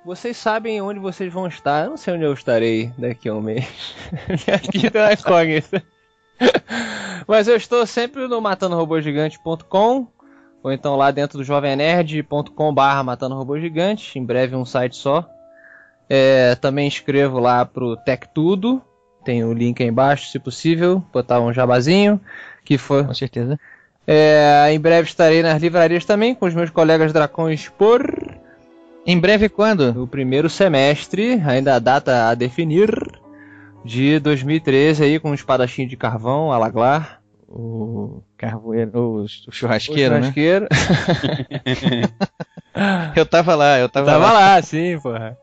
vocês 0.05 0.37
sabem 0.37 0.83
onde 0.83 0.99
vocês 0.99 1.33
vão 1.33 1.47
estar. 1.47 1.85
Eu 1.85 1.91
não 1.91 1.97
sei 1.97 2.13
onde 2.13 2.25
eu 2.25 2.33
estarei 2.33 2.93
daqui 2.99 3.29
a 3.29 3.35
um 3.35 3.41
mês. 3.41 3.95
Minha 4.27 4.83
vida 4.83 5.11
é 5.11 5.13
incógnita. 5.13 5.81
Mas 7.29 7.47
eu 7.47 7.55
estou 7.55 7.87
sempre 7.87 8.27
no 8.27 8.41
matandorobogigante.com 8.41 10.09
ou 10.63 10.73
então 10.73 10.97
lá 10.97 11.13
dentro 11.13 11.39
do 11.39 11.45
jovemnerd.com 11.45 12.75
barra 12.75 13.05
matando 13.05 13.37
robô 13.37 13.59
gigante, 13.61 14.19
em 14.19 14.25
breve 14.25 14.57
um 14.57 14.65
site 14.65 14.97
só. 14.97 15.25
É, 16.09 16.57
também 16.57 16.89
escrevo 16.89 17.39
lá 17.39 17.65
pro 17.65 17.97
Tech 17.99 18.27
Tudo, 18.35 18.83
tem 19.25 19.45
o 19.45 19.53
link 19.53 19.83
aí 19.83 19.89
embaixo, 19.89 20.29
se 20.31 20.39
possível, 20.39 21.03
botar 21.13 21.41
um 21.41 21.53
jabazinho, 21.53 22.21
que 22.65 22.79
for. 22.79 23.07
Com 23.07 23.15
certeza. 23.15 23.59
É, 24.07 24.67
em 24.73 24.81
breve 24.81 25.09
estarei 25.09 25.43
nas 25.43 25.61
livrarias 25.63 26.05
também 26.05 26.35
com 26.35 26.47
os 26.47 26.55
meus 26.55 26.71
colegas 26.71 27.13
dracões 27.13 27.69
por 27.69 28.03
Em 29.07 29.19
breve 29.19 29.49
quando? 29.49 29.93
no 29.95 30.07
primeiro 30.07 30.49
semestre, 30.51 31.41
ainda 31.47 31.75
a 31.77 31.79
data 31.79 32.29
a 32.29 32.35
definir, 32.35 32.91
de 33.85 34.19
2013 34.19 35.05
aí 35.05 35.19
com 35.21 35.31
um 35.31 35.35
espadachim 35.35 35.87
de 35.87 35.97
carvão, 35.97 36.51
alaglar, 36.53 37.21
O 37.49 38.23
carvoeiro, 38.37 38.91
o, 38.99 39.21
o 39.23 39.27
o 39.49 39.53
churrasqueiro, 39.53 40.15
né? 40.19 40.33
churrasqueiro. 40.33 40.67
Eu 43.17 43.27
tava 43.27 43.55
lá, 43.55 43.79
eu 43.79 43.89
tava, 43.89 44.07
Tava 44.07 44.33
lá. 44.33 44.33
lá, 44.33 44.63
sim, 44.63 44.99
porra. 45.01 45.37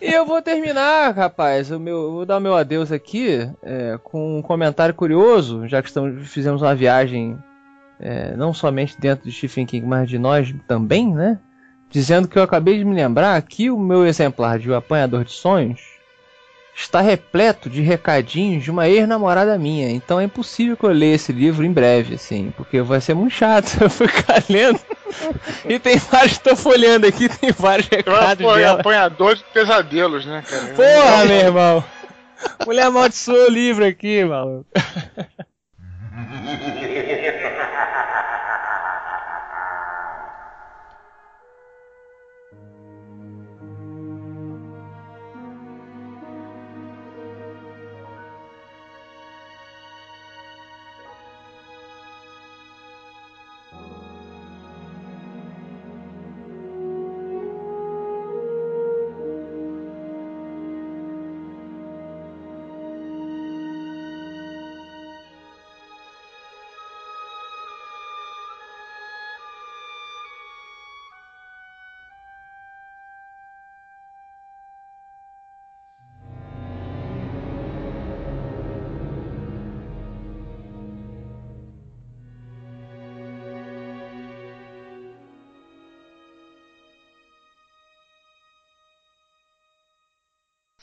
E 0.00 0.12
eu 0.12 0.26
vou 0.26 0.42
terminar, 0.42 1.14
rapaz, 1.14 1.70
o 1.70 1.78
meu, 1.78 1.96
eu 1.96 2.12
vou 2.12 2.26
dar 2.26 2.38
o 2.38 2.40
meu 2.40 2.54
adeus 2.54 2.92
aqui 2.92 3.48
é, 3.62 3.98
com 4.02 4.38
um 4.38 4.42
comentário 4.42 4.94
curioso, 4.94 5.66
já 5.66 5.82
que 5.82 5.88
estamos, 5.88 6.28
fizemos 6.28 6.62
uma 6.62 6.74
viagem 6.74 7.38
é, 8.00 8.36
não 8.36 8.52
somente 8.54 8.98
dentro 9.00 9.24
de 9.24 9.32
Stephen 9.32 9.66
King, 9.66 9.86
mas 9.86 10.08
de 10.08 10.18
nós 10.18 10.54
também, 10.66 11.12
né? 11.12 11.38
Dizendo 11.90 12.28
que 12.28 12.38
eu 12.38 12.42
acabei 12.42 12.78
de 12.78 12.84
me 12.84 12.94
lembrar 12.94 13.40
que 13.42 13.70
o 13.70 13.78
meu 13.78 14.06
exemplar 14.06 14.58
de 14.58 14.70
O 14.70 14.76
Apanhador 14.76 15.24
de 15.24 15.32
Sonhos 15.32 15.97
está 16.78 17.00
repleto 17.00 17.68
de 17.68 17.82
recadinhos 17.82 18.62
de 18.62 18.70
uma 18.70 18.88
ex-namorada 18.88 19.58
minha. 19.58 19.90
Então 19.90 20.20
é 20.20 20.24
impossível 20.24 20.76
que 20.76 20.84
eu 20.84 20.90
leia 20.90 21.16
esse 21.16 21.32
livro 21.32 21.64
em 21.64 21.72
breve, 21.72 22.14
assim, 22.14 22.52
porque 22.56 22.80
vai 22.80 23.00
ser 23.00 23.14
muito 23.14 23.32
chato 23.32 23.76
eu 23.82 23.90
ficar 23.90 24.42
lendo. 24.48 24.78
E 25.68 25.78
tem 25.78 25.96
vários, 25.98 26.38
tô 26.38 26.54
folheando 26.54 27.06
aqui, 27.06 27.28
tem 27.28 27.50
vários 27.50 27.88
recados 27.88 28.40
apoio 28.40 28.64
dela. 28.64 28.80
apanhador 28.80 29.34
de 29.34 29.44
pesadelos, 29.52 30.24
né, 30.24 30.42
cara? 30.48 30.66
Porra, 30.74 31.24
meu 31.24 31.36
irmão! 31.46 31.84
Mulher 32.64 32.86
amaldiçoou 32.86 33.48
o 33.48 33.50
livro 33.50 33.84
aqui, 33.84 34.24
maluco. 34.24 34.66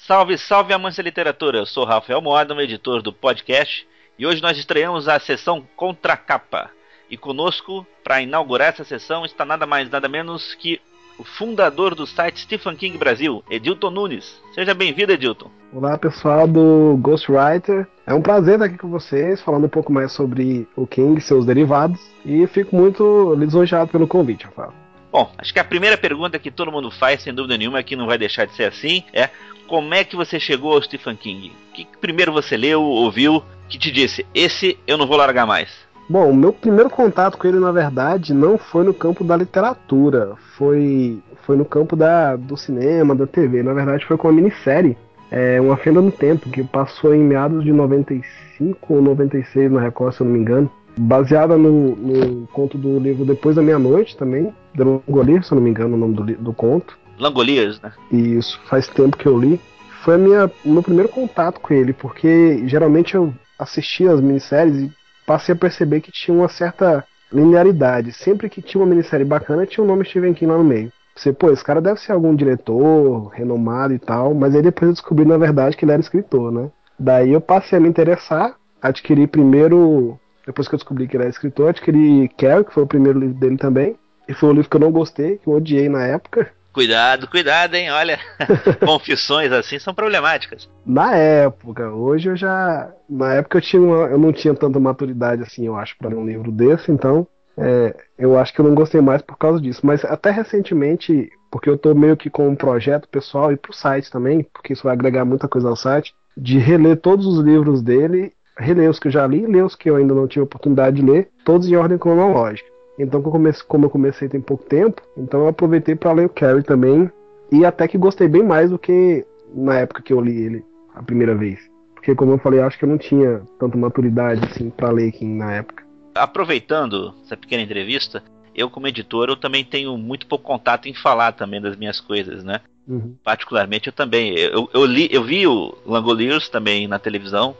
Salve, 0.07 0.37
salve 0.37 0.71
amantes 0.71 0.97
da 0.97 1.03
literatura! 1.03 1.57
Eu 1.57 1.65
sou 1.65 1.83
Rafael 1.83 2.21
Moadam, 2.21 2.61
editor 2.61 3.01
do 3.01 3.11
podcast, 3.11 3.87
e 4.19 4.27
hoje 4.27 4.39
nós 4.39 4.55
estreamos 4.55 5.07
a 5.07 5.19
sessão 5.19 5.63
Contra 5.75 6.15
Capa. 6.15 6.69
E 7.09 7.17
conosco, 7.17 7.83
para 8.03 8.21
inaugurar 8.21 8.67
essa 8.67 8.83
sessão, 8.83 9.25
está 9.25 9.43
nada 9.43 9.65
mais 9.65 9.89
nada 9.89 10.07
menos 10.07 10.53
que 10.53 10.79
o 11.17 11.23
fundador 11.23 11.95
do 11.95 12.05
site 12.05 12.41
Stephen 12.41 12.75
King 12.75 12.99
Brasil, 12.99 13.43
Edilton 13.49 13.89
Nunes. 13.89 14.39
Seja 14.53 14.75
bem-vindo, 14.75 15.11
Edilton. 15.11 15.49
Olá 15.73 15.97
pessoal 15.97 16.47
do 16.47 16.99
Ghostwriter, 17.01 17.87
é 18.05 18.13
um 18.13 18.21
prazer 18.21 18.53
estar 18.53 18.65
aqui 18.65 18.77
com 18.77 18.91
vocês, 18.91 19.41
falando 19.41 19.65
um 19.65 19.69
pouco 19.69 19.91
mais 19.91 20.11
sobre 20.11 20.67
o 20.75 20.85
King 20.85 21.17
e 21.17 21.21
seus 21.21 21.47
derivados, 21.47 21.99
e 22.23 22.45
fico 22.45 22.75
muito 22.75 23.33
lisonjeado 23.33 23.89
pelo 23.89 24.07
convite, 24.07 24.45
Rafael. 24.45 24.84
Bom, 25.15 25.31
acho 25.37 25.53
que 25.53 25.59
a 25.61 25.63
primeira 25.63 25.97
pergunta 25.97 26.37
que 26.37 26.51
todo 26.51 26.73
mundo 26.73 26.91
faz, 26.91 27.21
sem 27.21 27.33
dúvida 27.33 27.57
nenhuma, 27.57 27.81
que 27.81 27.95
não 27.95 28.05
vai 28.05 28.17
deixar 28.17 28.45
de 28.45 28.53
ser 28.53 28.65
assim, 28.65 29.01
é 29.13 29.29
como 29.65 29.93
é 29.93 30.03
que 30.03 30.13
você 30.13 30.41
chegou 30.41 30.73
ao 30.73 30.81
Stephen 30.81 31.15
King? 31.15 31.53
O 31.69 31.73
que 31.73 31.87
primeiro 32.01 32.33
você 32.33 32.57
leu, 32.57 32.81
ouviu, 32.81 33.41
que 33.69 33.77
te 33.77 33.93
disse, 33.93 34.25
esse 34.35 34.77
eu 34.85 34.97
não 34.97 35.07
vou 35.07 35.15
largar 35.15 35.47
mais? 35.47 35.69
Bom, 36.09 36.33
meu 36.33 36.51
primeiro 36.51 36.89
contato 36.89 37.37
com 37.37 37.47
ele, 37.47 37.61
na 37.61 37.71
verdade, 37.71 38.33
não 38.33 38.57
foi 38.57 38.83
no 38.83 38.93
campo 38.93 39.23
da 39.23 39.37
literatura, 39.37 40.33
foi, 40.57 41.17
foi 41.45 41.55
no 41.55 41.63
campo 41.63 41.95
da, 41.95 42.35
do 42.35 42.57
cinema, 42.57 43.15
da 43.15 43.25
TV. 43.25 43.63
Na 43.63 43.71
verdade, 43.71 44.05
foi 44.05 44.17
com 44.17 44.27
uma 44.27 44.33
minissérie, 44.33 44.97
é, 45.31 45.61
Uma 45.61 45.77
Fenda 45.77 46.01
no 46.01 46.11
Tempo, 46.11 46.49
que 46.49 46.61
passou 46.61 47.15
em 47.15 47.23
meados 47.23 47.63
de 47.63 47.71
95 47.71 48.93
ou 48.93 49.01
96 49.01 49.71
na 49.71 49.79
Record, 49.79 50.13
se 50.13 50.19
eu 50.19 50.25
não 50.25 50.33
me 50.33 50.39
engano. 50.39 50.69
Baseada 50.97 51.57
no, 51.57 51.95
no 51.95 52.47
conto 52.47 52.77
do 52.77 52.99
livro 52.99 53.25
Depois 53.25 53.55
da 53.55 53.61
Meia-Noite 53.61 54.15
também, 54.15 54.53
de 54.73 54.83
Langolier, 54.83 55.43
se 55.43 55.51
eu 55.51 55.57
não 55.57 55.63
me 55.63 55.69
engano 55.69 55.95
o 55.95 55.99
nome 55.99 56.15
do, 56.15 56.23
do 56.23 56.53
conto. 56.53 56.97
Langoliers, 57.19 57.81
né? 57.81 57.91
E 58.11 58.35
isso 58.37 58.59
faz 58.65 58.87
tempo 58.87 59.17
que 59.17 59.27
eu 59.27 59.37
li. 59.37 59.59
Foi 60.03 60.15
a 60.15 60.17
minha, 60.17 60.51
o 60.63 60.69
meu 60.69 60.83
primeiro 60.83 61.09
contato 61.09 61.59
com 61.59 61.73
ele, 61.73 61.93
porque 61.93 62.67
geralmente 62.67 63.15
eu 63.15 63.33
assistia 63.57 64.11
as 64.11 64.21
minisséries 64.21 64.75
e 64.75 64.91
passei 65.25 65.53
a 65.53 65.57
perceber 65.57 66.01
que 66.01 66.11
tinha 66.11 66.37
uma 66.37 66.47
certa 66.47 67.03
linearidade. 67.31 68.13
Sempre 68.13 68.49
que 68.49 68.61
tinha 68.61 68.81
uma 68.81 68.89
minissérie 68.89 69.25
bacana, 69.25 69.65
tinha 69.65 69.83
o 69.83 69.87
nome 69.87 70.05
Stephen 70.05 70.33
King 70.33 70.51
lá 70.51 70.57
no 70.57 70.63
meio. 70.63 70.91
Você, 71.15 71.31
pô, 71.31 71.49
esse 71.49 71.63
cara 71.63 71.81
deve 71.81 71.99
ser 71.99 72.11
algum 72.11 72.35
diretor 72.35 73.29
renomado 73.29 73.93
e 73.93 73.99
tal, 73.99 74.33
mas 74.33 74.53
aí 74.53 74.61
depois 74.61 74.89
eu 74.89 74.93
descobri, 74.93 75.25
na 75.25 75.37
verdade, 75.37 75.77
que 75.77 75.85
ele 75.85 75.93
era 75.93 76.01
escritor, 76.01 76.51
né? 76.51 76.69
Daí 76.99 77.31
eu 77.31 77.41
passei 77.41 77.77
a 77.77 77.81
me 77.81 77.87
interessar, 77.87 78.55
adquiri 78.81 79.25
primeiro, 79.25 80.19
depois 80.45 80.67
que 80.67 80.75
eu 80.75 80.77
descobri 80.77 81.07
que 81.07 81.15
ele 81.17 81.23
era 81.23 81.29
escritor, 81.31 81.69
adquiri 81.69 82.29
Carrie, 82.37 82.65
que 82.65 82.73
foi 82.73 82.83
o 82.83 82.87
primeiro 82.87 83.19
livro 83.19 83.35
dele 83.35 83.57
também, 83.57 83.95
e 84.27 84.33
foi 84.33 84.49
um 84.49 84.53
livro 84.53 84.69
que 84.69 84.75
eu 84.75 84.81
não 84.81 84.91
gostei, 84.91 85.37
que 85.37 85.47
eu 85.47 85.53
odiei 85.53 85.87
na 85.89 86.05
época. 86.05 86.49
Cuidado, 86.73 87.27
cuidado, 87.29 87.73
hein? 87.75 87.89
Olha, 87.91 88.19
confissões 88.85 89.51
assim 89.51 89.79
são 89.79 89.93
problemáticas. 89.93 90.69
Na 90.85 91.15
época, 91.15 91.89
hoje 91.89 92.29
eu 92.29 92.35
já. 92.35 92.91
Na 93.09 93.33
época 93.35 93.57
eu, 93.57 93.61
tinha 93.61 93.81
uma- 93.81 94.07
eu 94.07 94.17
não 94.17 94.33
tinha 94.33 94.53
tanta 94.53 94.77
maturidade 94.79 95.41
assim, 95.41 95.65
eu 95.65 95.75
acho, 95.77 95.97
para 95.97 96.09
ler 96.09 96.15
um 96.17 96.25
livro 96.25 96.51
desse, 96.51 96.91
então 96.91 97.27
É, 97.57 97.95
eu 98.19 98.37
acho 98.37 98.53
que 98.53 98.59
eu 98.59 98.65
não 98.65 98.75
gostei 98.75 98.99
mais 98.99 99.21
por 99.21 99.37
causa 99.37 99.61
disso. 99.61 99.79
Mas 99.85 100.03
até 100.03 100.29
recentemente, 100.29 101.29
porque 101.49 101.69
eu 101.69 101.77
tô 101.77 101.95
meio 101.95 102.17
que 102.17 102.29
com 102.29 102.49
um 102.49 102.55
projeto 102.55 103.07
pessoal 103.07 103.49
e 103.49 103.55
pro 103.55 103.71
site 103.71 104.11
também, 104.11 104.43
porque 104.53 104.73
isso 104.73 104.83
vai 104.83 104.91
agregar 104.91 105.23
muita 105.23 105.47
coisa 105.47 105.69
ao 105.69 105.75
site, 105.77 106.13
de 106.35 106.57
reler 106.57 106.97
todos 106.97 107.25
os 107.25 107.39
livros 107.39 107.81
dele, 107.81 108.33
reler 108.57 108.89
os 108.89 108.99
que 108.99 109.07
eu 109.07 109.11
já 109.11 109.25
li, 109.27 109.45
ler 109.45 109.63
os 109.63 109.75
que 109.75 109.89
eu 109.89 109.95
ainda 109.95 110.13
não 110.13 110.27
tive 110.27 110.43
oportunidade 110.43 110.97
de 110.97 111.05
ler, 111.05 111.29
todos 111.43 111.67
em 111.69 111.75
ordem 111.75 111.97
cronológica. 111.97 112.69
Então, 112.97 113.21
como 113.21 113.85
eu 113.85 113.89
comecei 113.89 114.29
tem 114.29 114.39
pouco 114.39 114.63
tempo, 114.63 115.01
então 115.17 115.41
eu 115.41 115.47
aproveitei 115.49 115.95
para 115.95 116.13
ler 116.13 116.25
o 116.27 116.29
Carrie 116.29 116.63
também, 116.63 117.09
e 117.51 117.65
até 117.65 117.87
que 117.87 117.97
gostei 117.97 118.27
bem 118.27 118.43
mais 118.43 118.69
do 118.69 118.79
que 118.79 119.25
na 119.53 119.79
época 119.79 120.01
que 120.01 120.13
eu 120.13 120.21
li 120.21 120.45
ele 120.45 120.65
a 120.93 121.03
primeira 121.03 121.35
vez. 121.35 121.59
Porque, 121.93 122.15
como 122.15 122.31
eu 122.31 122.37
falei, 122.37 122.61
acho 122.61 122.77
que 122.77 122.85
eu 122.85 122.89
não 122.89 122.97
tinha 122.97 123.41
tanta 123.59 123.77
maturidade 123.77 124.41
assim 124.45 124.69
para 124.69 124.91
ler 124.91 125.09
aqui 125.09 125.25
na 125.25 125.53
época. 125.55 125.83
Aproveitando 126.13 127.13
essa 127.25 127.35
pequena 127.35 127.63
entrevista, 127.63 128.23
eu 128.55 128.69
como 128.69 128.87
editor 128.87 129.27
eu 129.27 129.35
também 129.35 129.65
tenho 129.65 129.97
muito 129.97 130.27
pouco 130.27 130.45
contato 130.45 130.87
em 130.87 130.93
falar 130.93 131.33
também 131.33 131.61
das 131.61 131.75
minhas 131.75 131.99
coisas, 131.99 132.43
né? 132.43 132.61
Uhum. 132.87 133.15
Particularmente 133.23 133.87
eu 133.87 133.93
também, 133.93 134.37
eu, 134.37 134.69
eu, 134.73 134.85
li, 134.85 135.09
eu 135.11 135.23
vi 135.23 135.45
o 135.45 135.75
Langoliers 135.85 136.47
também 136.47 136.87
na 136.87 136.99
televisão, 136.99 137.55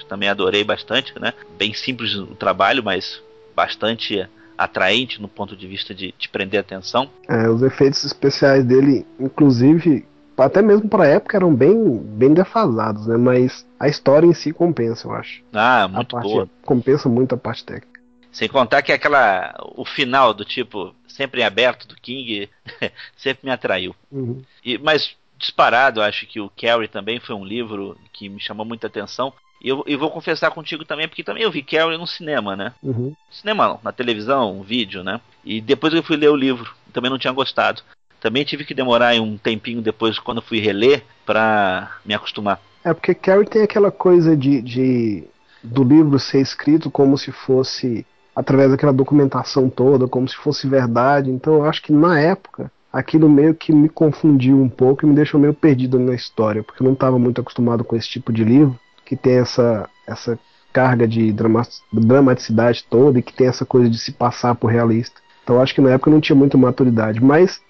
que 0.00 0.06
também 0.06 0.28
adorei 0.28 0.64
bastante, 0.64 1.12
né? 1.18 1.32
Bem 1.58 1.72
simples 1.74 2.14
o 2.14 2.26
trabalho, 2.34 2.82
mas 2.82 3.22
bastante 3.54 4.28
atraente 4.56 5.20
no 5.20 5.28
ponto 5.28 5.56
de 5.56 5.66
vista 5.66 5.94
de, 5.94 6.14
de 6.18 6.28
prender 6.28 6.60
atenção. 6.60 7.10
É, 7.28 7.48
os 7.48 7.62
efeitos 7.62 8.04
especiais 8.04 8.64
dele, 8.64 9.06
inclusive, 9.20 10.06
até 10.36 10.62
mesmo 10.62 10.88
para 10.88 11.04
a 11.04 11.08
época 11.08 11.36
eram 11.36 11.54
bem, 11.54 11.98
bem 11.98 12.34
defasados, 12.34 13.06
né? 13.06 13.16
Mas 13.16 13.66
a 13.78 13.88
história 13.88 14.26
em 14.26 14.34
si 14.34 14.52
compensa, 14.52 15.06
eu 15.06 15.12
acho. 15.12 15.42
Ah, 15.52 15.88
muito 15.88 16.14
parte, 16.14 16.28
boa. 16.28 16.48
Compensa 16.62 17.08
muito 17.08 17.34
a 17.34 17.38
parte 17.38 17.64
técnica. 17.64 18.00
Sem 18.30 18.48
contar 18.48 18.82
que 18.82 18.92
aquela. 18.92 19.54
O 19.76 19.84
final 19.84 20.34
do 20.34 20.44
tipo, 20.44 20.94
sempre 21.08 21.40
em 21.40 21.44
aberto 21.44 21.88
do 21.88 21.96
King, 21.96 22.50
sempre 23.16 23.46
me 23.46 23.50
atraiu. 23.50 23.96
Uhum. 24.12 24.42
E, 24.62 24.76
mas, 24.76 25.16
disparado, 25.38 26.02
acho 26.02 26.26
que 26.26 26.38
o 26.38 26.50
Carrie 26.50 26.88
também 26.88 27.18
foi 27.18 27.34
um 27.34 27.44
livro 27.44 27.96
que 28.12 28.28
me 28.28 28.38
chamou 28.38 28.66
muita 28.66 28.88
atenção. 28.88 29.32
E 29.66 29.68
eu, 29.68 29.82
eu 29.84 29.98
vou 29.98 30.12
confessar 30.12 30.52
contigo 30.52 30.84
também, 30.84 31.08
porque 31.08 31.24
também 31.24 31.42
eu 31.42 31.50
vi 31.50 31.60
Carrie 31.60 31.98
no 31.98 32.06
cinema, 32.06 32.54
né? 32.54 32.72
Uhum. 32.80 33.12
Cinema 33.28 33.66
não, 33.66 33.80
na 33.82 33.90
televisão, 33.90 34.62
vídeo, 34.62 35.02
né? 35.02 35.20
E 35.44 35.60
depois 35.60 35.92
eu 35.92 36.04
fui 36.04 36.16
ler 36.16 36.30
o 36.30 36.36
livro, 36.36 36.72
também 36.92 37.10
não 37.10 37.18
tinha 37.18 37.32
gostado. 37.32 37.82
Também 38.20 38.44
tive 38.44 38.64
que 38.64 38.72
demorar 38.72 39.20
um 39.20 39.36
tempinho 39.36 39.82
depois, 39.82 40.20
quando 40.20 40.40
fui 40.40 40.60
reler, 40.60 41.02
para 41.26 41.96
me 42.04 42.14
acostumar. 42.14 42.60
É 42.84 42.94
porque 42.94 43.12
Carrie 43.12 43.44
tem 43.44 43.62
aquela 43.62 43.90
coisa 43.90 44.36
de, 44.36 44.62
de 44.62 45.24
do 45.64 45.82
livro 45.82 46.16
ser 46.20 46.40
escrito 46.40 46.88
como 46.88 47.18
se 47.18 47.32
fosse 47.32 48.06
através 48.36 48.70
daquela 48.70 48.92
documentação 48.92 49.68
toda, 49.68 50.06
como 50.06 50.28
se 50.28 50.36
fosse 50.36 50.68
verdade. 50.68 51.28
Então 51.28 51.54
eu 51.54 51.64
acho 51.64 51.82
que 51.82 51.92
na 51.92 52.20
época 52.20 52.70
aquilo 52.92 53.28
meio 53.28 53.52
que 53.52 53.72
me 53.72 53.88
confundiu 53.88 54.62
um 54.62 54.68
pouco 54.68 55.04
e 55.04 55.08
me 55.08 55.14
deixou 55.16 55.40
meio 55.40 55.52
perdido 55.52 55.98
na 55.98 56.14
história, 56.14 56.62
porque 56.62 56.80
eu 56.80 56.84
não 56.84 56.92
estava 56.92 57.18
muito 57.18 57.40
acostumado 57.40 57.82
com 57.82 57.96
esse 57.96 58.08
tipo 58.08 58.32
de 58.32 58.44
livro 58.44 58.78
que 59.06 59.16
tem 59.16 59.38
essa 59.38 59.88
essa 60.06 60.38
carga 60.72 61.08
de 61.08 61.34
dramaticidade 61.90 62.84
toda 62.90 63.18
e 63.18 63.22
que 63.22 63.32
tem 63.32 63.46
essa 63.46 63.64
coisa 63.64 63.88
de 63.88 63.96
se 63.96 64.12
passar 64.12 64.54
por 64.54 64.70
realista. 64.70 65.22
Então 65.42 65.62
acho 65.62 65.74
que 65.74 65.80
na 65.80 65.92
época 65.92 66.10
não 66.10 66.20
tinha 66.20 66.36
muita 66.36 66.58
maturidade, 66.58 67.24
mas 67.24 67.62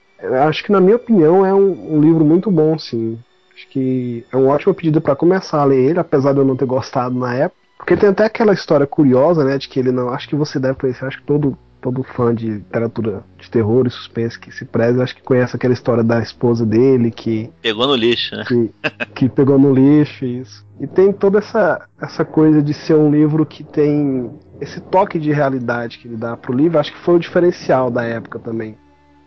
acho 0.49 0.65
que 0.65 0.73
na 0.73 0.81
minha 0.81 0.97
opinião 0.97 1.47
é 1.47 1.55
um, 1.55 1.97
um 1.97 2.01
livro 2.01 2.25
muito 2.25 2.51
bom, 2.51 2.77
sim. 2.77 3.17
Acho 3.55 3.69
que 3.69 4.25
é 4.33 4.37
um 4.37 4.49
ótimo 4.49 4.75
pedido 4.75 5.01
para 5.01 5.15
começar 5.15 5.61
a 5.61 5.65
ler 5.65 5.91
ele, 5.91 6.01
apesar 6.01 6.33
de 6.33 6.41
eu 6.41 6.45
não 6.45 6.57
ter 6.57 6.67
gostado 6.67 7.17
na 7.17 7.35
época. 7.35 7.61
Porque 7.79 7.97
tem 7.97 8.09
até 8.09 8.25
aquela 8.25 8.53
história 8.53 8.87
curiosa, 8.87 9.45
né, 9.45 9.57
de 9.57 9.69
que 9.69 9.79
ele 9.79 9.93
não. 9.93 10.09
Acho 10.09 10.29
que 10.29 10.35
você 10.35 10.59
deve 10.59 10.79
conhecer, 10.79 11.05
acho 11.05 11.19
que 11.19 11.27
todo, 11.27 11.57
todo 11.81 12.03
fã 12.03 12.35
de 12.35 12.51
literatura 12.51 13.23
de 13.39 13.51
terror 13.51 13.87
e 13.87 13.91
suspense 13.91 14.39
que 14.39 14.51
se 14.51 14.65
preze, 14.65 15.01
acho 15.01 15.15
que 15.15 15.23
conhece 15.23 15.55
aquela 15.55 15.75
história 15.75 16.03
da 16.03 16.21
esposa 16.21 16.65
dele 16.65 17.11
que. 17.11 17.51
Pegou 17.63 17.87
no 17.87 17.95
lixo, 17.95 18.35
né? 18.37 18.45
Que, 18.47 18.71
que 19.15 19.29
pegou 19.29 19.59
no 19.59 19.73
lixo, 19.73 20.25
isso. 20.25 20.67
E 20.81 20.87
tem 20.87 21.13
toda 21.13 21.39
essa, 21.39 21.87
essa 22.01 22.25
coisa 22.25 22.63
de 22.63 22.75
ser 22.75 22.95
um 22.95 23.11
livro 23.11 23.47
que 23.47 23.65
tem 23.65 24.31
esse 24.61 24.81
toque 24.81 25.19
de 25.19 25.33
realidade 25.33 25.99
que 25.99 26.09
ele 26.09 26.17
dá 26.17 26.37
pro 26.37 26.55
livro, 26.55 26.79
acho 26.79 26.93
que 26.93 26.99
foi 26.99 27.17
o 27.17 27.21
diferencial 27.21 27.91
da 27.91 28.05
época 28.05 28.39
também. 28.39 28.77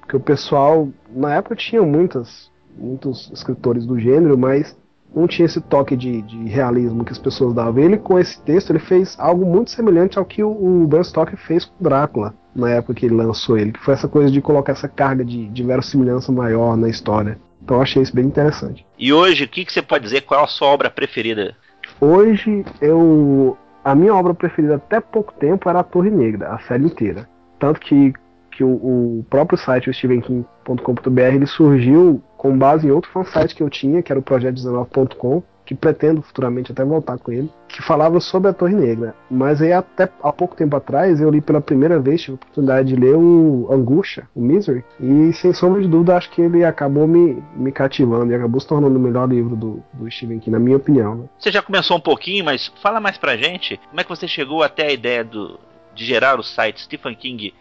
Porque 0.01 0.15
o 0.15 0.19
pessoal, 0.19 0.89
na 1.09 1.35
época 1.35 1.55
tinha 1.55 1.81
muitas, 1.81 2.51
muitos 2.77 3.31
escritores 3.31 3.85
do 3.85 3.99
gênero, 3.99 4.37
mas 4.37 4.75
não 5.13 5.27
tinha 5.27 5.45
esse 5.45 5.59
toque 5.59 5.95
de, 5.95 6.21
de, 6.21 6.37
realismo 6.47 7.03
que 7.03 7.11
as 7.11 7.17
pessoas 7.17 7.53
davam. 7.53 7.81
Ele, 7.81 7.97
com 7.97 8.19
esse 8.19 8.41
texto, 8.41 8.71
ele 8.71 8.79
fez 8.79 9.15
algo 9.19 9.45
muito 9.45 9.71
semelhante 9.71 10.17
ao 10.17 10.25
que 10.25 10.43
o, 10.43 10.49
o 10.49 10.87
Bram 10.87 11.03
Stoker 11.03 11.37
fez 11.37 11.65
com 11.65 11.83
Drácula, 11.83 12.33
na 12.55 12.69
época 12.69 12.93
que 12.93 13.05
ele 13.05 13.15
lançou 13.15 13.57
ele, 13.57 13.71
que 13.71 13.79
foi 13.79 13.93
essa 13.93 14.07
coisa 14.07 14.31
de 14.31 14.41
colocar 14.41 14.73
essa 14.73 14.87
carga 14.87 15.25
de, 15.25 15.47
de 15.47 15.63
verossimilhança 15.63 16.31
maior 16.31 16.77
na 16.77 16.89
história. 16.89 17.39
Então 17.61 17.77
eu 17.77 17.83
achei 17.83 18.01
isso 18.01 18.15
bem 18.15 18.25
interessante. 18.25 18.85
E 18.97 19.11
hoje, 19.11 19.43
o 19.43 19.47
que, 19.47 19.65
que 19.65 19.73
você 19.73 19.81
pode 19.81 20.03
dizer? 20.03 20.21
Qual 20.21 20.39
é 20.39 20.43
a 20.43 20.47
sua 20.47 20.67
obra 20.67 20.89
preferida? 20.89 21.55
Hoje, 21.99 22.65
eu. 22.81 23.57
A 23.83 23.95
minha 23.95 24.13
obra 24.13 24.33
preferida 24.33 24.75
até 24.75 24.99
pouco 24.99 25.33
tempo 25.33 25.69
era 25.69 25.79
a 25.79 25.83
Torre 25.83 26.09
Negra, 26.09 26.53
a 26.53 26.59
série 26.59 26.85
inteira. 26.85 27.27
Tanto 27.57 27.79
que 27.79 28.13
que 28.59 28.63
o, 28.63 29.19
o 29.19 29.25
próprio 29.29 29.57
site, 29.57 29.89
o 29.89 29.93
stevenking.com.br, 29.93 31.21
ele 31.21 31.45
surgiu 31.45 32.21
com 32.39 32.57
base 32.57 32.87
em 32.87 32.91
outro 32.91 33.11
fansite 33.11 33.53
que 33.53 33.61
eu 33.61 33.69
tinha, 33.69 34.01
que 34.01 34.13
era 34.13 34.19
o 34.19 34.23
projeto19.com, 34.23 35.43
que 35.65 35.75
pretendo 35.75 36.21
futuramente 36.21 36.71
até 36.71 36.85
voltar 36.85 37.17
com 37.17 37.33
ele, 37.33 37.51
que 37.67 37.81
falava 37.83 38.21
sobre 38.21 38.49
a 38.49 38.53
Torre 38.53 38.73
Negra. 38.73 39.13
Mas 39.29 39.61
aí 39.61 39.73
até 39.73 40.09
há 40.23 40.31
pouco 40.31 40.55
tempo 40.55 40.73
atrás 40.73 41.19
eu 41.19 41.29
li 41.29 41.41
pela 41.41 41.59
primeira 41.59 41.99
vez, 41.99 42.21
tive 42.21 42.31
a 42.31 42.35
oportunidade 42.35 42.87
de 42.87 42.95
ler 42.95 43.13
o 43.13 43.67
Angústia, 43.69 44.25
o 44.33 44.41
Misery, 44.41 44.85
e 45.01 45.33
sem 45.33 45.51
sombra 45.51 45.81
de 45.81 45.89
dúvida 45.89 46.15
acho 46.15 46.31
que 46.31 46.41
ele 46.41 46.63
acabou 46.63 47.05
me, 47.05 47.43
me 47.57 47.73
cativando 47.73 48.31
e 48.31 48.35
acabou 48.35 48.61
se 48.61 48.67
tornando 48.67 48.97
o 48.97 49.01
melhor 49.01 49.27
livro 49.27 49.57
do, 49.57 49.83
do 49.93 50.09
Stephen 50.09 50.39
King, 50.39 50.51
na 50.51 50.59
minha 50.59 50.77
opinião. 50.77 51.15
Né? 51.15 51.23
Você 51.37 51.51
já 51.51 51.61
começou 51.61 51.97
um 51.97 52.01
pouquinho, 52.01 52.45
mas 52.45 52.71
fala 52.81 53.01
mais 53.01 53.17
pra 53.17 53.35
gente, 53.35 53.77
como 53.89 53.99
é 53.99 54.03
que 54.05 54.09
você 54.09 54.29
chegou 54.29 54.63
até 54.63 54.87
a 54.87 54.93
ideia 54.93 55.25
do, 55.25 55.59
de 55.93 56.05
gerar 56.05 56.39
o 56.39 56.43
site 56.43 56.81
Stephen 56.83 57.15
King 57.15 57.53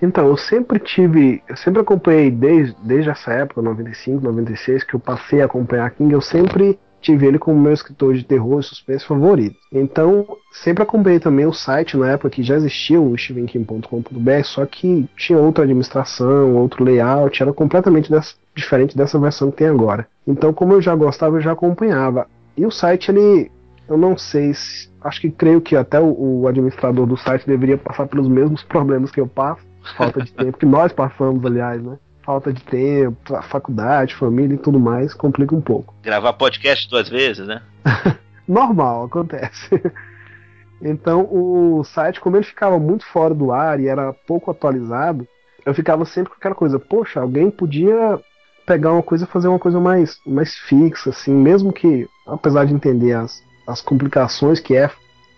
Então, 0.00 0.26
eu 0.26 0.36
sempre 0.36 0.78
tive, 0.78 1.42
eu 1.48 1.56
sempre 1.56 1.80
acompanhei 1.80 2.30
desde, 2.30 2.76
desde 2.82 3.10
essa 3.10 3.32
época, 3.32 3.62
95, 3.62 4.22
96, 4.22 4.84
que 4.84 4.94
eu 4.94 5.00
passei 5.00 5.40
a 5.40 5.46
acompanhar 5.46 5.90
King, 5.90 6.12
eu 6.12 6.20
sempre 6.20 6.78
tive 7.04 7.26
ele 7.26 7.38
como 7.38 7.60
meu 7.60 7.72
escritor 7.72 8.14
de 8.14 8.24
terror 8.24 8.60
e 8.60 8.62
suspense 8.62 9.04
favorito. 9.04 9.56
Então, 9.70 10.26
sempre 10.50 10.82
acompanhei 10.82 11.20
também 11.20 11.44
o 11.44 11.52
site 11.52 11.98
na 11.98 12.12
época 12.12 12.30
que 12.30 12.42
já 12.42 12.56
existia 12.56 12.98
o 12.98 13.16
stevenking.com.br, 13.16 14.42
só 14.44 14.64
que 14.64 15.06
tinha 15.16 15.38
outra 15.38 15.64
administração, 15.64 16.56
outro 16.56 16.82
layout, 16.82 17.42
era 17.42 17.52
completamente 17.52 18.10
dessa, 18.10 18.34
diferente 18.56 18.96
dessa 18.96 19.18
versão 19.18 19.50
que 19.50 19.58
tem 19.58 19.66
agora. 19.66 20.08
Então, 20.26 20.52
como 20.54 20.72
eu 20.72 20.80
já 20.80 20.94
gostava, 20.94 21.36
eu 21.36 21.42
já 21.42 21.52
acompanhava. 21.52 22.26
E 22.56 22.64
o 22.64 22.70
site, 22.70 23.10
ele, 23.10 23.50
eu 23.88 23.96
não 23.96 24.16
sei 24.16 24.54
se 24.54 24.92
acho 25.02 25.20
que 25.20 25.30
creio 25.30 25.60
que 25.60 25.76
até 25.76 26.00
o, 26.00 26.40
o, 26.40 26.48
administrador 26.48 27.06
do 27.06 27.16
site 27.16 27.46
deveria 27.46 27.76
passar 27.76 28.06
pelos 28.06 28.26
mesmos 28.26 28.62
problemas 28.62 29.10
que 29.10 29.20
eu 29.20 29.26
passo, 29.26 29.62
falta 29.96 30.22
de 30.22 30.32
tempo, 30.34 30.58
que 30.58 30.66
nós 30.66 30.92
passamos, 30.92 31.44
aliás, 31.44 31.82
né? 31.82 31.98
Falta 32.22 32.50
de 32.50 32.62
tempo, 32.62 33.18
faculdade, 33.42 34.14
família 34.14 34.54
e 34.54 34.58
tudo 34.58 34.80
mais, 34.80 35.12
complica 35.12 35.54
um 35.54 35.60
pouco. 35.60 35.94
Gravar 36.02 36.32
podcast 36.32 36.88
duas 36.88 37.08
vezes, 37.08 37.46
né? 37.46 37.60
Normal, 38.48 39.04
acontece. 39.04 39.68
então 40.80 41.28
o 41.30 41.84
site, 41.84 42.20
como 42.20 42.36
ele 42.36 42.44
ficava 42.44 42.78
muito 42.78 43.04
fora 43.06 43.34
do 43.34 43.52
ar 43.52 43.78
e 43.78 43.88
era 43.88 44.14
pouco 44.26 44.50
atualizado, 44.50 45.28
eu 45.66 45.74
ficava 45.74 46.06
sempre 46.06 46.30
com 46.30 46.36
aquela 46.36 46.54
coisa, 46.54 46.78
poxa, 46.78 47.20
alguém 47.20 47.50
podia 47.50 48.18
pegar 48.66 48.92
uma 48.92 49.02
coisa 49.02 49.24
e 49.24 49.28
fazer 49.28 49.48
uma 49.48 49.58
coisa 49.58 49.78
mais, 49.78 50.18
mais 50.26 50.54
fixa, 50.54 51.10
assim, 51.10 51.32
mesmo 51.32 51.72
que, 51.72 52.08
apesar 52.26 52.64
de 52.64 52.74
entender 52.74 53.12
as, 53.12 53.42
as 53.66 53.80
complicações 53.80 54.60
que 54.60 54.76
é, 54.76 54.90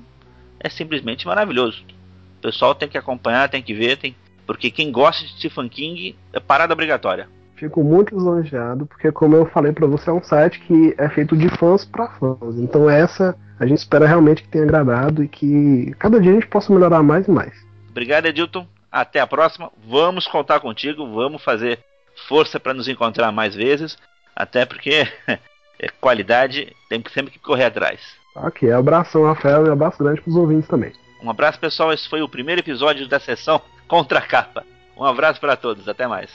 é 0.63 0.69
simplesmente 0.69 1.27
maravilhoso. 1.27 1.83
O 2.39 2.43
pessoal 2.43 2.75
tem 2.75 2.87
que 2.87 2.99
acompanhar, 2.99 3.49
tem 3.49 3.63
que 3.63 3.73
ver, 3.73 3.97
tem... 3.97 4.15
porque 4.47 4.71
quem 4.71 4.93
gosta 4.93 5.25
de 5.25 5.39
Stephen 5.39 5.71
King 5.71 6.15
é 6.31 6.39
parada 6.39 6.75
obrigatória. 6.75 7.31
Fico 7.57 7.83
muito 7.83 8.15
lisonjeado, 8.15 8.85
porque 8.85 9.11
como 9.11 9.37
eu 9.37 9.47
falei 9.47 9.73
para 9.73 9.87
você, 9.87 10.11
é 10.11 10.13
um 10.13 10.23
site 10.23 10.61
que 10.61 10.95
é 10.99 11.09
feito 11.09 11.35
de 11.35 11.49
fãs 11.57 11.87
para 11.87 12.09
fãs. 12.09 12.59
Então 12.59 12.91
essa 12.91 13.35
a 13.59 13.65
gente 13.65 13.79
espera 13.79 14.07
realmente 14.07 14.43
que 14.43 14.51
tenha 14.51 14.65
agradado 14.65 15.25
e 15.25 15.29
que 15.29 15.95
cada 15.99 16.21
dia 16.21 16.33
a 16.33 16.35
gente 16.35 16.47
possa 16.47 16.71
melhorar 16.71 17.03
mais 17.03 17.27
e 17.27 17.31
mais. 17.31 17.70
Obrigado, 17.91 18.27
Edilton. 18.27 18.67
Até 18.91 19.21
a 19.21 19.27
próxima. 19.27 19.71
Vamos 19.87 20.27
contar 20.27 20.61
contigo, 20.61 21.07
vamos 21.13 21.43
fazer 21.43 21.79
força 22.29 22.59
para 22.59 22.75
nos 22.75 22.89
encontrar 22.89 23.31
mais 23.33 23.55
vezes, 23.55 23.97
até 24.35 24.67
porque 24.67 25.07
é 25.79 25.89
qualidade 26.01 26.75
tem 26.89 27.01
que 27.01 27.11
sempre 27.13 27.31
que 27.31 27.39
correr 27.39 27.65
atrás. 27.65 28.01
Ok, 28.35 28.71
abração, 28.71 29.25
Rafael, 29.25 29.67
e 29.67 29.71
abraço 29.71 30.03
grande 30.03 30.21
pros 30.21 30.37
ouvintes 30.37 30.69
também. 30.69 30.93
Um 31.23 31.31
abraço, 31.31 31.59
pessoal. 31.59 31.93
Esse 31.93 32.09
foi 32.09 32.23
o 32.23 32.29
primeiro 32.29 32.61
episódio 32.61 33.07
da 33.09 33.21
sessão 33.21 33.61
Contra 33.87 34.21
a 34.21 34.23
Capa. 34.23 34.65
Um 34.97 35.05
abraço 35.05 35.41
para 35.41 35.57
todos. 35.57 35.89
Até 35.89 36.07
mais. 36.07 36.31